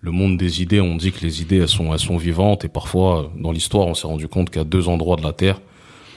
le 0.01 0.11
monde 0.11 0.37
des 0.37 0.61
idées, 0.61 0.79
on 0.81 0.95
dit 0.95 1.11
que 1.11 1.21
les 1.21 1.41
idées 1.41 1.57
elles 1.57 1.67
sont 1.67 1.91
elles 1.93 1.99
sont 1.99 2.17
vivantes 2.17 2.63
et 2.65 2.69
parfois 2.69 3.19
euh, 3.19 3.23
dans 3.41 3.51
l'histoire, 3.51 3.87
on 3.87 3.93
s'est 3.95 4.07
rendu 4.07 4.27
compte 4.27 4.49
qu'à 4.49 4.63
deux 4.63 4.87
endroits 4.89 5.15
de 5.17 5.23
la 5.23 5.33
Terre, 5.33 5.59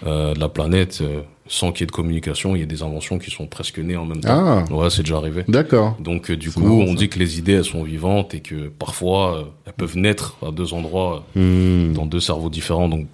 euh, 0.06 0.34
de 0.34 0.40
la 0.40 0.48
planète, 0.48 0.98
euh, 1.02 1.20
sans 1.46 1.72
qu'il 1.72 1.80
y 1.80 1.84
ait 1.84 1.86
de 1.86 1.90
communication, 1.92 2.54
il 2.54 2.60
y 2.60 2.62
a 2.62 2.66
des 2.66 2.82
inventions 2.84 3.18
qui 3.18 3.30
sont 3.30 3.46
presque 3.46 3.78
nées 3.80 3.96
en 3.96 4.04
même 4.06 4.20
temps. 4.20 4.64
Ah, 4.68 4.72
Ouais, 4.72 4.88
c'est 4.90 5.02
déjà 5.02 5.16
arrivé. 5.16 5.42
d'accord. 5.48 5.96
Donc 5.98 6.30
euh, 6.30 6.36
du 6.36 6.50
coup, 6.52 6.60
marrant, 6.60 6.76
on 6.82 6.86
ça. 6.88 6.94
dit 6.94 7.08
que 7.08 7.18
les 7.18 7.38
idées 7.38 7.54
elles 7.54 7.64
sont 7.64 7.82
vivantes 7.82 8.34
et 8.34 8.40
que 8.40 8.68
parfois 8.68 9.36
euh, 9.38 9.42
elles 9.66 9.72
peuvent 9.72 9.96
naître 9.98 10.36
à 10.46 10.52
deux 10.52 10.72
endroits 10.74 11.24
Hmm. 11.34 11.92
dans 11.94 12.06
deux 12.06 12.20
cerveaux 12.20 12.50
différents. 12.50 12.88
Donc, 12.88 13.06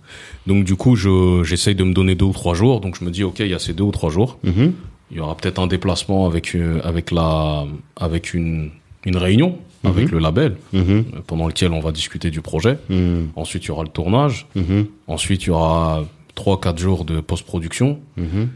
donc 0.47 0.65
du 0.65 0.75
coup, 0.77 0.97
je 0.97 1.43
j'essaye 1.45 1.75
de 1.75 1.85
me 1.85 1.95
donner 1.95 2.15
deux 2.15 2.27
ou 2.27 2.33
trois 2.33 2.55
jours. 2.55 2.81
Donc 2.81 2.97
je 3.01 3.05
me 3.05 3.11
dis, 3.11 3.25
ok, 3.25 3.39
il 3.41 3.49
y 3.49 3.55
a 3.55 3.59
ces 3.59 3.73
deux 3.73 3.85
ou 3.85 3.93
trois 3.93 4.11
jours. 4.11 4.39
Mhm. 4.45 4.73
Il 5.13 5.17
y 5.17 5.21
aura 5.21 5.37
peut-être 5.37 5.59
un 5.61 5.69
déplacement 5.69 6.27
avec 6.27 6.55
euh, 6.57 6.81
avec 6.85 7.11
la 7.13 7.65
avec 7.97 8.35
une 8.35 8.71
une 9.07 9.17
réunion 9.17 9.57
Mhm. 9.87 9.97
avec 9.97 10.11
le 10.11 10.19
label 10.19 10.57
Mhm. 10.73 11.05
pendant 11.27 11.47
lequel 11.47 11.73
on 11.73 11.81
va 11.81 11.93
discuter 11.93 12.31
du 12.31 12.41
projet. 12.41 12.79
Mhm. 12.91 13.29
Ensuite, 13.37 13.65
il 13.65 13.69
y 13.69 13.71
aura 13.71 13.83
le 13.85 13.89
tournage. 13.91 14.47
Mhm. 14.55 14.87
Ensuite, 15.07 15.45
il 15.45 15.49
y 15.49 15.51
aura 15.51 16.05
trois 16.35 16.61
quatre 16.61 16.79
jours 16.79 17.05
de 17.05 17.21
post-production. 17.21 17.99
Mhm. 18.17 18.49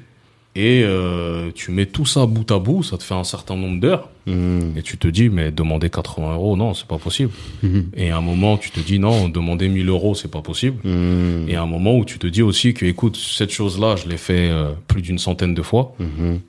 Et 0.57 0.83
euh, 0.85 1.53
tu 1.55 1.70
mets 1.70 1.87
tout 1.87 2.05
ça 2.07 2.26
bout 2.26 2.51
à 2.51 2.59
bout, 2.59 2.83
ça 2.83 2.99
te 2.99 3.05
fait 3.05 3.14
un 3.14 3.22
certain 3.22 3.55
nombre 3.55 3.78
d'heures. 3.81 4.09
Mhm. 4.26 4.72
Et 4.76 4.83
tu 4.83 4.99
te 4.99 5.07
dis, 5.07 5.28
mais 5.28 5.53
demander 5.53 5.89
80 5.91 6.35
euros, 6.35 6.57
non, 6.57 6.74
c'est 6.74 6.89
pas 6.89 6.99
possible. 6.99 7.31
Mhm. 7.62 7.87
Et 7.97 8.11
à 8.11 8.16
un 8.16 8.20
moment, 8.20 8.57
tu 8.59 8.70
te 8.72 8.81
dis, 8.81 8.99
non, 8.99 9.28
demander 9.28 9.68
1000 9.68 9.89
euros, 9.89 10.16
c'est 10.16 10.31
pas 10.31 10.43
possible. 10.43 10.76
Mhm. 10.83 11.45
Et 11.49 11.55
à 11.55 11.62
un 11.62 11.66
moment 11.66 11.97
où 11.97 12.05
tu 12.05 12.18
te 12.18 12.26
dis 12.26 12.43
aussi 12.43 12.74
que, 12.74 12.85
écoute, 12.85 13.16
cette 13.16 13.53
chose-là, 13.53 13.95
je 13.95 14.09
l'ai 14.09 14.16
fait 14.16 14.51
euh, 14.51 14.72
plus 14.89 15.03
d'une 15.03 15.18
centaine 15.20 15.55
de 15.55 15.62
fois. 15.62 15.95
Mhm. 16.01 16.41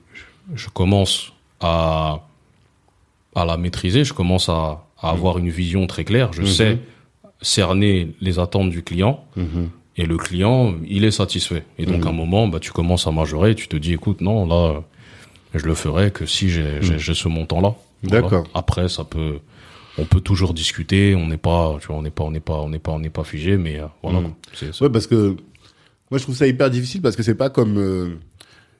Je 0.56 0.68
commence 0.68 1.32
à, 1.60 2.22
à 3.34 3.44
la 3.44 3.56
maîtriser, 3.56 4.04
je 4.04 4.12
commence 4.12 4.48
à, 4.48 4.86
à 5.00 5.10
avoir 5.10 5.38
une 5.38 5.48
vision 5.50 5.86
très 5.86 6.04
claire. 6.04 6.32
Je 6.32 6.42
Mhm. 6.42 6.46
sais 6.48 6.78
cerner 7.40 8.14
les 8.20 8.38
attentes 8.38 8.70
du 8.70 8.82
client. 8.82 9.24
Mhm. 9.36 9.70
Et 9.96 10.06
le 10.06 10.16
client, 10.16 10.74
il 10.88 11.04
est 11.04 11.10
satisfait. 11.10 11.64
Et 11.78 11.84
donc, 11.84 12.06
à 12.06 12.08
un 12.08 12.12
moment, 12.12 12.48
bah, 12.48 12.58
tu 12.60 12.72
commences 12.72 13.06
à 13.06 13.10
majorer, 13.10 13.54
tu 13.54 13.68
te 13.68 13.76
dis, 13.76 13.92
écoute, 13.92 14.22
non, 14.22 14.46
là, 14.46 14.82
je 15.54 15.66
le 15.66 15.74
ferai 15.74 16.10
que 16.10 16.24
si 16.24 16.48
j'ai 16.48 16.80
ce 17.14 17.28
montant-là. 17.28 17.74
Voilà. 18.02 18.22
D'accord. 18.22 18.44
Après, 18.54 18.88
ça 18.88 19.04
peut, 19.04 19.38
on 19.98 20.04
peut 20.06 20.20
toujours 20.22 20.54
discuter. 20.54 21.14
On 21.14 21.26
n'est 21.26 21.36
pas, 21.36 21.76
tu 21.80 21.88
vois, 21.88 21.96
on 21.96 22.02
n'est 22.02 22.10
pas, 22.10 22.24
on 22.24 22.30
n'est 22.30 22.40
pas, 22.40 22.54
on 22.54 22.70
n'est 22.70 22.78
pas, 22.78 22.92
on 22.92 23.00
n'est 23.00 23.10
pas 23.10 23.22
figé, 23.24 23.58
mais 23.58 23.78
euh, 23.80 23.86
voilà. 24.02 24.20
Ouais, 24.80 24.88
parce 24.90 25.06
que 25.06 25.36
moi 26.10 26.18
je 26.18 26.22
trouve 26.24 26.34
ça 26.36 26.46
hyper 26.46 26.70
difficile 26.70 27.00
parce 27.02 27.14
que 27.16 27.22
c'est 27.22 27.34
pas 27.34 27.48
comme 27.50 27.76
euh, 27.78 28.18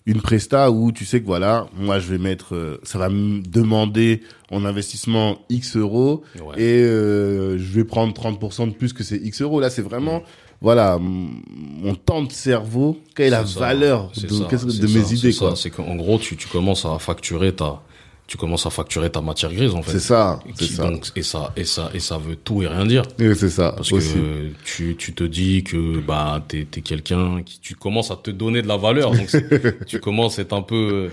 une 0.07 0.21
presta 0.21 0.71
où 0.71 0.91
tu 0.93 1.05
sais 1.05 1.21
que 1.21 1.27
voilà, 1.27 1.67
moi 1.79 1.99
je 2.01 2.09
vais 2.11 2.19
mettre, 2.19 2.55
euh, 2.55 2.81
ça 2.83 2.99
va 2.99 3.09
me 3.09 3.41
demander 3.41 4.23
en 4.51 4.65
investissement 4.65 5.39
X 5.49 5.77
euros 5.77 6.23
Ouais. 6.45 6.61
et 6.61 6.83
euh, 6.83 7.57
je 7.59 7.73
vais 7.73 7.85
prendre 7.85 8.13
30% 8.13 8.69
de 8.69 8.75
plus 8.75 8.93
que 8.93 9.05
ces 9.05 9.17
X 9.17 9.43
euros. 9.43 9.61
Là, 9.61 9.71
c'est 9.71 9.83
vraiment, 9.83 10.23
voilà, 10.61 10.99
mon 11.01 11.95
temps 11.95 12.23
de 12.23 12.33
cerveau, 12.33 12.99
quelle 13.15 13.29
est 13.29 13.31
la 13.31 13.47
ça, 13.47 13.61
valeur 13.61 14.11
de, 14.17 14.29
ça, 14.29 14.57
mes 14.57 14.59
ça, 15.05 15.15
idées. 15.15 15.33
C'est 15.57 15.71
qu'en 15.71 15.95
gros, 15.95 16.19
tu, 16.19 16.37
tu 16.37 16.49
commences 16.49 16.85
à 16.85 16.99
facturer 16.99 17.55
ta, 17.55 17.83
tu 18.27 18.37
commences 18.39 18.65
à 18.65 18.71
facturer 18.71 19.11
ta 19.11 19.21
matière 19.21 19.53
grise, 19.53 19.75
en 19.75 19.83
fait. 19.83 19.93
C'est 19.93 19.99
ça, 19.99 20.41
c'est 20.59 20.77
donc, 20.79 21.11
et 21.17 21.23
ça, 21.23 21.53
et 21.57 21.65
ça, 21.65 21.91
et 21.93 22.01
ça 22.01 22.17
veut 22.19 22.37
tout 22.37 22.63
et 22.63 22.67
rien 22.67 22.87
dire. 22.87 23.03
C'est 23.19 23.51
ça, 23.51 23.73
Parce 23.77 23.93
aussi. 23.93 24.15
que 24.15 24.49
tu, 24.65 24.97
tu 24.97 25.13
te 25.13 25.25
dis 25.25 25.65
que 25.65 25.99
bah 26.01 26.43
t'es 26.49 26.61
es, 26.77 26.81
quelqu'un 26.81 27.43
qui 27.43 27.61
tu 27.61 27.75
commences 27.75 28.11
à 28.11 28.17
te 28.17 28.31
donner 28.31 28.63
de 28.63 28.69
la 28.69 28.77
valeur 28.79 29.11
donc 29.13 29.29
tu 29.87 29.99
commences 30.01 30.39
à 30.39 30.43
être 30.43 30.53
un 30.55 30.63
peu 30.63 31.11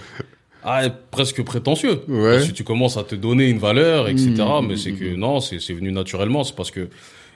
ah, 0.63 0.89
presque 1.11 1.43
prétentieux 1.43 2.01
Ouais. 2.07 2.35
parce 2.35 2.47
que 2.49 2.53
tu 2.53 2.63
commences 2.63 2.95
à 2.97 3.03
te 3.03 3.15
donner 3.15 3.47
une 3.49 3.59
valeur 3.59 4.07
etc 4.07 4.29
Mmh, 4.29 4.67
mais 4.67 4.73
mmh, 4.75 4.77
c'est 4.77 4.91
mmh. 4.91 4.97
que 4.99 5.15
non 5.15 5.39
c'est 5.39 5.59
c'est 5.59 5.73
venu 5.73 5.91
naturellement 5.91 6.43
c'est 6.43 6.55
parce 6.55 6.71
que 6.71 6.89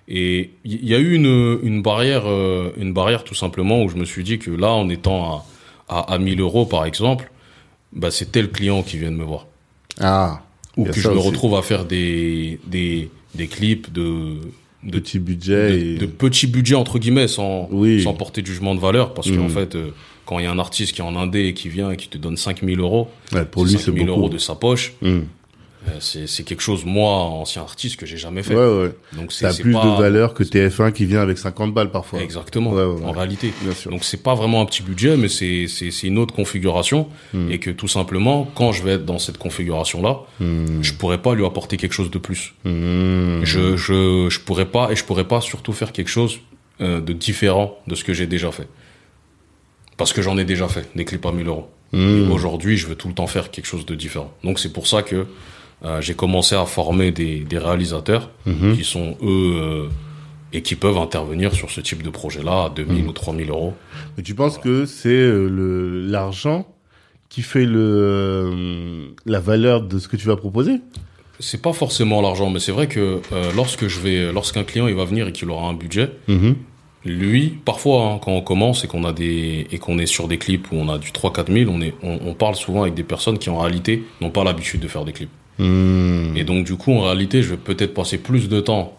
et 0.07 0.51
il 0.65 0.85
y, 0.87 0.93
a 0.93 0.99
eu 0.99 1.13
une 1.13 1.59
une 1.63 1.81
barrière 1.81 2.23
euh, 2.27 2.71
une 2.77 2.93
barrière 2.93 3.23
tout 3.23 3.35
simplement 3.35 3.81
où 3.83 3.89
je 3.89 3.95
me 3.95 4.05
suis 4.05 4.23
dit 4.23 4.39
que 4.39 4.51
là 4.51 4.71
en 4.71 4.89
étant 4.89 5.45
à 5.89 5.97
à, 5.99 6.13
à 6.13 6.17
1000 6.17 6.39
euros 6.41 6.65
par 6.65 6.85
exemple 6.85 7.31
bah 7.93 8.11
c'est 8.11 8.31
tel 8.31 8.49
client 8.51 8.83
qui 8.83 8.97
vient 8.97 9.11
de 9.11 9.17
me 9.17 9.23
voir 9.23 9.47
Ah, 9.99 10.41
ou 10.77 10.85
que 10.85 10.93
je 10.99 11.07
me 11.07 11.13
aussi. 11.15 11.27
retrouve 11.27 11.55
à 11.55 11.61
faire 11.61 11.85
des 11.85 12.59
des 12.67 13.09
des 13.35 13.47
clips 13.47 13.91
de 13.93 14.37
de 14.83 14.99
petit 14.99 15.19
budget 15.19 15.69
de, 15.71 15.77
et... 15.77 15.97
de 15.97 16.05
petits 16.05 16.47
budgets 16.47 16.75
entre 16.75 16.99
guillemets 16.99 17.27
sans 17.27 17.67
Oui. 17.71 18.01
sans 18.03 18.13
porter 18.13 18.41
de 18.41 18.47
jugement 18.47 18.75
de 18.75 18.79
valeur 18.79 19.13
parce 19.13 19.27
Mhm. 19.29 19.37
qu'en 19.37 19.49
fait 19.49 19.75
euh, 19.75 19.91
quand 20.25 20.39
il 20.39 20.43
y 20.45 20.47
a 20.47 20.51
un 20.51 20.59
artiste 20.59 20.93
qui 20.93 21.01
est 21.01 21.03
en 21.03 21.15
indé 21.15 21.45
et 21.47 21.53
qui 21.53 21.69
vient 21.69 21.91
et 21.91 21.97
qui 21.97 22.07
te 22.09 22.17
donne 22.17 22.37
5000 22.37 22.79
euros 22.79 23.07
Ouais, 23.33 23.45
pour 23.45 23.63
lui, 23.65 23.71
c'est 23.73 23.77
5000 23.77 24.07
beaucoup. 24.07 24.19
euros 24.21 24.29
de 24.29 24.37
sa 24.37 24.55
poche 24.55 24.93
Hum. 25.01 25.25
Euh, 25.89 25.97
c'est 25.99 26.43
quelque 26.43 26.61
chose 26.61 26.85
moi 26.85 27.09
ancien 27.11 27.61
artiste 27.61 27.97
que 27.97 28.05
j'ai 28.05 28.17
jamais 28.17 28.41
fait 28.43 28.55
Ouais, 28.55 28.83
ouais. 28.83 28.91
donc 29.17 29.31
c'est 29.33 29.61
plus 29.61 29.73
pas 29.73 29.83
de 29.85 30.01
valeur 30.01 30.33
que 30.33 30.43
TF1 30.43 30.91
qui 30.93 31.05
vient 31.05 31.21
avec 31.21 31.37
50 31.37 31.73
balles 31.73 31.91
parfois. 31.91 32.21
exactement 32.21 32.71
Ouais, 32.71 32.83
en 33.03 33.11
réalité 33.11 33.51
Bien 33.61 33.73
sûr. 33.73 33.91
donc 33.91 34.03
c'est 34.03 34.23
pas 34.23 34.33
vraiment 34.35 34.61
un 34.61 34.65
petit 34.65 34.81
budget 34.83 35.17
mais 35.17 35.27
c'est 35.27 35.67
c'est 35.67 35.91
c'est 35.91 36.07
une 36.07 36.17
autre 36.17 36.33
configuration 36.33 37.07
Mhm. 37.33 37.51
et 37.51 37.59
que 37.59 37.69
tout 37.71 37.87
simplement 37.89 38.49
quand 38.55 38.71
je 38.71 38.81
vais 38.83 38.91
être 38.93 39.05
dans 39.05 39.19
cette 39.19 39.37
configuration 39.37 40.01
là 40.01 40.19
Hum. 40.41 40.81
je 40.81 40.93
pourrais 40.93 41.21
pas 41.21 41.35
lui 41.35 41.45
apporter 41.45 41.77
quelque 41.77 41.93
chose 41.93 42.11
de 42.11 42.17
plus 42.19 42.53
Hum. 42.65 43.41
je, 43.43 43.75
je, 43.75 44.29
je 44.29 44.39
pourrais 44.39 44.65
pas, 44.67 44.91
et 44.91 44.95
je 44.95 45.03
pourrais 45.03 45.27
pas 45.27 45.41
surtout 45.41 45.73
faire 45.73 45.91
quelque 45.91 46.09
chose 46.09 46.39
euh, 46.81 47.01
de 47.01 47.13
différent 47.13 47.77
de 47.87 47.95
ce 47.95 48.03
que 48.03 48.13
j'ai 48.13 48.25
déjà 48.27 48.51
fait. 48.51 48.67
Parce 49.97 50.11
que 50.13 50.21
j'en 50.21 50.37
ai 50.39 50.43
déjà 50.43 50.67
fait, 50.67 50.89
des 50.95 51.05
clips 51.05 51.25
à 51.25 51.31
1000 51.31 51.47
euros. 51.47 51.69
Et 51.95 52.21
Aujourd'hui, 52.31 52.77
je 52.77 52.87
veux 52.87 52.95
tout 52.95 53.07
le 53.07 53.13
temps 53.13 53.27
faire 53.27 53.51
quelque 53.51 53.67
chose 53.67 53.85
de 53.85 53.93
différent. 53.93 54.31
Donc 54.43 54.57
c'est 54.57 54.73
pour 54.73 54.87
ça 54.87 55.03
que 55.03 55.27
euh, 55.85 56.01
j'ai 56.01 56.13
commencé 56.13 56.55
à 56.55 56.65
former 56.65 57.11
des, 57.11 57.39
des 57.39 57.57
réalisateurs 57.57 58.29
Mhm. 58.45 58.75
qui 58.77 58.83
sont 58.83 59.17
eux 59.21 59.53
euh, 59.61 59.87
et 60.53 60.61
qui 60.61 60.75
peuvent 60.75 60.97
intervenir 60.97 61.53
sur 61.53 61.71
ce 61.71 61.81
type 61.81 62.03
de 62.03 62.09
projet-là 62.09 62.65
à 62.65 62.69
2000 62.69 63.03
Mhm. 63.03 63.09
ou 63.09 63.11
3000 63.13 63.49
euros. 63.49 63.73
Mais 64.17 64.23
tu 64.23 64.35
penses 64.35 64.57
que 64.57 64.85
c'est 64.85 65.09
euh, 65.09 65.47
le 65.49 66.01
l'argent 66.07 66.67
qui 67.29 67.41
fait 67.41 67.65
le 67.65 69.13
la 69.25 69.39
valeur 69.39 69.81
de 69.81 69.99
ce 69.99 70.07
que 70.07 70.15
tu 70.17 70.27
vas 70.27 70.35
proposer? 70.37 70.81
C'est 71.39 71.61
pas 71.61 71.73
forcément 71.73 72.21
l'argent, 72.21 72.49
mais 72.49 72.59
c'est 72.59 72.71
vrai 72.71 72.87
que 72.87 73.19
euh, 73.31 73.51
lorsque 73.55 73.87
je 73.87 73.99
vais, 73.99 74.31
lorsqu'un 74.31 74.63
client 74.63 74.87
il 74.87 74.95
va 74.95 75.05
venir 75.05 75.27
et 75.27 75.31
qu'il 75.31 75.49
aura 75.49 75.67
un 75.67 75.73
budget, 75.73 76.11
Mhm. 76.27 76.55
lui, 77.05 77.57
parfois 77.65 78.05
hein, 78.13 78.19
quand 78.23 78.31
on 78.31 78.41
commence 78.41 78.83
et 78.83 78.87
qu'on 78.87 79.03
a 79.03 79.11
des 79.11 79.67
et 79.71 79.77
qu'on 79.79 79.97
est 79.97 80.05
sur 80.05 80.27
des 80.27 80.37
clips 80.37 80.71
où 80.71 80.75
on 80.75 80.87
a 80.89 80.97
du 80.99 81.11
3-4 81.11 81.51
000, 81.51 81.71
on 81.73 81.81
est, 81.81 81.93
on, 82.03 82.19
on 82.25 82.33
parle 82.35 82.55
souvent 82.55 82.83
avec 82.83 82.93
des 82.93 83.03
personnes 83.03 83.39
qui 83.39 83.49
en 83.49 83.57
réalité 83.59 84.03
n'ont 84.21 84.29
pas 84.29 84.43
l'habitude 84.43 84.79
de 84.81 84.87
faire 84.87 85.03
des 85.03 85.11
clips. 85.13 85.31
Mhm. 85.59 86.33
Et 86.35 86.43
donc 86.43 86.65
du 86.65 86.75
coup, 86.75 86.91
en 86.93 87.01
réalité, 87.01 87.41
je 87.43 87.49
vais 87.51 87.57
peut-être 87.57 87.93
passer 87.93 88.17
plus 88.17 88.49
de 88.49 88.59
temps 88.59 88.97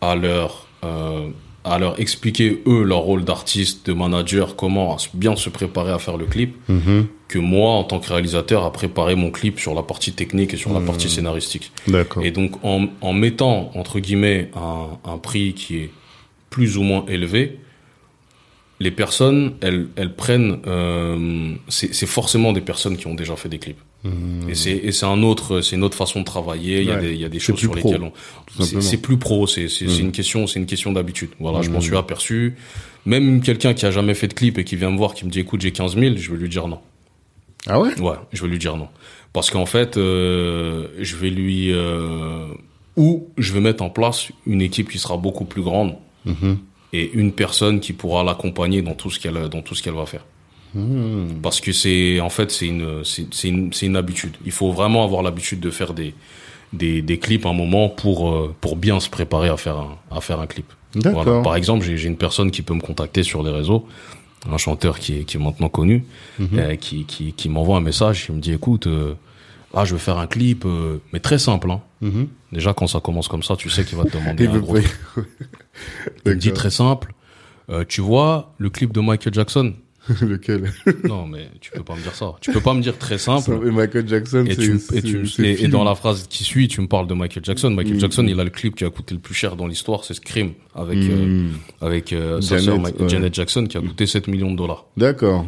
à 0.00 0.14
leur 0.14 0.66
euh, 0.84 1.28
à 1.64 1.78
leur 1.80 1.98
expliquer 1.98 2.62
eux 2.68 2.84
leur 2.84 2.98
rôle 3.00 3.24
d'artiste, 3.24 3.86
de 3.88 3.92
manager, 3.92 4.54
comment 4.54 4.96
bien 5.14 5.34
se 5.34 5.50
préparer 5.50 5.90
à 5.90 5.98
faire 5.98 6.16
le 6.16 6.26
clip, 6.26 6.54
Mhm. 6.68 7.06
que 7.26 7.40
moi 7.40 7.70
en 7.70 7.82
tant 7.82 7.98
que 7.98 8.08
réalisateur 8.08 8.64
à 8.64 8.72
préparer 8.72 9.16
mon 9.16 9.32
clip 9.32 9.58
sur 9.58 9.74
la 9.74 9.82
partie 9.82 10.12
technique 10.12 10.54
et 10.54 10.56
sur 10.56 10.72
la 10.72 10.80
partie 10.80 11.08
scénaristique. 11.08 11.72
D'accord. 11.88 12.22
Et 12.24 12.30
donc 12.30 12.52
en, 12.64 12.86
en 13.00 13.12
mettant 13.12 13.72
entre 13.74 13.98
guillemets 13.98 14.48
un, 14.54 15.10
un 15.10 15.18
prix 15.18 15.54
qui 15.54 15.76
est 15.78 15.90
plus 16.50 16.76
ou 16.78 16.82
moins 16.84 17.04
élevé, 17.08 17.58
les 18.78 18.92
personnes 18.92 19.54
elles 19.60 19.88
elles 19.96 20.14
prennent 20.14 20.60
euh, 20.68 21.52
c'est 21.68 22.06
forcément 22.06 22.52
des 22.52 22.60
personnes 22.60 22.96
qui 22.96 23.08
ont 23.08 23.14
déjà 23.14 23.34
fait 23.34 23.48
des 23.48 23.58
clips. 23.58 23.80
Et 24.48 24.54
c'est 24.54 24.70
et 24.76 24.92
c'est 24.92 25.06
un 25.06 25.22
autre 25.24 25.60
c'est 25.62 25.74
une 25.74 25.82
autre 25.82 25.96
façon 25.96 26.20
de 26.20 26.24
travailler. 26.24 26.80
Il 26.80 26.86
y 26.86 26.92
a 26.92 26.96
des 26.96 27.12
il 27.12 27.20
y 27.20 27.24
a 27.24 27.28
des 27.28 27.40
C'est 27.40 27.46
choses 27.46 27.58
sur 27.58 27.72
pro, 27.72 27.78
lesquelles 27.92 28.02
on 28.02 28.62
c'est 28.80 28.98
plus 28.98 29.16
pro. 29.16 29.46
C'est 29.48 29.68
c'est 29.68 29.88
c'est 29.88 30.00
une 30.00 30.12
question 30.12 30.46
c'est 30.46 30.60
une 30.60 30.66
question 30.66 30.92
d'habitude. 30.92 31.30
Voilà, 31.40 31.62
je 31.62 31.70
m'en 31.70 31.80
suis 31.80 31.96
aperçu. 31.96 32.54
Même 33.04 33.40
quelqu'un 33.40 33.74
qui 33.74 33.84
a 33.86 33.90
jamais 33.90 34.14
fait 34.14 34.28
de 34.28 34.34
clip 34.34 34.58
et 34.58 34.64
qui 34.64 34.76
vient 34.76 34.90
me 34.90 34.96
voir 34.96 35.14
qui 35.14 35.24
me 35.24 35.30
dit 35.30 35.40
écoute 35.40 35.60
j'ai 35.60 35.72
15 35.72 35.96
000, 35.96 36.16
je 36.16 36.30
vais 36.30 36.36
lui 36.38 36.48
dire 36.48 36.68
non. 36.68 36.78
Ah 37.68 37.80
ouais? 37.80 37.98
Ouais, 38.00 38.14
je 38.32 38.42
vais 38.42 38.48
lui 38.48 38.58
dire 38.58 38.76
non. 38.76 38.88
Parce 39.32 39.50
qu'en 39.50 39.66
fait, 39.66 39.96
euh, 39.96 40.86
je 41.00 41.16
vais 41.16 41.30
lui... 41.30 41.72
Euh, 41.72 42.46
ou 42.96 43.28
je 43.36 43.52
vais 43.52 43.60
mettre 43.60 43.82
en 43.82 43.90
place 43.90 44.28
une 44.46 44.62
équipe 44.62 44.88
qui 44.90 44.98
sera 44.98 45.16
beaucoup 45.16 45.44
plus 45.44 45.62
grande 45.62 45.96
Mhm. 46.24 46.58
et 46.92 47.10
une 47.12 47.32
personne 47.32 47.78
qui 47.80 47.92
pourra 47.92 48.24
l'accompagner 48.24 48.82
dans 48.82 48.94
tout 48.94 49.10
ce 49.10 49.20
qu'elle 49.20 49.48
dans 49.48 49.62
tout 49.62 49.74
ce 49.76 49.82
qu'elle 49.82 49.94
va 49.94 50.06
faire. 50.06 50.24
Mhm. 50.76 51.40
Parce 51.42 51.60
que 51.60 51.72
c'est 51.72 52.20
en 52.20 52.28
fait 52.30 52.50
c'est 52.50 52.66
une 52.66 53.02
c'est 53.04 53.48
une 53.48 53.72
c'est 53.72 53.86
une 53.86 53.96
habitude. 53.96 54.36
Il 54.44 54.52
faut 54.52 54.72
vraiment 54.72 55.02
avoir 55.04 55.22
l'habitude 55.22 55.60
de 55.60 55.70
faire 55.70 55.94
des 55.94 56.14
des 56.72 57.00
des 57.02 57.18
clips 57.18 57.46
à 57.46 57.50
un 57.50 57.54
moment 57.54 57.88
pour 57.88 58.28
euh, 58.30 58.54
pour 58.60 58.76
bien 58.76 59.00
se 59.00 59.08
préparer 59.08 59.48
à 59.48 59.56
faire 59.56 59.76
un 59.78 59.96
à 60.10 60.20
faire 60.20 60.40
un 60.40 60.46
clip. 60.46 60.66
Voilà. 60.94 61.42
Par 61.42 61.56
exemple, 61.56 61.84
j'ai 61.84 61.96
j'ai 61.96 62.08
une 62.08 62.16
personne 62.16 62.50
qui 62.50 62.62
peut 62.62 62.74
me 62.74 62.80
contacter 62.80 63.22
sur 63.22 63.42
les 63.42 63.50
réseaux, 63.50 63.86
un 64.50 64.56
chanteur 64.58 64.98
qui 64.98 65.18
est, 65.18 65.24
qui 65.24 65.36
est 65.36 65.40
maintenant 65.40 65.68
connu, 65.68 66.04
Mhm. 66.38 66.48
euh, 66.58 66.74
qui, 66.76 67.04
qui, 67.04 67.32
qui 67.32 67.48
m'envoie 67.48 67.76
un 67.76 67.80
message, 67.82 68.24
qui 68.26 68.32
me 68.32 68.40
dit, 68.40 68.52
écoute, 68.52 68.86
euh, 68.86 69.12
ah, 69.74 69.84
je 69.84 69.92
veux 69.92 69.98
faire 69.98 70.18
un 70.18 70.26
clip, 70.26 70.64
euh, 70.64 70.98
mais 71.12 71.20
très 71.20 71.38
simple. 71.38 71.70
Hein. 71.70 71.80
Mhm. 72.00 72.28
Déjà, 72.52 72.72
quand 72.72 72.86
ça 72.86 73.00
commence 73.00 73.28
comme 73.28 73.42
ça, 73.42 73.56
tu 73.56 73.68
sais 73.68 73.84
qu'il 73.84 73.98
va 73.98 74.04
te 74.04 74.16
demander 74.16 74.44
Il 74.44 74.50
un 74.50 74.58
gros 74.58 74.78
truc. 74.78 74.98
Il 76.24 76.32
me 76.32 76.36
dit 76.36 76.52
très 76.52 76.70
simple, 76.70 77.12
euh, 77.68 77.84
tu 77.86 78.00
vois 78.00 78.54
le 78.56 78.70
clip 78.70 78.92
de 78.92 79.00
Michael 79.00 79.34
Jackson 79.34 79.74
Lequel 80.22 80.72
Non, 81.04 81.26
mais 81.26 81.48
tu 81.60 81.70
peux 81.72 81.82
pas 81.82 81.94
me 81.94 82.00
dire 82.02 82.14
ça. 82.14 82.34
Tu 82.40 82.52
peux 82.52 82.60
pas 82.60 82.74
me 82.74 82.80
dire 82.82 82.96
très 82.98 83.18
simple. 83.18 83.50
Et 83.66 83.70
Michael 83.70 84.06
Jackson, 84.08 84.44
Et, 84.48 84.56
tu, 84.56 84.78
et, 84.94 85.02
tu, 85.02 85.24
et, 85.44 85.64
et 85.64 85.68
dans 85.68 85.84
la 85.84 85.94
phrase 85.94 86.26
qui 86.28 86.44
suit, 86.44 86.68
tu 86.68 86.80
me 86.80 86.86
parles 86.86 87.06
de 87.06 87.14
Michael 87.14 87.44
Jackson. 87.44 87.70
Michael 87.70 87.96
Mm. 87.96 88.00
Jackson, 88.00 88.26
il 88.28 88.38
a 88.40 88.44
le 88.44 88.50
clip 88.50 88.74
qui 88.76 88.84
a 88.84 88.90
coûté 88.90 89.14
le 89.14 89.20
plus 89.20 89.34
cher 89.34 89.56
dans 89.56 89.66
l'histoire, 89.66 90.04
c'est 90.04 90.14
Scream, 90.14 90.52
avec, 90.74 90.98
euh, 90.98 91.26
Mhm. 91.26 91.50
avec 91.80 92.12
euh, 92.12 92.40
sa 92.40 92.58
sœur 92.58 92.78
ouais. 92.80 92.92
Janet 93.08 93.34
Jackson, 93.34 93.66
qui 93.66 93.76
a 93.76 93.80
coûté 93.80 94.06
7 94.06 94.28
millions 94.28 94.50
de 94.50 94.56
dollars. 94.56 94.86
D'accord. 94.96 95.46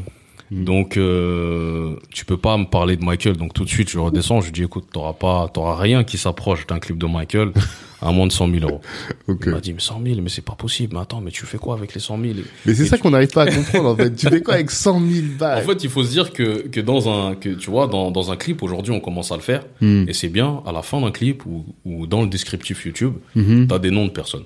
Donc, 0.51 0.97
euh, 0.97 1.97
tu 2.11 2.25
peux 2.25 2.39
pas 2.39 2.57
me 2.57 2.65
parler 2.65 2.97
de 2.97 3.05
Michael. 3.05 3.37
Donc, 3.37 3.53
tout 3.53 3.65
de 3.65 3.69
suite, 3.69 3.91
je 3.91 3.99
redescends. 3.99 4.41
Je 4.41 4.51
dis, 4.51 4.63
écoute, 4.63 4.87
t'auras 4.93 5.13
pas, 5.13 5.49
t'auras 5.53 5.77
rien 5.77 6.05
qui 6.05 6.17
s'approche 6.17 6.67
d'un 6.67 6.79
clip 6.79 6.97
de 6.97 7.07
Michael 7.07 7.53
à 8.01 8.13
moins 8.13 8.27
de 8.27 8.33
100 8.33 8.49
000 8.51 8.65
euros. 8.67 8.81
Il 9.29 9.51
m'a 9.51 9.61
dit, 9.61 9.75
mais 9.75 9.81
100 9.81 10.01
000, 10.03 10.21
mais 10.23 10.31
c'est 10.31 10.41
pas 10.45 10.55
possible. 10.55 10.95
Mais 10.95 11.03
attends, 11.03 11.21
mais 11.21 11.31
tu 11.33 11.45
fais 11.45 11.59
quoi 11.59 11.75
avec 11.75 11.93
les 11.95 12.01
100 12.01 12.19
000 12.23 12.35
Mais 12.65 12.75
c'est 12.75 12.87
ça 12.87 12.97
tu- 12.97 13.03
qu'on 13.03 13.11
n'arrive 13.11 13.29
pas 13.31 13.43
à 13.43 13.51
comprendre 13.55 13.89
en 13.91 13.97
fait. 13.97 14.15
Tu 14.17 14.27
fais 14.29 14.41
quoi 14.41 14.55
avec 14.55 14.71
100 14.71 15.01
000 15.01 15.27
En 15.35 15.39
balles 15.39 15.65
fait, 15.65 15.85
il 15.85 15.91
faut 15.91 16.03
se 16.03 16.11
dire 16.11 16.33
que, 16.33 16.67
que 16.69 16.81
dans 16.81 17.09
un, 17.11 17.35
que 17.35 17.51
tu 17.51 17.71
vois, 17.71 17.87
dans, 17.87 18.11
dans 18.11 18.31
un 18.33 18.37
clip, 18.37 18.63
aujourd'hui, 18.63 18.93
on 18.93 19.01
commence 19.01 19.31
à 19.33 19.37
le 19.37 19.43
faire. 19.43 19.65
Hmm. 19.83 20.05
Et 20.09 20.15
c'est 20.15 20.29
bien, 20.31 20.63
à 20.67 20.73
la 20.73 20.81
fin 20.83 21.01
d'un 21.01 21.11
clip 21.11 21.45
ou, 21.45 21.67
ou 21.85 22.07
dans 22.07 22.23
le 22.23 22.29
descriptif 22.29 22.87
YouTube, 22.87 23.15
Mhm. 23.35 23.67
t'as 23.69 23.79
des 23.79 23.91
noms 23.91 24.07
de 24.07 24.11
personnes. 24.13 24.45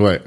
Ouais. 0.00 0.20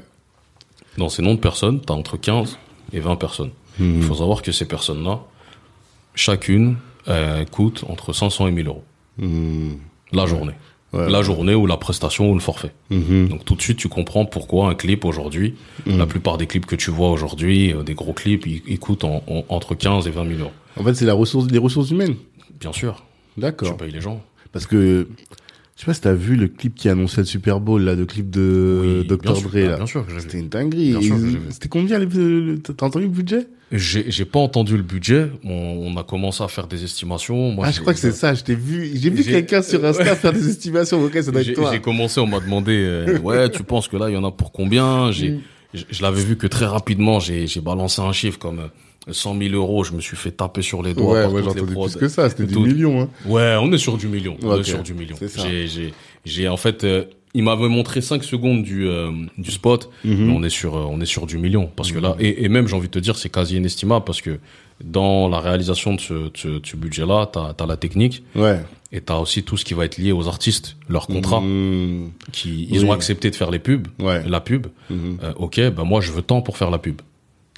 Dans 0.96 1.08
ces 1.10 1.20
noms 1.22 1.34
de 1.34 1.40
personnes, 1.40 1.80
t'as 1.80 1.94
entre 1.94 2.16
15 2.16 2.56
et 2.94 3.00
20 3.00 3.16
personnes. 3.16 3.50
Il 3.80 4.02
faut 4.02 4.14
savoir 4.16 4.42
que 4.42 4.52
ces 4.52 4.66
personnes-là, 4.66 5.20
chacune, 6.14 6.76
euh, 7.08 7.44
coûte 7.44 7.84
entre 7.88 8.12
500 8.12 8.48
et 8.48 8.50
1000 8.50 8.66
euros. 8.66 8.84
Mhm. 9.18 9.78
La 10.12 10.26
journée. 10.26 10.54
Ouais. 10.92 11.10
La 11.10 11.20
journée 11.22 11.54
ou 11.54 11.66
la 11.66 11.76
prestation 11.76 12.30
ou 12.30 12.34
le 12.34 12.40
forfait. 12.40 12.72
Mhm. 12.90 13.28
Donc 13.28 13.44
tout 13.44 13.54
de 13.54 13.60
suite, 13.60 13.76
tu 13.78 13.88
comprends 13.88 14.24
pourquoi 14.24 14.70
un 14.70 14.74
clip 14.74 15.04
aujourd'hui, 15.04 15.54
la 15.86 16.06
plupart 16.06 16.38
des 16.38 16.46
clips 16.46 16.64
que 16.66 16.76
tu 16.76 16.90
vois 16.90 17.10
aujourd'hui, 17.10 17.74
euh, 17.74 17.82
des 17.82 17.94
gros 17.94 18.14
clips, 18.14 18.46
ils, 18.46 18.62
ils 18.66 18.78
coûtent 18.78 19.04
en- 19.04 19.22
en- 19.26 19.44
entre 19.50 19.74
15 19.74 20.06
et 20.06 20.10
20 20.10 20.26
000 20.26 20.40
euros. 20.40 20.52
En 20.78 20.84
fait, 20.84 20.94
c'est 20.94 21.04
la 21.04 21.12
ressource, 21.14 21.46
les 21.50 21.58
ressources 21.58 21.90
humaines. 21.90 22.16
Bien 22.58 22.72
sûr, 22.72 23.04
tu 23.34 23.40
D'accord. 23.40 23.76
payes 23.76 23.90
les 23.92 24.00
gens. 24.00 24.22
Parce 24.50 24.66
que, 24.66 25.08
je 25.78 25.82
sais 25.84 25.86
pas 25.86 25.94
si 25.94 26.00
t'as 26.00 26.12
vu 26.12 26.34
le 26.34 26.48
clip 26.48 26.74
qui 26.74 26.88
annonçait 26.88 27.20
le 27.20 27.26
Super 27.26 27.60
Bowl, 27.60 27.82
là, 27.82 27.94
le 27.94 28.04
clip 28.04 28.30
de 28.30 28.80
Oui, 29.00 29.06
Dr. 29.06 29.18
bien 29.22 29.34
sûr, 29.36 29.48
Dre, 29.48 29.58
là. 29.58 29.76
Bien 29.76 29.86
sûr. 29.86 30.04
C'était 30.18 30.40
une 30.40 30.48
dinguerie. 30.48 30.96
C'était 31.50 31.68
combien, 31.68 32.00
t'as 32.00 32.86
entendu 32.86 33.04
le 33.04 33.10
budget? 33.12 33.46
J'ai 33.70 34.10
j'ai 34.10 34.24
pas 34.24 34.40
entendu 34.40 34.76
le 34.76 34.82
budget. 34.82 35.30
On, 35.44 35.52
on 35.52 35.96
a 35.96 36.02
commencé 36.02 36.42
à 36.42 36.48
faire 36.48 36.66
des 36.66 36.82
estimations. 36.82 37.52
Moi, 37.52 37.66
ah, 37.68 37.70
je 37.70 37.80
crois 37.80 37.94
que 37.94 38.00
c'est 38.00 38.10
ça, 38.10 38.34
je 38.34 38.42
t'ai 38.42 38.56
vu, 38.56 38.90
j'ai 38.92 39.10
vu 39.10 39.22
quelqu'un 39.22 39.62
sur 39.62 39.84
Insta 39.84 40.16
faire 40.16 40.32
des 40.32 40.48
estimations, 40.48 41.00
ok, 41.04 41.12
ça 41.22 41.30
doit 41.30 41.42
être 41.42 41.52
toi. 41.52 41.70
j'ai 41.72 41.80
commencé, 41.80 42.18
on 42.18 42.26
m'a 42.26 42.40
demandé, 42.40 42.72
euh, 42.74 43.18
ouais, 43.20 43.48
tu 43.48 43.62
penses 43.62 43.86
que 43.86 43.96
là, 43.96 44.08
il 44.10 44.14
y 44.14 44.16
en 44.16 44.24
a 44.24 44.32
pour 44.32 44.50
combien? 44.50 45.12
J'ai, 45.12 45.30
Mm. 45.30 45.40
je, 45.74 45.84
je 45.90 46.02
l'avais 46.02 46.22
vu 46.24 46.36
que 46.36 46.46
très 46.48 46.64
rapidement, 46.66 47.20
j'ai, 47.20 47.46
j'ai 47.46 47.60
balancé 47.60 48.00
un 48.00 48.12
chiffre 48.12 48.38
comme 48.38 48.70
100 49.10 49.38
000 49.38 49.54
euros. 49.54 49.84
Je 49.84 49.92
me 49.92 50.00
suis 50.00 50.16
fait 50.16 50.30
taper 50.32 50.62
sur 50.62 50.82
les 50.82 50.94
doigts. 50.94 51.14
Ouais, 51.14 51.22
par 51.22 51.32
ouais, 51.32 51.42
j'ai 51.42 51.48
entendu 51.50 51.74
plus 51.74 51.96
que 51.96 52.08
ça, 52.08 52.28
c'était 52.30 52.44
du 52.46 52.58
million, 52.58 53.02
hein. 53.02 53.08
Ouais, 53.26 53.56
on 53.60 53.72
est 53.72 53.78
sur 53.78 53.96
du 53.96 54.08
million. 54.08 54.36
On 54.42 54.58
est 54.58 54.64
sur 54.64 54.82
du 54.82 54.94
million. 54.94 55.16
J'ai, 56.24 56.48
en 56.48 56.56
fait, 56.56 56.84
euh, 56.84 57.04
il 57.34 57.42
m'avait 57.44 57.68
montré 57.68 58.00
5 58.00 58.24
secondes 58.24 58.62
du 58.62 58.86
euh, 58.88 59.10
du 59.36 59.50
spot, 59.50 59.90
Mhm. 60.04 60.26
mais 60.26 60.32
on 60.32 60.42
est 60.42 60.48
sur 60.50 60.76
euh, 60.76 60.84
on 60.88 61.00
est 61.00 61.06
sur 61.06 61.26
du 61.26 61.38
million 61.38 61.70
parce 61.76 61.92
que 61.92 61.98
là 61.98 62.16
et, 62.18 62.44
et 62.44 62.48
même 62.48 62.66
j'ai 62.66 62.74
envie 62.74 62.88
de 62.88 62.92
te 62.92 62.98
dire 62.98 63.16
c'est 63.16 63.28
quasi 63.28 63.56
inestimable 63.56 64.04
parce 64.04 64.20
que 64.22 64.38
dans 64.82 65.28
la 65.28 65.38
réalisation 65.40 65.94
de 65.94 66.00
ce, 66.00 66.14
de 66.14 66.76
budget-là, 66.76 67.26
t'as 67.32 67.52
as 67.58 67.66
la 67.66 67.76
technique 67.76 68.22
Ouais. 68.34 68.60
et 68.92 69.00
t'as 69.02 69.16
aussi 69.18 69.42
tout 69.42 69.56
ce 69.56 69.64
qui 69.64 69.74
va 69.74 69.84
être 69.84 69.98
lié 69.98 70.12
aux 70.12 70.26
artistes, 70.26 70.76
leurs 70.88 71.06
contrats, 71.06 71.40
Mhm. 71.40 72.10
qui 72.32 72.66
ils 72.70 72.80
Oui. 72.80 72.84
ont 72.86 72.92
accepté 72.92 73.30
de 73.30 73.36
faire 73.36 73.50
les 73.50 73.58
pubs, 73.58 73.88
Ouais. 74.00 74.22
la 74.26 74.40
pub. 74.40 74.66
Mhm. 74.88 75.18
Euh, 75.22 75.32
ok, 75.36 75.60
ben 75.70 75.84
moi 75.84 76.00
je 76.00 76.12
veux 76.12 76.22
tant 76.22 76.40
pour 76.42 76.56
faire 76.56 76.70
la 76.70 76.78
pub. 76.78 77.00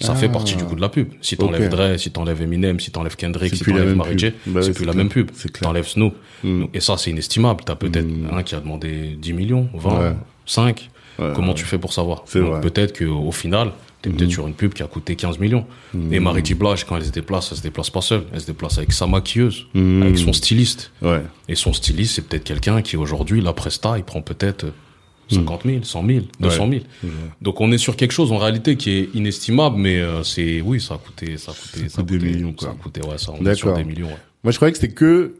Ça 0.01 0.12
Ah. 0.12 0.14
fait 0.16 0.28
partie 0.30 0.57
du 0.57 0.64
coup 0.64 0.74
de 0.74 0.80
la 0.80 0.88
pub. 0.88 1.09
Si 1.20 1.36
t'enlèves 1.36 1.64
Ok. 1.66 1.70
Dre, 1.70 1.98
si 1.98 2.11
t'enlèves 2.11 2.40
Eminem, 2.42 2.80
si 2.80 2.90
t'enlèves 2.90 3.16
Kendrick, 3.16 3.55
si 3.55 3.62
t'enlèves 3.64 3.94
Mary. 3.94 4.18
J, 4.18 4.32
Bah 4.46 4.62
c'est 4.62 4.72
plus 4.72 4.86
la 4.86 4.94
même 4.94 5.09
pub. 5.11 5.30
T'enlèves 5.61 5.86
Snoop. 5.88 6.14
Mhm. 6.42 6.68
Et 6.72 6.80
ça, 6.80 6.96
c'est 6.96 7.11
inestimable. 7.11 7.62
T'as 7.66 7.74
peut-être 7.76 8.07
Mm. 8.07 8.28
un 8.32 8.42
qui 8.42 8.55
a 8.55 8.61
demandé 8.61 9.16
10 9.20 9.32
millions, 9.34 9.68
20, 9.74 9.98
Ouais. 10.01 10.12
5. 10.46 10.90
Ouais, 11.18 11.32
Comment 11.34 11.48
ouais. 11.48 11.55
tu 11.55 11.64
fais 11.66 11.76
pour 11.78 11.92
savoir 11.92 12.24
peut-être 12.24 12.98
qu'au 12.98 13.30
final, 13.30 13.72
t'es 14.01 14.09
peut-être 14.09 14.30
sur 14.30 14.46
une 14.46 14.55
pub 14.55 14.72
qui 14.72 14.82
a 14.82 14.86
coûté 14.86 15.16
15 15.16 15.38
millions. 15.38 15.66
Mm. 15.92 16.14
Et 16.14 16.18
Marie 16.20 16.42
J. 16.42 16.55
Blige, 16.55 16.84
quand 16.84 16.96
elle 16.96 17.05
se 17.05 17.11
déplace, 17.11 17.48
elle 17.53 17.59
se 17.59 17.62
déplace 17.62 17.90
pas 17.90 18.01
seule. 18.01 18.22
Elle 18.32 18.40
se 18.40 18.46
déplace 18.46 18.78
avec 18.78 18.92
sa 18.92 19.07
maquilleuse, 19.07 19.66
Mm. 19.74 20.03
avec 20.03 20.16
son 20.18 20.32
styliste. 20.32 20.92
Et 21.46 21.55
son 21.55 21.74
styliste, 21.74 22.14
c'est 22.14 22.22
peut-être 22.26 22.44
quelqu'un 22.44 22.81
qui 22.81 22.97
aujourd'hui, 22.97 23.43
la 23.43 23.52
presta, 23.52 23.98
il 23.98 24.05
prend 24.05 24.22
peut-être 24.22 24.66
50 25.35 25.62
000, 25.65 25.78
100 25.82 26.07
000, 26.07 26.20
200 26.40 26.69
000. 26.70 26.82
Donc 27.40 27.61
on 27.61 27.70
est 27.73 27.78
sur 27.78 27.97
quelque 27.97 28.12
chose 28.12 28.32
en 28.32 28.39
réalité 28.39 28.77
qui 28.77 28.90
est 28.90 29.09
inestimable, 29.15 29.77
mais 29.78 29.98
euh, 29.98 30.23
c'est 30.23 30.61
oui, 30.61 30.81
ça 30.81 30.94
a 30.94 30.98
coûté, 30.98 31.36
ça 31.39 31.52
a 31.52 31.55
coûté, 31.55 31.89
ça 31.89 32.01
a 32.01 32.02
coûte 32.05 32.07
des 32.12 32.19
coûté- 32.19 32.32
millions, 32.35 32.52
quoi. 32.52 32.69
Ça 32.69 32.74
a 32.74 32.82
coûté, 32.82 33.01
ouais, 33.02 33.19
ça, 33.19 33.32
on 33.39 33.44
est 33.47 33.55
sur 33.55 33.73
des 33.74 33.85
millions. 33.85 34.07
ouais. 34.09 34.16
Moi, 34.44 34.52
je 34.52 34.57
croyais 34.57 34.73
que 34.73 34.78
c'était 34.78 34.93
que 34.94 35.35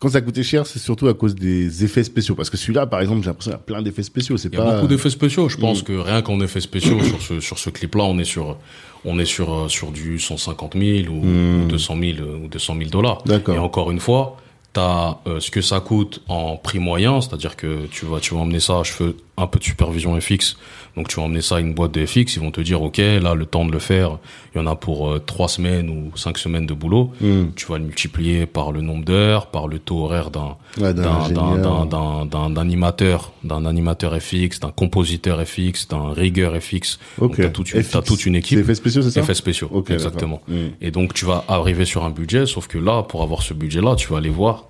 quand 0.00 0.08
ça 0.10 0.20
coûtait 0.20 0.42
cher, 0.42 0.66
c'est 0.66 0.78
surtout 0.80 1.08
à 1.08 1.14
cause 1.14 1.34
des 1.34 1.84
effets 1.84 2.04
spéciaux. 2.04 2.34
Parce 2.34 2.50
que 2.50 2.56
celui-là, 2.56 2.86
par 2.86 3.00
exemple, 3.00 3.20
j'ai 3.22 3.28
l'impression 3.28 3.52
qu'il 3.52 3.58
y 3.58 3.62
a 3.62 3.64
plein 3.64 3.80
d'effets 3.82 4.02
spéciaux. 4.02 4.36
C'est 4.36 4.48
Il 4.52 4.58
y 4.58 4.60
a 4.60 4.64
pas. 4.64 4.74
beaucoup 4.74 4.86
d'effets 4.88 5.08
spéciaux. 5.10 5.48
Je 5.48 5.56
pense 5.56 5.80
Mm. 5.80 5.84
que 5.84 5.92
rien 5.92 6.20
qu'en 6.22 6.40
effets 6.40 6.60
spéciaux 6.60 7.02
sur 7.02 7.22
ce 7.22 7.40
sur 7.40 7.58
ce 7.58 7.70
clip-là, 7.70 8.04
on 8.04 8.18
est 8.18 8.24
sur 8.24 8.58
on 9.06 9.18
est 9.18 9.24
sur 9.24 9.52
euh, 9.54 9.68
sur 9.68 9.92
du 9.92 10.18
150 10.18 10.74
000 10.78 11.08
ou, 11.12 11.24
Mm. 11.24 11.64
ou 11.64 11.68
200 11.68 11.96
000 11.98 12.12
euh, 12.20 12.44
ou 12.44 12.48
200 12.48 12.76
000 12.78 12.90
dollars. 12.90 13.22
D'accord. 13.24 13.54
Et 13.54 13.58
encore 13.58 13.90
une 13.90 14.00
fois, 14.00 14.36
t'as 14.74 15.18
euh, 15.26 15.40
ce 15.40 15.50
que 15.50 15.62
ça 15.62 15.80
coûte 15.80 16.20
en 16.28 16.56
prix 16.56 16.78
moyen, 16.78 17.22
c'est-à-dire 17.22 17.56
que 17.56 17.86
tu 17.86 18.04
vas 18.04 18.20
tu 18.20 18.34
vas 18.34 18.40
emmener 18.40 18.60
ça. 18.60 18.82
Je 18.82 18.92
fais 18.92 19.14
un 19.38 19.46
peu 19.46 19.58
de 19.58 19.64
supervision 19.64 20.20
FX, 20.20 20.56
donc 20.96 21.08
tu 21.08 21.16
vas 21.16 21.22
emmener 21.22 21.40
ça 21.40 21.56
à 21.56 21.60
une 21.60 21.74
boîte 21.74 21.92
de 21.92 22.06
FX. 22.06 22.36
Ils 22.36 22.40
vont 22.40 22.50
te 22.50 22.60
dire 22.60 22.80
ok, 22.82 22.98
là 22.98 23.34
le 23.34 23.46
temps 23.46 23.64
de 23.64 23.72
le 23.72 23.78
faire, 23.78 24.18
il 24.54 24.58
y 24.58 24.60
en 24.60 24.66
a 24.66 24.76
pour 24.76 25.10
euh, 25.10 25.18
trois 25.18 25.48
semaines 25.48 25.90
ou 25.90 26.16
cinq 26.16 26.38
semaines 26.38 26.66
de 26.66 26.74
boulot. 26.74 27.10
Mm. 27.20 27.46
Tu 27.56 27.66
vas 27.66 27.78
le 27.78 27.84
multiplier 27.84 28.46
par 28.46 28.70
le 28.72 28.80
nombre 28.80 29.04
d'heures, 29.04 29.46
par 29.48 29.66
le 29.68 29.78
taux 29.78 30.04
horaire 30.04 30.30
d'un 30.30 30.56
Ouais, 30.80 30.92
d'un 30.92 32.56
animateur, 32.56 33.32
d'un 33.44 33.64
animateur 33.66 34.16
FX, 34.20 34.60
d'un 34.60 34.70
compositeur 34.70 35.40
FX, 35.46 35.88
d'un 35.88 36.12
rigueur 36.12 36.54
FX. 36.60 36.98
Donc 37.18 37.32
Ok. 37.32 37.36
t'as 37.36 37.48
toute 37.48 37.72
une, 37.72 37.82
FX. 37.82 37.90
t'as 37.90 38.02
toute 38.02 38.26
une 38.26 38.34
équipe. 38.36 38.58
effets 38.58 38.74
spéciaux, 38.74 39.02
c'est 39.02 39.10
ça? 39.10 39.20
Effets 39.20 39.34
spéciaux, 39.34 39.68
Ok, 39.72 39.90
exactement. 39.90 40.40
d'accord. 40.48 40.62
Mm. 40.62 40.68
Et 40.80 40.90
donc 40.90 41.14
tu 41.14 41.24
vas 41.24 41.44
arriver 41.48 41.84
sur 41.84 42.04
un 42.04 42.10
budget, 42.10 42.46
sauf 42.46 42.66
que 42.66 42.78
là, 42.78 43.02
pour 43.02 43.22
avoir 43.22 43.42
ce 43.42 43.54
budget-là, 43.54 43.94
tu 43.96 44.08
vas 44.08 44.18
aller 44.18 44.30
voir, 44.30 44.64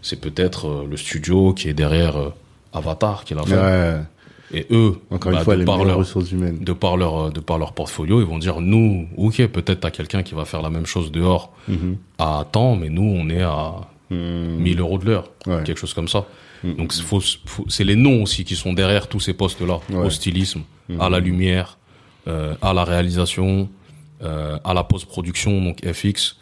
c'est 0.00 0.20
peut-être 0.20 0.66
euh, 0.68 0.86
le 0.88 0.96
studio 0.96 1.52
qui 1.52 1.68
est 1.68 1.74
derrière 1.74 2.16
euh, 2.16 2.28
Avatar 2.72 3.24
qu'il 3.24 3.38
a 3.38 3.42
fait. 3.44 3.54
Ouais. 3.54 4.00
Et 4.54 4.66
eux, 4.70 4.96
Encore 5.10 5.32
une 5.32 5.38
bah, 5.38 5.44
fois, 5.44 5.54
de 5.54 5.60
les 5.60 5.64
par 5.64 5.82
leur, 5.84 5.96
ressources 5.98 6.30
humaines. 6.32 6.58
de 6.60 6.72
par 6.72 6.96
leur, 6.96 7.32
de 7.32 7.40
par 7.40 7.58
leur 7.58 7.72
portfolio, 7.72 8.20
ils 8.20 8.26
vont 8.26 8.38
dire, 8.38 8.60
nous, 8.60 9.08
ok, 9.16 9.46
peut-être 9.46 9.80
t'as 9.80 9.90
quelqu'un 9.90 10.22
qui 10.22 10.34
va 10.34 10.44
faire 10.44 10.60
la 10.62 10.70
même 10.70 10.86
chose 10.86 11.10
dehors 11.10 11.52
Mhm. 11.68 11.96
à 12.18 12.44
temps, 12.50 12.76
mais 12.76 12.88
nous, 12.90 13.02
on 13.02 13.28
est 13.30 13.42
à 13.42 13.74
Mhm. 14.10 14.56
1000 14.58 14.80
euros 14.80 14.98
de 14.98 15.06
l'heure, 15.06 15.30
Ouais. 15.46 15.62
quelque 15.64 15.78
chose 15.78 15.94
comme 15.94 16.08
ça. 16.08 16.26
Mhm. 16.64 16.74
Donc 16.76 16.92
c'est 16.92 17.02
faut- 17.02 17.20
faut- 17.46 17.64
c'est 17.68 17.84
les 17.84 17.96
noms 17.96 18.22
aussi 18.22 18.44
qui 18.44 18.54
sont 18.56 18.72
derrière 18.74 19.08
tous 19.08 19.20
ces 19.20 19.32
postes-là, 19.32 19.80
Ouais. 19.90 20.06
au 20.06 20.10
stylisme, 20.10 20.62
Mhm. 20.90 21.00
à 21.00 21.08
la 21.08 21.18
lumière, 21.18 21.78
euh, 22.28 22.54
à 22.60 22.74
la 22.74 22.84
réalisation, 22.84 23.68
euh, 24.22 24.58
à 24.64 24.74
la 24.74 24.84
post-production, 24.84 25.62
donc 25.64 25.78
FX. 25.84 26.36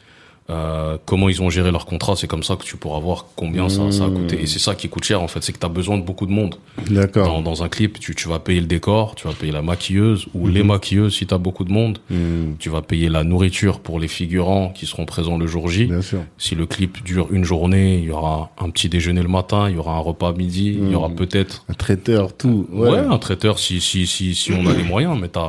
Euh, 0.50 0.98
comment 1.06 1.28
ils 1.28 1.40
ont 1.42 1.48
géré 1.48 1.70
leur 1.70 1.86
contrat, 1.86 2.16
c'est 2.16 2.26
comme 2.26 2.42
ça 2.42 2.56
que 2.56 2.64
tu 2.64 2.76
pourras 2.76 2.98
voir 2.98 3.26
combien 3.36 3.68
ça, 3.68 3.90
ça 3.92 4.04
a 4.04 4.08
Mhm. 4.08 4.14
coûté. 4.22 4.42
Et 4.42 4.46
c'est 4.46 4.58
ça 4.58 4.74
qui 4.74 4.88
coûte 4.88 5.04
cher 5.04 5.22
en 5.22 5.28
fait, 5.28 5.42
c'est 5.44 5.52
que 5.52 5.58
tu 5.60 5.66
as 5.66 5.68
besoin 5.70 5.96
de 5.96 6.02
beaucoup 6.02 6.26
de 6.26 6.32
monde. 6.32 6.56
D'accord. 6.90 7.26
Dans, 7.28 7.40
dans 7.42 7.62
un 7.62 7.68
clip, 7.68 8.00
tu, 8.00 8.14
tu 8.16 8.28
vas 8.28 8.40
payer 8.40 8.60
le 8.60 8.66
décor, 8.66 9.14
tu 9.14 9.28
vas 9.28 9.32
payer 9.34 9.52
la 9.52 9.62
maquilleuse 9.62 10.26
ou 10.34 10.48
les 10.48 10.62
maquilleuses 10.64 11.14
si 11.14 11.26
tu 11.26 11.32
as 11.34 11.38
beaucoup 11.38 11.64
de 11.64 11.72
monde. 11.72 11.98
Mhm. 12.10 12.56
Tu 12.58 12.68
vas 12.68 12.82
payer 12.82 13.08
la 13.08 13.22
nourriture 13.22 13.78
pour 13.80 14.00
les 14.00 14.08
figurants 14.08 14.70
qui 14.70 14.86
seront 14.86 15.04
présents 15.06 15.38
le 15.38 15.46
jour 15.46 15.68
J. 15.68 15.86
Bien 15.86 16.02
sûr. 16.02 16.20
Si 16.36 16.54
le 16.56 16.66
clip 16.66 17.04
dure 17.04 17.28
une 17.30 17.44
journée, 17.44 17.98
il 17.98 18.04
y 18.04 18.10
aura 18.10 18.50
un 18.58 18.70
petit 18.70 18.88
déjeuner 18.88 19.22
le 19.22 19.28
matin, 19.28 19.68
il 19.68 19.76
y 19.76 19.78
aura 19.78 19.94
un 19.94 20.00
repas 20.00 20.30
à 20.30 20.32
midi, 20.32 20.78
il 20.82 20.90
y 20.90 20.94
aura 20.94 21.10
peut-être 21.10 21.64
Un 21.68 21.74
traiteur, 21.74 22.36
tout. 22.36 22.66
ouais. 22.72 22.90
Ouais. 22.90 22.98
un 22.98 23.18
traiteur 23.18 23.58
si 23.60 23.80
si 23.80 24.06
si 24.06 24.34
si 24.34 24.52
on 24.52 24.66
a 24.66 24.72
les 24.72 24.82
moyens, 24.82 25.16
mais 25.20 25.28
t'as 25.28 25.48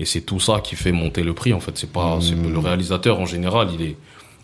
et 0.00 0.04
c'est 0.04 0.22
tout 0.22 0.40
ça 0.40 0.60
qui 0.60 0.74
fait 0.74 0.92
monter 0.92 1.22
le 1.22 1.34
prix 1.34 1.52
en 1.52 1.60
fait. 1.60 1.72
C'est 1.78 1.92
pas 1.92 2.18
c'est 2.20 2.34
le 2.34 2.58
réalisateur 2.58 3.20
en 3.20 3.26
général, 3.26 3.68
il 3.78 3.82
est 3.86 3.96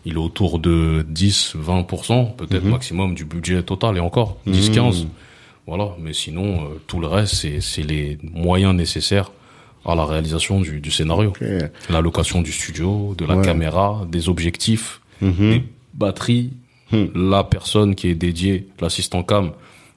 il 0.07 0.15
est 0.15 0.17
autour 0.29 0.59
de 0.59 1.05
10 1.09 1.55
20% 1.59 2.35
peut-être 2.37 2.65
Mhm. 2.65 2.71
maximum 2.71 3.15
du 3.15 3.25
budget 3.27 3.63
total 3.63 3.97
et 3.99 4.01
encore 4.01 4.39
10 4.47 4.71
15. 4.71 5.03
Mhm. 5.05 5.11
Voilà, 5.67 5.89
mais 6.01 6.13
sinon 6.15 6.49
euh, 6.55 6.81
tout 6.87 7.01
le 7.01 7.09
reste 7.09 7.35
c'est 7.35 7.61
c'est 7.61 7.83
les 7.83 8.17
moyens 8.23 8.75
nécessaires 8.75 9.31
à 9.85 9.95
la 9.95 10.05
réalisation 10.05 10.61
du, 10.61 10.81
du 10.81 10.91
scénario. 10.91 11.33
La 11.91 12.01
location 12.01 12.41
du 12.43 12.53
studio, 12.53 13.15
de 13.19 13.25
la 13.25 13.37
Ouais. 13.37 13.45
caméra, 13.45 14.07
des 14.11 14.29
objectifs, 14.29 15.01
Mhm. 15.21 15.51
des 15.53 15.63
batteries, 15.95 16.51
Hmm. 16.93 17.07
la 17.33 17.43
personne 17.43 17.97
qui 17.97 18.07
est 18.09 18.15
dédiée, 18.15 18.69
l'assistant 18.81 19.25
cam, 19.25 19.51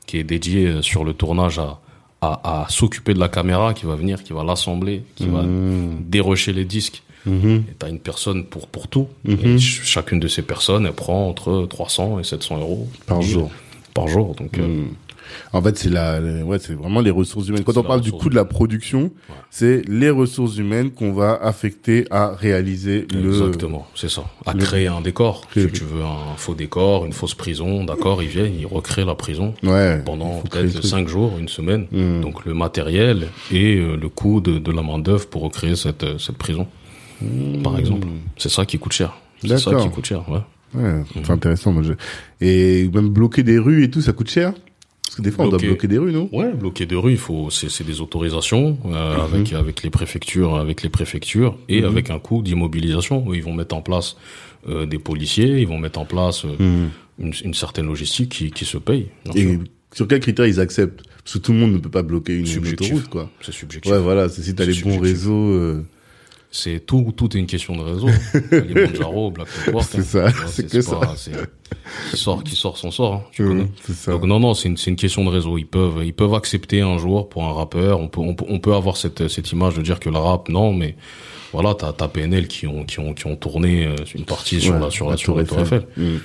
qui 0.07 0.17
est 0.17 0.23
dédié 0.23 0.65
euh, 0.65 0.81
sur 0.81 1.03
le 1.03 1.13
tournage 1.13 1.59
à, 1.59 1.79
à, 2.21 2.63
à 2.63 2.69
s'occuper 2.69 3.13
de 3.13 3.19
la 3.19 3.29
caméra, 3.29 3.75
qui 3.75 3.85
va 3.85 3.95
venir, 3.95 4.23
qui 4.23 4.33
va 4.33 4.43
l'assembler, 4.43 5.03
qui 5.15 5.27
va 5.27 5.43
Mhm. 5.43 5.97
dérocher 6.07 6.51
les 6.51 6.65
disques. 6.65 7.03
Mhm. 7.25 7.63
Et 7.69 7.73
t'as 7.77 7.89
une 7.89 7.99
personne 7.99 8.45
pour, 8.45 8.67
pour 8.67 8.87
tout. 8.87 9.07
Mhm. 9.25 9.33
Et 9.43 9.43
ch- 9.59 9.81
chacune 9.83 10.19
de 10.19 10.27
ces 10.27 10.41
personnes, 10.41 10.85
elle 10.85 10.93
prend 10.93 11.27
entre 11.27 11.65
300 11.69 12.19
et 12.19 12.23
700 12.23 12.59
euros. 12.59 12.87
Par 13.05 13.19
1000 13.19 13.27
jour. 13.27 13.51
Par 13.93 14.07
jour. 14.07 14.35
Donc, 14.35 14.57
euh, 14.57 14.65
Mhm. 14.67 14.87
En 15.53 15.61
fait, 15.61 15.77
c'est 15.77 15.91
la, 15.91 16.19
ouais, 16.19 16.57
c'est 16.57 16.73
vraiment 16.73 17.01
les 17.01 17.11
ressources 17.11 17.47
humaines. 17.49 17.63
Quand 17.63 17.77
on 17.77 17.83
parle 17.83 18.01
du 18.01 18.11
coût 18.11 18.31
de 18.31 18.35
la 18.35 18.45
production, 18.45 19.11
c'est 19.51 19.87
les 19.87 20.09
ressources 20.09 20.57
humaines 20.57 20.89
qu'on 20.89 21.13
va 21.13 21.35
affecter 21.43 22.07
à 22.09 22.29
réaliser 22.33 23.05
le. 23.13 23.27
Exactement, 23.29 23.87
c'est 23.93 24.09
ça. 24.09 24.23
À 24.47 24.53
le- 24.53 24.59
créer 24.59 24.87
un 24.87 25.01
décor. 25.01 25.45
Créer 25.51 25.67
Si 25.67 25.71
tu 25.71 25.83
veux 25.83 26.01
un 26.01 26.35
faux 26.35 26.55
décor, 26.55 27.05
une 27.05 27.13
fausse 27.13 27.35
prison, 27.35 27.83
d'accord, 27.83 28.23
ils 28.23 28.29
viennent, 28.29 28.55
ils 28.59 28.65
recréent 28.65 29.05
la 29.05 29.13
prison 29.13 29.53
Ouais. 29.61 30.01
pendant 30.03 30.41
peut-être 30.49 30.83
cinq 30.83 31.07
jours, 31.07 31.37
une 31.39 31.47
semaine. 31.47 31.85
Mhm. 31.91 32.21
Donc 32.21 32.45
le 32.45 32.55
matériel 32.55 33.27
et 33.51 33.75
euh, 33.75 33.97
le 33.97 34.09
coût 34.09 34.41
de, 34.41 34.57
de 34.57 34.71
la 34.71 34.81
main 34.81 34.97
d'œuvre 34.97 35.27
pour 35.27 35.43
recréer 35.43 35.75
cette 35.75 36.03
euh, 36.05 36.17
cette 36.17 36.37
prison, 36.39 36.65
par 37.63 37.77
exemple. 37.79 38.07
C'est 38.37 38.49
ça 38.49 38.65
qui 38.65 38.77
coûte 38.79 38.93
cher. 38.93 39.17
C'est 39.41 39.57
ça 39.57 39.75
qui 39.75 39.89
coûte 39.89 40.05
cher. 40.05 40.27
Ouais. 40.29 40.39
Ouais, 40.75 41.01
c'est 41.13 41.19
Mhm. 41.27 41.31
intéressant. 41.31 41.71
moi, 41.73 41.81
je- 41.83 41.93
Et 42.45 42.87
même 42.93 43.09
bloquer 43.09 43.41
des 43.43 43.57
rues 43.57 43.83
et 43.83 43.89
tout, 43.89 44.01
ça 44.01 44.13
coûte 44.13 44.29
cher? 44.29 44.53
Parce 45.03 45.15
que 45.15 45.21
des 45.23 45.31
fois, 45.31 45.45
on 45.45 45.49
doit 45.49 45.57
bloquer 45.57 45.87
des 45.87 45.97
rues, 45.97 46.11
non? 46.13 46.29
Ouais, 46.31 46.53
bloquer 46.53 46.85
de 46.85 46.95
rue, 46.95 47.13
il 47.13 47.17
faut, 47.17 47.49
c'est, 47.49 47.83
des 47.83 47.99
autorisations 48.01 48.77
euh, 48.85 49.17
avec 49.17 49.53
avec 49.53 49.81
les 49.81 49.89
préfectures, 49.89 50.57
avec 50.57 50.83
les 50.83 50.89
préfectures 50.89 51.57
et 51.67 51.83
avec 51.83 52.11
un 52.11 52.19
coût 52.19 52.43
d'immobilisation. 52.43 53.33
Ils 53.33 53.41
vont 53.41 53.53
mettre 53.53 53.73
en 53.75 53.81
place 53.81 54.15
euh, 54.67 54.85
des 54.85 54.99
policiers, 54.99 55.59
ils 55.61 55.67
vont 55.67 55.79
mettre 55.79 55.97
en 55.99 56.05
place 56.05 56.45
euh, 56.45 56.85
une, 57.17 57.33
une 57.43 57.53
certaine 57.55 57.87
logistique 57.87 58.29
qui, 58.29 58.51
qui 58.51 58.65
se 58.65 58.77
paye. 58.77 59.07
Et 59.33 59.57
sur 59.93 60.07
quels 60.07 60.19
critères 60.19 60.45
ils 60.45 60.59
acceptent? 60.59 61.01
Parce 61.23 61.33
que 61.33 61.39
tout 61.39 61.53
le 61.53 61.57
monde 61.57 61.71
ne 61.73 61.77
peut 61.79 61.89
pas 61.89 62.03
bloquer 62.03 62.37
une, 62.37 62.45
une 62.45 62.67
autoroute, 62.73 63.07
quoi. 63.07 63.31
C'est 63.41 63.51
subjectif. 63.53 63.91
Ouais, 63.91 63.99
voilà. 63.99 64.29
C'est 64.29 64.43
si 64.43 64.53
t'as 64.53 64.65
les 64.65 64.73
bons 64.73 64.91
subjectif. 64.93 65.01
réseaux. 65.01 65.81
C'est 66.51 66.79
tout, 66.85 67.13
tout 67.15 67.35
est 67.37 67.39
une 67.39 67.45
question 67.45 67.75
de 67.75 67.83
réseau. 67.83 68.07
les 68.51 68.87
Manjaro, 68.87 69.29
Black 69.29 69.47
Network. 69.67 69.87
C'est 69.91 69.99
hein. 69.99 70.03
ça, 70.03 70.29
vois, 70.29 70.47
c'est 70.47 70.63
que 70.67 70.81
c'est- 71.15 71.49
qui 72.11 72.17
sort, 72.17 72.43
qui 72.43 72.55
sort, 72.55 72.77
s'en 72.77 72.89
sort. 72.91 73.13
hein, 73.13 73.21
tu 73.31 73.43
connais. 73.45 73.67
c'est 73.85 73.93
ça. 73.93 74.11
Donc 74.13 74.23
non 74.25 74.39
non 74.39 74.53
c'est 74.55 74.67
une 74.69 74.77
une 74.87 74.95
question 74.95 75.23
de 75.25 75.29
réseau 75.29 75.57
ils 75.57 75.65
peuvent 75.67 76.01
ils 76.03 76.13
peuvent 76.13 76.33
accepter 76.33 76.81
un 76.81 76.97
jour 76.97 77.29
pour 77.29 77.43
un 77.45 77.53
rappeur 77.53 77.99
on 77.99 78.07
peut 78.07 78.21
on 78.21 78.35
on 78.47 78.59
peut 78.59 78.73
avoir 78.73 78.97
cette 78.97 79.27
cette 79.27 79.51
image 79.51 79.75
de 79.75 79.81
dire 79.81 79.99
que 79.99 80.09
le 80.09 80.17
rap 80.17 80.49
non 80.49 80.73
mais 80.73 80.95
voilà 81.51 81.73
t'as 81.75 81.93
t'as 81.93 82.07
PNL 82.07 82.47
qui 82.47 82.67
ont 82.67 82.83
qui 82.83 82.99
ont 82.99 83.13
qui 83.13 83.25
ont 83.27 83.35
tourné 83.35 83.85
euh, 83.87 83.95
une 84.15 84.25
partie 84.25 84.59
sur 84.61 84.73
Ouais, 84.75 84.79
la 84.79 84.89
sur 84.91 85.09
la, 85.09 85.17
Tour 85.17 85.39
Eiffel 85.41 85.85
Mhm. 85.97 86.19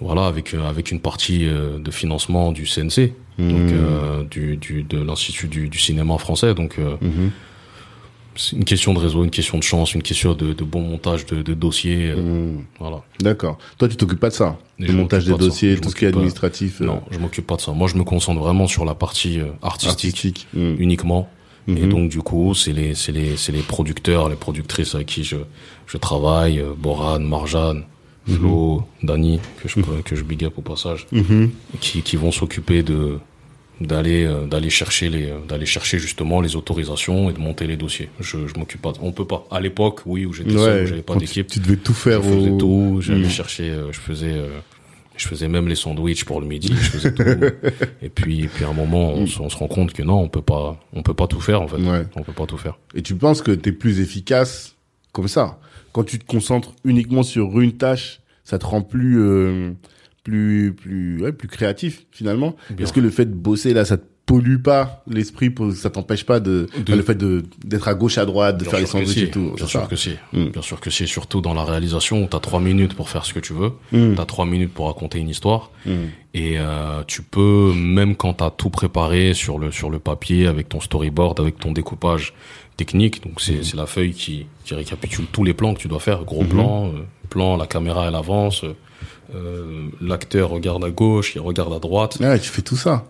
voilà 0.00 0.26
avec 0.26 0.54
euh, 0.54 0.68
avec 0.68 0.90
une 0.90 1.00
partie 1.00 1.46
euh, 1.46 1.78
de 1.78 1.90
financement 1.90 2.50
du 2.52 2.64
CNC 2.66 3.12
donc 3.38 3.70
euh, 3.72 4.24
du 4.24 4.56
du 4.56 4.82
de 4.82 5.00
l'institut 5.00 5.46
du, 5.48 5.68
du 5.68 5.78
cinéma 5.78 6.18
français 6.18 6.54
donc 6.54 6.78
euh, 6.78 6.96
Mhm. 7.00 7.30
C'est 8.38 8.56
une 8.56 8.64
question 8.64 8.94
de 8.94 8.98
réseau 9.00 9.24
une 9.24 9.30
question 9.30 9.58
de 9.58 9.62
chance 9.62 9.92
une 9.94 10.02
question 10.02 10.32
de, 10.32 10.52
de 10.54 10.64
bon 10.64 10.80
montage 10.80 11.26
de, 11.26 11.42
de 11.42 11.54
dossier 11.54 12.06
euh, 12.10 12.16
Mhm. 12.22 12.64
voilà 12.78 13.02
D'accord. 13.20 13.58
Toi, 13.78 13.88
tu 13.88 13.96
t'occupes 13.96 14.20
pas 14.20 14.30
de 14.30 14.34
ça 14.34 14.56
Le 14.78 14.92
montage 14.92 15.24
des 15.26 15.34
dossiers, 15.34 15.76
tout 15.78 15.90
ce 15.90 15.96
qui 15.96 16.04
est 16.04 16.08
administratif, 16.08 16.80
euh, 16.80 16.86
non 16.86 17.02
je 17.10 17.18
m'occupe 17.18 17.46
pas 17.46 17.56
de 17.56 17.60
ça 17.60 17.72
moi 17.72 17.88
je 17.88 17.96
me 17.96 18.04
concentre 18.04 18.40
vraiment 18.40 18.66
sur 18.66 18.84
la 18.86 18.94
partie 18.94 19.40
euh, 19.40 19.46
artistique 19.62 19.90
artistique. 19.90 20.46
Mhm. 20.54 20.76
uniquement. 20.78 21.28
Et 21.66 21.72
Mhm. 21.82 21.88
donc 21.90 22.08
du 22.08 22.20
coup, 22.22 22.54
c'est 22.54 22.72
les 22.72 22.94
c'est 22.94 23.12
les 23.12 23.36
c'est 23.36 23.52
les 23.52 23.60
producteurs, 23.60 24.30
les 24.30 24.36
productrices 24.36 24.94
avec 24.94 25.08
qui 25.08 25.22
je 25.22 25.36
je 25.86 25.98
travaille, 25.98 26.64
Boran, 26.78 27.18
Marjan, 27.20 27.82
Flo, 28.26 28.84
Dani 29.02 29.38
que 29.62 29.68
je 29.68 29.74
peux- 29.80 30.02
que 30.02 30.16
je 30.16 30.22
big 30.22 30.44
up 30.44 30.54
au 30.56 30.62
passage, 30.62 31.06
Mhm. 31.12 31.50
qui 31.80 32.00
qui 32.02 32.16
vont 32.16 32.32
s'occuper 32.32 32.82
de 32.82 33.18
d'aller 33.80 34.24
euh, 34.24 34.46
d'aller 34.46 34.70
chercher 34.70 35.08
les 35.08 35.30
euh, 35.30 35.38
d'aller 35.48 35.66
chercher 35.66 35.98
justement 35.98 36.40
les 36.40 36.56
autorisations 36.56 37.30
et 37.30 37.32
de 37.32 37.38
monter 37.38 37.66
les 37.66 37.76
dossiers. 37.76 38.08
Je 38.20 38.46
je 38.46 38.54
m'occupe 38.58 38.82
pas, 38.82 38.92
on 39.00 39.12
peut 39.12 39.24
pas. 39.26 39.46
À 39.50 39.60
l'époque, 39.60 40.00
oui, 40.06 40.26
où 40.26 40.32
j'étais 40.32 40.50
seul, 40.56 40.84
où 40.84 40.86
j'avais 40.86 41.02
pas 41.02 41.14
d'équipe, 41.16 41.46
Tu, 41.46 41.60
devais 41.60 41.76
tout 41.76 41.92
je 41.92 41.98
faire 41.98 42.22
faisais 42.22 42.50
au... 42.50 42.58
tout, 42.58 42.98
j'allais 43.00 43.20
Mhm. 43.20 43.30
chercher, 43.30 43.70
euh, 43.70 43.92
je 43.92 44.00
faisais 44.00 44.34
je 45.16 45.26
faisais 45.26 45.48
même 45.48 45.66
les 45.66 45.74
sandwichs 45.74 46.24
pour 46.24 46.40
le 46.40 46.46
midi, 46.46 46.68
je 46.72 46.90
faisais 46.90 47.12
tout. 47.12 47.22
et 48.02 48.08
puis, 48.08 48.42
et 48.44 48.48
puis 48.48 48.64
à 48.64 48.68
un 48.68 48.72
moment, 48.72 49.10
on, 49.14 49.26
se- 49.26 49.40
on 49.42 49.48
se 49.48 49.56
rend 49.56 49.66
compte 49.66 49.92
que 49.92 50.02
non, 50.04 50.20
on 50.20 50.28
peut 50.28 50.42
pas, 50.42 50.78
on 50.92 51.02
peut 51.02 51.14
pas 51.14 51.26
tout 51.26 51.40
faire 51.40 51.60
en 51.60 51.66
fait. 51.66 51.76
Ouais. 51.78 52.04
On 52.14 52.22
peut 52.22 52.32
pas 52.32 52.46
tout 52.46 52.56
faire. 52.58 52.78
Et 52.94 53.02
tu 53.02 53.16
penses 53.16 53.42
que 53.42 53.50
t'es 53.50 53.72
plus 53.72 53.98
efficace 54.00 54.76
comme 55.12 55.26
ça? 55.28 55.58
Quand 55.92 56.04
tu 56.04 56.18
te 56.20 56.24
concentres 56.24 56.72
uniquement 56.84 57.24
sur 57.24 57.58
une 57.60 57.72
tâche, 57.72 58.20
ça 58.44 58.58
te 58.60 58.66
rend 58.66 58.82
plus 58.82 59.18
euh, 59.20 59.72
plus 60.28 60.74
plus 60.74 61.22
ouais, 61.22 61.32
plus 61.32 61.48
créatif 61.48 62.04
finalement. 62.12 62.54
Est-ce 62.78 62.92
que 62.92 63.00
le 63.00 63.10
fait 63.10 63.24
de 63.26 63.34
bosser 63.34 63.72
là, 63.72 63.84
ça 63.84 63.96
te 63.96 64.04
pollue 64.26 64.58
pas 64.62 65.02
l'esprit 65.08 65.50
ça 65.74 65.88
t'empêche 65.88 66.26
pas 66.26 66.38
de, 66.38 66.68
De- 66.84 66.94
le 66.94 67.00
fait 67.02 67.14
de 67.14 67.44
d'être 67.64 67.88
à 67.88 67.94
gauche 67.94 68.18
à 68.18 68.26
droite, 68.26 68.58
de 68.58 68.64
Bien 68.64 68.70
faire 68.72 68.80
les 68.80 68.86
sandwichs 68.86 69.08
si, 69.14 69.22
et 69.24 69.30
tout. 69.30 69.52
Bien 69.56 69.64
c'est 69.64 69.66
sûr 69.66 69.80
ça 69.80 69.86
que 69.86 69.96
si. 69.96 70.10
Mm. 70.34 70.48
Bien 70.50 70.60
sûr 70.62 70.80
que 70.80 70.90
si. 70.90 71.06
Surtout 71.06 71.40
dans 71.40 71.54
la 71.54 71.64
réalisation, 71.64 72.26
t'as 72.26 72.40
trois 72.40 72.60
minutes 72.60 72.92
pour 72.94 73.08
faire 73.08 73.24
ce 73.24 73.32
que 73.32 73.40
tu 73.40 73.54
veux. 73.54 73.72
Mm. 73.92 74.16
T'as 74.16 74.26
trois 74.26 74.44
minutes 74.44 74.74
pour 74.74 74.86
raconter 74.88 75.18
une 75.18 75.30
histoire. 75.30 75.70
Mm. 75.86 75.90
Et 76.34 76.58
euh, 76.58 77.02
tu 77.06 77.22
peux, 77.22 77.72
même 77.74 78.16
quand 78.16 78.34
t'as 78.34 78.50
tout 78.50 78.68
préparé 78.68 79.32
sur 79.32 79.58
le 79.58 79.70
sur 79.72 79.88
le 79.88 79.98
papier, 79.98 80.46
avec 80.46 80.68
ton 80.68 80.80
storyboard, 80.80 81.40
avec 81.40 81.58
ton 81.58 81.72
découpage 81.72 82.34
technique, 82.76 83.22
donc 83.24 83.36
Mm. 83.36 83.44
c'est 83.44 83.64
c'est 83.64 83.76
la 83.78 83.86
feuille 83.86 84.12
qui 84.12 84.46
qui 84.66 84.74
récapitule 84.74 85.24
tous 85.32 85.42
les 85.44 85.54
plans 85.54 85.72
que 85.72 85.80
tu 85.80 85.88
dois 85.88 86.00
faire, 86.00 86.24
gros 86.24 86.42
Mhm. 86.42 86.48
plan, 86.50 86.86
euh, 86.88 86.90
plan, 87.30 87.56
la 87.56 87.66
caméra 87.66 88.06
elle 88.08 88.14
avance, 88.14 88.62
euh, 88.64 88.76
l'acteur 90.00 90.50
regarde 90.50 90.84
à 90.84 90.90
gauche, 90.90 91.32
il 91.34 91.40
regarde 91.40 91.72
à 91.72 91.78
droite. 91.78 92.18
Ouais, 92.20 92.38
tu 92.38 92.48
fais 92.50 92.62
tout 92.62 92.76
ça. 92.76 93.04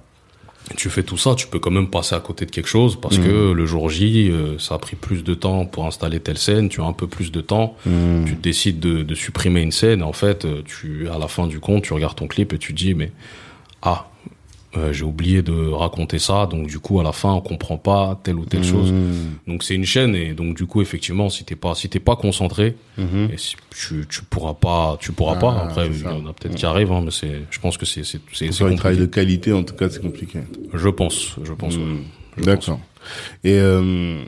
Tu 0.76 0.90
fais 0.90 1.02
tout 1.02 1.16
ça, 1.16 1.34
tu 1.34 1.46
peux 1.46 1.58
quand 1.58 1.70
même 1.70 1.88
passer 1.88 2.14
à 2.14 2.20
côté 2.20 2.44
de 2.44 2.50
quelque 2.50 2.68
chose 2.68 3.00
parce 3.00 3.16
Mhm. 3.18 3.24
que 3.24 3.52
le 3.52 3.64
jour 3.64 3.88
J, 3.88 4.28
euh, 4.30 4.58
ça 4.58 4.74
a 4.74 4.78
pris 4.78 4.96
plus 4.96 5.24
de 5.24 5.32
temps 5.32 5.64
pour 5.64 5.86
installer 5.86 6.20
telle 6.20 6.36
scène, 6.36 6.68
tu 6.68 6.82
as 6.82 6.84
un 6.84 6.92
peu 6.92 7.06
plus 7.06 7.32
de 7.32 7.40
temps 7.40 7.74
Mm. 7.86 8.24
tu 8.26 8.34
décides 8.34 8.78
de, 8.78 9.02
de 9.02 9.14
supprimer 9.14 9.62
une 9.62 9.72
scène, 9.72 10.02
en 10.02 10.12
fait, 10.12 10.44
euh, 10.44 10.60
tu, 10.66 11.08
à 11.08 11.16
la 11.18 11.26
fin 11.26 11.46
du 11.46 11.58
compte, 11.58 11.84
tu 11.84 11.94
regardes 11.94 12.16
ton 12.16 12.26
clip 12.26 12.52
et 12.52 12.58
tu 12.58 12.74
te 12.74 12.78
dis, 12.78 12.92
mais, 12.92 13.12
ah, 13.80 14.07
euh, 14.78 14.92
j'ai 14.92 15.04
oublié 15.04 15.42
de 15.42 15.68
raconter 15.68 16.18
ça, 16.18 16.46
donc 16.46 16.66
du 16.68 16.78
coup, 16.78 17.00
à 17.00 17.02
la 17.02 17.12
fin, 17.12 17.32
on 17.32 17.40
comprend 17.40 17.76
pas 17.76 18.18
telle 18.22 18.36
ou 18.36 18.44
telle 18.44 18.64
chose. 18.64 18.92
Mm. 18.92 19.50
Donc 19.50 19.62
c'est 19.62 19.74
une 19.74 19.84
chaîne, 19.84 20.14
et 20.14 20.32
donc 20.34 20.56
du 20.56 20.66
coup, 20.66 20.80
effectivement, 20.80 21.28
si 21.28 21.44
t'es 21.44 21.56
pas, 21.56 21.74
si 21.74 21.88
t'es 21.88 22.00
pas 22.00 22.16
concentré, 22.16 22.76
Mhm. 22.96 23.28
et 23.32 23.36
si- 23.36 23.56
tu, 23.70 24.06
tu 24.08 24.22
pourras 24.24 24.54
pas, 24.54 24.96
tu 25.00 25.12
pourras 25.12 25.34
Ah, 25.36 25.40
pas. 25.40 25.60
Après, 25.64 25.84
c'est 25.92 25.98
il 25.98 26.02
y 26.02 26.06
en 26.06 26.26
a 26.26 26.32
peut-être 26.32 26.54
qui 26.54 26.66
arrivent, 26.66 26.92
hein, 26.92 27.02
mais 27.04 27.10
c'est, 27.10 27.42
je 27.50 27.58
pense 27.60 27.76
que 27.76 27.86
c'est, 27.86 28.04
c'est, 28.04 28.20
c'est, 28.32 28.62
un 28.62 28.74
travail 28.76 28.96
de 28.98 29.06
qualité, 29.06 29.52
en 29.52 29.62
tout 29.62 29.74
cas, 29.74 29.88
c'est 29.90 30.00
compliqué. 30.02 30.40
Je 30.74 30.88
pense, 30.88 31.36
je 31.44 31.52
pense. 31.52 31.76
ouais. 31.76 31.82
Mm. 31.82 32.04
Je 32.38 32.42
D'accord. 32.44 32.80
Et 33.42 33.54
euh, 33.58 34.22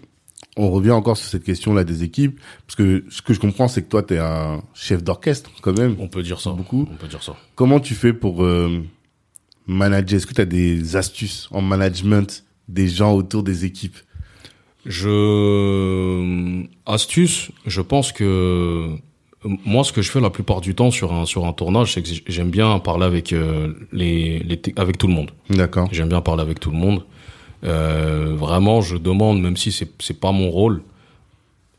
on 0.56 0.70
revient 0.70 0.90
encore 0.90 1.16
sur 1.16 1.28
cette 1.28 1.44
question-là 1.44 1.84
des 1.84 2.02
équipes, 2.02 2.40
parce 2.66 2.74
que 2.76 3.04
ce 3.08 3.22
que 3.22 3.32
je 3.34 3.40
comprends, 3.40 3.68
c'est 3.68 3.82
que 3.82 3.88
toi, 3.88 4.02
tu 4.02 4.14
es 4.14 4.18
un 4.18 4.62
chef 4.74 5.02
d'orchestre 5.02 5.50
quand 5.62 5.78
même. 5.78 5.94
On 6.00 6.08
peut 6.08 6.22
dire 6.22 6.40
ça. 6.40 6.50
Beaucoup. 6.50 6.88
On 6.90 6.96
peut 6.96 7.06
dire 7.06 7.22
ça. 7.22 7.36
Comment 7.54 7.78
tu 7.80 7.94
fais 7.94 8.12
pour 8.12 8.42
euh, 8.44 8.82
manager 9.66 10.16
Est-ce 10.16 10.26
que 10.26 10.34
tu 10.34 10.40
as 10.40 10.46
des 10.46 10.96
astuces 10.96 11.48
en 11.50 11.60
management 11.62 12.44
des 12.68 12.88
gens 12.88 13.12
autour 13.12 13.42
des 13.42 13.64
équipes? 13.64 13.96
Je 14.86 16.64
astuce, 16.86 17.50
je 17.66 17.80
pense 17.82 18.12
que 18.12 18.96
moi 19.44 19.84
ce 19.84 19.92
que 19.92 20.02
je 20.02 20.10
fais 20.10 20.20
la 20.20 20.30
plupart 20.30 20.60
du 20.60 20.74
temps 20.74 20.90
sur 20.90 21.12
un 21.12 21.26
sur 21.26 21.46
un 21.46 21.52
tournage, 21.52 21.94
c'est 21.94 22.02
que 22.02 22.08
j'aime 22.32 22.50
bien 22.50 22.78
parler 22.78 23.04
avec 23.04 23.32
euh, 23.32 23.74
les, 23.92 24.38
les 24.40 24.60
avec 24.76 24.98
tout 24.98 25.06
le 25.06 25.14
monde. 25.14 25.30
D'accord. 25.50 25.88
J'aime 25.92 26.08
bien 26.08 26.20
parler 26.20 26.42
avec 26.42 26.60
tout 26.60 26.70
le 26.70 26.76
monde. 26.76 27.04
Euh, 27.64 28.34
vraiment, 28.36 28.80
je 28.80 28.96
demande, 28.96 29.40
même 29.40 29.56
si 29.56 29.70
c'est 29.70 29.90
c'est 29.98 30.18
pas 30.18 30.32
mon 30.32 30.50
rôle, 30.50 30.82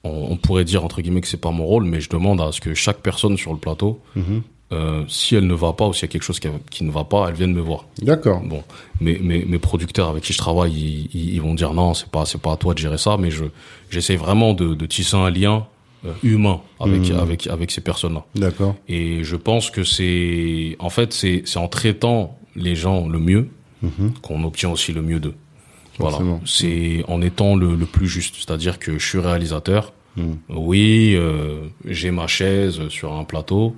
on, 0.03 0.27
on, 0.31 0.37
pourrait 0.37 0.65
dire 0.65 0.83
entre 0.85 1.01
guillemets 1.01 1.21
que 1.21 1.27
c'est 1.27 1.41
pas 1.41 1.51
mon 1.51 1.65
rôle, 1.65 1.85
mais 1.85 2.01
je 2.01 2.09
demande 2.09 2.39
à 2.39 2.51
ce 2.51 2.61
que 2.61 2.73
chaque 2.73 2.99
personne 2.99 3.37
sur 3.37 3.51
le 3.51 3.59
plateau 3.59 3.99
Mhm. 4.15 4.43
Euh, 4.71 5.03
si 5.07 5.35
elle 5.35 5.47
ne 5.47 5.53
va 5.53 5.73
pas 5.73 5.87
ou 5.87 5.93
s'il 5.93 6.03
y 6.03 6.05
a 6.05 6.07
quelque 6.07 6.23
chose 6.23 6.39
qui, 6.39 6.47
qui 6.69 6.83
ne 6.83 6.91
va 6.91 7.03
pas, 7.03 7.27
elle 7.29 7.35
vienne 7.35 7.53
me 7.53 7.61
voir. 7.61 7.85
D'accord. 8.01 8.41
Bon, 8.41 8.63
mes, 9.01 9.19
mes, 9.19 9.43
mes 9.45 9.59
producteurs 9.59 10.07
avec 10.09 10.23
qui 10.23 10.33
je 10.33 10.37
travaille, 10.37 10.71
ils, 10.73 11.09
ils, 11.13 11.33
ils 11.35 11.41
vont 11.41 11.53
dire 11.53 11.73
non, 11.73 11.93
c'est 11.93 12.07
pas 12.09 12.25
c'est 12.25 12.41
pas 12.41 12.53
à 12.53 12.57
toi 12.57 12.73
de 12.73 12.79
gérer 12.79 12.97
ça, 12.97 13.17
mais 13.17 13.31
je 13.31 13.45
j'essaie 13.89 14.15
vraiment 14.15 14.53
de, 14.53 14.73
de 14.75 14.85
tisser 14.85 15.17
un 15.17 15.29
lien 15.29 15.65
euh, 16.05 16.13
humain 16.23 16.61
avec 16.79 17.09
Mhm. 17.09 17.19
avec 17.19 17.47
avec 17.47 17.71
ces 17.71 17.81
personnes-là. 17.81 18.23
D'accord. 18.35 18.75
Et 18.87 19.23
je 19.23 19.35
pense 19.35 19.69
que 19.69 19.83
c'est 19.83 20.75
en 20.79 20.89
fait 20.89 21.11
c'est 21.13 21.43
c'est 21.45 21.59
en 21.59 21.67
traitant 21.67 22.37
les 22.55 22.75
gens 22.75 23.07
le 23.07 23.19
mieux 23.19 23.49
Mhm. 23.83 24.13
qu'on 24.21 24.43
obtient 24.43 24.69
aussi 24.69 24.93
le 24.93 25.01
mieux 25.01 25.19
d'eux. 25.19 25.33
Voilà, 25.99 26.19
c'est 26.45 27.03
en 27.07 27.21
étant 27.21 27.55
le, 27.55 27.75
le 27.75 27.85
plus 27.85 28.07
juste, 28.07 28.35
c'est-à-dire 28.37 28.79
que 28.79 28.97
je 28.97 29.05
suis 29.05 29.19
réalisateur. 29.19 29.91
Mhm. 30.17 30.37
Oui, 30.49 31.13
euh, 31.15 31.61
j'ai 31.85 32.11
ma 32.11 32.27
chaise 32.27 32.87
sur 32.89 33.13
un 33.13 33.23
plateau, 33.23 33.75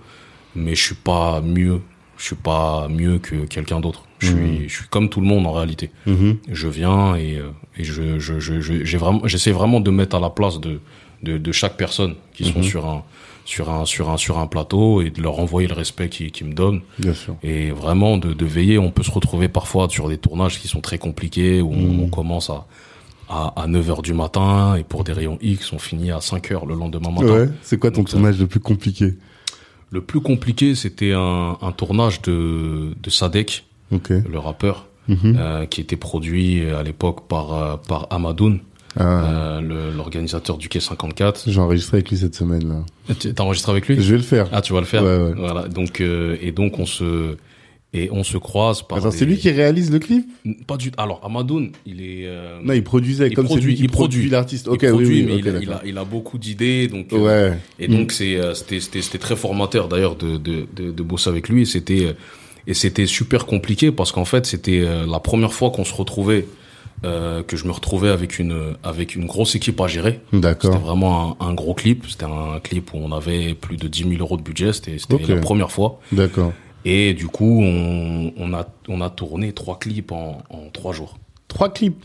mais 0.55 0.75
je 0.75 0.83
suis 0.83 0.95
pas 0.95 1.41
mieux. 1.41 1.81
Je 2.17 2.25
suis 2.27 2.35
pas 2.35 2.87
mieux 2.89 3.17
que 3.19 3.45
quelqu'un 3.45 3.79
d'autre. 3.79 4.03
Je 4.19 4.27
suis, 4.27 4.69
je 4.69 4.73
suis 4.75 4.87
comme 4.89 5.09
tout 5.09 5.19
le 5.19 5.27
monde 5.27 5.45
en 5.45 5.51
réalité. 5.51 5.89
Mhm. 6.05 6.37
Je 6.49 6.67
viens 6.67 7.15
et, 7.15 7.37
euh, 7.37 7.49
et 7.77 7.83
je, 7.83 8.19
je, 8.19 8.39
je, 8.39 8.61
je- 8.61 8.85
j'ai 8.85 8.97
vraiment, 8.97 9.21
j'essaie 9.27 9.51
vraiment 9.51 9.81
de 9.81 9.91
mettre 9.91 10.15
à 10.15 10.19
la 10.21 10.29
place 10.29 10.59
de, 10.61 10.79
de, 11.23 11.37
de 11.37 11.51
chaque 11.51 11.75
personne 11.75 12.15
qui 12.33 12.45
sont 12.45 12.63
sur 12.63 12.85
un, 12.85 13.03
sur 13.43 13.69
un, 13.69 13.83
sur 13.85 14.09
un, 14.09 14.15
sur 14.17 14.37
un 14.39 14.47
plateau 14.47 15.01
et 15.01 15.09
de 15.09 15.21
leur 15.21 15.39
envoyer 15.39 15.67
le 15.67 15.73
respect 15.73 16.07
qu'ils 16.07 16.31
qu'ils 16.31 16.47
me 16.47 16.53
donnent 16.53 16.81
Bien 16.99 17.13
sûr. 17.13 17.35
et 17.43 17.71
vraiment 17.71 18.17
de, 18.17 18.31
de 18.31 18.45
veiller. 18.45 18.77
On 18.77 18.91
peut 18.91 19.03
se 19.03 19.11
retrouver 19.11 19.49
parfois 19.49 19.89
sur 19.89 20.07
des 20.07 20.17
tournages 20.17 20.59
qui 20.59 20.69
sont 20.69 20.79
très 20.81 20.99
compliqués 20.99 21.61
où 21.61 21.73
on, 21.73 22.03
on 22.03 22.07
commence 22.07 22.49
à, 22.49 22.65
à, 23.27 23.53
à 23.61 23.67
9 23.67 23.89
heures 23.89 24.01
du 24.01 24.13
matin 24.13 24.75
et 24.77 24.83
pour 24.83 25.03
des 25.03 25.11
rayons 25.11 25.37
X, 25.41 25.73
on 25.73 25.79
finit 25.79 26.11
à 26.11 26.21
5 26.21 26.51
heures 26.51 26.65
le 26.65 26.75
lendemain 26.75 27.11
matin. 27.11 27.25
Ouais. 27.33 27.49
C'est 27.63 27.77
quoi 27.77 27.91
ton 27.91 27.97
Donc, 28.01 28.09
ça- 28.09 28.13
tournage 28.17 28.39
le 28.39 28.47
plus 28.47 28.61
compliqué? 28.61 29.15
Le 29.93 30.01
plus 30.01 30.21
compliqué, 30.21 30.73
c'était 30.73 31.11
un, 31.13 31.57
un 31.61 31.71
tournage 31.71 32.21
de, 32.23 32.93
de 33.01 33.09
Sadek, 33.09 33.65
le 34.09 34.39
rappeur, 34.39 34.87
Mhm. 35.07 35.35
euh, 35.37 35.65
qui 35.65 35.81
était 35.81 35.97
produit 35.97 36.67
à 36.69 36.81
l'époque 36.81 37.27
par, 37.27 37.53
euh, 37.53 37.75
par 37.77 38.07
Amadoun, 38.09 38.59
Ah. 38.97 39.59
euh, 39.59 39.91
l'organisateur 39.95 40.57
du 40.57 40.67
Quai 40.69 40.79
54. 40.79 41.43
J'ai 41.47 41.59
enregistré 41.59 41.97
avec 41.97 42.09
lui 42.09 42.17
cette 42.17 42.35
semaine 42.35 42.67
là. 43.07 43.13
T'as 43.35 43.43
enregistré 43.43 43.71
avec 43.71 43.87
lui? 43.87 43.95
Je 44.01 44.11
vais 44.11 44.17
le 44.17 44.23
faire. 44.23 44.47
Ah, 44.51 44.61
tu 44.61 44.71
vas 44.73 44.79
le 44.79 44.85
faire 44.85 45.03
Ouais, 45.03 45.17
ouais. 45.17 45.33
Voilà. 45.35 45.67
Donc, 45.67 45.99
euh, 46.01 46.37
et 46.41 46.51
donc, 46.51 46.79
on 46.79 46.85
se, 46.85 47.35
et 47.93 48.09
on 48.11 48.23
se 48.23 48.37
croise 48.37 48.81
par 48.81 48.97
Attends, 48.97 49.09
des- 49.09 49.17
c'est 49.17 49.25
lui 49.25 49.37
qui 49.37 49.51
réalise 49.51 49.91
le 49.91 49.99
clip 49.99 50.25
Pas 50.67 50.77
du 50.77 50.91
Alors, 50.97 51.21
Amadoun, 51.23 51.71
il 51.85 52.01
est. 52.01 52.25
euh, 52.25 52.59
Non, 52.63 52.73
il 52.73 52.83
produisait 52.83 53.27
il 53.27 53.35
comme 53.35 53.45
produit, 53.45 53.75
il 53.79 53.89
produit 53.89 54.29
l'artiste. 54.29 54.65
il 54.67 54.73
Ok, 54.73 54.79
oui, 54.83 54.89
produit, 54.89 55.07
oui, 55.07 55.23
mais 55.27 55.37
il, 55.37 55.47
a, 55.47 55.51
il, 55.51 55.59
d'accord. 55.67 55.81
a, 55.83 55.85
il 55.87 55.97
a 55.97 56.03
beaucoup 56.03 56.37
d'idées, 56.37 56.87
donc. 56.87 57.13
euh, 57.13 57.51
Ouais. 57.51 57.57
Et 57.79 57.87
donc 57.87 58.11
c'est 58.11 58.35
euh, 58.35 58.53
c'était 58.53 58.79
c'était 58.79 59.01
c'était 59.01 59.17
très 59.19 59.35
formateur 59.35 59.87
d'ailleurs 59.87 60.15
de, 60.15 60.37
de 60.37 60.65
de 60.75 60.91
de 60.91 61.03
bosser 61.03 61.29
avec 61.29 61.49
lui 61.49 61.61
et 61.61 61.65
c'était 61.65 62.15
et 62.65 62.73
c'était 62.73 63.05
super 63.05 63.45
compliqué 63.45 63.91
parce 63.91 64.11
qu'en 64.11 64.25
fait 64.25 64.45
c'était 64.45 64.83
la 65.07 65.19
première 65.19 65.53
fois 65.53 65.69
qu'on 65.69 65.83
se 65.85 65.93
retrouvait 65.93 66.45
euh, 67.05 67.43
que 67.43 67.57
je 67.57 67.65
me 67.65 67.71
retrouvais 67.71 68.07
avec 68.09 68.39
une 68.39 68.75
avec 68.83 69.15
une 69.15 69.25
grosse 69.25 69.55
équipe 69.55 69.79
à 69.81 69.87
gérer. 69.87 70.21
C'était 70.31 70.39
D'accord. 70.39 70.79
vraiment 70.79 71.37
un, 71.41 71.47
un 71.49 71.53
gros 71.53 71.73
clip. 71.73 72.05
C'était 72.07 72.23
un 72.25 72.59
clip 72.63 72.93
où 72.93 72.97
on 72.97 73.11
avait 73.11 73.53
plus 73.55 73.75
de 73.75 73.87
10 73.89 74.03
000 74.03 74.13
euros 74.21 74.37
de 74.37 74.41
budget. 74.41 74.71
C'était 74.71 74.97
c'était 74.97 75.35
la 75.35 75.41
première 75.41 75.71
fois. 75.71 75.99
D'accord. 76.13 76.53
Et 76.85 77.13
du 77.13 77.27
coup, 77.27 77.61
on, 77.63 78.33
on 78.37 78.53
a 78.53 78.67
on 78.89 79.01
a 79.01 79.09
tourné 79.09 79.53
trois 79.53 79.79
clips 79.79 80.11
en, 80.11 80.41
en 80.49 80.69
trois 80.71 80.91
jours. 80.93 81.17
Trois 81.47 81.69
clips? 81.71 82.03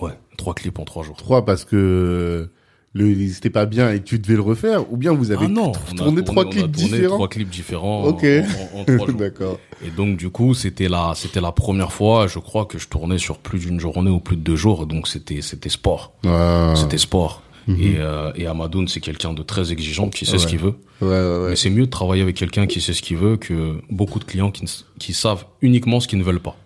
Ouais, 0.00 0.12
trois 0.36 0.54
clips 0.54 0.78
en 0.78 0.84
trois 0.84 1.02
jours. 1.02 1.16
Trois 1.16 1.44
parce 1.44 1.64
que 1.64 2.48
le 2.94 3.28
c'était 3.28 3.50
pas 3.50 3.66
bien 3.66 3.92
et 3.92 4.02
tu 4.02 4.18
devais 4.18 4.34
le 4.34 4.40
refaire 4.40 4.90
ou 4.90 4.96
bien 4.96 5.12
vous 5.12 5.30
avez 5.30 5.44
Ah 5.44 5.48
non, 5.48 5.72
tourné 5.94 6.24
trois 6.24 6.44
on 6.44 6.48
a 6.48 6.50
clips 6.50 6.72
tourné 6.72 6.88
différents? 6.96 7.14
trois 7.16 7.28
clips 7.28 7.50
différents 7.50 8.04
Ok. 8.04 8.24
en, 8.24 8.78
en- 8.78 8.80
en 8.80 8.84
trois 8.84 9.06
jours. 9.08 9.18
D'accord. 9.18 9.58
Et 9.86 9.90
donc 9.90 10.16
du 10.16 10.30
coup, 10.30 10.54
c'était 10.54 10.88
la 10.88 11.12
c'était 11.14 11.42
la 11.42 11.52
première 11.52 11.92
fois, 11.92 12.26
je 12.28 12.38
crois 12.38 12.64
que 12.64 12.78
je 12.78 12.88
tournais 12.88 13.18
sur 13.18 13.38
plus 13.38 13.58
d'une 13.60 13.78
journée 13.78 14.10
ou 14.10 14.20
plus 14.20 14.36
de 14.36 14.42
deux 14.42 14.56
jours, 14.56 14.86
donc 14.86 15.06
c'était 15.06 15.42
c'était 15.42 15.68
sport, 15.68 16.12
Ah. 16.26 16.72
c'était 16.76 16.98
sport. 16.98 17.42
Mhm. 17.68 17.82
Et 17.82 17.96
euh, 17.98 18.32
et 18.34 18.46
Amadoun, 18.46 18.88
c'est 18.88 19.00
quelqu'un 19.00 19.34
de 19.34 19.42
très 19.42 19.72
exigeant 19.72 20.08
qui 20.08 20.24
sait 20.24 20.38
ce 20.38 20.46
qu'il 20.46 20.58
veut. 20.58 20.74
Ouais, 21.02 21.08
ouais, 21.08 21.38
ouais. 21.42 21.50
Mais 21.50 21.56
c'est 21.56 21.70
mieux 21.70 21.84
de 21.84 21.90
travailler 21.90 22.22
avec 22.22 22.34
quelqu'un 22.34 22.66
qui 22.66 22.80
sait 22.80 22.94
ce 22.94 23.02
qu'il 23.02 23.18
veut 23.18 23.36
que 23.36 23.80
beaucoup 23.90 24.18
de 24.18 24.24
clients 24.24 24.50
qui 24.50 24.64
qui 24.98 25.12
savent 25.12 25.44
uniquement 25.60 26.00
ce 26.00 26.08
qu'ils 26.08 26.18
ne 26.18 26.24
veulent 26.24 26.40
pas. 26.40 26.56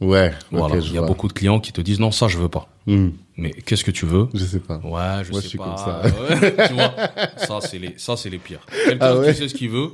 Ouais. 0.00 0.32
Voilà, 0.50 0.76
il 0.76 0.92
y 0.92 0.96
a 0.96 1.00
vois. 1.00 1.06
beaucoup 1.06 1.28
de 1.28 1.32
clients 1.32 1.60
qui 1.60 1.72
te 1.72 1.80
disent 1.80 2.00
non, 2.00 2.10
ça 2.10 2.26
je 2.26 2.38
veux 2.38 2.48
pas. 2.48 2.68
Hmm, 2.86 3.10
Mais 3.36 3.50
qu'est-ce 3.50 3.82
que 3.84 3.90
tu 3.90 4.06
veux? 4.06 4.28
Je 4.32 4.44
sais 4.44 4.60
pas. 4.60 4.76
Ouais, 4.84 5.24
je 5.24 5.32
Moi, 5.32 5.40
sais 5.40 5.44
je 5.44 5.48
suis 5.48 5.58
pas. 5.58 5.64
comme 5.64 5.76
ça. 5.76 6.02
Ouais, 6.04 6.66
tu 6.68 6.74
vois, 6.74 6.94
ça 7.36 7.58
c'est 7.68 7.78
les, 7.78 7.94
ça 7.96 8.16
c'est 8.16 8.30
les 8.30 8.38
pires. 8.38 8.60
Quelqu'un 8.86 8.98
Ah 9.00 9.16
ouais? 9.16 9.32
qui 9.32 9.38
sait 9.38 9.48
ce 9.48 9.54
qu'il 9.54 9.70
veut. 9.70 9.88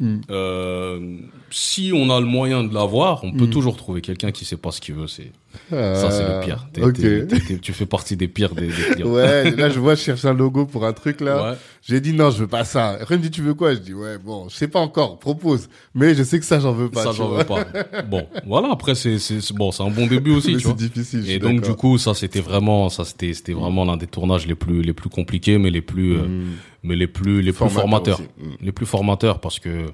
Hmm. 0.00 0.20
Euh, 0.30 1.16
si 1.50 1.92
on 1.94 2.08
a 2.10 2.18
le 2.20 2.26
moyen 2.26 2.64
de 2.64 2.72
l'avoir, 2.72 3.24
on 3.24 3.32
peut 3.32 3.44
Hmm. 3.44 3.50
toujours 3.50 3.76
trouver 3.76 4.00
quelqu'un 4.00 4.30
qui 4.30 4.44
sait 4.44 4.56
pas 4.56 4.70
ce 4.70 4.80
qu'il 4.80 4.94
veut. 4.94 5.06
C'est 5.06 5.32
Ah, 5.72 5.94
ça, 5.94 6.10
c'est 6.10 6.22
le 6.22 6.40
pire. 6.44 6.66
T'es- 6.72 6.82
Ok. 6.84 6.94
t'es- 7.00 7.26
t'es- 7.26 7.40
t'es- 7.40 7.58
tu 7.58 7.72
fais 7.72 7.86
partie 7.86 8.16
des 8.16 8.28
pires 8.28 8.54
des, 8.54 8.66
des 8.68 8.72
clients. 8.94 9.08
Ouais, 9.08 9.50
là 9.56 9.70
je 9.70 9.80
vois, 9.80 9.94
je 9.94 10.02
cherche 10.02 10.24
un 10.26 10.34
logo 10.34 10.66
pour 10.66 10.84
un 10.86 10.92
truc 10.92 11.20
là. 11.22 11.52
Ouais. 11.52 11.56
J'ai 11.82 12.00
dit 12.02 12.12
non, 12.12 12.30
je 12.30 12.38
veux 12.38 12.46
pas 12.46 12.64
ça. 12.64 12.90
Après 13.00 13.14
il 13.14 13.18
me 13.18 13.22
dit 13.22 13.30
tu 13.30 13.40
veux 13.42 13.54
quoi? 13.54 13.72
Je 13.74 13.78
dis 13.80 13.94
ouais, 13.94 14.18
bon, 14.18 14.48
je 14.50 14.54
sais 14.56 14.68
pas 14.68 14.78
encore, 14.80 15.18
propose. 15.18 15.68
Mais 15.94 16.14
je 16.14 16.22
sais 16.22 16.38
que 16.38 16.44
ça 16.44 16.60
j'en 16.60 16.72
veux 16.72 16.90
pas. 16.90 17.02
ça 17.04 17.12
j'en 17.12 17.28
vois. 17.28 17.38
veux 17.38 17.44
pas. 17.44 17.64
Bon, 18.02 18.26
voilà. 18.46 18.70
Après 18.70 18.94
c'est 18.94 19.18
c'est 19.18 19.40
bon, 19.54 19.72
c'est 19.72 19.82
un 19.82 19.90
bon 19.90 20.06
début 20.06 20.32
aussi. 20.32 20.48
Mais 20.52 20.54
tu 20.54 20.60
c'est 20.60 20.64
vois. 20.68 20.74
difficile. 20.76 21.30
Et 21.30 21.38
donc 21.38 21.62
du 21.62 21.74
coup, 21.74 21.96
ça 21.98 22.12
c'était 22.14 22.40
vraiment, 22.42 22.77
ça 22.88 23.04
c'était 23.04 23.32
c'était 23.34 23.52
vraiment 23.52 23.84
l'un 23.84 23.96
des 23.96 24.06
tournages 24.06 24.46
les 24.46 24.54
plus 24.54 24.80
les 24.82 24.92
plus 24.92 25.10
compliqués, 25.10 25.58
mais 25.58 25.70
les 25.70 25.82
plus 25.82 26.10
euh, 26.16 26.22
Hmm. 26.28 26.52
mais 26.84 26.94
les 27.02 27.08
plus 27.08 27.42
les 27.42 27.52
plus 27.52 27.68
Formateur 27.68 28.18
formateurs. 28.18 28.20
Hmm. 28.38 28.54
les 28.66 28.72
plus 28.72 28.86
formateurs 28.86 29.38
parce 29.40 29.58
que 29.58 29.86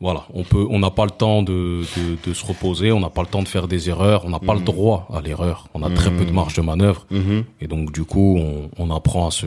voilà, 0.00 0.24
on 0.34 0.42
peut, 0.42 0.66
on 0.68 0.80
n'a 0.80 0.90
pas 0.90 1.04
le 1.04 1.12
temps 1.12 1.44
de, 1.44 1.82
de, 1.96 2.04
de 2.28 2.34
se 2.34 2.44
reposer, 2.44 2.90
on 2.90 2.98
n'a 2.98 3.08
pas 3.10 3.22
le 3.22 3.28
temps 3.28 3.42
de 3.42 3.46
faire 3.46 3.68
des 3.68 3.88
erreurs, 3.88 4.24
on 4.24 4.30
n'a 4.30 4.40
pas 4.40 4.54
le 4.54 4.60
droit 4.60 5.06
à 5.14 5.20
l'erreur, 5.20 5.68
on 5.74 5.82
a 5.84 5.90
très 5.90 6.10
peu 6.10 6.24
de 6.24 6.32
marge 6.32 6.54
de 6.54 6.62
manœuvre 6.62 7.06
Mhm. 7.10 7.44
et 7.60 7.68
donc 7.68 7.92
du 7.92 8.02
coup 8.04 8.36
on, 8.38 8.68
on 8.78 8.90
apprend 8.90 9.28
à 9.28 9.30
se 9.30 9.46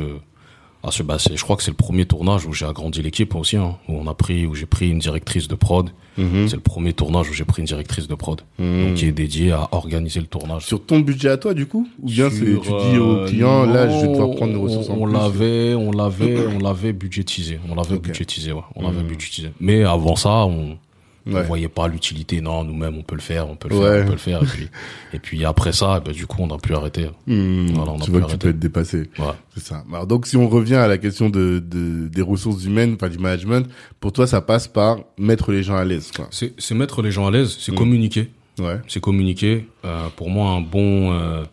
se 0.91 1.03
bah, 1.03 1.17
je 1.19 1.41
crois 1.43 1.55
que 1.55 1.63
c'est 1.63 1.71
le 1.71 1.77
premier 1.77 2.05
tournage 2.05 2.45
où 2.45 2.53
j'ai 2.53 2.65
agrandi 2.65 3.01
l'équipe 3.01 3.33
aussi, 3.35 3.57
hein, 3.57 3.75
où 3.87 3.93
on 3.93 4.07
a 4.07 4.13
pris 4.13 4.45
où 4.45 4.55
j'ai 4.55 4.65
pris 4.65 4.89
une 4.89 4.99
directrice 4.99 5.47
de 5.47 5.55
prod, 5.55 5.89
Mhm. 6.17 6.47
c'est 6.47 6.55
le 6.55 6.61
premier 6.61 6.93
tournage 6.93 7.29
où 7.29 7.33
j'ai 7.33 7.43
pris 7.43 7.61
une 7.61 7.67
directrice 7.67 8.07
de 8.07 8.15
prod, 8.15 8.41
Mhm. 8.59 8.85
donc 8.87 8.93
qui 8.95 9.05
est 9.05 9.11
dédiée 9.11 9.51
à 9.51 9.67
organiser 9.73 10.19
le 10.21 10.27
tournage. 10.27 10.65
Sur 10.65 10.85
ton 10.85 10.99
budget 10.99 11.29
à 11.29 11.37
toi 11.37 11.53
du 11.53 11.65
coup? 11.65 11.87
Ou 12.01 12.07
bien 12.07 12.29
Sur, 12.29 12.39
tu 12.61 12.69
dis 12.91 12.97
au 12.99 13.17
euh, 13.17 13.27
client 13.27 13.65
là 13.65 13.89
je 13.89 14.05
vais 14.05 14.11
devoir 14.11 14.31
prendre 14.35 14.53
des 14.53 14.59
ressources 14.59 14.89
on, 14.89 14.93
en 14.93 14.97
on 15.01 15.03
plus. 15.05 15.13
l'avait, 15.13 15.73
on 15.75 15.91
l'avait, 15.91 16.47
on 16.55 16.59
l'avait 16.59 16.93
budgétisé. 16.93 17.59
On 17.69 17.75
l'avait 17.75 17.99
budgétisé, 17.99 18.51
ouais. 18.53 18.61
On 18.75 18.83
l'avait 18.83 19.01
Mhm. 19.01 19.07
budgétisé. 19.07 19.49
Mais 19.59 19.83
avant 19.83 20.15
ça, 20.15 20.45
on, 20.45 20.77
on 21.27 21.33
Ouais. 21.33 21.43
voyait 21.43 21.67
pas 21.69 21.87
l'utilité. 21.87 22.39
Non, 22.41 22.63
nous-mêmes, 22.63 22.97
on 22.97 23.01
peut 23.01 23.15
le 23.15 23.21
faire, 23.21 23.49
on 23.49 23.55
peut 23.55 23.69
le 23.69 23.75
Ouais. 23.77 23.83
faire, 23.89 24.03
on 24.03 24.05
peut 24.05 24.11
le 24.11 24.17
faire. 24.17 24.43
Et 24.43 24.45
puis, 24.45 24.69
et 25.13 25.19
puis 25.19 25.45
après 25.45 25.71
ça, 25.73 25.99
ben, 25.99 26.11
du 26.11 26.27
coup, 26.27 26.37
on 26.41 26.47
n'a 26.47 26.57
plus 26.57 26.75
arrêté. 26.75 27.09
Hmm. 27.27 27.67
Voilà, 27.73 27.91
on 27.91 27.97
a 27.97 27.99
tu 28.01 28.11
pu 28.11 28.17
vois 28.17 28.27
que 28.27 28.31
tu 28.31 28.37
peux 28.37 28.49
être 28.49 28.59
dépassé. 28.59 29.09
Ouais. 29.17 29.25
C'est 29.55 29.63
ça. 29.63 29.83
Alors, 29.91 30.05
donc, 30.07 30.27
si 30.27 30.37
on 30.37 30.47
revient 30.47 30.75
à 30.75 30.87
la 30.87 30.97
question 30.97 31.29
de, 31.29 31.59
de 31.59 32.07
des 32.07 32.21
ressources 32.21 32.63
humaines, 32.65 32.93
enfin 32.95 33.09
du 33.09 33.17
management, 33.17 33.67
pour 33.99 34.11
toi, 34.13 34.27
ça 34.27 34.41
passe 34.41 34.67
par 34.67 34.97
mettre 35.17 35.51
les 35.51 35.63
gens 35.63 35.75
à 35.77 35.83
l'aise, 35.85 36.11
quoi. 36.15 36.27
C'est, 36.31 36.53
c'est 36.59 36.75
mettre 36.75 37.01
les 37.01 37.11
gens 37.11 37.25
à 37.27 37.31
l'aise, 37.31 37.55
c'est 37.59 37.71
Mhm. 37.71 37.77
communiquer. 37.77 38.29
Ouais. 38.59 38.79
C'est 38.87 39.01
communiquer. 39.01 39.67
Euh, 39.83 40.07
pour 40.15 40.29
moi, 40.29 40.51
un 40.51 40.61
bon, 40.61 41.11
euh, 41.11 41.43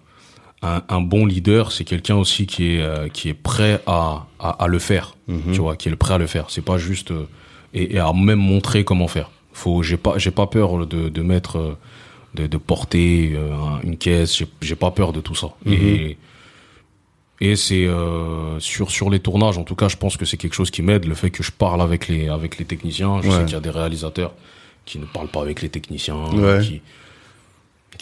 un, 0.62 0.82
un 0.88 1.00
bon 1.00 1.26
leader, 1.26 1.72
c'est 1.72 1.82
quelqu'un 1.84 2.14
aussi 2.16 2.46
qui 2.46 2.74
est, 2.76 2.82
euh, 2.82 3.08
qui 3.08 3.28
est 3.28 3.34
prêt 3.34 3.80
à, 3.86 4.26
à, 4.38 4.50
à 4.62 4.66
le 4.68 4.78
faire. 4.78 5.16
Mhm. 5.28 5.52
tu 5.52 5.60
vois, 5.60 5.76
qui 5.76 5.88
est 5.88 5.96
prêt 5.96 6.14
à 6.14 6.18
le 6.18 6.26
faire. 6.28 6.44
C'est 6.50 6.64
pas 6.64 6.78
juste 6.78 7.10
euh, 7.10 7.24
et, 7.74 7.94
et 7.94 7.98
à 7.98 8.12
même 8.12 8.38
montrer 8.38 8.84
comment 8.84 9.08
faire. 9.08 9.30
Faut, 9.52 9.82
j'ai 9.82 9.96
pas, 9.96 10.18
j'ai 10.18 10.30
pas 10.30 10.46
peur 10.46 10.86
de, 10.86 11.08
de 11.08 11.22
mettre, 11.22 11.56
euh, 11.58 11.78
de, 12.34 12.46
de 12.46 12.56
porter 12.56 13.32
euh, 13.36 13.52
un- 13.54 13.80
une 13.82 13.96
caisse. 13.96 14.36
J'ai, 14.36 14.46
j'ai 14.62 14.76
pas 14.76 14.90
peur 14.90 15.12
de 15.12 15.20
tout 15.20 15.34
ça. 15.34 15.48
Mhm. 15.64 15.72
Et 15.74 16.16
et 17.40 17.56
c'est 17.56 17.86
euh, 17.86 18.60
sur 18.60 18.90
sur 18.90 19.10
les 19.10 19.18
tournages, 19.18 19.58
en 19.58 19.64
tout 19.64 19.74
cas, 19.74 19.88
je 19.88 19.96
pense 19.96 20.16
que 20.16 20.24
c'est 20.24 20.36
quelque 20.36 20.54
chose 20.54 20.70
qui 20.70 20.80
m'aide. 20.80 21.06
Le 21.06 21.14
fait 21.14 21.30
que 21.30 21.42
je 21.42 21.50
parle 21.50 21.82
avec 21.82 22.06
les 22.08 22.28
avec 22.28 22.58
les 22.58 22.64
techniciens. 22.64 23.20
Je 23.20 23.28
Ouais. 23.28 23.34
sais 23.38 23.44
qu'il 23.44 23.54
y 23.54 23.56
a 23.56 23.60
des 23.60 23.70
réalisateurs 23.70 24.32
qui 24.84 24.98
ne 24.98 25.06
parlent 25.06 25.28
pas 25.28 25.40
avec 25.42 25.60
les 25.62 25.68
techniciens, 25.68 26.16
Ouais. 26.32 26.60
qui 26.62 26.80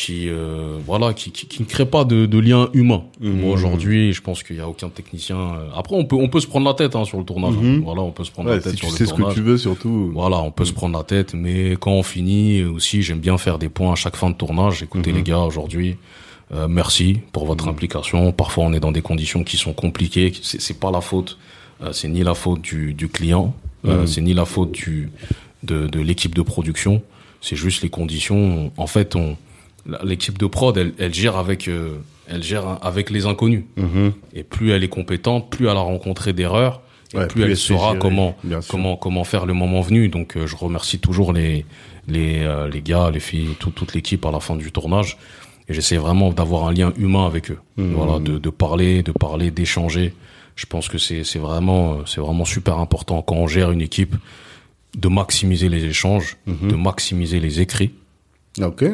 qui 0.03 0.29
euh, 0.31 0.79
voilà 0.87 1.13
qui, 1.13 1.31
qui, 1.31 1.47
qui 1.47 1.61
ne 1.63 1.67
crée 1.69 1.85
pas 1.85 2.05
de, 2.05 2.25
de 2.25 2.39
lien 2.39 2.71
humain. 2.73 3.03
Moi 3.21 3.53
aujourd'hui, 3.53 4.15
je 4.15 4.23
pense 4.23 4.43
qu'il 4.43 4.57
y 4.57 4.61
a 4.61 4.69
aucun 4.69 4.89
technicien. 4.89 5.37
euh, 5.37 5.69
Après, 5.77 5.95
on 5.95 6.07
peut 6.07 6.17
on 6.17 6.29
peut 6.29 6.41
se 6.41 6.47
prendre 6.47 6.67
la 6.67 6.73
tête 6.75 6.97
hein, 6.97 7.05
sur 7.05 7.19
le 7.19 7.25
tournage. 7.25 7.55
hein. 7.59 7.63
Mhm. 7.63 7.83
Voilà, 7.85 8.01
on 8.01 8.11
peut 8.11 8.25
se 8.25 8.31
prendre 8.31 8.49
Ouais, 8.49 8.57
la 8.57 8.63
tête 8.63 8.73
si 8.77 8.79
tu 8.81 8.87
sur 8.87 8.97
sais 8.97 9.05
le 9.05 9.11
ce 9.11 9.15
que 9.15 9.35
tu 9.35 9.43
veux, 9.43 9.59
surtout. 9.59 10.11
Voilà, 10.15 10.39
on 10.41 10.51
peut 10.51 10.65
se 10.65 10.73
prendre 10.73 10.97
la 10.97 11.05
tête, 11.05 11.35
mais 11.35 11.73
quand 11.79 11.93
on 11.93 12.03
finit 12.03 12.63
aussi, 12.65 13.03
j'aime 13.03 13.19
bien 13.21 13.37
faire 13.37 13.59
des 13.59 13.69
points 13.69 13.93
à 13.93 13.95
chaque 13.95 14.17
fin 14.17 14.31
de 14.31 14.37
tournage. 14.37 14.83
Écoutez 14.83 15.11
Mhm. 15.11 15.17
les 15.19 15.23
gars, 15.23 15.41
aujourd'hui, 15.51 15.97
euh, 16.55 16.67
merci 16.67 17.19
pour 17.33 17.45
votre 17.45 17.69
implication. 17.69 18.33
Parfois, 18.33 18.65
on 18.65 18.73
est 18.73 18.81
dans 18.81 18.93
des 18.93 19.03
conditions 19.03 19.45
qui 19.45 19.59
sont 19.59 19.75
compliquées. 19.75 20.33
C'est 20.43 20.81
pas 20.81 20.91
la 20.91 21.03
faute, 21.03 21.37
euh, 21.83 21.93
c'est 21.93 22.09
ni 22.09 22.23
la 22.23 22.35
faute 22.35 22.63
du, 22.63 22.95
du 22.95 23.09
client, 23.09 23.55
euh, 23.87 24.07
c'est 24.07 24.23
ni 24.23 24.33
la 24.33 24.47
faute 24.47 24.73
du 24.73 25.11
de, 25.63 25.87
de 25.89 26.01
l'équipe 26.01 26.35
de 26.35 26.43
production. 26.43 27.03
C'est 27.43 27.57
juste 27.57 27.83
les 27.83 27.91
conditions. 27.91 28.73
En 28.79 28.87
fait, 28.87 29.15
on 29.15 29.37
l'équipe 30.05 30.39
de 30.39 30.47
prod, 30.47 30.77
elle, 30.77 30.93
elle 30.99 31.15
gère 31.15 31.37
avec 31.37 31.69
euh, 31.69 31.97
elle 32.27 32.43
gère 32.43 32.79
avec 32.83 33.11
les 33.11 33.27
inconnus. 33.27 33.65
Mhm. 33.77 34.13
Et 34.35 34.43
plus 34.45 34.71
elle 34.73 34.85
est 34.85 34.89
compétente, 34.89 35.51
plus 35.51 35.67
elle 35.69 35.77
a 35.77 35.81
rencontré 35.81 36.33
d'erreurs, 36.33 36.83
et 37.13 37.17
Ouais, 37.19 37.27
plus, 37.27 37.43
elle 37.43 37.57
saura 37.57 37.97
comment 37.97 38.37
comment 38.69 38.97
comment 38.97 39.25
faire 39.25 39.47
le 39.47 39.53
moment 39.55 39.81
venu. 39.81 40.09
Donc 40.09 40.37
euh, 40.37 40.47
je 40.47 40.55
remercie 40.57 40.99
toujours 41.01 41.33
les 41.33 41.65
les 42.07 42.41
euh, 42.41 42.69
les 42.69 42.83
gars, 42.83 43.11
les 43.11 43.21
filles, 43.21 43.57
tout- 43.59 43.71
toute 43.71 43.95
l'équipe 43.95 44.25
à 44.27 44.31
la 44.31 44.41
fin 44.41 44.57
du 44.57 44.71
tournage. 44.71 45.17
Et 45.69 45.75
j'essaie 45.75 45.97
vraiment 45.99 46.31
d'avoir 46.31 46.67
un 46.67 46.73
lien 46.73 46.93
humain 46.97 47.27
avec 47.27 47.51
eux. 47.51 47.59
Mhm. 47.77 47.93
Voilà, 47.95 48.19
de, 48.19 48.39
de 48.39 48.51
parler, 48.51 49.03
de 49.03 49.13
parler, 49.13 49.51
d'échanger. 49.53 50.13
Je 50.57 50.67
pense 50.67 50.89
que 50.89 50.99
c'est 50.99 51.25
c'est 51.25 51.39
vraiment 51.39 52.05
c'est 52.07 52.21
vraiment 52.21 52.45
super 52.45 52.79
important 52.79 53.23
quand 53.23 53.37
on 53.37 53.47
gère 53.47 53.71
une 53.71 53.81
équipe 53.81 54.15
de 54.97 55.09
maximiser 55.09 55.69
les 55.69 55.85
échanges, 55.85 56.37
Mhm. 56.47 56.71
de 56.71 56.77
maximiser 56.77 57.41
les 57.41 57.61
écrits. 57.61 57.93
Ok. 58.61 58.85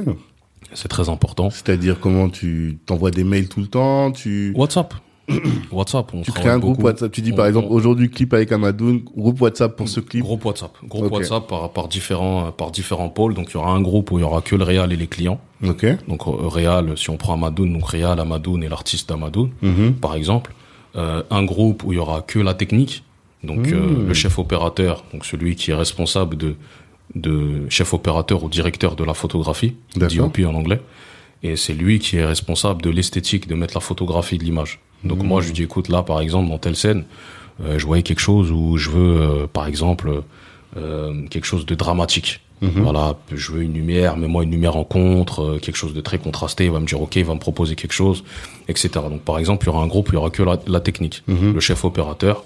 C'est 0.75 0.89
très 0.89 1.09
important. 1.09 1.51
C'est-à-dire 1.51 1.99
comment 2.01 2.29
tu 2.29 2.79
t'envoies 2.87 3.11
des 3.11 3.25
mails 3.25 3.49
tout 3.49 3.61
le 3.61 3.67
temps, 3.69 4.11
tu 4.13 4.53
WhatsApp. 4.57 4.95
WhatsApp, 5.73 6.15
on 6.15 6.23
tu 6.23 6.31
crées 6.31 6.51
un 6.51 6.59
groupe. 6.59 6.81
WhatsApp. 6.83 7.11
Tu 7.11 7.21
dis 7.21 7.33
On- 7.33 7.37
par 7.37 7.47
exemple 7.47 7.67
on- 7.71 7.75
aujourd'hui 7.75 8.11
clip 8.11 8.33
avec 8.33 8.53
Amadoun, 8.53 9.01
groupe 9.17 9.41
WhatsApp 9.41 9.75
pour 9.77 9.89
ce 9.89 9.99
clip. 10.01 10.23
Groupe 10.23 10.45
WhatsApp, 10.45 10.71
groupe. 10.85 11.11
WhatsApp 11.11 11.47
par, 11.49 11.71
par 11.73 11.89
différents 11.89 12.53
par 12.53 12.71
différents 12.71 13.09
pôles. 13.09 13.35
Donc 13.35 13.49
il 13.51 13.55
y 13.55 13.57
aura 13.57 13.73
un 13.73 13.81
groupe 13.81 14.13
où 14.13 14.19
il 14.19 14.23
y 14.23 14.25
aura 14.25 14.41
que 14.41 14.55
le 14.55 14.63
réal 14.65 14.93
et 14.93 14.97
les 14.97 15.09
clients. 15.09 15.41
Ok. 15.67 15.85
Donc 16.09 16.27
euh, 16.29 16.47
réal, 16.47 16.97
si 16.97 17.11
on 17.11 17.17
prend 17.17 17.35
Amadoun, 17.35 17.73
donc 17.73 17.89
réal, 17.89 18.21
Amadoun 18.21 18.63
et 18.63 18.69
l'artiste 18.69 19.09
d'Amadoun, 19.09 19.51
Mhm. 19.63 19.95
par 19.95 20.15
exemple. 20.15 20.53
Euh, 20.95 21.23
un 21.31 21.45
groupe 21.45 21.83
où 21.85 21.93
il 21.93 21.97
y 21.97 21.99
aura 21.99 22.23
que 22.23 22.39
la 22.39 22.55
technique. 22.55 23.03
Donc 23.45 23.67
euh, 23.69 23.81
Mmh. 23.81 24.07
le 24.09 24.15
chef 24.15 24.39
opérateur, 24.39 25.05
donc 25.13 25.25
celui 25.27 25.55
qui 25.57 25.71
est 25.71 25.75
responsable 25.75 26.37
de 26.37 26.55
de 27.15 27.63
chef 27.71 27.95
opérateur 27.95 28.43
ou 28.45 28.49
directeur 28.49 28.97
de 28.97 29.05
la 29.05 29.15
photographie. 29.15 29.75
DOP 29.97 30.41
en 30.47 30.55
anglais. 30.55 30.81
Et 31.43 31.57
c'est 31.57 31.75
lui 31.75 31.99
qui 31.99 32.17
est 32.17 32.25
responsable 32.25 32.83
de 32.83 32.91
l'esthétique, 32.91 33.47
de 33.47 33.55
mettre 33.55 33.75
la 33.75 33.81
photographie 33.81 34.39
de 34.39 34.45
l'image. 34.45 34.81
Donc 35.05 35.23
Mmh. 35.23 35.27
moi, 35.27 35.41
je 35.43 35.47
lui 35.49 35.53
dis, 35.55 35.63
écoute, 35.63 35.89
là, 35.89 36.03
par 36.03 36.21
exemple, 36.21 36.49
dans 36.49 36.59
telle 36.59 36.77
scène, 36.77 37.05
euh, 37.63 37.79
je 37.79 37.87
voyais 37.87 38.03
quelque 38.03 38.21
chose 38.21 38.51
où 38.51 38.77
je 38.77 38.91
veux, 38.91 39.21
euh, 39.21 39.47
par 39.47 39.67
exemple, 39.67 40.23
euh, 40.77 41.27
quelque 41.29 41.45
chose 41.47 41.65
de 41.67 41.75
dramatique. 41.75 42.41
Mhm. 42.63 42.71
Voilà, 42.83 43.17
je 43.35 43.53
veux 43.53 43.63
une 43.63 43.75
lumière, 43.75 44.17
mets-moi 44.17 44.43
une 44.43 44.51
lumière 44.51 44.77
en 44.77 44.85
contre, 44.85 45.59
quelque 45.61 45.77
chose 45.77 45.93
de 45.93 46.01
très 46.01 46.19
contrasté. 46.19 46.65
Il 46.65 46.71
va 46.71 46.81
me 46.81 46.87
dire, 46.87 47.01
ok, 47.03 47.17
il 47.17 47.25
va 47.25 47.35
me 47.35 47.39
proposer 47.39 47.77
quelque 47.77 47.93
chose, 47.93 48.25
etc. 48.67 48.89
Donc, 49.11 49.21
par 49.21 49.39
exemple, 49.39 49.67
il 49.67 49.67
y 49.67 49.75
aura 49.75 49.83
un 49.83 49.87
groupe, 49.87 50.09
où 50.09 50.13
il 50.13 50.15
y 50.15 50.19
aura 50.19 50.31
que 50.31 50.43
la, 50.43 50.59
la 50.67 50.81
technique, 50.81 51.23
Mhm. 51.29 51.53
le 51.53 51.61
chef 51.61 51.85
opérateur, 51.85 52.45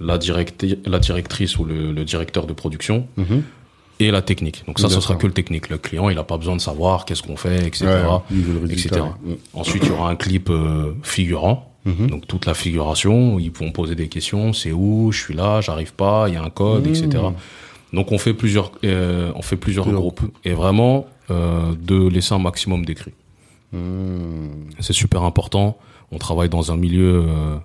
la, 0.00 0.18
directi- 0.18 0.78
la 0.86 0.98
directrice 0.98 1.56
ou 1.58 1.64
le, 1.64 1.92
le 1.92 2.04
directeur 2.04 2.46
de 2.46 2.52
production. 2.52 3.06
Et 4.00 4.10
la 4.10 4.22
technique. 4.22 4.64
Donc 4.66 4.80
ça, 4.80 4.88
ce 4.88 5.00
sera 5.00 5.16
que 5.16 5.26
le 5.26 5.32
technique. 5.32 5.68
Le 5.68 5.78
client, 5.78 6.08
il 6.08 6.18
a 6.18 6.24
pas 6.24 6.36
besoin 6.36 6.56
de 6.56 6.60
savoir 6.60 7.04
qu'est-ce 7.04 7.22
qu'on 7.22 7.36
fait, 7.36 7.66
etc. 7.66 7.86
Ouais, 7.86 8.72
etc. 8.72 9.00
ouais. 9.00 9.38
Ensuite, 9.52 9.84
il 9.84 9.88
y 9.88 9.92
aura 9.92 10.10
un 10.10 10.16
clip 10.16 10.50
euh, 10.50 10.94
figurant. 11.02 11.70
Mhm. 11.84 12.08
Donc 12.08 12.26
toute 12.26 12.46
la 12.46 12.54
figuration, 12.54 13.38
ils 13.38 13.50
vont 13.50 13.70
poser 13.70 13.94
des 13.94 14.08
questions. 14.08 14.52
C'est 14.52 14.72
où? 14.72 15.12
Je 15.12 15.20
suis 15.20 15.34
là, 15.34 15.60
j'arrive 15.60 15.92
pas. 15.92 16.26
Il 16.28 16.34
y 16.34 16.36
a 16.36 16.42
un 16.42 16.50
code, 16.50 16.86
etc. 16.86 17.08
Mhm. 17.12 17.34
Donc 17.92 18.10
on 18.10 18.18
fait 18.18 18.34
plusieurs, 18.34 18.72
euh, 18.84 19.30
on 19.36 19.42
fait 19.42 19.56
plusieurs 19.56 19.84
Plusieurs 19.84 20.00
groupes 20.00 20.22
et 20.44 20.52
vraiment 20.52 21.06
euh, 21.30 21.74
de 21.80 22.08
laisser 22.08 22.34
un 22.34 22.38
maximum 22.38 22.84
d'écrits. 22.84 23.14
Mhm. 23.72 24.70
C'est 24.80 24.92
super 24.92 25.22
important. 25.22 25.78
On 26.10 26.18
travaille 26.18 26.48
dans 26.48 26.72
un 26.72 26.76
milieu 26.76 27.24
euh, 27.26 27.56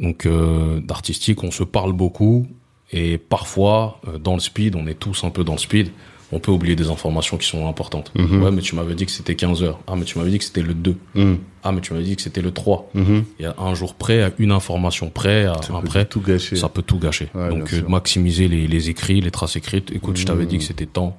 donc 0.00 0.26
euh, 0.26 0.80
d'artistique, 0.80 1.42
on 1.42 1.50
se 1.50 1.64
parle 1.64 1.92
beaucoup 1.92 2.46
et 2.92 3.18
parfois 3.18 4.00
euh, 4.08 4.18
dans 4.18 4.34
le 4.34 4.40
speed, 4.40 4.74
on 4.76 4.86
est 4.86 4.98
tous 4.98 5.24
un 5.24 5.30
peu 5.30 5.44
dans 5.44 5.52
le 5.54 5.58
speed, 5.58 5.90
on 6.30 6.40
peut 6.40 6.50
oublier 6.52 6.76
des 6.76 6.90
informations 6.90 7.38
qui 7.38 7.46
sont 7.48 7.66
importantes. 7.68 8.12
Mhm. 8.14 8.42
Ouais, 8.42 8.50
mais 8.50 8.60
tu 8.60 8.74
m'avais 8.74 8.94
dit 8.94 9.06
que 9.06 9.12
c'était 9.12 9.34
15 9.34 9.62
heures. 9.62 9.78
Ah, 9.86 9.94
mais 9.96 10.04
tu 10.04 10.18
m'avais 10.18 10.30
dit 10.30 10.38
que 10.38 10.44
c'était 10.44 10.60
le 10.62 10.74
2. 10.74 10.94
Mhm. 11.14 11.38
Ah, 11.62 11.72
mais 11.72 11.80
tu 11.80 11.92
m'avais 11.94 12.04
dit 12.04 12.16
que 12.16 12.22
c'était 12.22 12.42
le 12.42 12.50
3. 12.50 12.90
Mhm. 12.94 13.24
Il 13.38 13.42
y 13.44 13.46
a 13.46 13.54
un 13.58 13.74
jour 13.74 13.94
près, 13.94 14.22
à 14.22 14.30
une 14.38 14.52
information 14.52 15.08
près, 15.08 15.46
à 15.46 15.54
Ça 15.62 15.72
un 15.74 15.80
près, 15.80 16.04
tout 16.04 16.20
gâcher. 16.20 16.56
ça 16.56 16.68
peut 16.68 16.82
tout 16.82 16.98
gâcher. 16.98 17.28
Ouais, 17.34 17.48
Donc 17.48 17.72
euh, 17.72 17.82
maximiser 17.88 18.46
les, 18.46 18.66
les 18.66 18.90
écrits, 18.90 19.22
les 19.22 19.30
traces 19.30 19.56
écrites. 19.56 19.90
Écoute, 19.90 20.16
je 20.18 20.26
t'avais 20.26 20.42
Mhm. 20.44 20.48
dit 20.50 20.58
que 20.58 20.64
c'était 20.64 20.84
temps, 20.86 21.16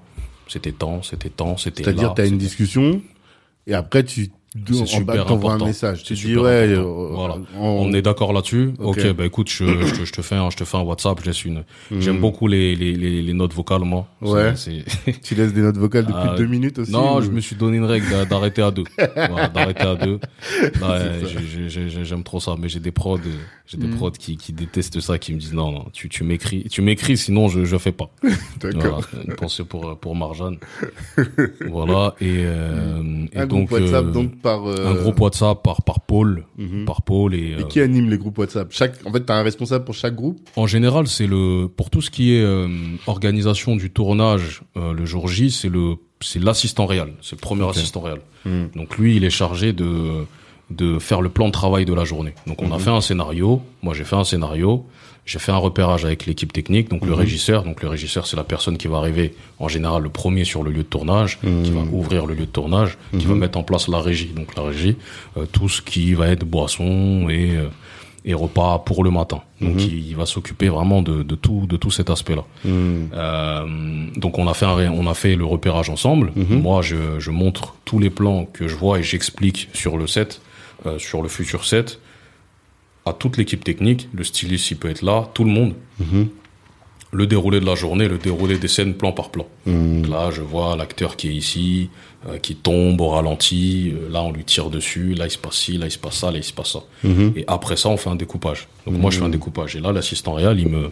c'était 0.47 0.71
temps, 0.71 1.01
c'était 1.01 1.29
temps, 1.29 1.57
c'était 1.57 1.81
là. 1.83 1.85
C'est-à-dire, 1.91 2.13
tu 2.13 2.21
as 2.21 2.25
une 2.27 2.37
discussion 2.37 3.01
et 3.65 3.73
après, 3.73 4.03
tu 4.03 4.29
C'est 4.67 4.85
super 4.87 5.25
t'envoies 5.25 5.51
un 5.51 5.55
important. 5.55 5.65
message. 5.67 6.03
Tu 6.03 6.15
C'est 6.15 6.25
dis, 6.27 6.35
ouais, 6.37 6.73
important. 6.73 6.89
euh, 6.89 7.07
Voilà. 7.15 7.35
on, 7.57 7.67
On 7.87 7.93
est 7.93 8.01
d'accord 8.01 8.33
là-dessus. 8.33 8.71
Ok. 8.79 8.97
Ok, 8.97 9.11
bah 9.13 9.25
écoute, 9.25 9.49
je, 9.49 9.63
je, 9.65 9.93
te- 9.93 10.05
je 10.05 10.11
te 10.11 10.21
fais 10.23 10.35
un, 10.35 10.49
je 10.49 10.57
te 10.57 10.63
fais 10.63 10.77
un 10.77 10.81
WhatsApp, 10.81 11.19
je 11.21 11.25
laisse 11.27 11.45
une. 11.45 11.63
Mhm. 11.91 12.01
J'aime 12.01 12.19
beaucoup 12.19 12.47
les, 12.47 12.75
les, 12.75 12.93
les, 12.93 13.21
les 13.21 13.33
notes 13.33 13.53
vocales, 13.53 13.81
moi. 13.83 14.07
Ouais. 14.21 14.53
Tu 15.23 15.35
laisses 15.35 15.53
des 15.53 15.61
notes 15.61 15.77
vocales 15.77 16.05
de 16.07 16.11
plus 16.11 16.19
Ah, 16.21 16.31
de 16.33 16.37
deux 16.37 16.47
minutes 16.47 16.79
aussi. 16.79 16.91
non, 16.91 17.17
ou- 17.17 17.21
je 17.21 17.29
me 17.29 17.39
suis 17.41 17.55
donné 17.55 17.77
une 17.77 17.85
règle 17.85 18.09
d'a- 18.09 18.25
d'arrêter 18.25 18.61
à 18.63 18.71
deux. 18.71 18.85
voilà, 19.15 19.49
d'arrêter 19.49 19.83
à 19.83 19.95
deux. 19.95 20.19
J'aime 22.03 22.23
trop 22.23 22.39
ça, 22.39 22.55
mais 22.59 22.69
j'ai 22.69 22.79
des 22.79 22.91
prods, 22.91 23.19
j'ai 23.67 23.77
des 23.77 23.87
Mhm. 23.87 23.95
prods 23.97 24.11
qui, 24.11 24.37
qui 24.37 24.53
détestent 24.53 24.99
ça, 24.99 25.17
qui 25.19 25.33
me 25.33 25.39
disent 25.39 25.53
non, 25.53 25.71
non, 25.71 25.85
tu, 25.93 26.09
tu 26.09 26.23
m'écris, 26.23 26.63
tu 26.69 26.81
m'écris, 26.81 27.17
sinon 27.17 27.47
je, 27.49 27.65
je 27.65 27.77
fais 27.77 27.91
pas. 27.91 28.09
D'accord. 28.59 29.01
Voilà, 29.11 29.25
une 29.27 29.35
pensée 29.35 29.63
pour 29.63 29.97
pour 29.99 30.15
Marjane. 30.15 30.57
voilà 31.69 32.15
et, 32.21 32.25
euh, 32.45 33.25
et 33.33 33.39
Un 33.39 33.47
donc 33.47 33.71
WhatsApp, 33.71 34.05
euh, 34.05 34.11
donc 34.11 34.38
par. 34.41 34.67
euh, 34.67 34.87
un 34.87 34.93
groupe 34.95 35.19
WhatsApp 35.19 35.61
par 35.63 35.81
par 35.83 36.01
pôle, 36.01 36.45
mhm. 36.57 36.85
par 36.85 37.01
pôle 37.01 37.35
et, 37.35 37.51
Et 37.51 37.53
euh, 37.55 37.63
qui 37.63 37.79
anime 37.81 38.09
les 38.09 38.17
groupes 38.17 38.37
WhatsApp? 38.37 38.67
Chaque, 38.71 38.95
en 39.05 39.11
fait, 39.11 39.21
t'as 39.21 39.35
un 39.35 39.43
responsable 39.43 39.85
pour 39.85 39.95
chaque 39.95 40.15
groupe? 40.15 40.39
En 40.55 40.67
général, 40.67 41.07
c'est 41.07 41.27
le 41.27 41.67
pour 41.67 41.89
tout 41.89 42.01
ce 42.01 42.09
qui 42.09 42.33
est 42.35 42.41
euh, 42.43 42.67
organisation 43.07 43.75
du 43.75 43.89
tournage 43.89 44.61
le 44.75 45.05
jour 45.05 45.27
J, 45.27 45.51
c'est 45.51 45.69
le 45.69 45.95
c'est 46.21 46.39
l'assistant 46.41 46.85
réel, 46.85 47.13
c'est 47.21 47.35
le 47.35 47.41
premier 47.41 47.67
assistant 47.69 48.01
réel. 48.01 48.19
Mhm. 48.45 48.69
Donc 48.75 48.97
lui, 48.97 49.15
il 49.15 49.23
est 49.23 49.29
chargé 49.29 49.73
de 49.73 50.25
de 50.69 50.99
faire 50.99 51.21
le 51.21 51.29
plan 51.29 51.47
de 51.47 51.51
travail 51.51 51.85
de 51.85 51.93
la 51.95 52.03
journée. 52.05 52.35
Donc 52.45 52.61
on 52.61 52.71
a 52.71 52.75
Mhm. 52.77 52.79
fait 52.83 52.89
un 52.91 53.01
scénario, 53.01 53.61
moi 53.81 53.93
j'ai 53.95 54.03
fait 54.03 54.15
un 54.15 54.23
scénario, 54.23 54.85
j'ai 55.29 55.37
fait 55.37 55.51
un 55.51 55.57
repérage 55.57 56.05
avec 56.05 56.25
l'équipe 56.25 56.51
technique, 56.51 56.89
donc 56.89 57.05
le 57.05 57.11
Mhm. 57.11 57.19
régisseur, 57.19 57.63
donc 57.63 57.83
le 57.83 57.89
régisseur 57.89 58.25
c'est 58.25 58.35
la 58.35 58.43
personne 58.43 58.77
qui 58.77 58.87
va 58.87 58.97
arriver 58.97 59.35
en 59.59 59.67
général 59.67 60.01
le 60.01 60.09
premier 60.09 60.43
sur 60.43 60.63
le 60.63 60.71
lieu 60.71 60.83
de 60.89 60.93
tournage, 60.97 61.37
qui 61.63 61.69
va 61.71 61.81
Mhm. 61.81 61.93
ouvrir 61.93 62.25
le 62.25 62.33
lieu 62.33 62.47
de 62.47 62.55
tournage, 62.59 62.97
qui 63.19 63.25
va 63.27 63.33
Mhm. 63.35 63.39
mettre 63.39 63.57
en 63.59 63.63
place 63.63 63.87
la 63.87 63.99
régie. 63.99 64.31
Donc 64.35 64.55
la 64.55 64.63
régie, 64.63 64.95
euh, 65.37 65.45
tout 65.51 65.69
ce 65.69 65.81
qui 65.83 66.15
va 66.15 66.27
être 66.29 66.45
boisson 66.45 67.27
et 67.29 67.55
euh, 67.55 67.67
et 68.25 68.33
repas 68.33 68.79
pour 68.79 69.03
le 69.05 69.11
matin. 69.11 69.39
Donc 69.61 69.77
il, 69.85 70.07
il 70.09 70.15
va 70.15 70.25
s'occuper 70.25 70.67
vraiment 70.67 71.01
de, 71.01 71.23
de 71.23 71.35
tout 71.35 71.65
de 71.69 71.77
tout 71.77 71.89
cet 71.89 72.09
aspect-là. 72.09 72.43
Euh, 73.13 73.65
donc 74.15 74.37
on 74.39 74.47
a 74.47 74.53
fait 74.53 74.65
un 74.65 74.91
on 74.91 75.07
a 75.07 75.13
fait 75.13 75.35
le 75.35 75.45
repérage 75.45 75.89
ensemble. 75.89 76.31
Moi 76.35 76.81
je, 76.81 77.19
je 77.19 77.31
montre 77.31 77.75
tous 77.85 77.99
les 77.99 78.09
plans 78.09 78.45
que 78.51 78.67
je 78.67 78.75
vois 78.75 78.99
et 78.99 79.03
j'explique 79.03 79.69
sur 79.73 79.97
le 79.97 80.07
set, 80.07 80.41
euh, 80.85 80.99
sur 80.99 81.21
le 81.21 81.29
futur 81.29 81.65
set, 81.65 81.99
à 83.09 83.13
toute 83.13 83.37
l'équipe 83.37 83.63
technique. 83.63 84.07
Le 84.13 84.23
styliste 84.23 84.71
il 84.71 84.77
peut 84.77 84.89
être 84.89 85.01
là, 85.01 85.29
tout 85.33 85.43
le 85.43 85.51
monde. 85.51 85.73
Mhm. 85.99 86.27
Le 87.11 87.25
déroulé 87.25 87.59
de 87.59 87.65
la 87.65 87.73
journée, 87.73 88.07
le 88.07 88.19
déroulé 88.19 88.59
des 88.59 88.67
scènes 88.67 88.93
plan 88.93 89.11
par 89.11 89.29
plan. 89.29 89.47
Mhm. 89.65 90.09
Là, 90.09 90.29
je 90.31 90.41
vois 90.41 90.75
l'acteur 90.75 91.15
qui 91.15 91.29
est 91.29 91.33
ici, 91.33 91.89
euh, 92.27 92.37
qui 92.37 92.55
tombe 92.55 93.01
au 93.01 93.07
ralenti. 93.09 93.91
euh, 93.95 94.09
là, 94.11 94.21
on 94.21 94.31
lui 94.31 94.43
tire 94.43 94.69
dessus. 94.69 95.15
Là, 95.15 95.25
il 95.25 95.31
se 95.31 95.39
passe 95.39 95.55
ci, 95.55 95.77
là, 95.79 95.87
il 95.87 95.91
se 95.91 95.97
passe 95.97 96.17
ça, 96.17 96.31
là, 96.31 96.37
il 96.37 96.43
se 96.43 96.53
passe 96.53 96.73
ça. 96.73 96.83
Mhm. 97.03 97.33
Et 97.35 97.45
après 97.47 97.77
ça, 97.77 97.89
on 97.89 97.97
fait 97.97 98.11
un 98.11 98.15
découpage. 98.15 98.67
Donc 98.85 98.97
moi, 98.99 99.09
je 99.09 99.17
fais 99.17 99.25
un 99.25 99.29
découpage. 99.29 99.75
Et 99.75 99.79
là, 99.79 99.91
l'assistant 99.91 100.33
réel, 100.33 100.59
il 100.59 100.69
me, 100.69 100.91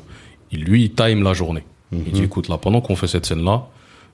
il, 0.51 0.63
lui, 0.63 0.85
il 0.85 0.91
time 0.91 1.21
la 1.23 1.33
journée. 1.33 1.63
Il 1.91 2.11
dit, 2.11 2.23
écoute, 2.23 2.49
là, 2.49 2.57
pendant 2.57 2.81
qu'on 2.81 2.95
fait 2.97 3.07
cette 3.07 3.25
scène-là, 3.25 3.67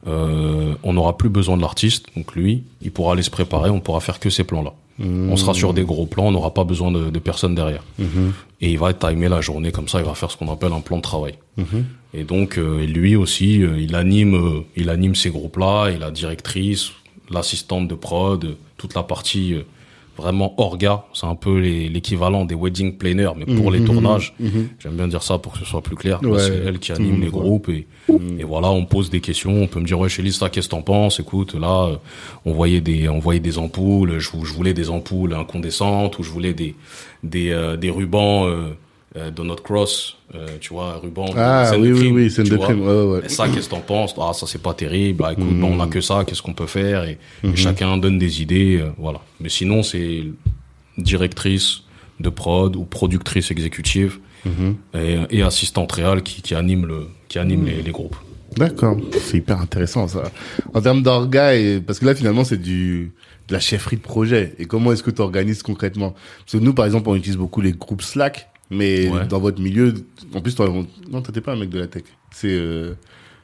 euh, 0.05 0.75
on 0.83 0.93
n'aura 0.93 1.17
plus 1.17 1.29
besoin 1.29 1.55
de 1.57 1.61
l'artiste. 1.61 2.07
Donc 2.15 2.35
lui, 2.35 2.63
il 2.81 2.91
pourra 2.91 3.13
aller 3.13 3.23
se 3.23 3.29
préparer. 3.31 3.69
On 3.69 3.79
pourra 3.79 3.99
faire 4.01 4.19
que 4.19 4.29
ces 4.29 4.43
plans-là. 4.43 4.73
On 4.99 5.35
sera 5.35 5.53
sur 5.53 5.73
des 5.73 5.83
gros 5.83 6.05
plans. 6.05 6.27
On 6.27 6.31
n'aura 6.31 6.53
pas 6.53 6.63
besoin 6.63 6.91
de, 6.91 7.09
de 7.09 7.19
personne 7.19 7.55
derrière. 7.55 7.83
Mhm. 7.97 8.33
Et 8.61 8.71
il 8.71 8.79
va 8.79 8.93
timer 8.93 9.27
la 9.27 9.41
journée 9.41 9.71
comme 9.71 9.87
ça. 9.87 9.99
Il 9.99 10.05
va 10.05 10.13
faire 10.13 10.29
ce 10.31 10.37
qu'on 10.37 10.51
appelle 10.51 10.71
un 10.71 10.81
plan 10.81 10.97
de 10.97 11.01
travail. 11.01 11.35
Mhm. 11.57 11.85
Et 12.13 12.23
donc 12.23 12.57
euh, 12.57 12.85
lui 12.85 13.15
aussi, 13.15 13.63
euh, 13.63 13.79
il 13.79 13.95
anime, 13.95 14.35
euh, 14.35 14.65
il 14.75 14.89
anime 14.89 15.15
ces 15.15 15.29
groupes-là. 15.29 15.89
Et 15.89 15.97
la 15.97 16.11
directrice, 16.11 16.91
l'assistante 17.29 17.87
de 17.87 17.95
prod, 17.95 18.55
toute 18.77 18.93
la 18.93 19.03
partie, 19.03 19.55
vraiment 20.17 20.53
orga. 20.59 21.05
C'est 21.13 21.25
un 21.25 21.35
peu 21.35 21.57
l'équivalent 21.59 22.45
des 22.45 22.55
wedding 22.55 22.97
planners, 22.97 23.31
mais 23.35 23.45
pour 23.45 23.71
les 23.71 23.83
tournages. 23.83 24.35
J'aime 24.79 24.93
bien 24.93 25.07
dire 25.07 25.23
ça 25.23 25.37
pour 25.37 25.53
que 25.53 25.59
ce 25.59 25.65
soit 25.65 25.81
plus 25.81 25.95
clair. 25.95 26.21
Ouais. 26.23 26.39
C'est 26.39 26.55
elle 26.65 26.79
qui 26.79 26.91
anime 26.91 27.17
Mmh, 27.17 27.21
les 27.21 27.29
groupes 27.29 27.69
et, 27.69 27.87
et 28.39 28.43
voilà, 28.43 28.69
on 28.71 28.85
pose 28.85 29.09
des 29.09 29.21
questions. 29.21 29.51
On 29.61 29.67
peut 29.67 29.79
me 29.79 29.85
dire 29.85 29.99
ouais, 29.99 30.09
Chélis, 30.09 30.33
ça, 30.33 30.49
qu'est-ce 30.49 30.67
que 30.67 30.71
t'en 30.71 30.81
penses? 30.81 31.19
Écoute, 31.19 31.53
là, 31.55 31.89
euh, 31.89 31.95
on 32.45 32.53
voyait 32.53 32.81
des, 32.81 33.07
on 33.09 33.19
voyait 33.19 33.39
des 33.39 33.57
ampoules. 33.57 34.19
Je 34.19 34.29
voulais 34.53 34.73
des 34.73 34.89
ampoules 34.89 35.33
incandescentes 35.33 36.19
ou 36.19 36.23
je 36.23 36.29
voulais 36.29 36.53
des, 36.53 36.75
des, 37.23 37.51
euh, 37.51 37.77
des 37.77 37.89
rubans. 37.89 38.45
Euh, 38.47 38.69
euh, 39.15 39.29
Donut 39.31 39.61
Cross, 39.63 40.17
euh, 40.35 40.47
tu 40.59 40.73
vois, 40.73 40.97
ruban. 41.01 41.25
Ah 41.37 41.71
oui, 41.77 41.91
oui, 41.91 42.11
oui, 42.11 42.31
scène 42.31 42.45
de 42.47 42.55
vois. 42.55 42.65
crime. 42.67 42.81
Ouais, 42.81 43.03
ouais. 43.03 43.21
Et 43.25 43.29
ça, 43.29 43.47
qu'est-ce 43.47 43.65
que 43.69 43.75
t'en 43.75 43.81
penses? 43.81 44.15
Ah, 44.19 44.31
ça 44.33 44.47
c'est 44.47 44.61
pas 44.61 44.73
terrible. 44.73 45.23
Ah, 45.25 45.33
écoute, 45.33 45.45
Mhm. 45.45 45.59
bon, 45.61 45.77
on 45.77 45.79
a 45.79 45.87
que 45.87 46.01
ça. 46.01 46.23
Qu'est-ce 46.25 46.41
qu'on 46.41 46.53
peut 46.53 46.67
faire? 46.67 47.03
Et, 47.03 47.17
et 47.43 47.55
chacun 47.55 47.97
donne 47.97 48.17
des 48.17 48.41
idées, 48.41 48.79
euh, 48.81 48.89
voilà. 48.97 49.19
Mais 49.39 49.49
sinon, 49.49 49.83
c'est 49.83 50.23
directrice 50.97 51.81
de 52.19 52.29
prod 52.29 52.75
ou 52.75 52.83
productrice 52.85 53.51
exécutive 53.51 54.19
Mhm. 54.45 54.75
et, 54.93 55.37
et 55.39 55.41
assistante 55.41 55.91
réelle 55.93 56.21
qui, 56.21 56.41
qui 56.41 56.53
anime 56.53 56.85
le, 56.85 57.07
qui 57.29 57.39
anime 57.39 57.61
Mhm. 57.61 57.65
les, 57.67 57.81
les 57.81 57.91
groupes. 57.91 58.15
D'accord, 58.57 58.97
c'est 59.19 59.37
hyper 59.37 59.59
intéressant 59.59 60.07
ça. 60.07 60.23
En 60.75 60.81
termes 60.81 61.01
d'orga, 61.01 61.55
et... 61.55 61.79
parce 61.79 61.97
que 61.99 62.05
là 62.05 62.13
finalement 62.13 62.43
c'est 62.43 62.61
du 62.61 63.11
de 63.47 63.53
la 63.53 63.59
chefferie 63.59 63.97
de 63.97 64.01
projet. 64.01 64.53
Et 64.59 64.65
comment 64.65 64.91
est-ce 64.93 65.01
que 65.03 65.09
tu 65.11 65.21
organises 65.21 65.63
concrètement? 65.63 66.13
Parce 66.45 66.51
que 66.53 66.57
nous 66.57 66.73
par 66.73 66.85
exemple 66.85 67.09
on 67.09 67.15
utilise 67.15 67.37
beaucoup 67.37 67.61
les 67.61 67.71
groupes 67.71 68.03
Slack, 68.03 68.49
mais 68.73 69.07
Ouais. 69.09 69.25
dans 69.27 69.39
votre 69.39 69.61
milieu, 69.61 69.93
en 70.33 70.41
plus 70.41 70.55
toi, 70.55 70.69
on- 70.69 70.85
non 71.11 71.21
t'étais 71.21 71.41
pas 71.41 71.53
un 71.53 71.57
mec 71.57 71.69
de 71.69 71.79
la 71.79 71.87
tech, 71.87 72.03
c'est 72.31 72.47
euh, 72.51 72.93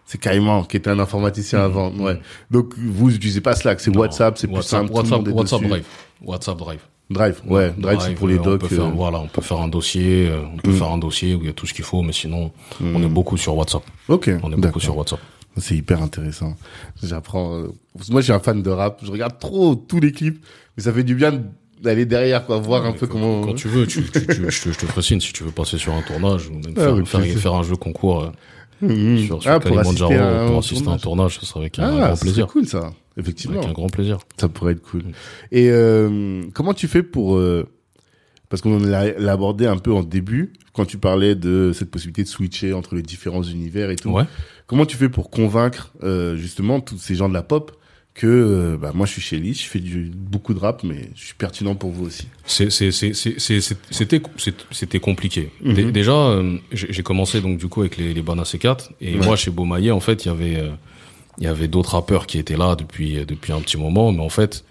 c'est 0.06 0.20
carrément 0.20 0.64
qui 0.64 0.78
était 0.78 0.90
un 0.90 1.00
informaticien 1.00 1.60
avant. 1.60 1.92
Ouais. 1.92 2.20
Donc 2.52 2.74
vous 2.78 3.14
utilisez 3.16 3.42
pas 3.42 3.56
Slack, 3.56 3.80
c'est 3.80 3.92
Mhm. 3.92 3.98
WhatsApp, 3.98 4.38
c'est 4.38 4.48
plus 4.48 4.62
simple. 4.64 4.92
WhatsApp, 4.92 5.28
WhatsApp. 5.28 5.62
Drive. 5.62 5.86
WhatsApp 6.24 6.58
Drive. 6.58 6.82
Drive, 7.12 7.42
ouais, 7.48 7.74
Drive, 7.76 8.00
c'est 8.02 8.14
pour 8.14 8.28
les 8.28 8.38
docs. 8.38 8.62
On 8.64 8.68
peut 8.68 8.76
faire, 8.76 8.86
euh, 8.86 8.92
voilà, 8.92 9.20
on 9.20 9.28
peut 9.28 9.42
faire 9.42 9.60
un 9.62 9.68
dossier, 9.68 10.28
euh, 10.30 10.42
on 10.54 10.58
peut 10.58 10.70
Mm. 10.70 10.76
faire 10.76 10.92
un 10.92 10.98
dossier 11.00 11.34
où 11.34 11.40
il 11.42 11.48
y 11.48 11.50
a 11.50 11.54
tout 11.54 11.66
ce 11.66 11.74
qu'il 11.74 11.84
faut, 11.84 12.04
mais 12.04 12.14
sinon, 12.14 12.52
on 12.82 13.02
est 13.02 13.08
beaucoup 13.10 13.36
sur 13.36 13.56
WhatsApp. 13.58 13.82
Ok, 14.10 14.30
On 14.44 14.52
est 14.52 14.56
beaucoup 14.56 14.80
sur 14.80 14.96
WhatsApp. 14.96 15.20
C'est 15.58 15.76
hyper 15.76 16.02
intéressant. 16.04 16.56
J'apprends. 17.02 17.56
euh, 17.56 17.68
moi, 18.12 18.22
je 18.22 18.26
suis 18.26 18.32
un 18.34 18.40
fan 18.40 18.62
de 18.62 18.70
rap. 18.70 19.00
Je 19.04 19.12
regarde 19.12 19.40
trop 19.40 19.74
tous 19.76 20.00
les 20.00 20.12
clips, 20.12 20.40
mais 20.78 20.84
ça 20.84 20.94
fait 20.94 21.04
du 21.04 21.16
bien 21.16 21.42
d'aller 21.82 22.06
derrière, 22.06 22.46
quoi, 22.46 22.58
voir 22.58 22.86
un 22.86 22.92
peu 22.94 23.08
quand, 23.08 23.14
comment. 23.14 23.42
Quand 23.42 23.54
tu 23.54 23.68
veux, 23.68 23.88
tu, 23.88 24.04
tu, 24.04 24.12
tu- 24.12 24.36
je, 24.50 24.64
te, 24.64 24.72
je 24.72 24.78
te 24.78 24.86
ferai 24.86 25.02
signe 25.02 25.20
si 25.20 25.32
tu 25.34 25.44
veux 25.44 25.52
passer 25.52 25.78
sur 25.78 25.94
un 25.94 26.02
tournage 26.02 26.48
ou 26.50 26.54
même 26.54 26.74
Ah, 26.78 27.04
faire, 27.06 27.26
faire, 27.38 27.54
un 27.54 27.64
jeu 27.64 27.76
concours 27.76 28.24
euh, 28.24 28.30
Mhm. 28.82 29.26
sur, 29.26 29.42
sur 29.42 29.52
Ah, 29.52 29.60
pour 29.60 29.78
assister 29.80 30.16
à 30.16 30.42
un 30.44 30.48
pour 30.48 30.60
assister 30.60 30.88
à 30.88 30.92
un 30.92 30.98
tournage. 30.98 31.38
ce 31.40 31.46
sera 31.46 31.60
avec 31.60 31.78
un, 31.80 31.84
Ah, 31.84 31.98
grand 32.08 32.16
c'est 32.16 32.22
plaisir. 32.22 32.48
cool 32.48 32.66
ça. 32.66 32.92
Effectivement, 33.18 33.58
Avec 33.58 33.70
un 33.70 33.74
grand 33.74 33.88
plaisir. 33.90 34.20
ça 34.38 34.48
pourrait 34.48 34.72
être 34.74 34.82
cool. 34.82 35.04
Et 35.52 35.70
euh, 35.70 36.44
comment 36.54 36.74
tu 36.74 36.88
fais 36.88 37.04
pour 37.04 37.36
euh, 37.36 37.68
parce 38.48 38.62
qu'on 38.62 38.80
l'a 38.80 39.12
l'a 39.20 39.34
abordé 39.34 39.66
un 39.68 39.78
peu 39.78 39.92
en 39.94 40.02
début 40.02 40.54
quand 40.74 40.86
tu 40.86 40.98
parlais 40.98 41.36
de 41.36 41.72
cette 41.74 41.92
possibilité 41.92 42.24
de 42.24 42.28
switcher 42.30 42.72
entre 42.74 42.96
les 42.96 43.02
différents 43.02 43.44
univers 43.44 43.90
et 43.90 43.96
tout. 43.98 44.10
Ouais. 44.12 44.24
Comment 44.66 44.86
tu 44.86 44.96
fais 44.96 45.10
pour 45.10 45.30
convaincre 45.30 45.92
euh, 46.04 46.36
justement 46.38 46.80
tous 46.80 46.98
ces 46.98 47.16
gens 47.16 47.28
de 47.28 47.34
la 47.34 47.44
pop 47.44 47.72
que 48.20 48.28
euh, 48.28 48.78
bah, 48.78 48.92
moi 48.94 49.06
je 49.06 49.14
suis 49.14 49.22
chez 49.22 49.38
Lee, 49.40 49.54
je 49.54 49.64
fais 49.64 49.80
du, 49.80 50.12
beaucoup 50.14 50.54
de 50.54 50.60
rap, 50.60 50.84
mais 50.84 51.10
je 51.16 51.24
suis 51.28 51.36
pertinent 51.36 51.74
pour 51.76 51.92
vous 51.92 52.06
aussi. 52.08 52.28
C'était 54.72 55.00
compliqué. 55.00 55.50
Mhm. 55.64 55.74
Dé- 55.74 55.92
Déjà, 55.92 56.12
euh, 56.14 56.58
j'ai 56.72 57.04
commencé 57.04 57.42
donc 57.42 57.58
du 57.58 57.68
coup 57.68 57.82
avec 57.82 57.98
les, 57.98 58.14
les 58.14 58.22
Bana 58.22 58.44
C4 58.44 58.90
et 59.02 59.18
Ouais. 59.18 59.26
moi 59.26 59.36
chez 59.36 59.52
Beaumaillé 59.52 59.92
en 59.92 60.00
fait 60.00 60.26
il 60.26 60.28
y 60.28 60.32
avait 60.32 60.56
euh, 60.58 60.70
il 61.38 61.44
y 61.46 61.48
avait 61.48 61.68
d'autres 61.68 61.94
rappeurs 61.94 62.28
qui 62.28 62.38
étaient 62.38 62.58
là 62.58 62.76
depuis 62.76 63.26
depuis 63.26 63.54
un 63.54 63.62
petit 63.62 63.78
moment, 63.78 64.12
mais 64.12 64.22
en 64.22 64.30
fait 64.30 64.64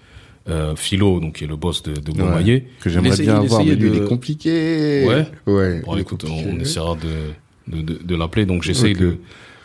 euh, 0.48 0.74
Philo 0.76 1.20
donc 1.20 1.36
qui 1.36 1.44
est 1.44 1.46
le 1.46 1.56
boss 1.56 1.82
de, 1.82 1.92
de 1.94 2.12
Beaumaillé 2.12 2.68
Que 2.80 2.90
j'aimerais 2.90 3.16
bien 3.16 3.36
avoir, 3.36 3.64
mais 3.64 3.74
lui 3.74 3.88
il 3.90 3.96
est 4.02 4.06
compliqué. 4.08 5.04
Ouais. 5.06 5.26
Ouais. 5.46 5.80
Bon, 5.84 5.96
écoute, 5.96 6.24
on, 6.24 6.28
compliqué. 6.28 6.50
on 6.54 6.60
essaiera 6.60 6.96
de, 6.96 7.76
de, 7.76 7.82
de, 7.82 7.98
de 8.02 8.14
l'appeler. 8.16 8.46
Donc, 8.46 8.62
j'essaye 8.62 8.94
de, 8.94 9.18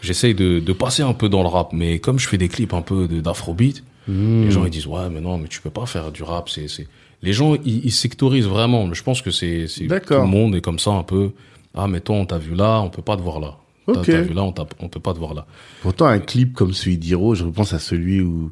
j'essaye 0.03 0.35
de, 0.35 0.59
de 0.59 0.73
passer 0.73 1.01
un 1.01 1.13
peu 1.13 1.29
dans 1.29 1.41
le 1.41 1.47
rap. 1.49 1.73
Mais 1.73 1.97
comme 1.99 2.19
je 2.19 2.27
fais 2.27 2.37
des 2.37 2.49
clips 2.49 2.73
un 2.73 2.81
peu 2.81 3.07
de- 3.07 3.21
d'afrobeat, 3.21 3.83
Mmh. 4.05 4.43
les 4.43 4.51
gens, 4.51 4.65
ils 4.65 4.69
disent, 4.69 4.85
ouais, 4.87 5.09
mais 5.09 5.21
non, 5.21 5.37
mais 5.37 5.47
tu 5.47 5.61
peux 5.61 5.69
pas 5.69 5.85
faire 5.85 6.11
du 6.11 6.23
rap. 6.23 6.49
C'est, 6.49 6.67
c'est, 6.67 6.87
les 7.21 7.31
gens, 7.31 7.55
ils, 7.63 7.85
ils 7.85 7.91
sectorisent 7.91 8.47
vraiment. 8.47 8.85
Mais 8.85 8.95
je 8.95 9.01
pense 9.03 9.21
que 9.21 9.31
c'est, 9.31 9.65
tout 10.17 10.21
le 10.23 10.27
monde 10.27 10.55
est 10.57 10.61
comme 10.61 10.77
ça 10.77 10.91
un 10.91 11.03
peu. 11.03 11.31
Ah, 11.73 11.87
mais 11.87 12.01
toi, 12.01 12.17
on 12.17 12.25
t'a 12.25 12.37
vu 12.37 12.53
là, 12.53 12.81
on 12.81 12.89
peut 12.89 13.01
pas 13.01 13.15
te 13.15 13.21
voir 13.21 13.39
là. 13.39 13.55
T'as, 13.85 14.01
vu 14.21 14.33
là, 14.33 14.43
on, 14.43 14.53
on 14.81 14.89
peut 14.89 14.99
pas 14.99 15.13
te 15.13 15.19
voir 15.19 15.33
là. 15.33 15.45
Pourtant, 15.81 16.05
un 16.07 16.19
clip 16.19 16.53
comme 16.53 16.73
celui 16.73 16.97
d'Hiro, 16.97 17.33
je 17.33 17.45
repense 17.45 17.71
à 17.73 17.79
celui 17.79 18.19
où 18.21 18.51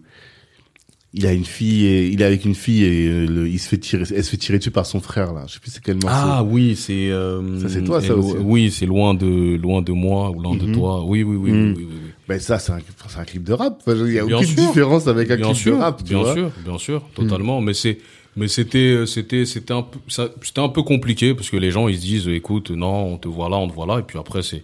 il 1.14 1.26
a 1.28 1.34
une 1.34 1.44
fille 1.44 1.86
et 1.86 2.08
il 2.08 2.22
est 2.22 2.26
avec 2.26 2.46
une 2.46 2.56
fille 2.56 2.84
et 2.86 3.08
euh, 3.10 3.26
le- 3.28 3.48
il 3.50 3.60
se 3.60 3.68
fait 3.68 3.78
tirer, 3.78 4.06
elle 4.16 4.24
se 4.24 4.30
fait 4.30 4.38
tirer 4.38 4.58
dessus 4.60 4.72
par 4.72 4.86
son 4.86 5.02
frère 5.02 5.34
là. 5.34 5.44
Je 5.48 5.54
sais 5.56 5.60
plus 5.60 5.72
c'est 5.72 5.84
quel 5.84 5.96
morceau. 5.96 6.10
Ah 6.10 6.44
oui, 6.44 6.76
c'est 6.78 7.10
euh, 7.12 7.60
Ça, 7.60 7.68
c'est 7.70 7.84
toi, 7.84 8.00
ça 8.02 8.16
aussi. 8.16 8.36
Oui, 8.40 8.72
c'est 8.72 8.86
loin 8.86 9.14
de 9.14 9.56
loin 9.58 9.82
de 9.82 9.92
moi 9.92 10.32
ou 10.32 10.40
loin 10.42 10.56
de 10.56 10.66
Mhm. 10.68 10.74
toi. 10.74 11.04
Oui, 11.04 11.24
oui, 11.24 11.36
oui, 11.36 11.52
Mhm. 11.52 11.74
oui, 11.76 11.84
oui, 11.84 11.88
oui, 11.92 12.00
oui. 12.06 12.10
Ben 12.30 12.40
ça, 12.40 12.60
c'est 12.60 12.72
un, 12.72 12.78
un 13.18 13.24
clip 13.26 13.44
de 13.44 13.52
rap. 13.54 13.82
Enfin, 13.86 13.98
il 14.06 14.14
y 14.14 14.20
a 14.20 14.26
Bien 14.26 14.38
aucune 14.38 14.48
sûr. 14.50 14.68
différence 14.68 15.08
avec 15.08 15.30
un 15.32 15.36
bien 15.36 15.48
clip 15.48 15.58
sûr, 15.58 15.76
de 15.78 15.82
rap, 15.82 15.98
tu 15.98 16.04
bien 16.14 16.22
vois. 16.24 16.34
sûr, 16.34 16.52
bien 16.64 16.78
sûr, 16.78 17.04
totalement. 17.14 17.60
Mais 17.60 17.74
c'est, 17.74 17.98
mais 18.38 18.48
c'était, 18.48 19.06
c'était, 19.06 19.44
c'était 19.46 19.74
un 19.74 19.86
c'était 20.42 20.62
un 20.62 20.70
peu 20.70 20.84
compliqué 20.84 21.34
parce 21.34 21.50
que 21.50 21.58
les 21.58 21.72
gens 21.72 21.90
ils 21.90 21.98
se 21.98 22.02
disent, 22.02 22.28
écoute, 22.30 22.72
non, 22.72 23.14
on 23.14 23.18
te 23.18 23.28
voit 23.28 23.50
là, 23.50 23.58
on 23.58 23.68
te 23.68 23.74
voit 23.74 23.86
là, 23.86 24.00
et 24.00 24.04
puis 24.04 24.18
après 24.18 24.44
c'est, 24.44 24.64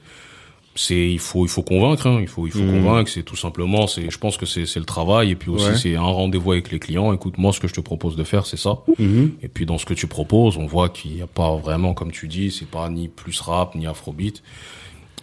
c'est, 0.80 1.10
il 1.12 1.20
faut, 1.20 1.44
il 1.46 1.50
faut 1.50 1.64
convaincre, 1.64 2.08
hein, 2.08 2.20
il 2.22 2.28
faut, 2.28 2.46
il 2.48 2.52
faut 2.54 2.60
Mhm. 2.60 2.84
convaincre. 2.84 3.10
C'est 3.12 3.24
tout 3.24 3.36
simplement, 3.36 3.88
c'est, 3.88 4.10
je 4.10 4.18
pense 4.18 4.38
que 4.38 4.46
c'est, 4.46 4.66
c'est 4.66 4.80
le 4.80 4.86
travail, 4.86 5.32
et 5.32 5.36
puis 5.36 5.50
aussi 5.50 5.68
Ouais. 5.70 5.76
c'est 5.76 5.96
un 5.96 6.02
rendez-vous 6.02 6.52
avec 6.54 6.72
les 6.72 6.80
clients. 6.80 7.12
Écoute, 7.14 7.38
moi 7.38 7.52
ce 7.52 7.60
que 7.60 7.68
je 7.68 7.74
te 7.74 7.82
propose 7.82 8.16
de 8.16 8.24
faire, 8.24 8.46
c'est 8.46 8.58
ça. 8.58 8.80
Mhm. 9.00 9.32
Et 9.42 9.48
puis 9.48 9.66
dans 9.66 9.78
ce 9.78 9.86
que 9.86 9.94
tu 9.96 10.08
proposes, 10.08 10.56
on 10.58 10.66
voit 10.68 10.90
qu'il 10.90 11.12
n'y 11.16 11.22
a 11.22 11.28
pas 11.28 11.56
vraiment, 11.58 11.94
comme 11.94 12.12
tu 12.12 12.28
dis, 12.28 12.52
c'est 12.52 12.70
pas 12.70 12.88
ni 12.90 13.08
plus 13.08 13.40
rap 13.42 13.76
ni 13.76 13.88
afrobeat. 13.88 14.44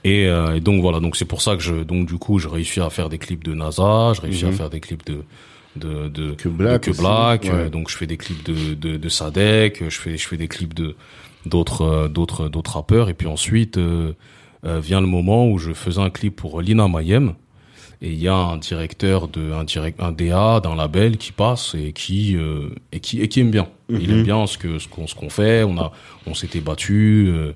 Et, 0.02 0.26
euh, 0.26 0.56
et 0.56 0.60
donc 0.60 0.82
voilà, 0.82 1.00
donc 1.00 1.16
c'est 1.16 1.24
pour 1.24 1.40
ça 1.40 1.56
que 1.56 1.62
je, 1.62 1.76
donc 1.76 2.06
du 2.06 2.18
coup, 2.18 2.38
je 2.38 2.48
réussis 2.48 2.80
à 2.80 2.90
faire 2.90 3.08
des 3.08 3.18
clips 3.18 3.42
de 3.44 3.54
NASA, 3.54 4.12
je 4.14 4.20
réussis 4.20 4.44
à 4.44 4.52
faire 4.52 4.68
des 4.70 4.80
clips 4.80 5.06
de 5.06 5.22
de 5.76 6.08
de 6.08 6.34
Que 6.34 6.48
Black 6.48 6.84
de 6.86 6.92
que 6.92 6.96
Black, 6.98 7.44
ouais. 7.52 7.70
donc 7.70 7.88
je 7.90 7.96
fais 7.96 8.06
des 8.06 8.16
clips 8.16 8.44
de 8.44 8.74
de, 8.74 8.96
de 8.96 9.08
Sadek, 9.08 9.82
je 9.88 9.98
fais 9.98 10.16
je 10.18 10.28
fais 10.28 10.36
des 10.36 10.46
clips 10.46 10.74
de 10.74 10.94
d'autres 11.46 11.82
euh, 11.82 12.08
d'autres 12.08 12.48
d'autres 12.48 12.74
rappeurs, 12.74 13.08
et 13.08 13.14
puis 13.14 13.26
ensuite 13.26 13.76
euh, 13.78 14.12
vient 14.64 15.00
le 15.00 15.06
moment 15.06 15.46
où 15.48 15.58
je 15.58 15.72
faisais 15.72 16.00
un 16.00 16.10
clip 16.10 16.36
pour 16.36 16.60
Lina 16.60 16.88
Mayem. 16.88 17.34
Et 18.02 18.08
il 18.12 18.18
y 18.20 18.28
a 18.28 18.34
un 18.34 18.56
directeur 18.58 19.28
de 19.28 19.52
un 19.52 19.64
direct 19.64 20.02
un 20.02 20.12
DA 20.12 20.60
d'un 20.60 20.74
label 20.74 21.16
qui 21.16 21.32
passe 21.32 21.74
et 21.74 21.92
qui 21.92 22.36
euh, 22.36 22.68
et 22.92 23.00
qui 23.00 23.20
et 23.22 23.28
qui 23.28 23.40
aime 23.40 23.50
bien. 23.50 23.68
Il 23.88 24.08
Mhm. 24.10 24.10
aime 24.18 24.22
bien 24.24 24.46
ce 24.46 24.58
que 24.58 24.78
ce 24.78 24.88
qu'on 24.88 25.06
ce 25.06 25.14
qu'on 25.14 25.30
fait. 25.30 25.62
On 25.64 25.78
a 25.78 25.92
on 26.26 26.34
s'était 26.34 26.60
battu 26.60 27.26
euh, 27.28 27.52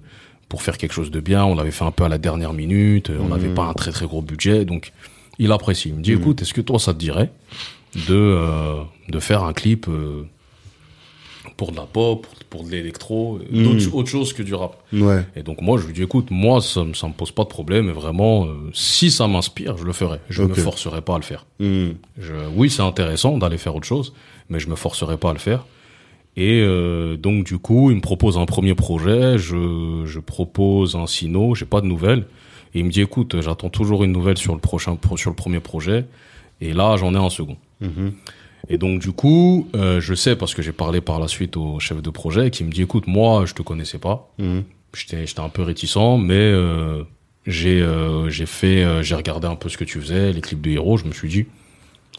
pour 0.49 0.63
faire 0.63 0.79
quelque 0.79 0.93
chose 0.93 1.11
de 1.11 1.21
bien. 1.21 1.45
On 1.45 1.55
l'avait 1.55 1.71
fait 1.73 1.85
un 1.85 1.91
peu 1.91 2.05
à 2.05 2.09
la 2.09 2.19
dernière 2.19 2.53
minute. 2.55 3.11
On 3.11 3.29
n'avait 3.29 3.49
Mhm. 3.49 3.55
pas 3.55 3.65
un 3.65 3.75
très 3.75 3.91
très 3.91 4.07
gros 4.07 4.23
budget, 4.23 4.65
donc 4.65 4.93
il 5.39 5.51
apprécie. 5.53 5.89
Il 5.91 5.97
me 5.97 6.03
dit 6.03 6.13
écoute, 6.13 6.41
est-ce 6.41 6.55
que 6.55 6.63
toi 6.63 6.79
ça 6.79 6.95
te 6.95 6.99
dirait 6.99 7.31
de 8.09 8.15
euh, 8.15 8.81
de 9.09 9.19
faire 9.19 9.43
un 9.45 9.53
clip 9.53 9.87
euh, 9.89 10.23
pour 11.57 11.73
de 11.73 11.77
la 11.77 11.83
pop, 11.83 12.23
pour, 12.27 12.35
pour 12.51 12.65
de 12.65 12.71
l'électro, 12.71 13.39
d'autres- 13.51 13.95
autre 13.95 14.09
chose 14.09 14.33
que 14.33 14.43
du 14.43 14.55
rap. 14.55 14.77
Ouais. 14.93 15.25
Et 15.37 15.43
donc 15.43 15.61
moi 15.61 15.79
je 15.79 15.87
lui 15.87 15.93
dis 15.93 16.03
écoute 16.03 16.29
moi 16.31 16.61
ça 16.61 16.83
ça 16.95 17.07
me 17.09 17.13
pose 17.13 17.31
pas 17.33 17.45
de 17.45 17.49
problème 17.49 17.89
et 17.89 17.93
vraiment 17.93 18.47
euh, 18.47 18.71
si 18.73 19.11
ça 19.11 19.29
m'inspire 19.29 19.77
je 19.77 19.85
le 19.85 19.93
ferai 19.93 20.19
je 20.31 20.43
Ok. 20.43 20.51
me 20.51 20.55
forcerai 20.55 21.01
pas 21.03 21.15
à 21.15 21.19
le 21.19 21.25
faire 21.25 21.47
je, 21.61 22.35
oui 22.57 22.71
c'est 22.71 22.83
intéressant 22.83 23.37
d'aller 23.39 23.59
faire 23.59 23.77
autre 23.77 23.87
chose 23.87 24.13
mais 24.49 24.59
je 24.61 24.69
me 24.69 24.77
forcerai 24.77 25.17
pas 25.19 25.31
à 25.31 25.33
le 25.35 25.39
faire 25.39 25.67
et 26.37 26.61
euh, 26.63 27.17
donc 27.17 27.45
du 27.45 27.59
coup 27.59 27.91
il 27.91 27.97
me 27.97 28.01
propose 28.01 28.39
un 28.39 28.47
premier 28.47 28.75
projet 28.75 29.39
je 29.39 30.03
je 30.07 30.19
propose 30.21 30.95
un 30.97 31.07
sino 31.07 31.55
j'ai 31.55 31.67
pas 31.67 31.81
de 31.81 31.87
nouvelles 31.87 32.27
et 32.75 32.79
il 32.81 32.85
me 32.85 32.91
dit 32.91 33.01
écoute 33.03 33.41
j'attends 33.41 33.71
toujours 33.71 34.05
une 34.05 34.13
nouvelle 34.13 34.39
sur 34.39 34.55
le 34.55 34.61
prochain 34.61 34.97
pro- 34.97 35.17
sur 35.17 35.31
le 35.31 35.37
premier 35.37 35.61
projet 35.61 36.07
et 36.61 36.73
là 36.73 36.97
j'en 36.97 37.15
ai 37.15 37.19
un 37.19 37.31
second 37.31 37.57
Mhm. 37.81 38.13
Et 38.69 38.79
donc 38.79 39.01
du 39.01 39.13
coup, 39.13 39.69
euh, 39.75 40.01
je 40.01 40.15
sais 40.15 40.37
parce 40.37 40.55
que 40.55 40.63
j'ai 40.63 40.73
parlé 40.73 41.01
par 41.01 41.21
la 41.21 41.29
suite 41.29 41.57
au 41.57 41.79
chef 41.81 42.03
de 42.03 42.11
projet 42.11 42.51
qui 42.51 42.65
me 42.65 42.71
dit 42.71 42.83
écoute 42.83 43.07
moi 43.07 43.45
je 43.47 43.55
te 43.55 43.63
connaissais 43.63 43.99
pas, 43.99 44.31
Mhm. 44.39 44.65
j'étais 44.95 45.27
j'étais 45.27 45.41
un 45.41 45.49
peu 45.49 45.63
réticent 45.63 45.97
mais 46.19 46.35
euh, 46.35 47.03
j'ai 47.47 47.81
euh, 47.81 48.29
j'ai 48.31 48.47
fait 48.47 48.83
euh, 48.85 49.03
j'ai 49.03 49.15
regardé 49.15 49.47
un 49.47 49.57
peu 49.57 49.69
ce 49.69 49.77
que 49.79 49.85
tu 49.85 50.01
faisais 50.01 50.33
les 50.33 50.41
clips 50.41 50.61
de 50.61 50.71
héros 50.71 50.97
je 50.99 51.05
me 51.05 51.13
suis 51.13 51.29
dit 51.29 51.47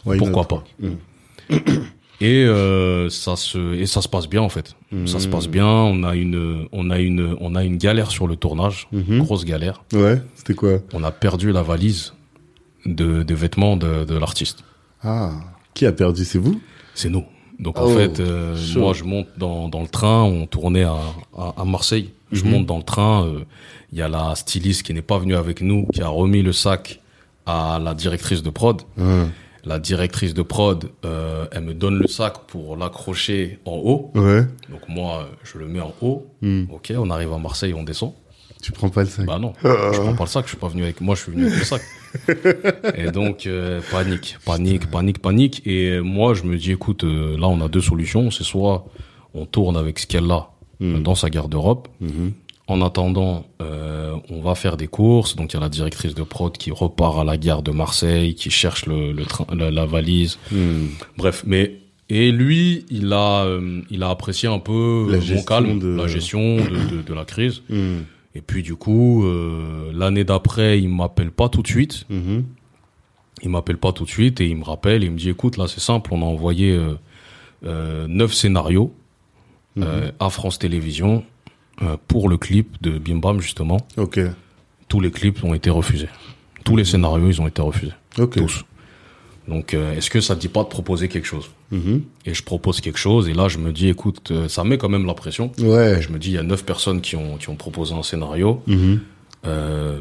Why 0.06 0.16
pourquoi 0.18 0.42
not, 0.42 0.48
pas 0.48 0.64
Mhm. 0.80 0.96
et 2.22 2.44
euh, 2.44 3.08
ça 3.10 3.36
se 3.36 3.74
et 3.74 3.86
ça 3.86 4.02
se 4.02 4.08
passe 4.08 4.28
bien 4.28 4.42
en 4.42 4.48
fait 4.48 4.74
ça 5.06 5.20
se 5.20 5.28
passe 5.28 5.46
bien 5.48 5.66
on 5.68 6.02
a 6.02 6.16
une 6.16 6.66
on 6.72 6.90
a 6.90 6.98
une 6.98 7.36
on 7.40 7.54
a 7.54 7.62
une 7.62 7.76
galère 7.78 8.10
sur 8.10 8.26
le 8.26 8.34
tournage 8.36 8.88
Mhm. 8.92 9.20
grosse 9.20 9.44
galère 9.44 9.84
Ouais. 9.92 10.20
C'était 10.34 10.54
quoi? 10.54 10.78
On 10.92 11.04
a 11.04 11.12
perdu 11.12 11.52
la 11.52 11.62
valise 11.62 12.12
de, 12.86 13.22
de 13.22 13.34
vêtements 13.34 13.76
de, 13.76 14.04
de 14.04 14.16
l'artiste 14.18 14.64
Ah. 15.02 15.32
Qui 15.74 15.86
a 15.86 15.92
perdu 15.92 16.24
C'est 16.24 16.38
vous? 16.38 16.60
C'est 16.94 17.08
nous. 17.08 17.24
Donc 17.58 17.78
en 17.78 17.84
Oh, 17.84 17.88
fait, 17.96 18.20
euh, 18.20 18.56
moi 18.76 18.92
je 18.94 19.04
monte 19.04 19.28
dans, 19.36 19.68
dans 19.68 19.82
le 19.82 19.88
train, 19.88 20.22
on 20.22 20.46
tournait 20.46 20.84
à, 20.84 20.96
à, 21.36 21.54
à 21.58 21.64
Marseille. 21.64 22.10
Je 22.32 22.44
Mhm. 22.44 22.50
monte 22.50 22.66
dans 22.66 22.76
le 22.78 22.82
train, 22.82 23.26
euh, 23.26 23.40
il 23.92 23.98
y 23.98 24.02
a 24.02 24.08
la 24.08 24.34
styliste 24.34 24.82
qui 24.84 24.94
n'est 24.94 25.02
pas 25.02 25.18
venue 25.18 25.34
avec 25.36 25.60
nous, 25.60 25.86
qui 25.92 26.00
a 26.00 26.08
remis 26.08 26.42
le 26.42 26.52
sac 26.52 27.00
à 27.46 27.78
la 27.82 27.92
directrice 27.94 28.42
de 28.42 28.50
prod. 28.50 28.82
Hein. 28.98 29.28
La 29.64 29.78
directrice 29.78 30.32
de 30.32 30.40
prod, 30.42 30.90
euh, 31.04 31.46
elle 31.52 31.64
me 31.64 31.74
donne 31.74 31.98
le 31.98 32.06
sac 32.08 32.34
pour 32.46 32.76
l'accrocher 32.76 33.58
en 33.66 33.72
haut. 33.72 34.10
Ouais. 34.14 34.42
Donc 34.70 34.80
moi, 34.88 35.28
je 35.44 35.58
le 35.58 35.66
mets 35.66 35.80
en 35.80 35.92
haut. 36.00 36.26
Hmm. 36.40 36.64
Ok, 36.72 36.92
on 36.96 37.10
arrive 37.10 37.32
à 37.32 37.38
Marseille, 37.38 37.74
on 37.74 37.82
descend. 37.82 38.12
Tu 38.62 38.72
prends 38.72 38.88
pas 38.90 39.02
le 39.02 39.08
sac. 39.08 39.26
Bah 39.26 39.38
non, 39.38 39.52
je 39.62 40.00
prends 40.00 40.14
pas 40.14 40.24
le 40.24 40.30
sac, 40.30 40.44
je 40.46 40.50
suis 40.50 40.58
pas 40.58 40.68
venu 40.68 40.82
avec 40.84 41.00
moi, 41.02 41.14
je 41.14 41.22
suis 41.22 41.32
venu 41.32 41.46
avec 41.46 41.58
le 41.58 41.64
sac. 41.64 41.82
et 42.96 43.10
donc 43.10 43.46
euh, 43.46 43.80
panique, 43.90 44.36
panique, 44.44 44.90
panique, 44.90 45.18
panique. 45.20 45.62
Et 45.66 46.00
moi, 46.00 46.34
je 46.34 46.42
me 46.44 46.56
dis, 46.56 46.72
écoute, 46.72 47.04
euh, 47.04 47.36
là, 47.38 47.48
on 47.48 47.60
a 47.60 47.68
deux 47.68 47.80
solutions. 47.80 48.30
C'est 48.30 48.44
soit 48.44 48.86
on 49.34 49.46
tourne 49.46 49.76
avec 49.76 49.98
ce 49.98 50.06
qu'elle 50.06 50.30
a 50.30 50.50
euh, 50.82 50.98
Mm. 50.98 51.02
dans 51.02 51.14
sa 51.14 51.28
garde-robe. 51.30 51.88
Mhm. 52.00 52.32
En 52.66 52.80
attendant, 52.82 53.44
euh, 53.60 54.14
on 54.30 54.40
va 54.40 54.54
faire 54.54 54.76
des 54.76 54.86
courses. 54.86 55.36
Donc 55.36 55.52
il 55.52 55.56
y 55.56 55.58
a 55.58 55.60
la 55.60 55.68
directrice 55.68 56.14
de 56.14 56.22
prod 56.22 56.56
qui 56.56 56.70
repart 56.70 57.18
à 57.18 57.24
la 57.24 57.36
gare 57.36 57.62
de 57.62 57.70
Marseille, 57.72 58.34
qui 58.34 58.48
cherche 58.50 58.86
le, 58.86 59.12
le 59.12 59.24
train, 59.24 59.44
la, 59.54 59.70
la 59.70 59.84
valise. 59.86 60.38
Hmm. 60.52 60.86
Bref, 61.18 61.42
mais 61.46 61.76
et 62.08 62.32
lui, 62.32 62.86
il 62.90 63.12
a, 63.12 63.46
il 63.90 64.02
a 64.02 64.08
apprécié 64.10 64.48
un 64.48 64.58
peu 64.58 65.06
La 65.10 65.18
mon 65.34 65.42
calme, 65.42 65.78
de- 65.80 65.88
la 65.94 66.06
gestion 66.08 66.56
de, 66.56 66.96
de, 66.96 67.02
de 67.02 67.14
la 67.14 67.24
crise. 67.24 67.62
Et 68.34 68.40
puis 68.42 68.62
du 68.62 68.76
coup, 68.76 69.24
euh, 69.24 69.90
l'année 69.92 70.24
d'après, 70.24 70.80
il 70.80 70.88
m'appelle 70.88 71.30
pas 71.32 71.48
tout 71.48 71.62
de 71.62 71.66
suite. 71.68 72.04
Mhm. 72.10 72.44
Il 73.42 73.48
m'appelle 73.50 73.78
pas 73.78 73.92
tout 73.92 74.04
de 74.04 74.10
suite 74.10 74.40
et 74.40 74.46
il 74.48 74.56
me 74.56 74.64
rappelle. 74.64 75.02
Il 75.02 75.10
me 75.10 75.16
dit, 75.18 75.30
écoute, 75.30 75.56
là 75.56 75.66
c'est 75.66 75.80
simple, 75.80 76.10
on 76.12 76.22
a 76.22 76.24
envoyé 76.26 76.72
euh, 76.72 76.94
euh, 77.64 78.06
neuf 78.08 78.32
scénarios 78.34 78.94
Mhm. 79.76 80.12
à 80.18 80.30
France 80.30 80.58
Télévisions 80.58 81.24
pour 82.08 82.28
le 82.28 82.36
clip 82.36 82.76
de 82.82 82.98
Bim 82.98 83.16
Bam 83.18 83.40
justement. 83.40 83.78
Ok. 83.96 84.18
Tous 84.88 85.00
les 85.00 85.10
clips 85.12 85.42
ont 85.44 85.54
été 85.54 85.70
refusés. 85.70 86.08
Tous 86.64 86.76
les 86.76 86.84
scénarios, 86.84 87.28
ils 87.28 87.40
ont 87.40 87.46
été 87.46 87.62
refusés. 87.62 87.92
Ok. 88.18 88.36
Tous. 88.36 88.64
Donc, 89.48 89.74
euh, 89.74 89.94
est-ce 89.94 90.10
que 90.10 90.20
ça 90.20 90.36
te 90.36 90.40
dit 90.40 90.48
pas 90.48 90.62
de 90.62 90.68
proposer 90.68 91.08
quelque 91.08 91.26
chose? 91.26 91.50
Mhm. 91.70 92.02
Et 92.26 92.34
je 92.34 92.42
propose 92.42 92.80
quelque 92.80 92.98
chose 92.98 93.28
et 93.28 93.34
là 93.34 93.48
je 93.48 93.58
me 93.58 93.72
dis, 93.72 93.88
écoute, 93.88 94.30
euh, 94.30 94.48
ça 94.48 94.64
met 94.64 94.78
quand 94.78 94.88
même 94.88 95.06
la 95.06 95.14
pression. 95.14 95.50
Ouais. 95.58 96.00
Je 96.00 96.10
me 96.10 96.18
dis, 96.18 96.28
il 96.28 96.34
y 96.34 96.38
a 96.38 96.42
neuf 96.42 96.64
personnes 96.64 97.00
qui 97.00 97.16
ont 97.16 97.36
qui 97.36 97.48
ont 97.48 97.56
proposé 97.56 97.94
un 97.94 98.02
scénario. 98.02 98.62
Mhm. 98.66 99.00
Euh, 99.46 100.00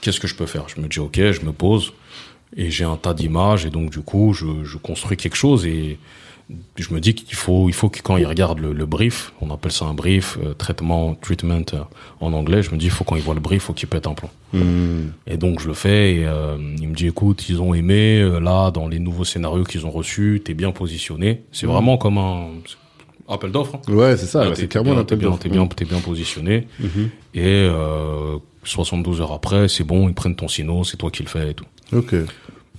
qu'est-ce 0.00 0.20
que 0.20 0.26
je 0.28 0.34
peux 0.34 0.46
faire? 0.46 0.68
Je 0.68 0.80
me 0.80 0.88
dis 0.88 0.98
ok, 0.98 1.16
je 1.16 1.40
me 1.42 1.52
pose 1.52 1.92
et 2.56 2.70
j'ai 2.70 2.84
un 2.84 2.96
tas 2.96 3.14
d'images 3.14 3.66
et 3.66 3.70
donc 3.70 3.90
du 3.90 4.00
coup 4.00 4.32
je, 4.32 4.64
je 4.64 4.78
construis 4.78 5.16
quelque 5.16 5.36
chose 5.36 5.66
et 5.66 5.98
je 6.76 6.94
me 6.94 7.00
dis 7.00 7.14
qu'il 7.14 7.34
faut 7.34 7.68
il 7.68 7.72
faut 7.72 7.88
que 7.88 8.00
quand 8.02 8.16
ils 8.16 8.26
regardent 8.26 8.60
le, 8.60 8.72
le 8.72 8.86
brief, 8.86 9.32
on 9.40 9.50
appelle 9.50 9.72
ça 9.72 9.84
un 9.86 9.94
brief, 9.94 10.38
euh, 10.44 10.54
traitement 10.54 11.14
treatment 11.14 11.64
euh, 11.74 11.80
en 12.20 12.32
anglais, 12.32 12.62
je 12.62 12.70
me 12.70 12.76
dis 12.76 12.86
il 12.86 12.90
faut 12.92 13.02
quand 13.04 13.16
ils 13.16 13.22
voient 13.22 13.34
le 13.34 13.40
brief, 13.40 13.62
faut 13.64 13.72
qu'ils 13.72 13.88
pètent 13.88 14.06
un 14.06 14.14
plomb. 14.14 14.30
Hmm. 14.52 15.08
Et 15.26 15.36
donc 15.38 15.60
je 15.60 15.66
le 15.66 15.74
fais 15.74 16.14
et 16.16 16.26
euh, 16.26 16.56
il 16.80 16.88
me 16.88 16.94
dit 16.94 17.08
écoute 17.08 17.48
ils 17.48 17.60
ont 17.60 17.74
aimé 17.74 18.20
là 18.40 18.70
dans 18.70 18.86
les 18.86 18.98
nouveaux 19.00 19.24
scénarios 19.24 19.64
qu'ils 19.64 19.86
ont 19.86 19.90
reçus, 19.90 20.40
t'es 20.44 20.54
bien 20.54 20.70
positionné. 20.70 21.42
C'est 21.50 21.66
vraiment 21.66 21.96
comme 21.98 22.18
un 22.18 22.48
appel 23.28 23.50
d'offres. 23.50 23.74
hein. 23.88 23.92
Ouais, 23.92 24.16
c'est 24.16 24.26
ça. 24.26 24.48
C'est 24.54 24.68
clairement 24.68 24.90
bien, 24.92 25.00
un 25.00 25.02
appel 25.02 25.18
bien, 25.18 25.30
d'offres. 25.30 25.42
t'es 25.42 25.48
bien, 25.48 25.66
t'es 25.66 25.84
bien 25.84 25.98
positionné. 25.98 26.68
Mhm. 26.78 27.10
Et 27.34 27.42
euh, 27.44 28.36
72 28.62 29.20
heures 29.20 29.32
après, 29.32 29.66
c'est 29.68 29.82
bon, 29.84 30.08
ils 30.08 30.14
prennent 30.14 30.36
ton 30.36 30.46
sino, 30.48 30.84
c'est 30.84 30.96
toi 30.96 31.10
qui 31.10 31.24
le 31.24 31.28
fais 31.28 31.50
et 31.50 31.54
tout. 31.54 31.64
Ok. 31.92 32.14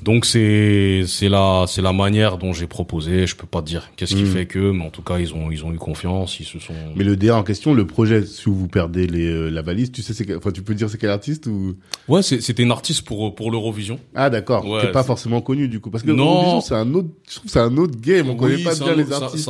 Donc 0.04 0.26
c'est 0.26 1.04
c'est 1.08 1.30
la 1.30 1.66
c'est 1.68 1.82
la 1.82 1.94
manière 1.94 2.38
dont 2.38 2.54
j'ai 2.54 2.68
proposé. 2.68 3.28
Je 3.28 3.36
peux 3.36 3.48
pas 3.48 3.62
te 3.62 3.68
dire 3.68 3.90
qu'est-ce 3.96 4.16
qui 4.16 4.24
Mm. 4.24 4.28
fait 4.28 4.46
que, 4.46 4.72
mais 4.72 4.86
en 4.86 4.90
tout 4.90 5.02
cas 5.02 5.20
ils 5.20 5.34
ont 5.34 5.52
ils 5.52 5.66
ont 5.66 5.74
eu 5.74 5.78
confiance, 5.78 6.40
ils 6.40 6.46
se 6.46 6.60
sont. 6.60 6.74
Mais 6.96 7.04
le 7.04 7.16
DA 7.18 7.36
en 7.38 7.44
question, 7.44 7.74
le 7.74 7.86
projet, 7.88 8.26
si 8.26 8.44
vous 8.46 8.68
perdez 8.68 9.08
les, 9.08 9.26
euh, 9.26 9.50
la 9.50 9.62
valise, 9.62 9.92
tu 9.92 10.02
sais, 10.02 10.14
c'est, 10.14 10.36
enfin, 10.36 10.52
tu 10.52 10.62
peux 10.62 10.74
dire 10.76 10.90
c'est 10.90 10.98
quel 10.98 11.10
artiste 11.10 11.48
ou? 11.48 11.76
Ouais, 12.08 12.22
c'est- 12.22 12.42
c'était 12.42 12.64
une 12.64 12.72
artiste 12.72 13.02
pour 13.04 13.34
pour 13.36 13.52
l'Eurovision. 13.52 14.00
Ah 14.16 14.30
d'accord, 14.30 14.66
Ouais, 14.66 14.82
qui 14.82 14.86
est 14.88 14.92
pas 14.92 15.02
c'est- 15.02 15.08
forcément 15.08 15.42
connu 15.42 15.68
du 15.68 15.80
coup, 15.80 15.90
parce 15.90 16.04
que 16.04 16.12
l'Eurovision 16.12 16.62
c'est 16.62 16.76
un 16.76 16.94
autre, 16.94 17.10
je 17.30 17.36
trouve 17.36 17.52
c'est 17.52 17.60
un 17.60 17.76
autre 17.78 18.00
game, 18.00 18.30
on 18.30 18.36
connaît 18.36 18.56
Oui, 18.56 18.64
pas 18.64 18.76
c'est 18.76 18.84
bien 18.84 18.96
les 18.96 19.12
artistes. 19.12 19.50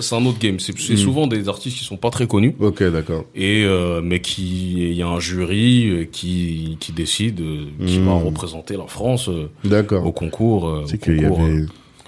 C'est 0.00 0.14
un 0.14 0.24
autre 0.26 0.38
game. 0.38 0.58
C'est 0.60 0.78
c'est 0.78 0.94
Mm. 0.94 0.96
souvent 0.96 1.26
des 1.26 1.48
artistes 1.48 1.76
qui 1.78 1.84
sont 1.84 1.96
pas 1.96 2.10
très 2.10 2.26
connus 2.26 2.54
Ok, 2.60 2.82
d'accord. 2.82 3.24
et 3.34 3.64
euh, 3.64 4.00
mais 4.02 4.20
qui 4.20 4.90
il 4.90 4.94
y 4.94 5.02
a 5.02 5.08
un 5.08 5.20
jury 5.20 5.88
euh, 5.88 6.04
qui 6.04 6.76
qui 6.80 6.92
décide 6.92 7.40
euh, 7.40 7.66
qui 7.86 7.98
Mm. 7.98 8.04
va 8.06 8.12
représenter 8.14 8.76
la 8.76 8.86
France 8.86 9.28
euh, 9.28 9.48
D'accord. 9.82 10.06
au 10.06 10.12
concours. 10.12 10.68
euh, 10.68 10.84
C'est 10.86 10.98
qu'il 10.98 11.20
y 11.20 11.24
avait, 11.24 11.34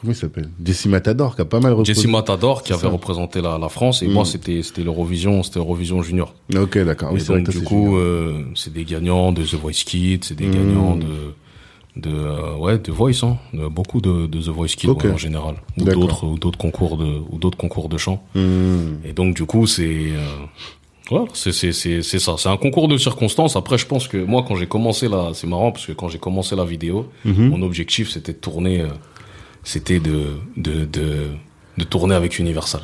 comment 0.00 0.12
il 0.12 0.14
s'appelle? 0.14 0.48
Jesse 0.64 0.86
Matador 0.86 1.34
qui 1.36 1.42
a 1.42 1.44
pas 1.44 1.60
mal 1.60 1.72
repris. 1.72 1.94
Jessie 1.94 2.08
Matador 2.08 2.62
qui 2.62 2.72
avait 2.72 2.82
ça. 2.82 2.88
représenté 2.88 3.40
la, 3.40 3.58
la 3.58 3.68
France 3.68 4.02
et 4.02 4.08
Mm. 4.08 4.12
moi 4.12 4.24
c'était 4.24 4.62
c'était 4.62 4.82
l'Eurovision 4.82 5.42
c'était 5.42 5.58
l'Eurovision 5.60 6.02
junior 6.02 6.34
Ok, 6.56 6.76
d'accord. 6.78 7.10
Oui, 7.12 7.20
vrai 7.20 7.38
donc 7.42 7.50
du 7.50 7.60
coup 7.62 7.96
euh, 7.96 8.42
c'est 8.54 8.72
des 8.72 8.84
gagnants 8.84 9.32
de 9.32 9.42
The 9.42 9.54
Voice 9.54 9.84
Kids 9.86 10.20
c'est 10.22 10.34
des 10.36 10.46
Mm. 10.48 10.54
gagnants 10.54 10.96
de 10.96 11.06
de 11.94 12.08
euh, 12.10 12.56
ouais 12.56 12.78
de 12.78 12.90
Voice 12.90 13.22
hein 13.22 13.36
de, 13.52 13.68
beaucoup 13.68 14.00
de, 14.00 14.26
de 14.26 14.40
The 14.40 14.48
Voice 14.48 14.68
Kids 14.78 14.88
Ok. 14.88 15.04
ouais, 15.04 15.10
en 15.12 15.18
général 15.18 15.56
ou 15.78 15.84
d'autres 15.84 16.24
ou 16.26 16.38
d'autres 16.38 16.56
concours 16.58 16.96
de 16.96 17.20
ou 17.30 17.38
d'autres 17.38 17.58
concours 17.58 17.88
de 17.90 17.98
chant 17.98 18.22
Hmm. 18.34 18.96
et 19.04 19.12
donc 19.12 19.36
du 19.36 19.44
coup 19.44 19.66
c'est 19.66 19.84
euh, 20.12 20.26
voilà, 21.12 21.26
c'est 21.34 21.52
c'est 21.52 21.72
c'est 21.72 22.02
c'est 22.02 22.18
ça, 22.18 22.34
c'est 22.38 22.48
un 22.48 22.56
concours 22.56 22.88
de 22.88 22.96
circonstances. 22.98 23.54
Après, 23.56 23.78
je 23.78 23.86
pense 23.86 24.08
que 24.08 24.16
moi, 24.16 24.44
quand 24.46 24.56
j'ai 24.56 24.66
commencé 24.66 25.08
là, 25.08 25.30
c'est 25.34 25.46
marrant 25.46 25.70
parce 25.72 25.86
que 25.86 25.92
quand 25.92 26.08
j'ai 26.08 26.18
commencé 26.18 26.56
la 26.56 26.64
vidéo, 26.64 27.08
Mhm. 27.24 27.48
mon 27.50 27.62
objectif 27.62 28.10
c'était 28.10 28.32
de 28.32 28.38
tourner, 28.38 28.80
euh, 28.80 28.88
c'était 29.62 30.00
de 30.00 30.38
de 30.56 30.84
de 30.84 31.28
de 31.78 31.84
tourner 31.84 32.14
avec 32.14 32.38
Universal. 32.38 32.82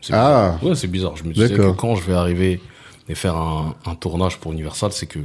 C'est 0.00 0.12
Ah. 0.14 0.18
bizarre. 0.60 0.64
ouais, 0.64 0.74
c'est 0.76 0.86
bizarre. 0.88 1.16
Je 1.16 1.24
me 1.24 1.32
disais 1.32 1.50
que 1.54 1.70
quand 1.72 1.94
je 1.94 2.02
vais 2.08 2.14
arriver 2.14 2.60
et 3.08 3.14
faire 3.14 3.36
un, 3.36 3.74
un 3.86 3.94
tournage 3.94 4.36
pour 4.38 4.52
Universal, 4.52 4.92
c'est 4.92 5.06
que 5.06 5.18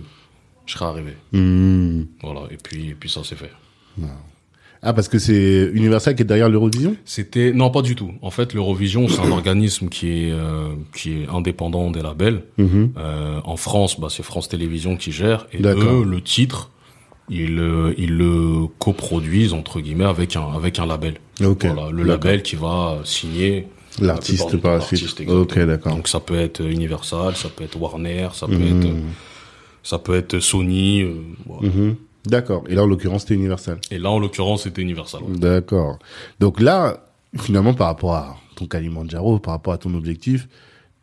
je 0.66 0.74
serai 0.74 0.86
arrivé. 0.86 1.14
Hmm. 1.32 2.04
Voilà. 2.24 2.42
Et 2.52 2.58
puis 2.58 2.90
et 2.90 2.96
puis 2.96 3.10
ça 3.10 3.24
s'est 3.24 3.36
fait. 3.36 3.52
Ah, 4.88 4.94
parce 4.94 5.08
que 5.10 5.18
c'est 5.20 5.72
Universal 5.74 6.16
qui 6.16 6.22
est 6.22 6.26
derrière 6.26 6.48
l'Eurovision? 6.48 6.96
C'était 7.06 7.52
non 7.52 7.72
pas 7.72 7.82
du 7.82 7.96
tout. 7.96 8.12
En 8.22 8.30
fait, 8.30 8.54
l'Eurovision 8.54 9.08
c'est 9.10 9.20
un 9.22 9.32
organisme 9.32 9.90
qui 9.90 10.10
est 10.28 10.32
euh, 10.32 10.70
qui 10.96 11.14
est 11.24 11.28
indépendant 11.28 11.90
des 11.92 12.02
labels. 12.04 12.44
Mhm. 12.60 12.92
Euh, 12.98 13.40
en 13.44 13.58
France, 13.58 14.00
bah, 14.00 14.08
c'est 14.12 14.24
France 14.24 14.48
Télévisions 14.48 14.96
qui 14.96 15.12
gère. 15.12 15.48
Et 15.52 15.62
eux, 15.62 16.04
le 16.06 16.22
titre, 16.22 16.70
ils, 17.30 17.56
le- 17.56 17.96
ils 17.98 18.16
le 18.16 18.68
coproduisent, 18.78 19.54
entre 19.54 19.82
guillemets, 19.82 20.06
avec 20.06 20.36
un, 20.36 20.48
avec 20.56 20.78
un 20.78 20.86
label. 20.86 21.16
Ok. 21.44 21.66
Voilà, 21.66 21.90
le 21.92 22.04
label 22.04 22.44
qui 22.44 22.56
va 22.56 23.00
signer 23.04 23.68
la 24.00 24.08
L'artiste 24.08 24.58
par 24.58 24.76
la 24.76 24.82
suite. 24.82 25.24
Ok, 25.28 25.58
d'accord. 25.60 25.96
Donc 25.96 26.08
ça 26.08 26.20
peut 26.20 26.36
être 26.38 26.62
Universal, 26.62 27.36
ça 27.36 27.50
peut 27.50 27.64
être 27.64 27.80
Warner, 27.82 28.28
ça 28.34 28.46
peut 28.46 28.54
Mhm. 28.54 28.82
être, 28.84 28.94
ça 29.82 29.98
peut 29.98 30.14
être 30.16 30.40
Sony. 30.40 31.02
euh, 31.02 31.14
voilà. 31.48 31.70
Mhm. 31.70 31.96
D'accord. 32.26 32.64
Et 32.68 32.76
là, 32.76 32.84
en 32.84 32.88
l'occurrence, 32.88 33.22
c'était 33.22 33.36
Universal. 33.36 33.80
Et 33.92 33.98
là, 34.00 34.10
en 34.10 34.20
l'occurrence, 34.20 34.64
c'était 34.64 34.82
Universal. 34.82 35.22
ouais. 35.24 35.38
D'accord. 35.38 36.00
Donc 36.40 36.60
là, 36.62 37.06
finalement, 37.40 37.74
par 37.74 37.88
rapport 37.88 38.14
à 38.16 38.38
ton 38.56 38.66
Kalimandjaro, 38.68 39.40
par 39.40 39.54
rapport 39.54 39.74
à 39.74 39.78
ton 39.78 39.94
objectif, 39.94 40.48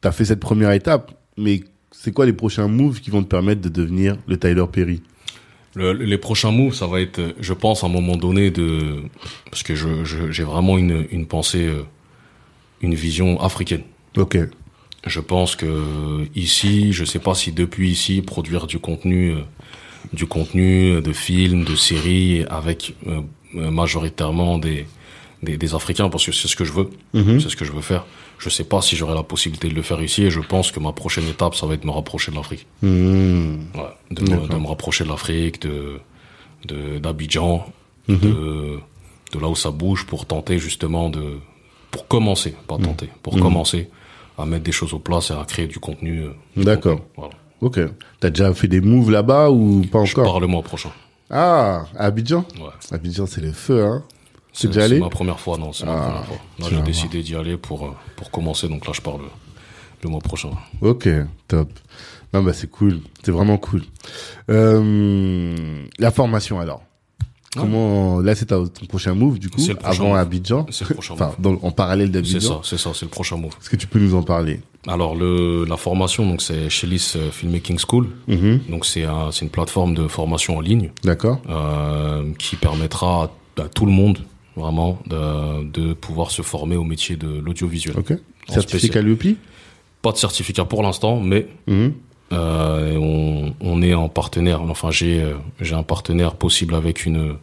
tu 0.00 0.08
as 0.08 0.12
fait 0.12 0.24
cette 0.24 0.40
première 0.40 0.72
étape, 0.72 1.12
mais 1.36 1.62
c'est 1.90 2.12
quoi 2.12 2.26
les 2.26 2.32
prochains 2.32 2.68
moves 2.68 3.00
qui 3.00 3.10
vont 3.10 3.22
te 3.22 3.28
permettre 3.28 3.60
de 3.60 3.68
devenir 3.68 4.16
le 4.26 4.38
Tyler 4.38 4.64
Perry? 4.72 5.02
Le- 5.74 5.92
les 5.92 6.18
prochains 6.18 6.50
moves, 6.50 6.74
ça 6.74 6.86
va 6.86 7.00
être, 7.00 7.20
je 7.40 7.52
pense, 7.54 7.82
à 7.82 7.86
un 7.86 7.90
moment 7.90 8.16
donné 8.16 8.50
de, 8.50 9.02
parce 9.50 9.62
que 9.62 9.74
je, 9.74 10.04
j'ai 10.30 10.44
vraiment 10.44 10.76
une, 10.76 11.06
une 11.10 11.26
pensée, 11.26 11.66
euh, 11.66 11.82
une 12.82 12.94
vision 12.94 13.40
africaine. 13.40 13.82
Ok. 14.16 14.36
Je 15.06 15.20
pense 15.20 15.56
que 15.56 16.26
ici, 16.36 16.92
je 16.92 17.04
sais 17.04 17.18
pas 17.18 17.34
si 17.34 17.52
depuis 17.52 17.90
ici 17.90 18.22
produire 18.22 18.66
du 18.66 18.78
contenu, 18.78 19.30
euh, 19.32 19.40
du 20.12 20.26
contenu 20.26 21.00
de 21.00 21.12
films, 21.12 21.64
de 21.64 21.76
séries 21.76 22.44
avec 22.50 22.94
euh, 23.06 23.20
majoritairement 23.70 24.58
des, 24.58 24.86
des 25.42 25.56
des 25.56 25.74
Africains 25.74 26.08
parce 26.08 26.24
que 26.26 26.32
c'est 26.32 26.48
ce 26.48 26.56
que 26.56 26.64
je 26.64 26.72
veux, 26.72 26.88
Mhm. 27.14 27.40
c'est 27.40 27.48
ce 27.48 27.56
que 27.56 27.64
je 27.64 27.72
veux 27.72 27.80
faire. 27.82 28.04
Je 28.38 28.48
sais 28.50 28.64
pas 28.64 28.80
si 28.82 28.96
j'aurai 28.96 29.14
la 29.14 29.22
possibilité 29.22 29.68
de 29.68 29.74
le 29.74 29.82
faire 29.82 30.02
ici 30.02 30.22
et 30.24 30.30
je 30.30 30.40
pense 30.40 30.72
que 30.72 30.80
ma 30.80 30.92
prochaine 30.92 31.28
étape, 31.28 31.54
ça 31.54 31.66
va 31.66 31.74
être 31.74 31.84
me 31.84 31.92
rapprocher 31.92 32.30
de 32.32 32.36
l'Afrique. 32.36 32.66
Mhm. 32.82 33.66
Ouais, 33.74 33.82
de, 34.10 34.22
me, 34.22 34.48
de 34.48 34.66
rapprocher 34.66 35.04
de 35.04 35.08
l'Afrique, 35.10 35.60
de 35.62 35.98
de 36.66 36.98
d'Abidjan, 36.98 37.64
Mhm. 38.08 38.18
de 38.18 38.78
de 39.32 39.38
là 39.40 39.48
où 39.48 39.56
ça 39.56 39.70
bouge 39.70 40.04
pour 40.06 40.26
tenter 40.26 40.58
justement 40.58 41.08
de 41.08 41.24
pour 41.90 42.06
commencer, 42.08 42.54
pas 42.66 42.78
tenter, 42.78 43.08
pour 43.22 43.34
Mhm. 43.36 43.42
commencer 43.42 43.88
à 44.38 44.44
mettre 44.46 44.64
des 44.64 44.72
choses 44.72 44.92
au 44.94 44.98
place 44.98 45.30
et 45.30 45.34
à 45.34 45.44
créer 45.44 45.66
du 45.66 45.78
contenu. 45.78 46.14
euh, 46.22 46.32
D'accord. 46.56 47.00
Voilà. 47.16 47.34
Ok. 47.62 47.80
T'as 48.20 48.28
déjà 48.28 48.52
fait 48.52 48.68
des 48.68 48.80
moves 48.82 49.10
là-bas 49.10 49.50
ou 49.50 49.80
pas 49.90 50.04
Je 50.04 50.12
encore 50.12 50.24
pars 50.32 50.40
le 50.40 50.46
mois 50.48 50.62
prochain. 50.62 50.90
Ah, 51.30 51.84
à 51.96 52.04
Abidjan 52.06 52.44
Ouais. 52.60 52.68
Abidjan, 52.90 53.24
c'est 53.26 53.40
le 53.40 53.52
feu, 53.52 53.82
hein 53.82 54.02
C'est 54.52 54.66
déjà 54.68 54.84
allé 54.84 54.96
C'est 54.96 55.00
ma 55.00 55.08
première 55.08 55.40
fois, 55.40 55.56
non, 55.56 55.72
c'est 55.72 55.84
Ah, 55.86 55.94
ma 55.94 56.00
première 56.02 56.24
fois. 56.26 56.36
Là, 56.58 56.66
j'ai 56.68 56.82
décidé 56.82 57.22
d'y 57.22 57.34
aller 57.34 57.56
pour 57.56 57.86
euh, 57.86 57.90
pour 58.16 58.30
commencer, 58.30 58.68
donc 58.68 58.86
là, 58.86 58.92
je 58.94 59.00
pars 59.00 59.16
le, 59.16 59.24
le 60.02 60.10
mois 60.10 60.20
prochain. 60.20 60.50
Ok, 60.82 61.08
top. 61.48 61.70
Non, 62.34 62.42
bah 62.42 62.52
c'est 62.52 62.70
cool. 62.70 63.00
C'est 63.22 63.30
vraiment 63.30 63.56
cool. 63.58 63.82
Euh, 64.50 65.84
la 65.98 66.10
formation 66.10 66.60
alors. 66.60 66.82
Comment 67.54 68.20
là 68.20 68.34
c'est 68.34 68.46
ton 68.46 68.66
prochain 68.88 69.12
move 69.14 69.38
du 69.38 69.50
coup 69.50 69.60
C'est 69.60 69.72
le 69.72 69.78
prochain 69.78 70.00
avant 70.00 70.08
move. 70.12 70.18
Abidjan. 70.18 70.66
C'est 70.70 70.88
le 70.88 70.94
prochain 70.94 71.12
Enfin, 71.14 71.34
move. 71.38 71.58
dans- 71.60 71.66
en 71.66 71.70
parallèle 71.70 72.06
C'est 72.08 72.12
d'Abidjan. 72.14 72.40
ça, 72.40 72.60
c'est 72.64 72.78
ça, 72.78 72.90
c'est 72.94 73.04
le 73.04 73.10
prochain 73.10 73.36
move. 73.36 73.52
Est-ce 73.60 73.68
que 73.68 73.76
tu 73.76 73.86
peux 73.86 73.98
nous 74.00 74.14
en 74.14 74.22
parler? 74.22 74.60
Alors 74.88 75.14
le 75.14 75.64
la 75.64 75.76
formation, 75.76 76.26
donc 76.26 76.42
c'est 76.42 76.68
Chelis 76.68 77.12
euh, 77.16 77.30
Filmmaking 77.30 77.78
School. 77.78 78.08
Mhm. 78.26 78.60
Donc 78.68 78.84
c'est 78.84 79.04
un, 79.04 79.30
une 79.30 79.48
plateforme 79.48 79.94
de 79.94 80.08
formation 80.08 80.56
en 80.56 80.60
ligne 80.60 80.90
D'accord. 81.04 81.40
euh, 81.48 82.24
qui 82.38 82.56
permettra 82.56 83.24
à 83.24 83.30
à 83.62 83.68
tout 83.68 83.84
le 83.84 83.92
monde, 83.92 84.18
vraiment, 84.56 84.98
de, 85.06 85.64
de 85.64 85.92
pouvoir 85.92 86.30
se 86.30 86.40
former 86.40 86.74
au 86.76 86.84
métier 86.84 87.16
de 87.16 87.28
l'audiovisuel. 87.38 87.98
Ok. 87.98 88.14
Certifié 88.48 88.78
spécial. 88.88 88.90
Calliope 89.04 89.36
Pas 90.00 90.12
de 90.12 90.16
certificat 90.16 90.64
pour 90.64 90.82
l'instant, 90.82 91.20
mais 91.20 91.46
Mhm. 91.66 91.92
euh, 92.32 92.96
on, 92.96 93.52
on 93.60 93.82
est 93.82 93.92
en 93.92 94.08
partenaire. 94.08 94.62
Enfin, 94.62 94.90
j'ai 94.90 95.20
euh, 95.22 95.34
j'ai 95.60 95.74
un 95.74 95.82
partenaire 95.82 96.34
possible 96.34 96.74
avec 96.74 97.04
une 97.04 97.36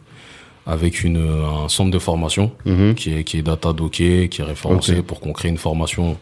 avec 0.66 1.04
une 1.04 1.16
un 1.64 1.68
centre 1.68 1.92
de 1.92 1.98
formation 2.00 2.50
Mhm. 2.66 2.94
qui 2.96 3.14
est 3.14 3.22
qui 3.24 3.38
est 3.38 3.42
data 3.42 3.72
docké, 3.72 4.28
qui 4.28 4.40
est 4.40 4.44
référencé 4.44 5.02
pour 5.02 5.20
qu'on 5.20 5.32
crée 5.32 5.48
une 5.48 5.58
formation 5.58 6.16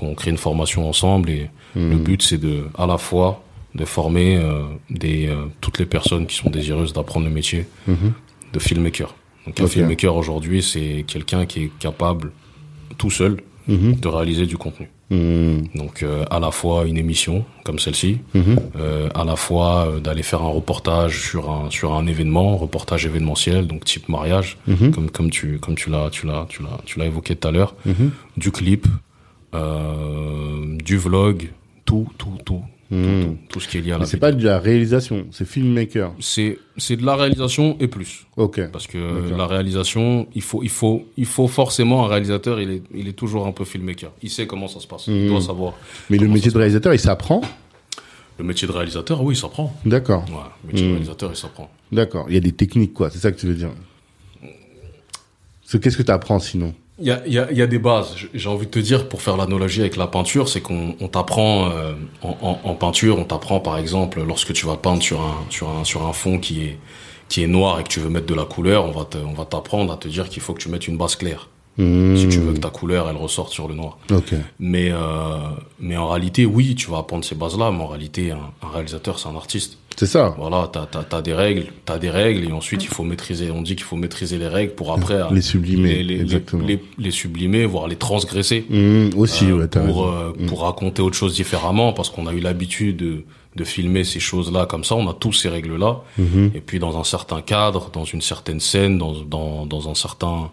qu'on 0.00 0.14
crée 0.14 0.30
une 0.30 0.38
formation 0.48 0.88
ensemble 0.88 1.28
et 1.30 1.50
le 1.74 1.96
Mhm. 1.96 2.02
but 2.02 2.22
c'est 2.22 2.38
de 2.38 2.64
à 2.76 2.86
la 2.86 2.96
fois 2.98 3.42
de 3.74 3.84
former 3.84 4.36
euh, 4.36 4.64
des 4.88 5.28
euh, 5.28 5.44
toutes 5.60 5.78
les 5.78 5.86
personnes 5.86 6.26
qui 6.26 6.36
sont 6.36 6.50
désireuses 6.50 6.92
d'apprendre 6.92 7.26
le 7.26 7.32
métier 7.32 7.66
Mhm. 7.86 8.12
de 8.54 8.58
filmmaker. 8.58 9.14
Donc 9.46 9.60
un 9.60 9.66
filmmaker 9.66 10.16
aujourd'hui, 10.16 10.60
c'est 10.62 11.04
quelqu'un 11.06 11.46
qui 11.46 11.58
est 11.64 11.70
capable 11.78 12.32
tout 12.98 13.10
seul 13.10 13.34
Mhm. 13.68 13.94
de 14.00 14.08
réaliser 14.08 14.46
du 14.46 14.56
contenu. 14.56 14.86
Mhm. 15.10 15.68
Donc 15.80 16.02
euh, 16.02 16.24
à 16.30 16.38
la 16.40 16.50
fois 16.50 16.84
une 16.86 16.96
émission 16.98 17.44
comme 17.64 17.78
celle-ci, 17.78 18.18
Mhm. 18.34 18.58
à 19.14 19.24
la 19.24 19.36
fois 19.36 19.70
d'aller 20.04 20.22
faire 20.24 20.42
un 20.42 20.48
reportage 20.60 21.14
sur 21.28 21.42
un 21.50 21.70
sur 21.70 21.88
un 21.94 22.06
événement, 22.14 22.56
reportage 22.56 23.02
événementiel, 23.06 23.66
donc 23.66 23.84
type 23.84 24.08
mariage, 24.08 24.48
comme 24.94 25.08
comme 25.16 25.30
tu 25.30 25.58
comme 25.64 25.76
tu 25.82 25.88
l'as 25.90 26.08
tu 26.16 26.26
l'as 26.28 26.44
tu 26.52 26.58
l'as 26.64 26.78
tu 26.88 26.98
l'as 26.98 27.06
évoqué 27.12 27.32
tout 27.36 27.46
à 27.48 27.52
l'heure, 27.52 27.72
du 28.36 28.50
clip, 28.58 28.82
du 29.52 30.96
vlog, 30.96 31.50
tout 31.84 32.08
tout 32.18 32.38
tout 32.44 32.62
Mhm. 32.92 33.04
tout, 33.04 33.28
tout, 33.28 33.36
tout 33.50 33.60
ce 33.60 33.68
qui 33.68 33.78
est 33.78 33.82
lié 33.82 33.90
à 33.92 33.94
la 33.94 33.98
Mais 34.00 34.06
c'est 34.06 34.16
pas 34.16 34.32
de 34.32 34.44
la 34.44 34.58
réalisation, 34.58 35.26
c'est 35.30 35.44
filmmaker. 35.46 36.12
C'est 36.18 36.58
c'est 36.76 36.96
de 36.96 37.06
la 37.06 37.14
réalisation 37.14 37.76
et 37.78 37.86
plus. 37.86 38.26
Ok. 38.36 38.60
Parce 38.72 38.88
que 38.88 38.98
la 39.36 39.46
réalisation, 39.46 40.26
il 40.34 40.42
faut, 40.42 40.64
il 40.64 40.70
faut, 40.70 41.06
il 41.16 41.24
faut 41.26 41.46
forcément 41.46 42.04
un 42.04 42.08
réalisateur. 42.08 42.60
Il 42.60 42.68
est, 42.70 42.82
il 42.92 43.06
est 43.06 43.12
toujours 43.12 43.46
un 43.46 43.52
peu 43.52 43.64
filmmaker. 43.64 44.10
Il 44.22 44.30
sait 44.30 44.48
comment 44.48 44.66
ça 44.66 44.80
se 44.80 44.88
passe. 44.88 45.06
Il 45.06 45.28
doit 45.28 45.40
savoir. 45.40 45.74
Mais 46.10 46.18
le 46.18 46.26
métier 46.26 46.50
de 46.50 46.56
réalisateur, 46.58 46.92
il 46.92 46.98
s'apprend 46.98 47.42
Le 48.38 48.44
métier 48.44 48.66
de 48.66 48.72
réalisateur, 48.72 49.22
oui, 49.22 49.36
ça 49.36 49.46
prend. 49.48 49.72
D'accord. 49.84 50.24
Ouais, 50.28 50.34
le 50.64 50.72
métier 50.72 50.86
de 50.88 50.90
réalisateur, 50.92 51.30
il 51.30 51.36
s'apprend. 51.36 51.70
D'accord. 51.92 52.24
Il 52.28 52.34
y 52.34 52.38
a 52.38 52.40
des 52.40 52.52
techniques, 52.52 52.94
quoi. 52.94 53.08
C'est 53.10 53.18
ça 53.20 53.30
que 53.30 53.38
tu 53.38 53.46
veux 53.46 53.54
dire. 53.54 53.70
C'est- 55.64 55.78
Qu'est-ce 55.80 55.96
que 55.96 56.02
tu 56.02 56.10
apprends 56.10 56.40
sinon? 56.40 56.74
Il 57.00 57.06
y 57.06 57.10
a, 57.10 57.26
y, 57.26 57.38
a, 57.38 57.50
y 57.50 57.62
a 57.62 57.66
des 57.66 57.78
bases. 57.78 58.14
J'ai 58.34 58.48
envie 58.48 58.66
de 58.66 58.70
te 58.70 58.78
dire, 58.78 59.08
pour 59.08 59.22
faire 59.22 59.36
l'analogie 59.36 59.80
avec 59.80 59.96
la 59.96 60.06
peinture, 60.06 60.48
c'est 60.48 60.60
qu'on 60.60 60.94
on 61.00 61.08
t'apprend 61.08 61.70
euh, 61.70 61.94
en, 62.22 62.36
en, 62.42 62.60
en 62.62 62.74
peinture, 62.74 63.18
on 63.18 63.24
t'apprend 63.24 63.58
par 63.60 63.78
exemple 63.78 64.22
lorsque 64.22 64.52
tu 64.52 64.66
vas 64.66 64.76
peindre 64.76 65.02
sur 65.02 65.20
un 65.20 65.34
sur 65.48 65.68
un 65.70 65.84
sur 65.84 66.06
un 66.06 66.12
fond 66.12 66.38
qui 66.38 66.62
est 66.62 66.78
qui 67.30 67.42
est 67.42 67.46
noir 67.46 67.80
et 67.80 67.84
que 67.84 67.88
tu 67.88 68.00
veux 68.00 68.10
mettre 68.10 68.26
de 68.26 68.34
la 68.34 68.44
couleur, 68.44 68.84
on 68.84 68.90
va 68.90 69.04
te, 69.04 69.16
on 69.16 69.32
va 69.32 69.44
t'apprendre 69.46 69.92
à 69.92 69.96
te 69.96 70.08
dire 70.08 70.28
qu'il 70.28 70.42
faut 70.42 70.52
que 70.52 70.60
tu 70.60 70.68
mettes 70.68 70.88
une 70.88 70.96
base 70.98 71.16
claire 71.16 71.48
Mhm. 71.78 72.16
si 72.16 72.28
tu 72.28 72.40
veux 72.40 72.52
que 72.52 72.58
ta 72.58 72.68
couleur 72.68 73.08
elle 73.08 73.16
ressorte 73.16 73.52
sur 73.52 73.66
le 73.68 73.74
noir. 73.74 73.96
Ok. 74.12 74.34
Mais, 74.58 74.90
euh, 74.90 75.36
mais 75.78 75.96
en 75.96 76.08
réalité, 76.08 76.44
oui, 76.44 76.74
tu 76.74 76.90
vas 76.90 76.98
apprendre 76.98 77.24
ces 77.24 77.36
bases-là, 77.36 77.70
mais 77.70 77.82
en 77.82 77.86
réalité, 77.86 78.32
un, 78.32 78.50
un 78.66 78.70
réalisateur, 78.70 79.18
c'est 79.20 79.28
un 79.28 79.36
artiste. 79.36 79.78
C'est 80.00 80.06
ça. 80.06 80.34
Voilà, 80.38 80.66
t'as, 80.72 80.86
t'as, 80.86 81.02
t'as 81.02 81.20
des 81.20 81.34
règles, 81.34 81.66
t'as 81.84 81.98
des 81.98 82.08
règles, 82.08 82.48
et 82.48 82.52
ensuite, 82.52 82.82
il 82.82 82.88
faut 82.88 83.02
maîtriser, 83.04 83.50
on 83.50 83.60
dit 83.60 83.76
qu'il 83.76 83.84
faut 83.84 83.96
maîtriser 83.96 84.38
les 84.38 84.48
règles 84.48 84.72
pour 84.72 84.94
après... 84.94 85.20
Les 85.30 85.42
sublimer, 85.42 85.96
les, 85.96 86.04
les, 86.04 86.20
exactement. 86.22 86.64
les, 86.66 86.82
les 86.96 87.10
sublimer, 87.10 87.66
voire 87.66 87.86
les 87.86 87.96
transgresser. 87.96 88.64
Mhm. 88.70 89.10
Aussi, 89.18 89.50
euh, 89.50 89.58
ouais, 89.58 89.68
t'as 89.68 89.84
pour, 89.86 90.06
euh, 90.06 90.32
pour 90.46 90.62
raconter 90.62 91.02
autre 91.02 91.18
chose 91.18 91.34
différemment, 91.34 91.92
parce 91.92 92.08
qu'on 92.08 92.26
a 92.26 92.32
eu 92.32 92.40
l'habitude 92.40 92.96
de, 92.96 93.24
de 93.56 93.64
filmer 93.64 94.04
ces 94.04 94.20
choses-là 94.20 94.64
comme 94.64 94.84
ça, 94.84 94.94
on 94.94 95.06
a 95.06 95.12
tous 95.12 95.34
ces 95.34 95.50
règles-là. 95.50 96.00
Mhm. 96.16 96.52
Et 96.54 96.62
puis 96.62 96.78
dans 96.78 96.98
un 96.98 97.04
certain 97.04 97.42
cadre, 97.42 97.90
dans 97.92 98.06
une 98.06 98.22
certaine 98.22 98.60
scène, 98.60 98.96
dans, 98.96 99.12
dans, 99.12 99.66
dans 99.66 99.90
un 99.90 99.94
certain, 99.94 100.50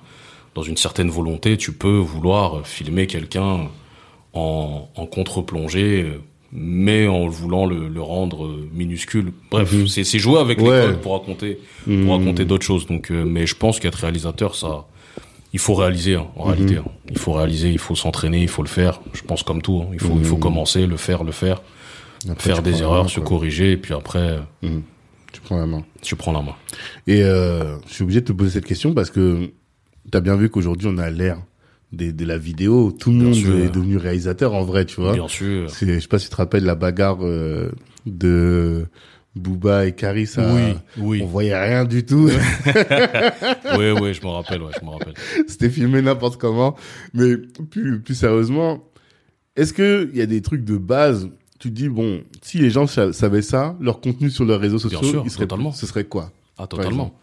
dans 0.55 0.63
une 0.63 0.75
certaine 0.75 1.09
volonté, 1.09 1.55
tu 1.55 1.71
peux 1.71 1.99
vouloir 1.99 2.67
filmer 2.67 3.07
quelqu'un 3.07 3.69
en, 4.33 4.89
en 4.93 5.05
contre-plongée, 5.05 6.01
euh, 6.01 6.21
mais 6.51 7.07
en 7.07 7.27
voulant 7.27 7.65
le, 7.65 7.87
le 7.89 8.01
rendre 8.01 8.45
euh, 8.45 8.69
minuscule. 8.73 9.31
Bref, 9.51 9.71
Mhm. 9.73 9.87
c'est, 9.87 10.03
c'est 10.03 10.19
jouer 10.19 10.39
avec 10.39 10.59
Ouais. 10.59 10.65
codes 10.87 11.01
pour 11.01 11.13
raconter, 11.13 11.59
Mhm. 11.85 12.05
pour 12.05 12.17
raconter 12.17 12.45
d'autres 12.45 12.65
choses. 12.65 12.85
Donc, 12.87 13.11
euh, 13.11 13.25
mais 13.25 13.45
je 13.45 13.55
pense 13.55 13.79
qu'être 13.79 13.95
réalisateur, 13.99 14.55
ça, 14.55 14.85
il 15.53 15.59
faut 15.59 15.73
réaliser 15.75 16.15
hein, 16.15 16.27
en 16.35 16.43
réalité. 16.45 16.77
hein. 16.77 16.85
Il 17.09 17.17
faut 17.17 17.33
réaliser, 17.33 17.69
il 17.71 17.79
faut 17.79 17.95
s'entraîner, 17.95 18.41
il 18.41 18.47
faut 18.47 18.63
le 18.63 18.69
faire. 18.69 19.01
Je 19.13 19.21
pense 19.23 19.43
comme 19.43 19.61
tout. 19.61 19.81
hein. 19.83 19.89
Il 19.93 19.99
faut, 19.99 20.15
il 20.17 20.25
faut 20.25 20.35
Mhm. 20.35 20.41
commencer, 20.41 20.85
le 20.87 20.97
faire, 20.97 21.23
le 21.23 21.31
faire, 21.31 21.61
Après, 22.29 22.49
faire 22.51 22.61
des 22.63 22.81
erreurs, 22.81 23.03
main, 23.03 23.09
se 23.09 23.19
corriger, 23.19 23.71
et 23.73 23.77
puis 23.77 23.93
après, 23.93 24.39
Mhm. 24.61 24.81
Tu 25.33 25.41
prends 25.41 25.57
la 25.59 25.65
main. 25.67 25.83
tu 26.01 26.15
prends 26.15 26.31
la 26.31 26.41
main. 26.41 26.55
Et 27.05 27.21
euh, 27.21 27.77
je 27.87 27.93
suis 27.93 28.03
obligé 28.03 28.21
de 28.21 28.25
te 28.25 28.31
poser 28.31 28.49
cette 28.51 28.65
question 28.65 28.93
parce 28.93 29.11
que 29.11 29.51
tu 30.11 30.17
as 30.17 30.21
bien 30.21 30.35
vu 30.35 30.49
qu'aujourd'hui, 30.49 30.87
on 30.91 30.97
a 30.97 31.09
l'ère 31.11 31.37
des- 31.91 32.13
de 32.13 32.25
la 32.25 32.37
vidéo. 32.37 32.91
Tout 32.91 33.11
le 33.11 33.17
Bien 33.17 33.25
monde 33.25 33.35
sûr. 33.35 33.55
est 33.57 33.69
devenu 33.69 33.97
réalisateur 33.97 34.53
en 34.53 34.63
vrai, 34.63 34.85
tu 34.85 34.99
vois. 35.01 35.13
Bien 35.13 35.27
sûr. 35.27 35.69
Je 35.69 35.99
sais 35.99 36.07
pas 36.07 36.19
si 36.19 36.25
tu 36.25 36.31
te 36.31 36.35
rappelles 36.35 36.63
la 36.65 36.75
bagarre 36.75 37.17
euh, 37.21 37.71
de 38.05 38.85
Booba 39.35 39.85
et 39.85 39.93
Caris. 39.93 40.29
à- 40.37 40.53
Oui, 40.53 40.61
oui. 40.97 41.21
On 41.23 41.27
voyait 41.27 41.57
rien 41.57 41.85
du 41.85 42.05
tout. 42.05 42.29
oui, 43.77 43.91
oui, 44.01 44.13
je 44.13 44.21
me 44.21 44.27
rappelle, 44.29 44.61
ouais, 44.61 44.71
je 44.79 44.85
me 44.85 44.91
rappelle. 44.91 45.13
C'était 45.47 45.69
filmé 45.69 46.01
n'importe 46.01 46.37
comment. 46.39 46.75
Mais 47.13 47.37
plus, 47.37 47.99
plus 48.01 48.15
sérieusement, 48.15 48.83
est-ce 49.55 49.73
que 49.73 50.09
il 50.11 50.17
y 50.17 50.21
a 50.21 50.25
des 50.25 50.41
trucs 50.41 50.63
de 50.63 50.77
base 50.77 51.29
Tu 51.59 51.69
te 51.69 51.73
dis 51.75 51.89
bon, 51.89 52.21
si 52.41 52.59
les 52.59 52.69
gens 52.69 52.85
sa- 52.87 53.13
savaient 53.13 53.41
ça, 53.41 53.75
leur 53.79 53.99
contenu 54.01 54.29
sur 54.29 54.45
leurs 54.45 54.59
réseaux 54.61 54.79
sociaux, 54.79 55.01
sûr, 55.03 55.21
il 55.25 55.31
serait, 55.31 55.47
totalement. 55.47 55.71
ce 55.71 55.85
serait 55.87 56.03
quoi 56.05 56.31
Ah, 56.57 56.67
totalement. 56.67 57.13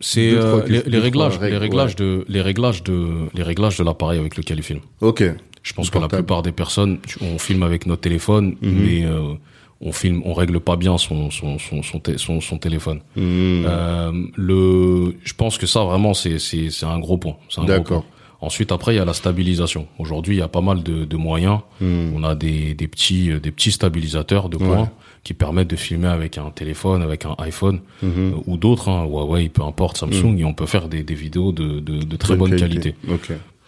C'est 0.00 0.30
euh, 0.34 0.62
les, 0.66 0.98
réglages, 0.98 1.38
règles, 1.38 1.52
les 1.54 1.58
réglages 1.58 1.96
de, 1.96 2.24
les 2.28 2.40
réglages 2.42 2.82
de, 2.82 3.08
les 3.34 3.42
réglages 3.42 3.78
de 3.78 3.84
l'appareil 3.84 4.18
avec 4.18 4.36
lequel 4.36 4.58
il 4.58 4.62
filme. 4.62 4.80
Ok. 5.00 5.22
Je 5.62 5.72
pense 5.72 5.90
que 5.90 5.98
la 5.98 6.06
plupart 6.08 6.42
des 6.42 6.52
personnes, 6.52 6.98
on 7.20 7.38
filme 7.38 7.62
avec 7.62 7.86
notre 7.86 8.02
téléphone, 8.02 8.56
Mhm. 8.60 8.72
mais 8.84 9.04
euh, 9.04 9.34
on 9.80 9.92
filme, 9.92 10.22
on 10.24 10.32
règle 10.32 10.60
pas 10.60 10.76
bien 10.76 10.96
son 10.98 11.30
son 11.30 11.58
son 11.58 11.82
son, 11.82 11.98
té- 11.98 12.18
son, 12.18 12.40
son 12.40 12.58
téléphone. 12.58 13.00
Hmm. 13.16 13.64
Euh, 13.66 14.12
le, 14.36 15.16
je 15.24 15.32
pense 15.34 15.58
que 15.58 15.66
ça 15.66 15.82
vraiment 15.84 16.14
c'est 16.14 16.38
c'est 16.38 16.70
c'est 16.70 16.86
un 16.86 16.98
gros 16.98 17.18
point. 17.18 17.36
D'accord. 17.66 18.04
Ensuite 18.40 18.70
après 18.70 18.94
il 18.94 18.96
y 18.98 19.00
a 19.00 19.04
la 19.04 19.14
stabilisation. 19.14 19.86
Aujourd'hui 19.98 20.36
il 20.36 20.38
y 20.38 20.42
a 20.42 20.48
pas 20.48 20.60
mal 20.60 20.82
de, 20.82 21.04
de 21.04 21.16
moyens. 21.16 21.60
Hmm. 21.80 22.10
On 22.14 22.22
a 22.22 22.34
des 22.34 22.74
des 22.74 22.86
petits 22.88 23.30
euh, 23.32 23.40
des 23.40 23.50
petits 23.50 23.72
stabilisateurs 23.72 24.48
de 24.48 24.56
points 24.58 24.82
Ouais. 24.82 24.88
Qui 25.26 25.34
permettent 25.34 25.70
de 25.70 25.76
filmer 25.76 26.06
avec 26.06 26.38
un 26.38 26.50
téléphone, 26.50 27.02
avec 27.02 27.24
un 27.26 27.34
iPhone 27.38 27.80
Mhm. 28.00 28.10
euh, 28.16 28.30
ou 28.46 28.56
d'autres, 28.56 28.88
hein, 28.88 29.04
Huawei, 29.04 29.48
peu 29.48 29.62
importe, 29.62 29.96
Samsung, 29.98 30.38
et 30.38 30.44
on 30.44 30.54
peut 30.54 30.66
faire 30.66 30.86
des, 30.88 31.02
des 31.02 31.14
vidéos 31.14 31.50
de, 31.50 31.80
de, 31.80 31.98
de 32.04 32.16
très 32.16 32.36
bonne 32.36 32.54
qualité. 32.54 32.94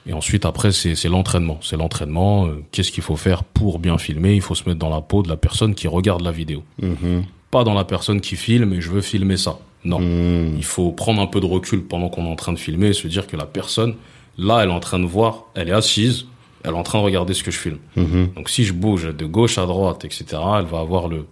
Et 0.06 0.12
ensuite, 0.12 0.44
après, 0.46 0.70
c'est 0.72 1.08
l'entraînement. 1.08 1.58
C'est 1.60 1.76
l'entraînement. 1.76 2.46
euh, 2.46 2.62
Qu'est-ce 2.70 2.92
qu'il 2.92 3.02
faut 3.02 3.16
faire 3.16 3.42
pour 3.42 3.80
bien 3.80 3.98
filmer? 3.98 4.34
Il 4.34 4.40
faut 4.40 4.54
se 4.54 4.66
mettre 4.68 4.78
dans 4.78 4.88
la 4.88 5.00
peau 5.00 5.22
de 5.24 5.28
la 5.28 5.36
personne 5.36 5.74
qui 5.74 5.88
regarde 5.88 6.22
la 6.22 6.30
vidéo. 6.30 6.62
Mhm. 6.80 7.24
Pas 7.50 7.64
dans 7.64 7.74
la 7.74 7.84
personne 7.84 8.20
qui 8.20 8.36
filme 8.36 8.72
et 8.74 8.80
je 8.80 8.88
veux 8.90 9.00
filmer 9.00 9.36
ça. 9.36 9.58
Non. 9.84 9.98
Il 10.00 10.64
faut 10.64 10.92
prendre 10.92 11.20
un 11.20 11.26
peu 11.26 11.40
de 11.40 11.46
recul 11.46 11.82
pendant 11.82 12.08
qu'on 12.08 12.24
est 12.24 12.30
en 12.30 12.36
train 12.36 12.52
de 12.52 12.58
filmer 12.58 12.88
et 12.88 12.92
se 12.92 13.08
dire 13.08 13.26
que 13.26 13.36
la 13.36 13.46
personne, 13.46 13.94
là, 14.38 14.60
elle 14.62 14.68
est 14.70 14.72
en 14.72 14.80
train 14.80 15.00
de 15.00 15.06
voir, 15.06 15.44
elle 15.56 15.68
est 15.68 15.72
assise, 15.72 16.26
elle 16.64 16.70
est 16.72 16.78
en 16.78 16.82
train 16.84 16.98
de 17.00 17.04
regarder 17.04 17.34
ce 17.34 17.42
que 17.42 17.50
je 17.50 17.58
filme. 17.58 17.78
Mhm. 17.96 18.30
Donc 18.36 18.48
si 18.48 18.64
je 18.64 18.72
bouge 18.72 19.04
de 19.14 19.26
gauche 19.26 19.58
à 19.58 19.66
droite, 19.66 20.04
etc., 20.04 20.24
elle 20.58 20.64
va 20.66 20.78
avoir 20.80 21.08
le, 21.08 21.26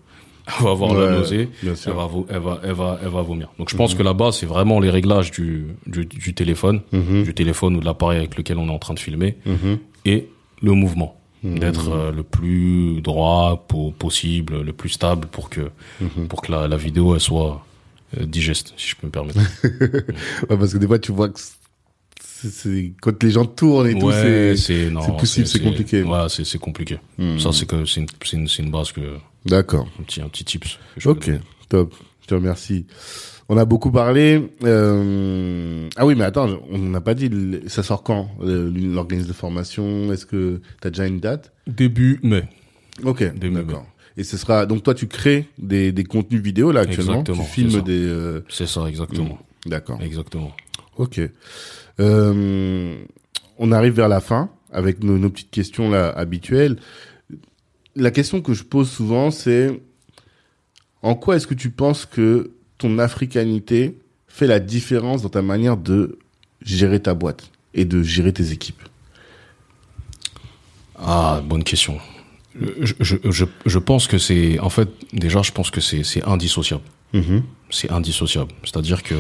elle 0.46 0.64
va 0.64 0.70
avoir 0.70 0.92
Ouais, 0.92 1.04
la 1.06 1.10
nausée, 1.18 1.48
elle 1.62 1.68
va, 1.92 2.08
elle 2.28 2.38
va, 2.40 2.60
elle 2.62 2.72
va, 2.72 2.98
elle 3.02 3.08
va 3.08 3.22
vomir. 3.22 3.48
Donc 3.58 3.68
je 3.70 3.76
pense 3.76 3.94
que 3.94 4.02
là-bas, 4.02 4.30
c'est 4.32 4.46
vraiment 4.46 4.78
les 4.80 4.90
réglages 4.90 5.30
du, 5.30 5.66
du, 5.86 6.04
du 6.06 6.34
téléphone, 6.34 6.80
Mhm. 6.92 7.24
du 7.24 7.34
téléphone 7.34 7.76
ou 7.76 7.80
de 7.80 7.84
l'appareil 7.84 8.18
avec 8.18 8.36
lequel 8.36 8.58
on 8.58 8.68
est 8.68 8.72
en 8.72 8.78
train 8.78 8.94
de 8.94 9.00
filmer, 9.00 9.36
Mhm. 9.46 9.78
et 10.04 10.28
le 10.62 10.72
mouvement. 10.72 11.12
D'être 11.42 11.90
euh, 11.92 12.10
le 12.10 12.24
plus 12.24 13.00
droit 13.02 13.66
po- 13.68 13.92
possible, 13.96 14.62
le 14.62 14.72
plus 14.72 14.88
stable 14.88 15.28
pour 15.28 15.48
que, 15.48 15.70
Mhm. 16.00 16.26
pour 16.28 16.42
que 16.42 16.50
la, 16.50 16.66
la 16.66 16.76
vidéo, 16.76 17.14
elle 17.14 17.20
soit 17.20 17.64
euh, 18.18 18.24
digeste, 18.24 18.72
si 18.76 18.88
je 18.90 18.96
peux 18.96 19.06
me 19.06 19.12
permettre. 19.12 19.38
Ouais, 20.50 20.56
parce 20.56 20.72
que 20.72 20.78
des 20.78 20.86
fois, 20.88 20.98
tu 20.98 21.12
vois 21.12 21.28
que 21.28 21.38
c'est- 22.20 22.92
quand 23.00 23.22
les 23.22 23.30
gens 23.30 23.44
tournent 23.44 23.88
et 23.88 23.98
tout, 23.98 24.10
c'est 24.10 24.54
possible, 25.18 25.46
c'est 25.46 25.62
compliqué. 25.62 26.02
Ouais, 26.02 26.26
c'est, 26.28 26.58
compliqué. 26.58 26.98
Ça, 27.38 27.52
c'est 27.52 27.66
que, 27.66 27.84
c'est 27.84 28.00
une, 28.00 28.06
une, 28.32 28.48
c'est 28.48 28.62
une 28.62 28.70
base 28.70 28.92
que, 28.92 29.00
d'accord. 29.46 29.88
un 29.98 30.02
petit, 30.02 30.20
un 30.20 30.28
petit 30.28 30.44
tips. 30.44 30.78
Ok, 31.04 31.30
top. 31.68 31.94
Je 32.22 32.26
te 32.26 32.34
remercie. 32.34 32.86
On 33.48 33.56
a 33.56 33.64
beaucoup 33.64 33.92
parlé. 33.92 34.50
Euh... 34.64 35.88
Ah 35.96 36.04
oui, 36.04 36.16
mais 36.16 36.24
attends, 36.24 36.48
on 36.70 36.78
n'a 36.78 37.00
pas 37.00 37.14
dit. 37.14 37.30
Ça 37.68 37.82
sort 37.84 38.02
quand 38.02 38.28
euh, 38.42 38.70
l'organisme 38.74 39.28
de 39.28 39.32
formation? 39.32 40.12
Est-ce 40.12 40.26
que 40.26 40.60
tu 40.80 40.88
as 40.88 40.90
déjà 40.90 41.06
une 41.06 41.20
date? 41.20 41.52
Début 41.68 42.18
mai. 42.24 42.44
Ok, 43.04 43.22
Début 43.36 43.54
d'accord. 43.54 43.86
Et 44.16 44.24
ce 44.24 44.36
sera 44.38 44.66
donc 44.66 44.82
toi 44.82 44.94
tu 44.94 45.06
crées 45.06 45.46
des, 45.58 45.92
des 45.92 46.02
contenus 46.04 46.40
vidéo 46.40 46.72
là 46.72 46.80
actuellement? 46.80 47.20
Exactement, 47.20 47.44
tu 47.44 47.50
filmes 47.50 47.82
des. 47.82 48.04
euh, 48.06 48.40
C'est 48.48 48.66
ça, 48.66 48.86
exactement. 48.88 49.38
D'accord. 49.66 50.00
Exactement. 50.02 50.52
Ok. 50.96 51.20
Euh, 52.00 52.96
on 53.58 53.72
arrive 53.72 53.92
vers 53.92 54.08
la 54.08 54.20
fin 54.20 54.50
avec 54.72 55.04
nos, 55.04 55.18
nos 55.18 55.30
petites 55.30 55.50
questions 55.50 55.90
là 55.90 56.08
habituelles. 56.08 56.78
La 57.96 58.10
question 58.10 58.42
que 58.42 58.52
je 58.52 58.62
pose 58.62 58.90
souvent, 58.90 59.30
c'est 59.30 59.80
en 61.02 61.14
quoi 61.14 61.36
est-ce 61.36 61.46
que 61.46 61.54
tu 61.54 61.70
penses 61.70 62.04
que 62.04 62.50
ton 62.78 62.98
africanité 62.98 63.98
fait 64.28 64.46
la 64.46 64.60
différence 64.60 65.22
dans 65.22 65.28
ta 65.30 65.42
manière 65.42 65.76
de 65.76 66.18
gérer 66.62 67.00
ta 67.00 67.14
boîte 67.14 67.50
et 67.74 67.84
de 67.84 68.02
gérer 68.02 68.32
tes 68.32 68.52
équipes? 68.52 68.82
Ah, 70.98 71.42
bonne 71.44 71.64
question. 71.64 71.98
Je, 72.54 72.94
je, 73.00 73.16
je, 73.24 73.44
je 73.66 73.78
pense 73.78 74.06
que 74.06 74.18
c'est, 74.18 74.58
en 74.60 74.70
fait, 74.70 74.88
déjà, 75.12 75.42
je 75.42 75.52
pense 75.52 75.70
que 75.70 75.80
c'est, 75.80 76.22
indissociable. 76.24 76.84
Mhm. 77.12 77.42
C'est 77.70 77.90
indissociable. 77.90 78.52
C'est-à-dire 78.62 79.02
que 79.02 79.14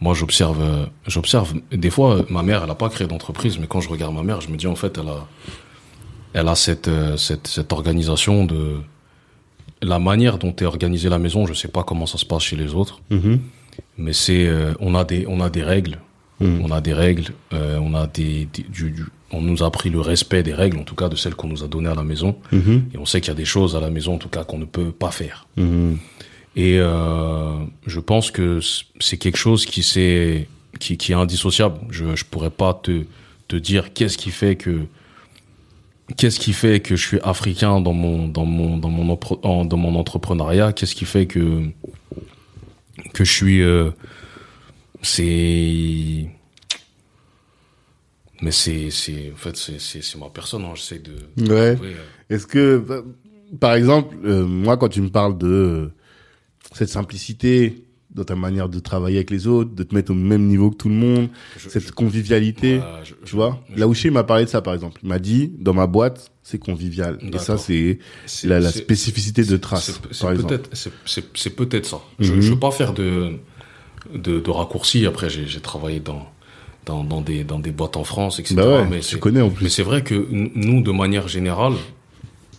moi, 0.00 0.14
j'observe, 0.14 0.60
euh, 0.60 0.86
j'observe. 1.06 1.54
Des 1.70 1.90
fois, 1.90 2.24
ma 2.28 2.42
mère, 2.42 2.62
elle 2.64 2.70
a 2.70 2.74
pas 2.74 2.88
créé 2.88 3.06
d'entreprise, 3.06 3.58
mais 3.58 3.66
quand 3.66 3.80
je 3.80 3.88
regarde 3.88 4.14
ma 4.14 4.22
mère, 4.22 4.40
je 4.40 4.48
me 4.48 4.56
dis 4.56 4.66
en 4.66 4.76
fait, 4.76 4.98
elle 4.98 5.08
a, 5.08 5.26
elle 6.34 6.48
a 6.48 6.54
cette, 6.54 6.88
euh, 6.88 7.16
cette, 7.16 7.46
cette 7.46 7.72
organisation 7.72 8.44
de 8.44 8.76
la 9.82 9.98
manière 9.98 10.38
dont 10.38 10.54
est 10.56 10.64
organisée 10.64 11.08
la 11.08 11.18
maison. 11.18 11.46
Je 11.46 11.54
sais 11.54 11.68
pas 11.68 11.82
comment 11.84 12.06
ça 12.06 12.18
se 12.18 12.24
passe 12.26 12.42
chez 12.42 12.56
les 12.56 12.74
autres, 12.74 13.00
Mhm. 13.10 13.40
mais 13.98 14.12
c'est, 14.12 14.46
euh, 14.46 14.74
on 14.80 14.94
a 14.94 15.04
des, 15.04 15.26
on 15.28 15.40
a 15.40 15.48
des 15.50 15.62
règles. 15.62 15.98
Mhm. 16.40 16.60
On 16.64 16.70
a 16.72 16.80
des 16.80 16.92
règles, 16.92 17.26
euh, 17.52 17.78
on 17.80 17.94
a 17.94 18.06
des, 18.08 18.46
des- 18.52 18.62
du, 18.64 18.90
du- 18.90 19.04
on 19.30 19.40
nous 19.40 19.62
a 19.62 19.66
appris 19.66 19.90
le 19.90 20.00
respect 20.00 20.42
des 20.42 20.54
règles, 20.54 20.78
en 20.78 20.84
tout 20.84 20.94
cas 20.96 21.08
de 21.08 21.16
celles 21.16 21.34
qu'on 21.34 21.48
nous 21.48 21.62
a 21.64 21.68
données 21.68 21.88
à 21.88 21.94
la 21.94 22.04
maison. 22.04 22.36
Mhm. 22.52 22.86
Et 22.94 22.98
on 22.98 23.06
sait 23.06 23.20
qu'il 23.20 23.28
y 23.28 23.32
a 23.32 23.36
des 23.36 23.44
choses 23.44 23.74
à 23.76 23.80
la 23.80 23.90
maison, 23.90 24.14
en 24.14 24.18
tout 24.18 24.28
cas, 24.28 24.42
qu'on 24.44 24.58
ne 24.58 24.64
peut 24.64 24.90
pas 24.92 25.10
faire. 25.10 25.46
Et 26.56 26.78
euh, 26.78 27.52
je 27.86 28.00
pense 28.00 28.30
que 28.30 28.60
c'est 29.00 29.16
quelque 29.16 29.36
chose 29.38 29.66
qui 29.66 29.82
c'est 29.82 30.46
qui, 30.78 30.96
qui 30.96 31.12
est 31.12 31.16
indissociable. 31.16 31.78
Je 31.90 32.14
je 32.14 32.24
pourrais 32.24 32.50
pas 32.50 32.74
te 32.74 33.04
te 33.48 33.56
dire 33.56 33.92
qu'est-ce 33.92 34.16
qui 34.18 34.30
fait 34.30 34.54
que 34.56 34.80
qu'est-ce 36.16 36.38
qui 36.40 36.52
fait 36.52 36.80
que 36.80 36.96
je 36.96 37.06
suis 37.06 37.20
africain 37.22 37.80
dans 37.80 37.92
mon 37.92 38.28
dans 38.28 38.44
mon 38.44 38.76
dans 38.78 38.90
mon 38.90 39.18
en- 39.42 39.64
dans 39.64 39.76
mon 39.76 39.94
entrepreneuriat? 39.96 40.72
Qu'est-ce 40.72 40.94
qui 40.94 41.04
fait 41.04 41.26
que 41.26 41.62
que 43.12 43.24
je 43.24 43.32
suis 43.32 43.62
euh, 43.62 43.90
c'est 45.02 46.26
mais 48.42 48.50
c'est 48.50 48.90
c'est 48.90 49.32
en 49.32 49.36
fait 49.36 49.56
c'est 49.56 49.80
c'est 49.80 50.02
c'est 50.02 50.18
ma 50.18 50.28
personne. 50.28 50.64
Hein. 50.64 50.72
J'essaie 50.74 50.98
de 50.98 51.12
Ouais. 51.52 51.74
trouver, 51.74 51.94
euh, 51.94 52.34
Est-ce 52.34 52.46
que, 52.46 53.04
par 53.60 53.74
exemple, 53.74 54.16
euh, 54.24 54.44
moi, 54.44 54.76
quand 54.76 54.88
tu 54.88 55.00
me 55.00 55.08
parles 55.10 55.38
de 55.38 55.46
euh, 55.46 55.92
cette 56.72 56.88
simplicité 56.88 57.83
dans 58.14 58.24
ta 58.24 58.36
manière 58.36 58.68
de 58.68 58.78
travailler 58.78 59.16
avec 59.16 59.30
les 59.30 59.46
autres, 59.46 59.74
de 59.74 59.82
te 59.82 59.94
mettre 59.94 60.12
au 60.12 60.14
même 60.14 60.46
niveau 60.46 60.70
que 60.70 60.76
tout 60.76 60.88
le 60.88 60.94
monde, 60.94 61.28
je- 61.58 61.68
cette 61.68 61.86
je- 61.88 61.92
convivialité, 61.92 62.80
je- 63.02 63.14
tu 63.24 63.34
vois 63.34 63.60
Là 63.76 63.88
où 63.88 63.94
m'a 64.10 64.22
parlé 64.24 64.44
de 64.44 64.50
ça, 64.50 64.62
par 64.62 64.72
exemple. 64.74 65.00
Il 65.02 65.08
m'a 65.08 65.18
dit, 65.18 65.52
dans 65.58 65.74
ma 65.74 65.86
boîte, 65.86 66.30
c'est 66.42 66.58
convivial. 66.58 67.18
Et 67.32 67.38
ça, 67.38 67.58
c'est 67.58 67.98
la, 68.44 68.60
spécificité 68.70 69.42
de 69.44 69.56
trace, 69.56 70.00
c'est- 70.10 70.20
par 70.22 70.32
exemple. 70.32 70.48
peut-être, 70.58 70.70
c'est- 70.74 71.50
peut-être 71.56 71.86
ça. 71.86 72.00
Je, 72.20 72.32
Mhm. 72.34 72.40
je 72.40 72.50
veux 72.52 72.58
pas 72.58 72.70
faire 72.70 72.92
de 72.92 73.32
de, 74.12 74.38
de 74.38 74.50
raccourcis. 74.50 75.06
Après, 75.06 75.30
j'ai 75.30 75.60
travaillé 75.60 75.98
dans 75.98 76.28
dans 76.84 77.02
dans 77.02 77.22
des 77.22 77.42
dans 77.42 77.58
des 77.58 77.70
boîtes 77.70 77.96
en 77.96 78.04
France, 78.04 78.38
etc. 78.38 78.54
Bah 78.56 78.66
ouais, 78.82 78.86
mais 78.90 79.00
tu 79.00 79.16
connais 79.16 79.40
en 79.40 79.48
mais 79.48 79.54
plus. 79.54 79.70
c'est 79.70 79.82
vrai 79.82 80.02
que 80.04 80.26
nous, 80.30 80.82
de 80.82 80.90
manière 80.92 81.26
générale, 81.26 81.72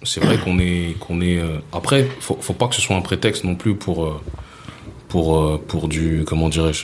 c'est 0.01 0.19
vrai 0.23 0.37
qu'on 0.39 0.57
est 0.57 0.95
qu'on 0.99 1.21
est. 1.21 1.37
euh, 1.37 1.59
Après, 1.71 2.07
faut 2.19 2.37
faut 2.41 2.53
pas 2.53 2.67
que 2.67 2.73
ce 2.75 2.81
soit 2.81 2.95
un 2.95 3.01
prétexte 3.01 3.43
non 3.43 3.53
plus 3.55 3.75
pour 3.75 4.05
euh, 4.05 4.19
pour 5.15 5.27
euh, 5.39 5.57
pour 5.71 5.87
du 5.87 6.23
comment 6.29 6.49
dirais-je 6.49 6.83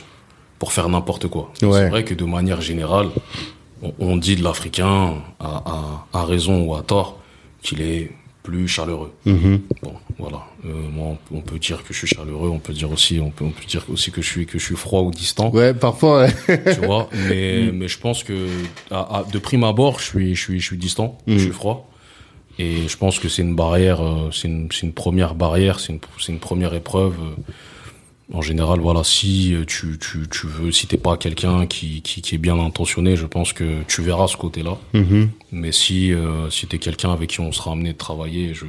pour 0.58 0.72
faire 0.72 0.88
n'importe 0.88 1.26
quoi. 1.28 1.44
Ouais. 1.62 1.72
C'est 1.72 1.88
vrai 1.90 2.02
que 2.04 2.14
de 2.14 2.24
manière 2.24 2.60
générale, 2.62 3.08
on, 3.82 3.92
on 3.98 4.16
dit 4.16 4.36
de 4.36 4.42
l'Africain 4.44 5.14
à, 5.40 5.50
à, 6.12 6.20
à 6.20 6.24
raison 6.24 6.56
ou 6.66 6.74
à 6.74 6.82
tort 6.82 7.18
qu'il 7.62 7.80
est 7.82 8.10
plus 8.42 8.66
chaleureux. 8.68 9.12
Mhm. 9.26 9.60
Bon, 9.82 9.94
voilà. 10.18 10.40
Euh, 10.64 10.72
moi, 10.96 11.16
on, 11.32 11.40
peut 11.40 11.58
dire 11.58 11.78
que 11.84 11.92
je 11.92 11.98
suis 11.98 12.06
chaleureux, 12.16 12.48
on 12.48 12.58
peut 12.58 12.72
dire 12.72 12.90
aussi, 12.90 13.20
on 13.20 13.30
peut, 13.30 13.44
on 13.44 13.50
peut 13.50 13.66
dire 13.74 13.84
aussi 13.92 14.10
que 14.10 14.22
je 14.22 14.28
suis 14.34 14.46
que 14.46 14.58
je 14.58 14.64
suis 14.64 14.76
froid 14.76 15.02
ou 15.02 15.10
distant, 15.10 15.50
Ouais, 15.50 15.74
parfois, 15.74 16.14
ouais. 16.48 16.62
tu 16.74 16.80
vois. 16.86 17.08
Mais 17.28 17.70
mais 17.78 17.88
je 17.88 17.98
pense 17.98 18.24
que 18.24 18.46
à, 18.90 19.00
à- 19.18 19.24
de 19.30 19.38
prime 19.38 19.64
abord, 19.64 19.98
je 19.98 20.04
suis 20.12 20.34
je 20.34 20.40
suis 20.46 20.58
je 20.60 20.66
suis 20.70 20.78
distant, 20.78 21.18
je 21.26 21.36
suis 21.38 21.50
froid. 21.62 21.78
Et 22.58 22.86
je 22.92 22.96
pense 22.96 23.18
que 23.18 23.28
c'est 23.28 23.42
une 23.42 23.56
barrière, 23.56 24.00
euh, 24.02 24.30
c'est 24.32 24.46
une 24.48 24.68
c'est 24.70 24.86
une 24.86 24.92
première 24.92 25.34
barrière, 25.34 25.80
c'est 25.80 25.92
une 25.94 26.00
c'est 26.20 26.32
une 26.32 26.38
première 26.50 26.72
épreuve. 26.82 27.14
euh. 27.20 27.52
En 28.32 28.40
général, 28.40 28.80
voilà, 28.80 29.04
si 29.04 29.54
euh, 29.54 29.64
tu 29.66 29.98
tu 29.98 30.26
tu 30.30 30.46
veux, 30.46 30.72
si 30.72 30.86
t'es 30.86 30.96
pas 30.96 31.16
quelqu'un 31.18 31.66
qui 31.66 32.00
qui 32.00 32.22
qui 32.22 32.34
est 32.34 32.38
bien 32.38 32.58
intentionné, 32.58 33.14
je 33.14 33.26
pense 33.26 33.52
que 33.52 33.82
tu 33.88 34.00
verras 34.00 34.26
ce 34.26 34.38
côté-là. 34.38 34.78
Mhm. 34.94 35.28
Mais 35.52 35.70
si 35.70 36.12
euh, 36.12 36.48
si 36.48 36.66
t'es 36.66 36.78
quelqu'un 36.78 37.12
avec 37.12 37.30
qui 37.30 37.40
on 37.40 37.52
sera 37.52 37.72
amené 37.72 37.92
de 37.92 37.98
travailler, 37.98 38.54
je 38.54 38.64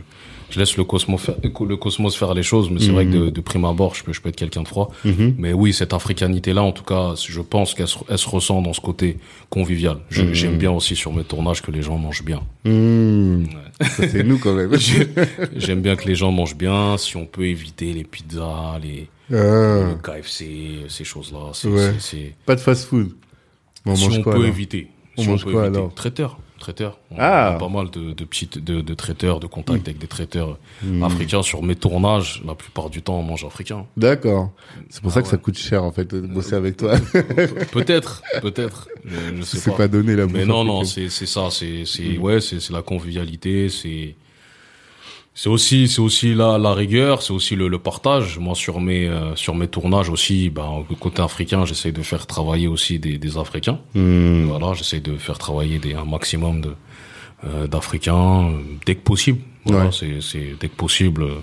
je 0.50 0.60
laisse 0.60 0.78
le 0.78 0.84
cosmos 0.84 1.20
faire, 1.20 1.36
le 1.42 1.78
cosmos 1.78 2.16
faire 2.16 2.34
les 2.34 2.44
choses. 2.44 2.70
Mais 2.70 2.80
c'est 2.80 2.92
vrai 2.92 3.06
que 3.06 3.12
de, 3.12 3.30
de 3.30 3.42
prime 3.42 3.66
abord, 3.66 3.96
je 3.96 4.04
peux 4.04 4.14
je 4.14 4.22
peux 4.22 4.30
être 4.30 4.36
quelqu'un 4.36 4.64
de 4.64 4.68
froid. 4.68 4.92
Mhm. 5.06 5.36
Mais 5.38 5.54
oui, 5.54 5.74
cette 5.74 5.94
africanité-là, 5.94 6.62
en 6.62 6.74
tout 6.74 6.84
cas, 6.84 7.14
je 7.16 7.42
pense 7.42 7.74
qu'elle 7.74 7.88
se, 7.88 7.98
elle 8.08 8.18
se 8.18 8.30
ressent 8.30 8.62
dans 8.62 8.74
ce 8.74 8.82
côté 8.82 9.18
convivial. 9.50 9.98
Mhm. 10.12 10.34
J'aime 10.34 10.58
bien 10.58 10.72
aussi 10.72 10.96
sur 10.96 11.14
mes 11.14 11.24
tournages 11.24 11.62
que 11.62 11.72
les 11.72 11.82
gens 11.82 11.98
mangent 11.98 12.26
bien. 12.26 12.44
Mhm. 12.66 13.48
C'est 13.82 14.24
nous 14.24 14.38
quand 14.38 14.54
même. 14.54 14.72
J'aime 15.56 15.82
bien 15.82 15.96
que 15.96 16.08
les 16.08 16.16
gens 16.16 16.32
mangent 16.32 16.58
bien. 16.58 16.98
Si 16.98 17.18
on 17.18 17.26
peut 17.26 17.48
éviter 17.48 17.94
les 17.94 18.04
pizzas, 18.04 18.78
les 18.84 19.08
le 19.30 19.96
KFC, 20.04 20.86
ces 20.90 21.04
choses-là, 21.04 21.52
Ouais. 21.70 22.36
pas 22.46 22.56
de 22.56 22.60
fast-food. 22.60 23.12
On 23.86 23.96
si 23.96 24.06
mange 24.06 24.18
on 24.20 24.22
quoi 24.24 24.34
peut 24.36 24.46
éviter. 24.46 24.88
On 25.18 25.24
Si 25.24 25.30
mange 25.30 25.46
peut 25.46 25.52
quoi, 25.52 25.66
éviter. 25.66 25.78
alors 25.80 25.94
Traiteur, 25.94 26.40
traiteur. 26.60 27.00
On 27.12 27.16
Ah. 27.20 27.48
a 27.56 27.58
pas 27.58 27.68
mal 27.70 27.90
de, 27.90 28.14
de 28.14 28.24
petites 28.24 28.58
de, 28.64 28.82
de 28.82 28.94
traiteurs, 28.94 29.40
de 29.42 29.48
contacts 29.48 29.88
avec 29.88 29.98
des 30.00 30.08
traiteurs 30.08 30.58
africains 31.04 31.44
sur 31.44 31.62
mes 31.64 31.76
tournages. 31.76 32.42
La 32.48 32.56
plupart 32.56 32.90
du 32.90 33.02
temps, 33.02 33.20
on 33.20 33.24
mange 33.24 33.44
africain. 33.44 33.86
D'accord. 33.98 34.52
C'est 34.90 35.02
pour 35.02 35.12
Ah 35.12 35.16
ça 35.16 35.22
que 35.22 35.28
ça 35.28 35.38
coûte 35.38 35.58
cher 35.58 35.84
en 35.84 35.92
fait 35.92 36.14
de 36.16 36.22
bosser 36.22 36.54
avec 36.56 36.78
toi. 36.78 36.96
peut-être, 37.72 38.24
peut-être. 38.42 38.88
Je, 39.06 39.36
je 39.38 39.42
sais 39.44 39.58
C'est 39.58 39.72
pas. 39.72 39.78
pas 39.78 39.88
donné 39.90 40.16
la 40.16 40.26
Mais 40.28 40.46
non, 40.46 40.64
non, 40.64 40.84
c'est 40.86 41.10
c'est 41.10 41.26
ça, 41.26 41.50
c'est 41.52 41.84
c'est 41.86 42.18
ouais, 42.18 42.40
c'est 42.42 42.70
la 42.72 42.82
convivialité, 42.82 43.68
c'est 43.70 44.16
c'est 45.36 45.50
aussi 45.50 45.88
c'est 45.88 46.00
aussi 46.02 46.34
la 46.36 46.58
la 46.58 46.74
rigueur, 46.74 47.22
c'est 47.24 47.34
aussi 47.34 47.56
le, 47.56 47.68
le 47.68 47.80
partage. 47.80 48.38
Moi 48.40 48.56
sur 48.56 48.80
mes 48.80 49.08
euh, 49.08 49.36
sur 49.36 49.56
mes 49.56 49.68
tournages 49.68 50.10
aussi, 50.10 50.50
ben 50.50 50.86
côté 51.00 51.22
africain, 51.22 51.66
j'essaye 51.66 51.92
de 51.92 52.04
faire 52.04 52.28
travailler 52.28 52.68
aussi 52.68 53.00
des 53.00 53.18
des 53.18 53.38
Africains. 53.38 53.80
Mhm. 53.96 54.46
Voilà, 54.48 54.74
j'essaye 54.74 55.02
de 55.02 55.18
faire 55.18 55.38
travailler 55.38 55.80
des 55.80 55.94
un 55.96 56.06
maximum 56.06 56.62
de 56.62 56.76
euh, 57.46 57.68
d'Africains 57.68 58.52
dès 58.86 58.96
que 58.96 59.02
possible. 59.02 59.40
Voilà, 59.66 59.86
Ouais. 59.86 59.92
c'est 59.92 60.22
c'est 60.22 60.56
dès 60.60 60.70
que 60.70 60.76
possible. 60.76 61.24
euh, 61.24 61.36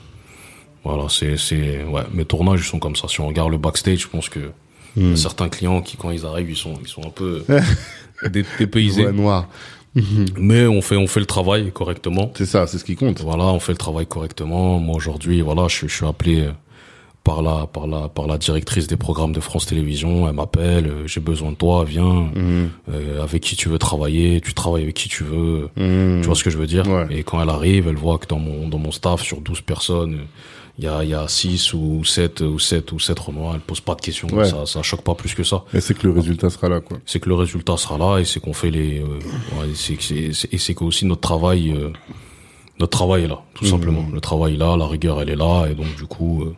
voilà, 0.84 1.08
c'est 1.08 1.36
c'est 1.36 1.84
ouais, 1.84 2.02
mes 2.12 2.24
tournages 2.24 2.60
ils 2.60 2.68
sont 2.68 2.78
comme 2.78 2.96
ça. 2.96 3.06
Si 3.08 3.20
on 3.20 3.26
regarde 3.26 3.50
le 3.50 3.58
backstage, 3.58 3.98
je 4.00 4.08
pense 4.08 4.28
que 4.28 4.52
a 5.00 5.16
certains 5.16 5.48
clients 5.48 5.82
qui 5.82 5.96
quand 5.96 6.10
ils 6.10 6.24
arrivent, 6.26 6.50
ils 6.50 6.56
sont 6.56 6.74
ils 6.82 6.88
sont 6.88 7.02
un 7.06 7.10
peu 7.10 7.44
dé- 8.30 8.44
dépaysés. 8.58 9.06
Ouais, 9.06 9.12
noir. 9.12 9.48
Mais 10.38 10.66
on 10.66 10.82
fait 10.82 10.96
on 10.96 11.06
fait 11.06 11.20
le 11.20 11.26
travail 11.26 11.72
correctement. 11.72 12.32
C'est 12.36 12.46
ça, 12.46 12.66
c'est 12.66 12.78
ce 12.78 12.84
qui 12.84 12.96
compte. 12.96 13.20
Voilà, 13.20 13.44
on 13.44 13.60
fait 13.60 13.72
le 13.72 13.78
travail 13.78 14.06
correctement. 14.06 14.78
Moi 14.78 14.96
aujourd'hui, 14.96 15.40
voilà, 15.40 15.66
je, 15.68 15.86
je 15.86 15.94
suis 15.94 16.06
appelé 16.06 16.42
euh, 16.42 16.52
par 17.24 17.42
la 17.42 17.66
par 17.66 17.86
la 17.86 18.08
par 18.08 18.26
la 18.26 18.38
directrice 18.38 18.86
des 18.86 18.96
programmes 18.96 19.32
de 19.32 19.40
France 19.40 19.66
Télévisions. 19.66 20.28
Elle 20.28 20.34
m'appelle, 20.34 20.86
euh, 20.86 21.06
j'ai 21.06 21.20
besoin 21.20 21.50
de 21.50 21.56
toi, 21.56 21.84
viens. 21.84 22.30
Mhm. 22.34 22.70
Euh, 22.92 23.22
avec 23.22 23.42
qui 23.42 23.56
tu 23.56 23.68
veux 23.68 23.78
travailler, 23.78 24.40
tu 24.40 24.54
travailles 24.54 24.84
avec 24.84 24.94
qui 24.94 25.08
tu 25.08 25.24
veux. 25.24 25.68
Mhm. 25.76 26.20
Tu 26.20 26.26
vois 26.26 26.36
ce 26.36 26.44
que 26.44 26.50
je 26.50 26.58
veux 26.58 26.68
dire? 26.68 26.86
Ouais. 26.86 27.06
Et 27.10 27.22
quand 27.24 27.42
elle 27.42 27.50
arrive, 27.50 27.88
elle 27.88 27.96
voit 27.96 28.18
que 28.18 28.26
dans 28.26 28.38
mon 28.38 28.68
dans 28.68 28.78
mon 28.78 28.92
staff 28.92 29.22
sur 29.22 29.40
12 29.40 29.60
personnes, 29.62 30.20
il 30.78 30.84
y 30.84 30.88
a 30.88 31.04
y 31.04 31.14
a 31.14 31.26
6 31.28 31.74
ou 31.74 32.04
7 32.04 32.40
ou 32.42 32.58
7 32.58 32.92
ou 32.92 32.98
7 32.98 33.18
renois, 33.18 33.52
elle 33.54 33.60
pose 33.60 33.80
pas 33.80 33.94
de 33.94 34.00
questions, 34.00 34.28
Ouais. 34.28 34.44
ça 34.48 34.64
ça 34.66 34.82
choque 34.82 35.02
pas 35.02 35.14
plus 35.14 35.34
que 35.34 35.42
ça. 35.44 35.64
Mais 35.72 35.80
c'est 35.80 35.94
que 35.96 36.06
le 36.06 36.12
résultat 36.12 36.48
sera 36.50 36.68
là, 36.68 36.80
quoi. 36.80 36.98
C'est 37.06 37.20
que 37.20 37.28
le 37.28 37.34
résultat 37.34 37.76
sera 37.76 37.98
là 37.98 38.18
et 38.18 38.24
c'est 38.24 38.40
qu'on 38.40 38.52
fait 38.54 38.70
les 38.70 39.00
euh, 39.00 39.04
ouais, 39.60 39.68
c'est 39.74 39.94
et 40.52 40.58
c'est 40.58 40.74
que 40.74 40.84
aussi 40.84 41.04
notre 41.06 41.20
travail 41.22 41.70
euh, 41.72 41.90
notre 42.78 42.96
travail 42.96 43.24
est 43.24 43.28
là, 43.28 43.40
tout 43.54 43.64
Mhm. 43.64 43.70
simplement. 43.70 44.06
Le 44.12 44.20
travail 44.20 44.54
est 44.54 44.58
là, 44.58 44.76
la 44.76 44.86
rigueur 44.86 45.20
elle 45.20 45.30
est 45.30 45.36
là 45.36 45.66
et 45.70 45.74
donc 45.74 45.94
du 45.96 46.04
coup 46.06 46.42
euh, 46.44 46.54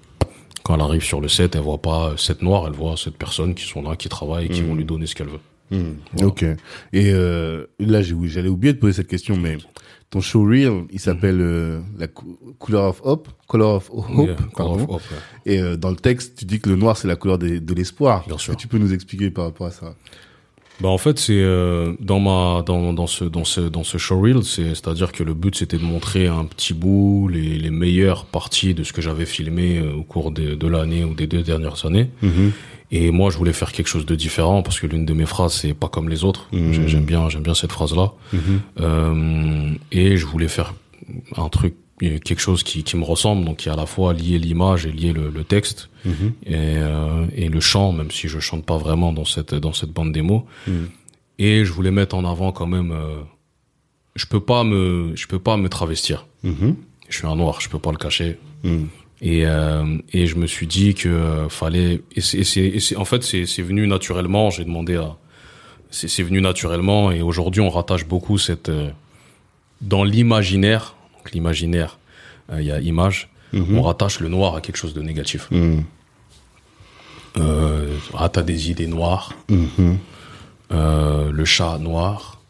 quand 0.63 0.75
elle 0.77 0.81
arrive 0.81 1.03
sur 1.03 1.21
le 1.21 1.27
set, 1.29 1.57
elle 1.57 1.63
voit 1.63 1.83
pas 1.83 2.13
sept 2.17 2.41
noirs, 2.43 2.65
elle 2.69 2.75
voit 2.75 2.97
sept 2.97 3.17
personnes 3.17 3.55
qui 3.55 3.65
sont 3.67 3.83
là, 3.83 3.97
qui 3.97 4.09
travaillent 4.09 4.47
et 4.47 4.49
qui 4.49 4.61
Mhm. 4.63 4.69
vont 4.69 4.75
lui 4.77 4.85
donner 4.85 5.07
ce 5.07 5.15
qu'elle 5.17 5.29
veut. 5.29 5.41
Mhm. 5.73 5.97
Ok. 6.23 6.45
Et 6.93 7.11
là, 7.13 8.03
j'ai 8.03 8.15
j'allais 8.27 8.49
oublier 8.49 8.73
de 8.75 8.79
poser 8.79 8.93
cette 8.93 9.09
question, 9.09 9.37
mais 9.37 9.57
ton 10.13 10.21
showreel, 10.21 10.85
il 10.93 11.01
s'appelle 11.01 11.41
euh, 11.41 11.81
la 11.99 12.07
cou- 12.07 12.39
Color 12.61 12.85
of 12.91 13.01
Hope, 13.03 13.29
Color 13.49 13.75
of 13.77 13.91
Hope, 13.93 14.29
Yeah, 14.29 14.37
pardon. 14.55 14.75
hop, 14.83 14.91
hop, 14.91 15.03
ouais. 15.11 15.53
Et 15.55 15.59
euh, 15.61 15.77
dans 15.77 15.91
le 15.91 15.97
texte, 15.97 16.39
tu 16.39 16.45
dis 16.45 16.61
que 16.61 16.69
le 16.69 16.77
noir 16.77 16.97
c'est 16.97 17.09
la 17.09 17.17
couleur 17.17 17.39
des- 17.39 17.59
de 17.59 17.75
l'espoir. 17.75 18.25
Bien 18.29 18.39
sûr. 18.39 18.55
que 18.55 18.61
tu 18.61 18.69
peux 18.69 18.79
nous 18.79 18.93
expliquer 18.93 19.31
par 19.31 19.47
rapport 19.47 19.67
à 19.67 19.71
ça? 19.73 19.95
Bah 20.81 20.89
en 20.89 20.99
fait 20.99 21.19
c'est 21.19 21.35
euh, 21.41 21.93
dans 22.01 22.19
ma 22.19 22.63
dans 22.63 22.93
dans 22.93 23.07
ce 23.07 23.25
dans 23.25 23.45
ce 23.45 23.61
dans 23.61 23.85
ce 23.85 23.99
showreel 23.99 24.43
c'est 24.43 24.75
c'est 24.75 24.89
à 24.89 24.95
dire 24.95 25.13
que 25.13 25.23
le 25.23 25.33
but 25.35 25.55
c'était 25.55 25.77
de 25.77 25.85
montrer 25.85 26.27
un 26.27 26.45
petit 26.45 26.73
bout 26.75 27.29
les 27.29 27.59
les 27.59 27.71
meilleures 27.71 28.25
parties 28.25 28.75
de 28.75 28.83
ce 28.83 28.93
que 28.93 29.01
j'avais 29.03 29.27
filmé 29.27 29.79
euh, 29.79 29.93
au 29.95 30.03
cours 30.03 30.31
de 30.33 30.55
de 30.55 30.67
l'année 30.67 31.05
ou 31.05 31.15
des 31.15 31.27
deux 31.27 31.43
dernières 31.43 31.85
années 31.87 32.09
et 32.93 33.11
moi 33.11 33.31
je 33.31 33.37
voulais 33.39 33.53
faire 33.55 33.73
quelque 33.73 33.89
chose 33.89 34.07
de 34.07 34.15
différent 34.15 34.63
parce 34.63 34.79
que 34.81 34.87
l'une 34.87 35.05
de 35.07 35.15
mes 35.15 35.27
phrases 35.27 35.55
c'est 35.55 35.75
pas 35.75 35.89
comme 35.89 36.09
les 36.09 36.23
autres. 36.25 36.49
J'ai- 36.75 36.87
j'aime 36.89 37.05
bien 37.05 37.29
j'aime 37.31 37.43
bien 37.43 37.55
cette 37.55 37.73
phrase 37.73 37.95
là 37.97 38.13
euh, 38.81 39.71
et 39.91 40.17
je 40.17 40.27
voulais 40.27 40.49
faire 40.49 40.75
un 41.37 41.49
truc 41.49 41.75
quelque 42.25 42.41
chose 42.41 42.65
qui, 42.65 42.83
qui 42.83 42.97
me 42.97 43.05
ressemble, 43.05 43.45
donc 43.45 43.59
qui 43.59 43.69
est 43.69 43.73
à 43.73 43.77
la 43.77 43.87
fois 43.87 44.13
lié 44.13 44.37
l'image 44.39 44.87
et 44.87 44.93
lié 44.93 45.13
le, 45.13 45.31
le 45.31 45.45
texte 45.45 45.89
et, 46.47 46.55
euh, 46.57 47.27
et 47.37 47.49
le 47.49 47.61
chant, 47.61 47.93
même 47.93 48.11
si 48.11 48.27
je 48.27 48.41
chante 48.41 48.65
pas 48.67 48.77
vraiment 48.77 49.13
dans 49.13 49.25
cette 49.25 49.55
dans 49.55 49.73
cette 49.73 49.91
bande 49.91 50.11
démo. 50.13 50.45
Et 51.39 51.65
je 51.65 51.73
voulais 51.73 51.93
mettre 51.93 52.17
en 52.17 52.25
avant 52.25 52.51
quand 52.53 52.67
même. 52.67 52.91
euh, 52.91 53.21
je 54.17 54.27
peux 54.27 54.41
pas 54.41 54.65
me 54.65 55.13
je 55.15 55.27
peux 55.29 55.39
pas 55.39 55.57
me 55.57 55.69
travestir. 55.69 56.27
Je 57.09 57.17
suis 57.19 57.27
un 57.27 57.37
noir, 57.37 57.61
je 57.61 57.69
peux 57.69 57.79
pas 57.79 57.93
le 57.93 57.99
cacher. 57.99 58.37
Et 59.25 59.47
euh, 59.47 59.99
et 60.13 60.27
je 60.27 60.35
me 60.35 60.49
suis 60.49 60.67
dit 60.67 60.95
que 60.95 61.09
euh, 61.09 61.49
fallait 61.49 62.03
et 62.17 62.21
c'est 62.21 62.97
en 62.97 63.05
fait 63.05 63.23
c'est 63.23 63.47
c'est 63.47 63.63
venu 63.63 63.87
naturellement. 63.87 64.51
J'ai 64.51 64.65
demandé 64.65 64.97
à 64.97 65.17
c'est 65.91 66.09
c'est 66.09 66.25
venu 66.25 66.41
naturellement 66.41 67.13
et 67.13 67.23
aujourd'hui 67.23 67.61
on 67.61 67.71
rattache 67.71 68.05
beaucoup 68.05 68.37
cette 68.37 68.69
euh, 68.69 68.91
dans 69.81 70.03
l'imaginaire. 70.03 70.97
Donc 71.17 71.33
l'imaginaire, 71.33 71.99
il 72.53 72.65
y 72.65 72.73
a 72.73 72.81
image. 72.81 73.31
Mhm. 73.53 73.79
On 73.79 73.83
rattache 73.83 74.19
le 74.19 74.29
noir 74.29 74.57
à 74.57 74.61
quelque 74.61 74.77
chose 74.77 74.95
de 74.95 75.03
négatif. 75.03 75.49
Euh, 77.39 77.97
ah, 78.15 78.29
t'as 78.29 78.43
des 78.43 78.71
idées 78.71 78.89
noires. 78.89 79.35
Mhm. 79.49 79.99
Le 80.71 81.45
chat 81.45 81.79
noir. 81.79 82.43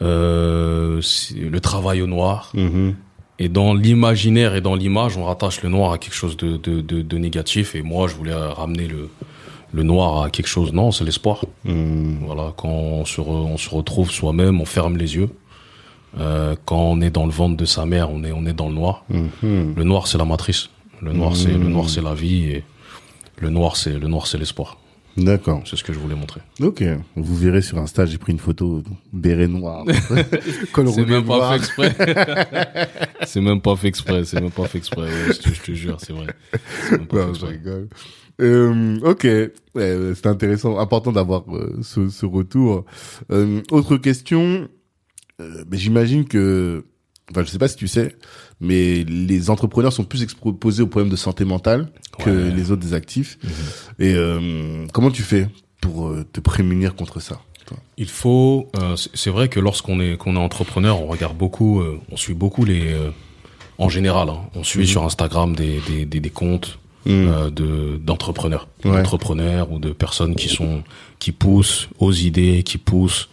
Euh, 0.00 1.02
le 1.36 1.60
travail 1.60 2.02
au 2.02 2.06
noir. 2.06 2.50
Mhm. 2.54 2.94
Et 3.38 3.48
dans 3.48 3.72
l'imaginaire 3.74 4.54
et 4.56 4.60
dans 4.60 4.74
l'image, 4.74 5.16
on 5.16 5.24
rattache 5.24 5.62
le 5.62 5.68
noir 5.68 5.92
à 5.92 5.98
quelque 5.98 6.14
chose 6.14 6.36
de, 6.36 6.56
de, 6.56 6.80
de, 6.80 7.02
de 7.02 7.18
négatif. 7.18 7.74
Et 7.76 7.82
moi, 7.82 8.08
je 8.08 8.14
voulais 8.16 8.34
ramener 8.34 8.88
le, 8.88 9.08
le 9.72 9.82
noir 9.84 10.22
à 10.24 10.30
quelque 10.30 10.48
chose. 10.48 10.72
Non, 10.72 10.90
c'est 10.90 11.04
l'espoir. 11.04 11.44
Mhm. 11.64 12.18
Voilà, 12.26 12.52
quand 12.56 12.68
on 12.68 13.04
se, 13.04 13.20
re- 13.20 13.26
on 13.28 13.56
se 13.56 13.70
retrouve 13.70 14.10
soi-même, 14.10 14.60
on 14.60 14.64
ferme 14.64 14.96
les 14.96 15.14
yeux. 15.14 15.30
Euh, 16.18 16.56
quand 16.64 16.80
on 16.80 17.00
est 17.00 17.10
dans 17.10 17.26
le 17.26 17.30
ventre 17.32 17.56
de 17.56 17.64
sa 17.64 17.86
mère, 17.86 18.10
on 18.10 18.24
est, 18.24 18.32
on 18.32 18.44
est 18.46 18.52
dans 18.54 18.68
le 18.68 18.74
noir. 18.74 19.04
Mhm. 19.08 19.74
Le 19.76 19.84
noir, 19.84 20.08
c'est 20.08 20.18
la 20.18 20.24
matrice. 20.24 20.70
Le 21.00 21.12
noir, 21.12 21.36
c'est 21.36 21.52
le 21.52 21.68
noir, 21.68 21.88
c'est 21.88 22.02
la 22.02 22.14
vie. 22.14 22.44
Et 22.50 22.64
le 23.36 23.50
noir, 23.50 23.76
c'est 23.76 23.96
le 24.00 24.08
noir, 24.08 24.26
c'est 24.26 24.38
l'espoir. 24.38 24.78
D'accord. 25.18 25.62
C'est 25.66 25.76
ce 25.76 25.84
que 25.84 25.92
je 25.92 25.98
voulais 25.98 26.14
montrer. 26.14 26.40
Ok. 26.60 26.82
Vous 27.16 27.36
verrez 27.36 27.62
sur 27.62 27.78
Insta, 27.78 28.06
j'ai 28.06 28.18
pris 28.18 28.32
une 28.32 28.38
photo 28.38 28.82
béret 29.12 29.48
noir. 29.48 29.84
Col 30.72 30.88
C'est 30.92 31.04
même 31.04 31.24
pas 31.26 31.50
fait 31.50 31.56
exprès. 31.56 31.96
c'est 33.26 33.40
même 33.40 33.60
pas 33.60 33.76
fait 33.76 33.88
exprès. 33.88 34.24
C'est 34.24 34.40
même 34.40 34.50
pas 34.50 34.66
fait 34.66 34.78
exprès. 34.78 35.08
Je, 35.28 35.60
te, 35.60 35.72
jure, 35.72 35.98
c'est 36.00 36.12
vrai. 36.12 36.26
Non, 37.12 37.34
je 37.34 37.46
rigole. 37.46 37.88
Euh, 38.40 39.00
ok, 39.02 39.26
Ouais, 39.78 40.12
c'est 40.14 40.26
intéressant, 40.26 40.78
important 40.78 41.12
d'avoir 41.12 41.44
euh, 41.54 41.78
ce, 41.82 42.08
ce 42.08 42.26
retour. 42.26 42.84
Euh, 43.30 43.62
autre 43.70 43.96
question, 43.96 44.68
euh, 45.40 45.64
mais 45.70 45.78
j'imagine 45.78 46.24
que, 46.24 46.84
enfin, 47.30 47.42
je 47.44 47.50
sais 47.50 47.58
pas 47.58 47.68
si 47.68 47.76
tu 47.76 47.88
sais, 47.88 48.16
mais 48.60 49.04
les 49.04 49.50
entrepreneurs 49.50 49.92
sont 49.92 50.04
plus 50.04 50.22
exposés 50.22 50.82
aux 50.82 50.86
problèmes 50.86 51.10
de 51.10 51.16
santé 51.16 51.44
mentale 51.44 51.88
que 52.18 52.30
Ouais. 52.30 52.50
les 52.54 52.70
autres 52.70 52.82
des 52.82 52.94
actifs. 52.94 53.38
Et 53.98 54.14
euh, 54.14 54.86
comment 54.92 55.10
tu 55.10 55.22
fais 55.22 55.48
pour 55.80 56.08
euh, 56.08 56.24
te 56.32 56.40
prémunir 56.40 56.94
contre 56.96 57.20
ça 57.20 57.40
Il 57.96 58.08
faut. 58.08 58.68
euh, 58.78 58.96
c'est 59.14 59.30
vrai 59.30 59.48
que 59.48 59.60
lorsqu'on 59.60 60.00
est 60.00 60.16
qu'on 60.16 60.34
est 60.36 60.38
entrepreneur, 60.38 61.00
on 61.00 61.06
regarde 61.06 61.36
beaucoup, 61.36 61.80
euh, 61.80 62.00
on 62.10 62.16
suit 62.16 62.34
beaucoup 62.34 62.64
les. 62.64 62.92
euh, 62.92 63.10
en 63.80 63.88
général, 63.88 64.28
hein, 64.30 64.40
on 64.56 64.64
suit 64.64 64.88
sur 64.88 65.04
Instagram 65.04 65.54
des 65.54 65.80
des, 65.88 66.04
des, 66.04 66.18
des 66.18 66.30
comptes 66.30 66.78
euh, 67.06 67.48
de 67.50 67.96
d'entrepreneurs, 68.02 68.66
Ouais. 68.84 68.90
d'entrepreneurs 68.90 69.70
ou 69.70 69.78
de 69.78 69.90
personnes 69.92 70.34
qui 70.34 70.48
sont 70.48 70.82
qui 71.20 71.30
poussent 71.30 71.88
aux 72.00 72.12
idées, 72.12 72.64
qui 72.64 72.78
poussent 72.78 73.28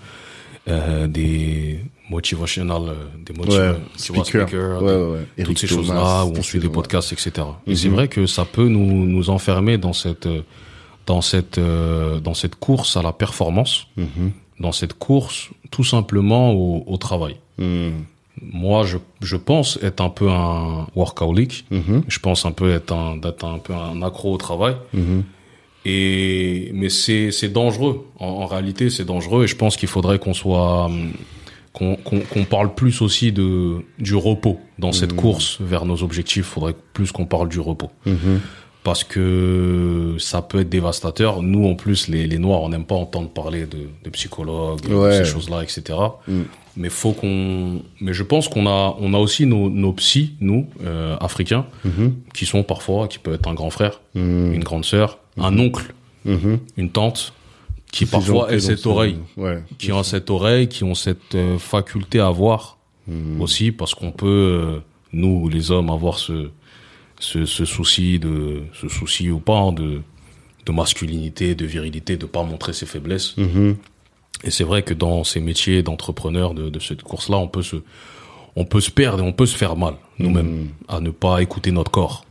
des 0.68 1.80
motivational, 2.10 2.82
euh, 2.90 2.94
des 3.26 3.34
motiva- 3.34 3.72
Ouais, 3.72 3.78
tu 4.04 4.14
vois, 4.14 4.26
speaker. 4.26 4.82
ouais. 4.84 5.20
Eric 5.38 5.46
toutes 5.48 5.60
ces 5.60 5.68
choses-là, 5.68 6.26
où 6.26 6.34
on 6.38 6.42
suit 6.44 6.60
des 6.60 6.70
podcasts, 6.70 7.12
etc. 7.14 7.32
Et 7.68 7.72
Mhm. 7.72 7.76
c'est 7.76 7.90
vrai 7.90 8.08
que 8.08 8.26
ça 8.28 8.46
peut 8.46 8.68
nous 8.68 9.06
nous 9.06 9.30
enfermer 9.30 9.78
dans 9.78 9.94
cette 9.94 10.28
euh, 10.28 10.42
dans 11.08 11.22
cette 11.22 11.58
euh, 11.58 12.20
dans 12.20 12.34
cette 12.34 12.56
course 12.56 12.98
à 12.98 13.02
la 13.02 13.12
performance, 13.12 13.88
Mhm. 13.98 14.32
dans 14.60 14.72
cette 14.72 14.94
course 14.94 15.50
tout 15.72 15.84
simplement 15.84 16.52
au, 16.54 16.84
au 16.88 16.98
travail. 16.98 17.36
Mhm. 17.58 17.94
Moi, 18.42 18.86
je 18.86 18.98
je 19.22 19.38
pense 19.38 19.80
être 19.82 20.02
un 20.02 20.10
peu 20.10 20.30
un 20.30 20.88
workaholic. 20.96 21.66
Mhm. 21.72 22.04
Je 22.08 22.20
pense 22.20 22.46
un 22.46 22.52
peu 22.52 22.72
être 22.72 22.92
un 22.94 23.18
d'être 23.18 23.46
un 23.46 23.60
peu 23.60 23.74
un 23.74 24.02
accro 24.02 24.34
au 24.34 24.38
travail. 24.38 24.76
Mhm. 24.94 25.24
Et 25.86 26.72
mais 26.74 26.90
c'est 26.90 27.50
dangereux. 27.50 28.06
En, 28.20 28.28
en 28.28 28.46
réalité, 28.46 28.90
c'est 28.90 29.06
dangereux. 29.06 29.44
Et 29.44 29.48
je 29.48 29.56
pense 29.56 29.78
qu'il 29.78 29.88
faudrait 29.90 30.20
qu'on 30.20 30.34
soit 30.34 30.86
hum, 30.86 31.12
qu'on 31.78 32.46
parle 32.50 32.74
plus 32.74 33.02
aussi 33.02 33.32
de 33.32 33.78
du 34.00 34.16
repos 34.16 34.60
dans 34.80 34.92
cette 34.92 35.14
course 35.14 35.58
vers 35.60 35.86
nos 35.86 36.02
objectifs. 36.04 36.46
Faudrait 36.46 36.76
plus 36.94 37.12
qu'on 37.12 37.26
parle 37.26 37.50
du 37.50 37.60
repos 37.60 37.90
Mhm. 38.06 38.40
parce 38.84 39.04
que 39.04 40.16
ça 40.20 40.42
peut 40.42 40.60
être 40.62 40.70
dévastateur. 40.70 41.42
Nous, 41.42 41.68
en 41.68 41.76
plus, 41.76 42.08
les, 42.08 42.28
les 42.28 42.38
Noirs, 42.38 42.62
on 42.62 42.70
n'aime 42.70 42.86
pas 42.86 42.96
entendre 42.96 43.30
parler 43.30 43.66
de, 43.66 43.80
de 44.04 44.10
psychologues, 44.12 44.82
de 44.82 45.12
ces 45.12 45.26
choses-là, 45.26 45.64
etc. 45.64 45.98
Mm. 46.28 46.42
Mais 46.78 46.90
faut 46.90 47.14
qu'on, 47.14 47.82
mais 48.02 48.14
je 48.14 48.22
pense 48.24 48.48
qu'on 48.50 48.68
a, 48.68 48.96
on 49.00 49.14
a 49.14 49.18
aussi 49.18 49.46
nos, 49.46 49.70
nos 49.70 49.94
psys, 49.94 50.34
nous, 50.42 50.68
euh, 50.86 51.16
africains, 51.22 51.66
qui 52.34 52.46
sont 52.46 52.64
parfois, 52.64 53.08
qui 53.08 53.18
peuvent 53.18 53.36
être 53.36 53.48
un 53.48 53.54
grand 53.54 53.70
frère, 53.70 54.02
une 54.14 54.64
grande 54.64 54.86
sœur, 54.86 55.18
un 55.40 55.58
oncle, 55.58 55.94
une 56.26 56.90
tante, 56.92 57.34
qui 58.00 58.06
parfois 58.06 58.52
aient 58.52 58.58
ont 58.58 58.60
cette 58.60 58.80
ce- 58.80 58.88
oreille, 58.90 59.18
Ouais. 59.38 59.64
qui 59.78 59.92
ont 59.92 60.04
cette 60.04 60.30
oreille, 60.30 60.68
qui 60.68 60.84
ont 60.84 60.96
cette 60.96 61.36
euh, 61.36 61.58
faculté 61.58 62.20
à 62.20 62.30
voir 62.30 62.78
Mhm. 63.08 63.40
aussi, 63.42 63.72
parce 63.72 63.94
qu'on 63.96 64.12
peut, 64.12 64.26
euh, 64.28 64.80
nous, 65.14 65.48
les 65.50 65.72
hommes, 65.72 65.90
avoir 65.90 66.18
ce, 66.20 66.50
ce, 67.20 67.46
ce 67.46 67.64
souci 67.66 68.20
de, 68.20 68.64
ce 68.74 68.88
souci 68.90 69.30
ou 69.30 69.40
pas, 69.40 69.58
hein, 69.60 69.72
de, 69.72 70.02
de 70.66 70.72
masculinité, 70.72 71.54
de 71.56 71.66
virilité, 71.66 72.18
de 72.18 72.26
pas 72.26 72.44
montrer 72.44 72.74
ses 72.74 72.86
faiblesses. 72.88 73.38
Mhm. 73.38 73.76
Et 74.44 74.52
c'est 74.52 74.64
vrai 74.64 74.82
que 74.84 74.94
dans 74.94 75.24
ces 75.24 75.40
métiers 75.40 75.82
d'entrepreneur 75.84 76.54
de, 76.54 76.70
de 76.70 76.80
cette 76.80 77.04
course-là, 77.04 77.38
on 77.38 77.48
peut 77.48 77.62
se, 77.64 77.78
on 78.58 78.66
peut 78.66 78.82
se 78.82 78.92
perdre 78.92 79.24
et 79.24 79.28
on 79.28 79.32
peut 79.34 79.46
se 79.46 79.56
faire 79.56 79.76
mal 79.76 79.96
nous-mêmes 80.20 80.70
à 80.88 81.00
ne 81.00 81.10
pas 81.12 81.42
écouter 81.42 81.72
notre 81.72 81.92
corps 81.92 82.26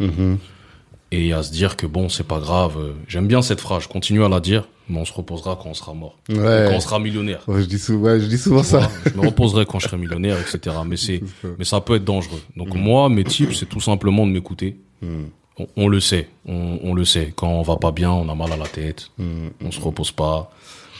et 1.11 1.33
à 1.33 1.43
se 1.43 1.53
dire 1.53 1.77
que 1.77 1.87
bon, 1.87 2.09
c'est 2.09 2.27
pas 2.27 2.41
grave. 2.41 2.77
euh, 2.79 2.93
J'aime 3.09 3.27
bien 3.29 3.43
cette 3.43 3.61
phrase, 3.61 3.85
je 3.85 3.89
continue 3.89 4.25
à 4.25 4.29
la 4.29 4.41
dire, 4.41 4.69
mais 4.89 4.99
on 4.99 5.05
se 5.05 5.13
reposera 5.13 5.57
quand 5.61 5.71
on 5.71 5.75
sera 5.75 5.95
mort, 5.95 6.19
Ouais. 6.29 6.67
Quand 6.69 6.77
on 6.77 6.81
sera 6.81 6.99
millionnaire. 6.99 7.43
Ouais, 7.49 7.63
je 7.63 7.67
dis 7.67 7.79
souvent, 7.79 8.05
ouais, 8.09 8.21
je 8.21 8.27
dis 8.27 8.39
souvent 8.39 8.63
ça. 8.63 8.91
Je 9.07 9.19
me 9.19 9.27
reposerai 9.27 9.65
quand 9.67 9.79
je 9.79 9.87
serai 9.89 9.97
millionnaire, 9.97 10.37
etc. 10.39 10.77
Mais 10.87 10.97
c'est, 10.97 11.23
mais 11.59 11.65
ça 11.65 11.81
peut 11.81 11.95
être 11.97 12.05
dangereux. 12.05 12.41
Donc 12.57 12.75
moi, 12.75 13.09
mes 13.09 13.25
tips, 13.25 13.59
c'est 13.59 13.69
tout 13.69 13.81
simplement 13.81 14.27
de 14.27 14.33
m'écouter. 14.33 14.77
Mhm. 15.03 15.29
On, 15.59 15.67
on 15.77 15.89
le 15.89 16.01
sait, 16.01 16.29
on, 16.47 16.79
on 16.83 16.95
le 16.95 17.05
sait. 17.05 17.33
Quand 17.37 17.49
on 17.49 17.63
va 17.63 17.77
pas 17.77 17.93
bien, 17.93 18.11
on 18.11 18.29
a 18.29 18.35
mal 18.35 18.53
à 18.53 18.57
la 18.57 18.67
tête, 18.67 19.11
Mhm. 19.19 19.51
on 19.65 19.71
se 19.71 19.81
repose 19.81 20.11
pas. 20.13 20.51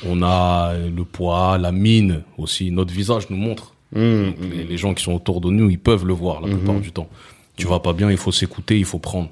On 0.07 0.23
a 0.23 0.75
le 0.75 1.05
poids, 1.05 1.57
la 1.59 1.73
mine 1.73 2.23
aussi. 2.39 2.71
Notre 2.71 2.93
visage 2.93 3.31
nous 3.31 3.37
montre. 3.37 3.73
Les, 3.95 4.65
les 4.69 4.77
gens 4.77 4.93
qui 4.95 5.05
sont 5.05 5.13
autour 5.13 5.41
de 5.41 5.51
nous, 5.51 5.71
ils 5.71 5.79
peuvent 5.79 6.05
le 6.05 6.13
voir 6.15 6.41
la 6.41 6.49
plupart 6.49 6.81
du 6.81 6.91
temps. 6.91 7.09
Tu 7.57 7.67
vas 7.69 7.79
pas 7.79 7.93
bien, 7.93 8.11
il 8.11 8.17
faut 8.17 8.33
s'écouter, 8.33 8.77
il 8.79 8.85
faut 8.85 8.99
prendre, 8.99 9.29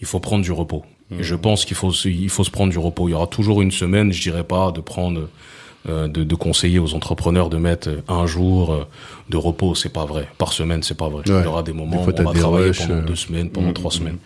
il 0.00 0.06
faut 0.06 0.20
prendre 0.20 0.44
du 0.44 0.52
repos. 0.52 0.84
Et 1.10 1.22
je 1.22 1.34
pense 1.36 1.64
qu'il 1.64 1.76
faut, 1.76 1.92
se- 1.92 2.08
il 2.08 2.28
faut 2.28 2.42
se 2.44 2.50
prendre 2.50 2.70
du 2.72 2.78
repos. 2.78 3.08
Il 3.08 3.12
y 3.12 3.14
aura 3.14 3.26
toujours 3.28 3.62
une 3.62 3.70
semaine, 3.70 4.12
je 4.12 4.20
dirais 4.20 4.42
pas, 4.44 4.72
de 4.72 4.80
prendre, 4.80 5.28
euh, 5.88 6.08
de, 6.08 6.24
de 6.24 6.34
conseiller 6.34 6.78
aux 6.80 6.94
entrepreneurs 6.94 7.48
de 7.48 7.58
mettre 7.58 7.90
un 8.08 8.26
jour 8.26 8.72
euh, 8.72 8.84
de 9.30 9.36
repos. 9.36 9.74
C'est 9.76 9.92
pas 9.92 10.04
vrai. 10.04 10.26
Par 10.38 10.52
semaine, 10.52 10.82
c'est 10.82 10.96
pas 10.96 11.08
vrai. 11.08 11.22
Ouais. 11.30 11.40
Il 11.40 11.44
y 11.44 11.46
aura 11.48 11.62
des 11.62 11.72
moments 11.72 11.96
où 11.98 12.04
on 12.22 12.24
va 12.24 12.32
travailler 12.42 12.42
rushs, 12.68 12.78
pendant 12.88 12.94
euh, 13.00 13.06
deux 13.06 13.14
semaines, 13.16 13.50
pendant 13.50 13.72
trois 13.72 13.90
semaines. 13.92 14.18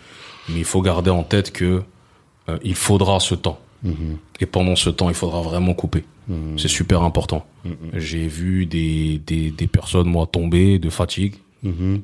Mais 0.49 0.57
il 0.59 0.65
faut 0.65 0.81
garder 0.81 1.11
en 1.11 1.21
tête 1.23 1.51
que 1.51 1.83
euh, 2.49 2.57
il 2.63 2.73
faudra 2.75 3.19
ce 3.19 3.35
temps. 3.35 3.59
Et 4.39 4.45
pendant 4.47 4.75
ce 4.75 4.89
temps, 4.91 5.09
il 5.09 5.15
faudra 5.15 5.41
vraiment 5.41 5.73
couper. 5.73 6.03
C'est 6.57 6.67
super 6.67 7.01
important. 7.03 7.45
J'ai 7.93 8.27
vu 8.27 8.65
des, 8.65 9.19
des, 9.25 9.51
des 9.51 9.67
personnes, 9.67 10.07
moi, 10.07 10.25
tomber 10.31 10.79
de 10.79 10.89
fatigue, 10.89 11.35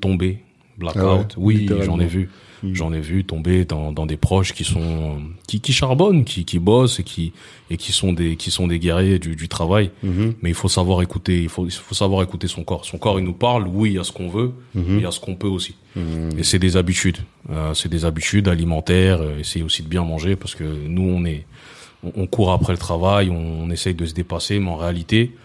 tomber, 0.01 0.39
blackout. 0.77 1.01
Ah 1.03 1.15
ouais, 1.17 1.25
oui, 1.37 1.65
j'en 1.83 1.99
ai 1.99 2.05
vu. 2.05 2.29
J'en 2.73 2.91
ai 2.91 2.99
vu 2.99 3.23
tomber 3.23 3.65
dans, 3.65 3.91
dans 3.91 4.05
des 4.05 4.17
proches 4.17 4.53
qui 4.53 4.63
sont 4.63 5.21
qui, 5.47 5.61
qui 5.61 5.73
charbonnent, 5.73 6.23
qui, 6.25 6.43
qui 6.43 6.59
bossent 6.59 6.99
et 6.99 7.03
qui 7.03 7.33
et 7.69 7.77
qui 7.77 7.91
sont 7.91 8.13
des 8.13 8.35
qui 8.35 8.49
sont 8.49 8.67
des 8.67 8.79
guerriers 8.79 9.19
du, 9.19 9.35
du 9.35 9.47
travail. 9.47 9.91
Mais 10.41 10.49
il 10.49 10.55
faut 10.55 10.67
savoir 10.69 11.01
écouter. 11.01 11.41
Il 11.43 11.49
faut 11.49 11.65
il 11.65 11.71
faut 11.71 11.95
savoir 11.95 12.23
écouter 12.23 12.47
son 12.47 12.63
corps. 12.63 12.85
Son 12.85 12.97
corps, 12.97 13.19
il 13.19 13.25
nous 13.25 13.33
parle. 13.33 13.67
Oui, 13.67 13.91
il 13.91 13.95
y 13.95 13.99
a 13.99 14.03
ce 14.03 14.11
qu'on 14.11 14.29
veut, 14.29 14.53
mais 14.73 14.81
il 14.97 15.01
y 15.01 15.05
a 15.05 15.11
ce 15.11 15.19
qu'on 15.19 15.35
peut 15.35 15.47
aussi. 15.47 15.75
Et 16.37 16.43
c'est 16.43 16.59
des 16.59 16.77
habitudes. 16.77 17.17
Euh, 17.49 17.73
c'est 17.73 17.89
des 17.89 18.05
habitudes 18.05 18.47
alimentaires. 18.47 19.19
Euh, 19.21 19.39
essayer 19.39 19.63
aussi 19.65 19.81
de 19.83 19.87
bien 19.87 20.03
manger 20.03 20.35
parce 20.35 20.53
que 20.55 20.63
nous, 20.63 21.01
on 21.03 21.25
est 21.25 21.45
on, 22.03 22.11
on 22.15 22.27
court 22.27 22.51
après 22.51 22.73
le 22.73 22.77
travail, 22.79 23.29
on, 23.29 23.63
on 23.63 23.69
essaye 23.71 23.95
de 23.95 24.05
se 24.05 24.13
dépasser, 24.13 24.59
mais 24.59 24.69
en 24.69 24.75
réalité, 24.77 25.35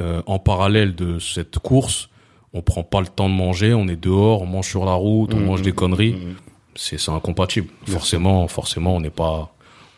euh, 0.00 0.22
en 0.26 0.38
parallèle 0.38 0.94
de 0.94 1.18
cette 1.18 1.58
course, 1.58 2.08
on 2.54 2.62
prend 2.62 2.82
pas 2.82 3.00
le 3.00 3.06
temps 3.06 3.28
de 3.28 3.34
manger, 3.34 3.74
on 3.74 3.86
est 3.88 4.00
dehors, 4.02 4.42
on 4.42 4.46
mange 4.46 4.68
sur 4.68 4.84
la 4.84 4.94
route, 4.94 5.34
on 5.34 5.40
mange 5.40 5.62
des 5.62 5.72
conneries. 5.72 6.16
C'est 6.82 7.10
incompatible. 7.10 7.68
Forcément, 7.86 8.48
forcément, 8.48 8.96
on 8.96 9.00
n'est 9.00 9.10
pas, 9.10 9.52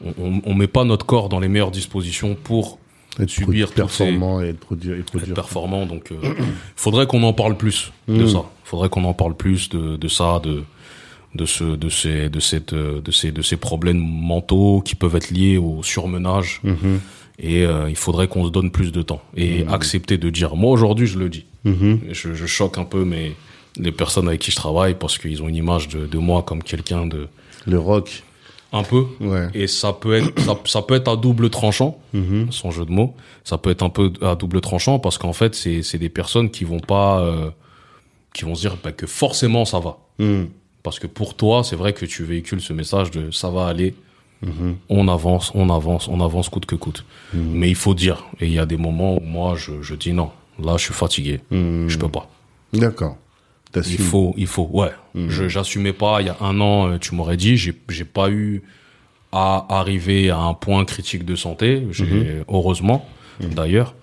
on, 0.04 0.12
on, 0.18 0.40
on 0.44 0.54
met 0.54 0.66
pas 0.66 0.84
notre 0.84 1.06
corps 1.06 1.28
dans 1.28 1.38
les 1.40 1.48
meilleures 1.48 1.70
dispositions 1.70 2.34
pour 2.34 2.78
Être 3.20 3.30
subir 3.30 3.70
performant 3.72 4.40
et 4.42 4.48
être 4.48 4.58
produire, 4.58 4.96
et 4.96 5.00
être 5.00 5.34
performant. 5.34 5.86
Donc, 5.86 6.10
euh, 6.12 6.16
faudrait 6.76 7.06
qu'on 7.06 7.22
en 7.22 7.32
parle 7.32 7.56
plus 7.56 7.92
de 8.08 8.24
Mm. 8.24 8.28
ça. 8.28 8.44
Faudrait 8.64 8.88
qu'on 8.88 9.04
en 9.04 9.14
parle 9.14 9.36
plus 9.36 9.68
de, 9.68 9.96
de 9.96 10.08
ça, 10.08 10.40
de 10.42 10.64
de 11.34 11.46
ce 11.46 11.64
de 11.64 11.88
ces 11.88 12.28
de 12.28 12.40
cette 12.40 12.72
euh, 12.74 13.00
de 13.00 13.10
ces 13.10 13.32
de 13.32 13.40
ces 13.42 13.56
problèmes 13.56 13.98
mentaux 13.98 14.82
qui 14.84 14.94
peuvent 14.94 15.16
être 15.16 15.30
liés 15.30 15.56
au 15.58 15.82
surmenage. 15.82 16.60
Mhm. 16.64 17.00
Et 17.38 17.64
euh, 17.64 17.88
il 17.88 17.96
faudrait 17.96 18.28
qu'on 18.28 18.44
se 18.44 18.50
donne 18.50 18.70
plus 18.70 18.92
de 18.92 19.00
temps 19.02 19.22
et 19.36 19.64
accepter 19.68 20.18
de 20.18 20.28
dire. 20.30 20.56
Moi 20.56 20.70
aujourd'hui, 20.72 21.06
je 21.06 21.18
le 21.18 21.28
dis. 21.30 21.46
Mhm. 21.64 22.00
Je, 22.10 22.34
je 22.34 22.46
choque 22.46 22.76
un 22.76 22.84
peu 22.84 23.04
mes 23.04 23.34
les 23.76 23.92
personnes 23.92 24.28
avec 24.28 24.40
qui 24.40 24.50
je 24.50 24.56
travaille 24.56 24.94
parce 24.94 25.18
qu'ils 25.18 25.42
ont 25.42 25.48
une 25.48 25.56
image 25.56 25.88
de, 25.88 26.06
de 26.06 26.18
moi 26.18 26.42
comme 26.42 26.62
quelqu'un 26.62 27.06
de 27.06 27.28
Le 27.66 27.78
rock. 27.78 28.22
un 28.72 28.82
peu 28.82 29.04
Ouais. 29.20 29.48
et 29.54 29.66
ça 29.66 29.92
peut 29.92 30.14
être 30.14 30.38
ça, 30.40 30.58
ça 30.64 30.82
peut 30.82 30.94
être 30.94 31.08
à 31.08 31.16
double 31.16 31.50
tranchant 31.50 31.98
Mhm. 32.14 32.50
sans 32.52 32.70
jeu 32.70 32.84
de 32.84 32.90
mots 32.90 33.14
ça 33.44 33.58
peut 33.58 33.70
être 33.70 33.82
un 33.82 33.90
peu 33.90 34.12
à 34.22 34.34
double 34.34 34.60
tranchant 34.60 34.98
parce 34.98 35.18
qu'en 35.18 35.32
fait 35.32 35.54
c'est 35.54 35.82
c'est 35.82 35.98
des 35.98 36.08
personnes 36.10 36.50
qui 36.50 36.64
vont 36.64 36.80
pas 36.80 37.20
euh, 37.20 37.50
qui 38.34 38.44
vont 38.44 38.54
se 38.54 38.62
dire 38.62 38.76
bah, 38.82 38.92
que 38.92 39.06
forcément 39.06 39.64
ça 39.64 39.78
va 39.78 39.98
Mhm. 40.18 40.48
parce 40.82 40.98
que 40.98 41.06
pour 41.06 41.34
toi 41.34 41.64
c'est 41.64 41.76
vrai 41.76 41.92
que 41.92 42.04
tu 42.06 42.24
véhicules 42.24 42.60
ce 42.60 42.72
message 42.72 43.10
de 43.10 43.30
ça 43.30 43.50
va 43.50 43.66
aller 43.66 43.94
Mhm. 44.42 44.74
on 44.88 45.06
avance 45.08 45.52
on 45.54 45.70
avance 45.70 46.08
on 46.08 46.20
avance 46.20 46.48
coûte 46.48 46.66
que 46.66 46.74
coûte 46.74 47.04
mais 47.32 47.68
il 47.68 47.76
faut 47.76 47.94
dire 47.94 48.24
et 48.40 48.46
il 48.46 48.52
y 48.52 48.58
a 48.58 48.66
des 48.66 48.76
moments 48.76 49.16
où 49.16 49.20
moi 49.20 49.54
je, 49.56 49.80
je 49.82 49.94
dis 49.94 50.12
non 50.12 50.30
là 50.62 50.76
je 50.78 50.84
suis 50.84 50.94
fatigué 50.94 51.40
je 51.50 51.96
peux 51.96 52.08
pas 52.08 52.28
D'accord. 52.72 53.16
Il 53.76 53.98
faut, 53.98 54.34
il 54.36 54.46
faut, 54.46 54.68
ouais. 54.72 54.90
Je 55.14 55.48
j'assumais 55.48 55.92
pas. 55.92 56.20
Il 56.20 56.26
y 56.26 56.30
a 56.30 56.36
un 56.40 56.60
an, 56.60 56.88
euh, 56.92 56.98
tu 56.98 57.14
m'aurais 57.14 57.36
dit, 57.36 57.56
j'ai 57.56 57.74
j'ai 57.88 58.04
pas 58.04 58.30
eu 58.30 58.62
à 59.32 59.66
arriver 59.70 60.30
à 60.30 60.38
un 60.38 60.54
point 60.54 60.84
critique 60.84 61.24
de 61.24 61.36
santé. 61.36 61.86
J'ai 61.90 62.42
heureusement, 62.48 63.06
d'ailleurs. 63.40 63.94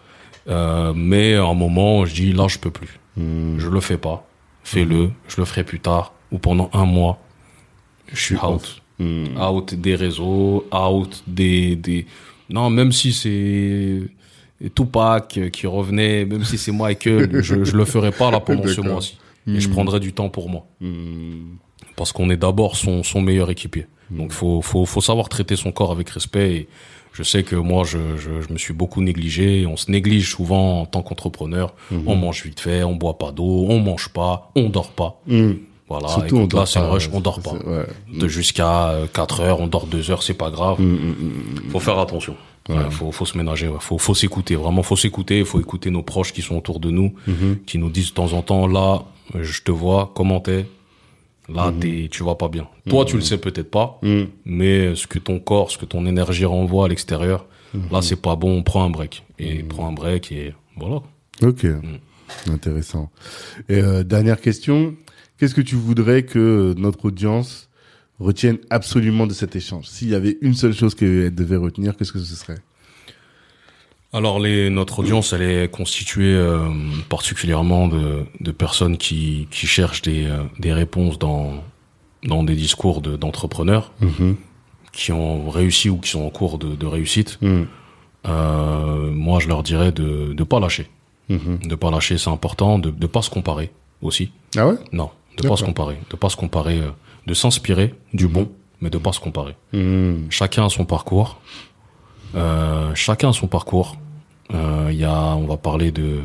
Euh, 0.47 0.93
mais 0.95 1.35
à 1.35 1.43
un 1.45 1.53
moment, 1.53 2.05
je 2.05 2.13
dis 2.15 2.33
là, 2.33 2.47
je 2.47 2.57
peux 2.57 2.71
plus. 2.71 2.99
Mhm. 3.17 3.59
Je 3.59 3.69
le 3.69 3.79
fais 3.79 3.97
pas. 3.97 4.25
Fais-le. 4.63 5.11
Je 5.27 5.35
le 5.37 5.45
ferai 5.45 5.63
plus 5.63 5.79
tard 5.79 6.13
ou 6.31 6.37
pendant 6.39 6.69
un 6.73 6.85
mois. 6.85 7.19
Je 8.11 8.19
suis 8.19 8.35
out, 8.37 8.81
Mhm. 8.99 9.37
out 9.39 9.73
des 9.75 9.95
réseaux, 9.95 10.65
out 10.73 11.23
des 11.27 11.75
des. 11.75 12.05
Non, 12.49 12.69
même 12.71 12.91
si 12.91 13.13
c'est 13.13 14.01
Tupac 14.75 15.39
qui 15.51 15.67
revenait, 15.67 16.25
même 16.25 16.43
si 16.43 16.57
c'est 16.57 16.71
Michael, 16.71 17.41
je 17.43 17.63
je 17.63 17.77
le 17.77 17.85
ferai 17.85 18.11
pas 18.11 18.31
là 18.31 18.39
pendant 18.39 18.67
ce 18.67 18.81
D'accord. 18.81 19.03
Et 19.47 19.59
je 19.59 19.69
prendrai 19.69 19.99
du 19.99 20.13
temps 20.13 20.29
pour 20.29 20.49
moi 20.49 20.65
Mhm. 20.81 21.57
parce 21.95 22.11
qu'on 22.11 22.29
est 22.29 22.37
d'abord 22.37 22.75
son, 22.75 23.03
son 23.03 23.21
meilleur 23.21 23.49
équipier. 23.49 23.87
Donc 24.11 24.31
faut, 24.31 24.61
faut, 24.61 24.85
faut 24.85 25.01
savoir 25.01 25.29
traiter 25.29 25.55
son 25.55 25.71
corps 25.71 25.91
avec 25.91 26.09
respect. 26.09 26.51
Et 26.53 26.67
je 27.13 27.23
sais 27.23 27.43
que 27.43 27.55
moi, 27.55 27.83
je, 27.83 27.97
je, 28.17 28.41
je 28.41 28.51
me 28.53 28.57
suis 28.57 28.73
beaucoup 28.73 29.01
négligé. 29.01 29.65
On 29.65 29.75
se 29.77 29.89
néglige 29.91 30.29
souvent 30.31 30.81
en 30.81 30.85
tant 30.85 31.01
qu'entrepreneur. 31.01 31.73
On 32.05 32.15
mange 32.15 32.43
vite 32.43 32.59
fait, 32.59 32.83
on 32.83 32.95
boit 32.95 33.17
pas 33.17 33.31
d'eau, 33.31 33.65
on 33.69 33.79
mange 33.79 34.09
pas, 34.09 34.51
on 34.55 34.69
dort 34.69 34.91
pas. 34.91 35.21
Voilà. 35.87 36.07
Surtout, 36.09 36.37
Écoute, 36.37 36.53
on 36.53 36.57
là, 36.59 36.65
c'est 36.67 36.79
rush, 36.79 37.09
on 37.11 37.19
dort 37.19 37.41
pas. 37.41 37.53
ouais. 37.53 37.85
De 38.13 38.27
jusqu'à 38.27 38.93
4 39.13 39.41
heures, 39.41 39.59
on 39.59 39.65
dort 39.67 39.87
2 39.87 40.11
heures, 40.11 40.21
c'est 40.21 40.35
pas 40.35 40.51
grave. 40.51 40.79
Mhm. 40.79 41.15
Faut 41.71 41.79
faire 41.79 41.97
attention. 41.97 42.35
Ouais, 42.67 42.75
faut, 42.91 43.11
faut 43.11 43.25
se 43.25 43.35
ménager. 43.35 43.67
Ouais. 43.67 43.77
Faut, 43.79 43.97
faut 43.97 44.13
s'écouter. 44.13 44.55
Vraiment, 44.55 44.83
faut 44.83 44.95
s'écouter. 44.95 45.43
Faut 45.43 45.59
écouter 45.59 45.89
nos 45.89 46.03
proches 46.03 46.31
qui 46.33 46.43
sont 46.43 46.55
autour 46.55 46.79
de 46.79 46.91
nous, 46.91 47.13
qui 47.65 47.77
nous 47.79 47.89
disent 47.89 48.09
de 48.09 48.13
temps 48.13 48.33
en 48.33 48.41
temps, 48.43 48.67
là, 48.67 49.01
je 49.35 49.61
te 49.61 49.71
vois, 49.71 50.11
comment 50.15 50.39
t'es. 50.39 50.65
Là, 51.51 51.73
t'es, 51.79 52.07
tu 52.11 52.23
vas 52.23 52.35
pas 52.35 52.47
bien. 52.47 52.67
Toi, 52.87 53.05
tu 53.05 53.15
le 53.15 53.21
sais 53.23 53.39
peut-être 53.39 53.71
pas, 53.71 53.97
Mhm. 54.03 54.27
mais 54.45 54.93
ce 54.95 55.07
que 55.07 55.17
ton 55.17 55.39
corps, 55.39 55.71
ce 55.71 55.79
que 55.79 55.85
ton 55.85 56.05
énergie 56.05 56.45
renvoie 56.45 56.85
à 56.85 56.87
l'extérieur, 56.87 57.47
là, 57.91 58.01
c'est 58.03 58.21
pas 58.21 58.35
bon. 58.35 58.61
Prends 58.61 58.83
un 58.83 58.89
break. 58.91 59.23
Et 59.39 59.63
prends 59.63 59.87
un 59.87 59.91
break 59.93 60.31
et 60.31 60.53
voilà. 60.77 61.01
Ok, 61.41 61.65
intéressant. 62.49 63.09
Et 63.67 63.81
euh, 63.81 64.03
dernière 64.03 64.41
question, 64.41 64.95
qu'est-ce 65.37 65.55
que 65.55 65.61
tu 65.61 65.75
voudrais 65.75 66.23
que 66.23 66.73
notre 66.77 67.05
audience 67.05 67.69
retienne 68.19 68.57
absolument 68.69 69.25
de 69.27 69.33
cet 69.33 69.55
échange? 69.55 69.87
S'il 69.87 70.09
y 70.09 70.15
avait 70.15 70.37
une 70.41 70.53
seule 70.53 70.73
chose 70.73 70.93
qu'elle 70.95 71.33
devait 71.33 71.55
retenir, 71.57 71.95
qu'est-ce 71.97 72.11
que 72.13 72.19
ce 72.19 72.35
serait? 72.35 72.59
Alors 74.11 74.39
les, 74.39 74.69
notre 74.71 74.99
audience, 74.99 75.33
elle 75.33 75.43
est 75.43 75.69
constituée 75.69 76.33
euh, 76.33 76.67
particulièrement 77.09 77.87
de, 77.87 78.25
de 78.39 78.51
personnes 78.51 78.97
qui, 78.97 79.47
qui 79.51 79.67
cherchent 79.67 80.01
des, 80.01 80.25
euh, 80.25 80.43
des 80.57 80.73
réponses 80.73 81.19
dans, 81.19 81.63
dans 82.23 82.43
des 82.43 82.55
discours 82.55 83.01
de- 83.01 83.15
d'entrepreneurs 83.17 83.91
Mhm. 84.01 84.35
qui 84.93 85.11
ont 85.11 85.49
réussi 85.49 85.89
ou 85.91 85.97
qui 85.97 86.09
sont 86.09 86.23
en 86.23 86.31
cours 86.31 86.57
de, 86.57 86.75
de 86.75 86.85
réussite. 86.87 87.37
Mhm. 87.41 87.67
Euh, 88.27 89.11
moi, 89.11 89.39
je 89.39 89.47
leur 89.47 89.61
dirais 89.61 89.91
de 89.91 90.33
ne 90.35 90.43
pas 90.43 90.59
lâcher. 90.59 90.87
Mhm. 91.29 91.59
De 91.67 91.75
pas 91.75 91.91
lâcher, 91.91 92.17
c'est 92.17 92.31
important. 92.31 92.79
De 92.79 92.91
ne 92.99 93.05
pas 93.07 93.21
se 93.21 93.29
comparer 93.29 93.69
aussi. 94.01 94.31
Ah 94.57 94.67
ouais? 94.67 94.75
Non, 94.91 95.11
de 95.37 95.43
D'accord. 95.43 95.51
pas 95.51 95.57
se 95.61 95.65
comparer. 95.65 95.97
De 96.09 96.15
pas 96.15 96.29
se 96.29 96.35
comparer. 96.35 96.79
euh, 96.79 96.89
de 97.27 97.33
s'inspirer 97.35 97.93
du 98.11 98.27
bon, 98.27 98.49
mais 98.81 98.89
de 98.89 98.97
pas 98.97 99.11
se 99.11 99.19
comparer. 99.19 99.55
Mhm. 99.71 100.25
Chacun 100.31 100.65
a 100.65 100.69
son 100.69 100.83
parcours. 100.85 101.39
Euh, 102.35 102.91
chacun 102.95 103.29
a 103.29 103.33
son 103.33 103.47
parcours. 103.47 103.97
Euh, 104.53 104.89
Il 104.91 104.97
y 104.97 105.03
a, 105.05 105.35
on 105.35 105.45
va 105.45 105.57
parler 105.57 105.91
de, 105.91 106.19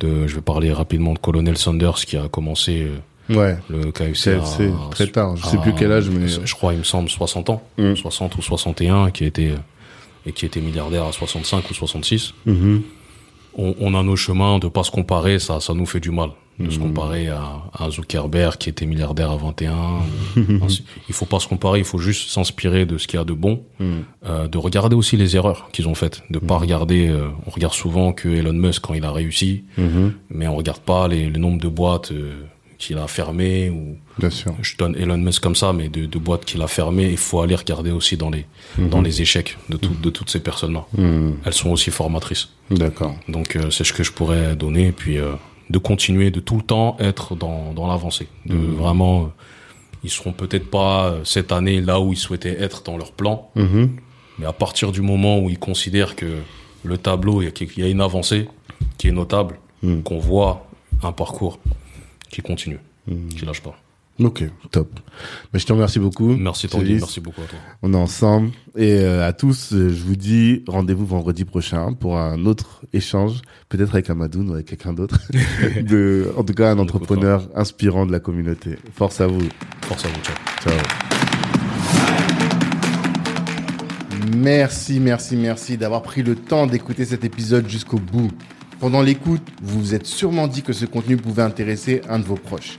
de, 0.00 0.26
je 0.26 0.34
vais 0.36 0.40
parler 0.40 0.72
rapidement 0.72 1.12
de 1.14 1.18
Colonel 1.18 1.56
Sanders 1.56 1.94
qui 2.06 2.16
a 2.16 2.28
commencé 2.28 2.82
euh, 2.88 2.98
Ouais, 3.28 3.56
le 3.68 3.90
KFC 3.90 4.34
à- 4.34 4.44
c'est 4.44 4.70
très 4.92 5.08
tard. 5.08 5.36
Je 5.36 5.44
sais 5.46 5.56
à- 5.58 5.60
plus 5.60 5.72
quel 5.74 5.90
âge, 5.90 6.08
mais... 6.10 6.28
je 6.28 6.54
crois, 6.54 6.72
il 6.74 6.78
me 6.78 6.84
semble 6.84 7.08
60 7.08 7.50
ans, 7.50 7.62
Mm. 7.76 7.96
60 7.96 8.36
ou 8.36 8.42
61, 8.42 9.10
qui 9.10 9.24
était 9.24 9.54
et 10.26 10.32
qui 10.32 10.46
était 10.46 10.60
milliardaire 10.60 11.04
à 11.04 11.12
65 11.12 11.68
ou 11.70 11.74
66. 11.74 12.34
Mhm. 12.46 12.82
On, 13.58 13.74
on 13.80 13.94
a 13.94 14.02
nos 14.02 14.16
chemins 14.16 14.58
de 14.58 14.68
pas 14.68 14.82
se 14.84 14.90
comparer, 14.90 15.38
ça, 15.38 15.60
ça 15.60 15.72
nous 15.74 15.86
fait 15.86 16.00
du 16.00 16.10
mal 16.10 16.30
de 16.58 16.70
se 16.70 16.78
comparer 16.78 17.28
à, 17.28 17.62
à 17.72 17.90
Zuckerberg 17.90 18.56
qui 18.56 18.68
était 18.70 18.86
milliardaire 18.86 19.30
à 19.30 19.36
21. 19.36 19.74
Ainsi. 20.62 20.84
il 21.08 21.14
faut 21.14 21.26
pas 21.26 21.38
se 21.40 21.48
comparer, 21.48 21.78
il 21.80 21.84
faut 21.84 21.98
juste 21.98 22.30
s'inspirer 22.30 22.86
de 22.86 22.96
ce 22.98 23.06
qu'il 23.06 23.18
y 23.18 23.22
a 23.22 23.24
de 23.24 23.32
bon, 23.34 23.62
Mhm. 23.78 24.04
euh, 24.26 24.48
de 24.48 24.58
regarder 24.58 24.96
aussi 24.96 25.16
les 25.16 25.36
erreurs 25.36 25.68
qu'ils 25.72 25.86
ont 25.88 25.94
faites, 25.94 26.22
de 26.30 26.38
Mm. 26.38 26.46
pas 26.46 26.58
regarder. 26.58 27.08
euh, 27.08 27.28
on 27.46 27.50
regarde 27.50 27.74
souvent 27.74 28.12
que 28.12 28.28
Elon 28.28 28.52
Musk 28.54 28.82
quand 28.82 28.94
il 28.94 29.04
a 29.04 29.12
réussi, 29.12 29.64
mais 30.30 30.46
on 30.48 30.56
regarde 30.56 30.80
pas 30.80 31.08
les, 31.08 31.26
le 31.28 31.38
nombre 31.38 31.60
de 31.60 31.68
boîtes 31.68 32.12
euh, 32.12 32.32
qu'il 32.78 32.98
a 32.98 33.06
fermées 33.06 33.70
ou 33.70 33.96
Bien 34.18 34.28
sûr. 34.30 34.52
je 34.62 34.76
donne 34.76 34.94
Elon 34.96 35.16
Musk 35.18 35.42
comme 35.42 35.56
ça, 35.56 35.72
mais 35.72 35.88
de, 35.88 36.04
de 36.06 36.18
boîtes 36.18 36.44
qu'il 36.44 36.60
a 36.62 36.68
fermées, 36.68 37.10
il 37.10 37.16
faut 37.16 37.40
aller 37.40 37.54
regarder 37.54 37.90
aussi 37.90 38.16
dans 38.16 38.30
les 38.30 38.44
dans 38.78 39.00
les 39.00 39.22
échecs 39.22 39.56
de, 39.70 39.76
tout- 39.78 39.96
de 40.02 40.10
toutes 40.10 40.28
ces 40.30 40.40
personnes-là. 40.40 40.84
Mhm. 40.96 41.36
Elles 41.44 41.52
sont 41.54 41.70
aussi 41.70 41.90
formatrices. 41.90 42.48
D'accord. 42.70 43.14
Donc 43.28 43.56
euh, 43.56 43.70
c'est 43.70 43.84
ce 43.84 43.92
que 43.92 44.02
je 44.02 44.12
pourrais 44.12 44.56
donner, 44.56 44.92
puis 44.92 45.18
euh, 45.18 45.32
de 45.70 45.78
continuer 45.78 46.30
de 46.30 46.40
tout 46.40 46.56
le 46.56 46.62
temps 46.62 46.96
être 47.00 47.34
dans, 47.34 47.72
dans 47.72 47.86
l'avancée. 47.86 48.28
De 48.46 48.54
vraiment, 48.54 49.22
euh, 49.22 49.26
ils 50.04 50.10
seront 50.10 50.32
peut-être 50.32 50.70
pas 50.70 51.06
euh, 51.08 51.24
cette 51.24 51.50
année 51.52 51.80
là 51.80 52.00
où 52.00 52.12
ils 52.12 52.16
souhaitaient 52.18 52.60
être 52.62 52.82
dans 52.84 52.96
leur 52.96 53.12
plan, 53.12 53.50
Mhm. 53.56 53.96
mais 54.38 54.46
à 54.46 54.52
partir 54.52 54.92
du 54.92 55.00
moment 55.02 55.38
où 55.40 55.50
ils 55.50 55.58
considèrent 55.58 56.14
que 56.16 56.38
le 56.84 56.98
tableau, 56.98 57.42
il 57.42 57.46
y 57.46 57.48
a, 57.48 57.50
qu'il 57.50 57.78
y 57.78 57.82
a 57.82 57.88
une 57.88 58.00
avancée 58.00 58.48
qui 58.98 59.08
est 59.08 59.12
notable, 59.12 59.58
Mhm. 59.82 60.02
qu'on 60.02 60.18
voit 60.18 60.66
un 61.02 61.12
parcours 61.12 61.58
qui 62.30 62.42
continue, 62.42 62.78
qui 63.36 63.44
lâche 63.44 63.60
pas. 63.62 63.76
Ok, 64.18 64.44
top. 64.70 64.98
Mais 65.52 65.58
je 65.58 65.66
te 65.66 65.72
remercie 65.72 65.98
beaucoup. 65.98 66.34
Merci 66.36 66.68
Tanguy, 66.68 66.94
merci 66.94 67.20
beaucoup 67.20 67.42
à 67.42 67.44
toi. 67.44 67.58
On 67.82 67.92
est 67.92 67.98
ensemble. 67.98 68.50
Et 68.74 69.00
euh, 69.00 69.26
à 69.26 69.34
tous, 69.34 69.74
euh, 69.74 69.90
je 69.90 70.02
vous 70.02 70.16
dis 70.16 70.64
rendez-vous 70.66 71.04
vendredi 71.04 71.44
prochain 71.44 71.92
pour 71.92 72.18
un 72.18 72.46
autre 72.46 72.82
échange, 72.94 73.42
peut-être 73.68 73.92
avec 73.92 74.08
Amadoun 74.08 74.48
ou 74.48 74.54
avec 74.54 74.66
quelqu'un 74.66 74.94
d'autre. 74.94 75.20
de, 75.82 76.32
en 76.36 76.44
tout 76.44 76.54
cas, 76.54 76.70
un 76.70 76.78
entrepreneur 76.78 77.46
inspirant 77.54 78.06
de 78.06 78.12
la 78.12 78.20
communauté. 78.20 78.76
Force 78.94 79.20
à 79.20 79.26
vous. 79.26 79.48
Force 79.82 80.06
à 80.06 80.08
vous, 80.08 80.20
ciao. 80.22 80.34
Ciao. 80.62 80.86
Merci, 84.34 84.98
merci, 84.98 85.36
merci 85.36 85.76
d'avoir 85.76 86.02
pris 86.02 86.22
le 86.22 86.36
temps 86.36 86.66
d'écouter 86.66 87.04
cet 87.04 87.24
épisode 87.24 87.68
jusqu'au 87.68 87.98
bout. 87.98 88.30
Pendant 88.80 89.02
l'écoute, 89.02 89.42
vous 89.62 89.80
vous 89.80 89.94
êtes 89.94 90.06
sûrement 90.06 90.48
dit 90.48 90.62
que 90.62 90.72
ce 90.72 90.86
contenu 90.86 91.16
pouvait 91.16 91.42
intéresser 91.42 92.00
un 92.08 92.18
de 92.18 92.24
vos 92.24 92.34
proches. 92.34 92.78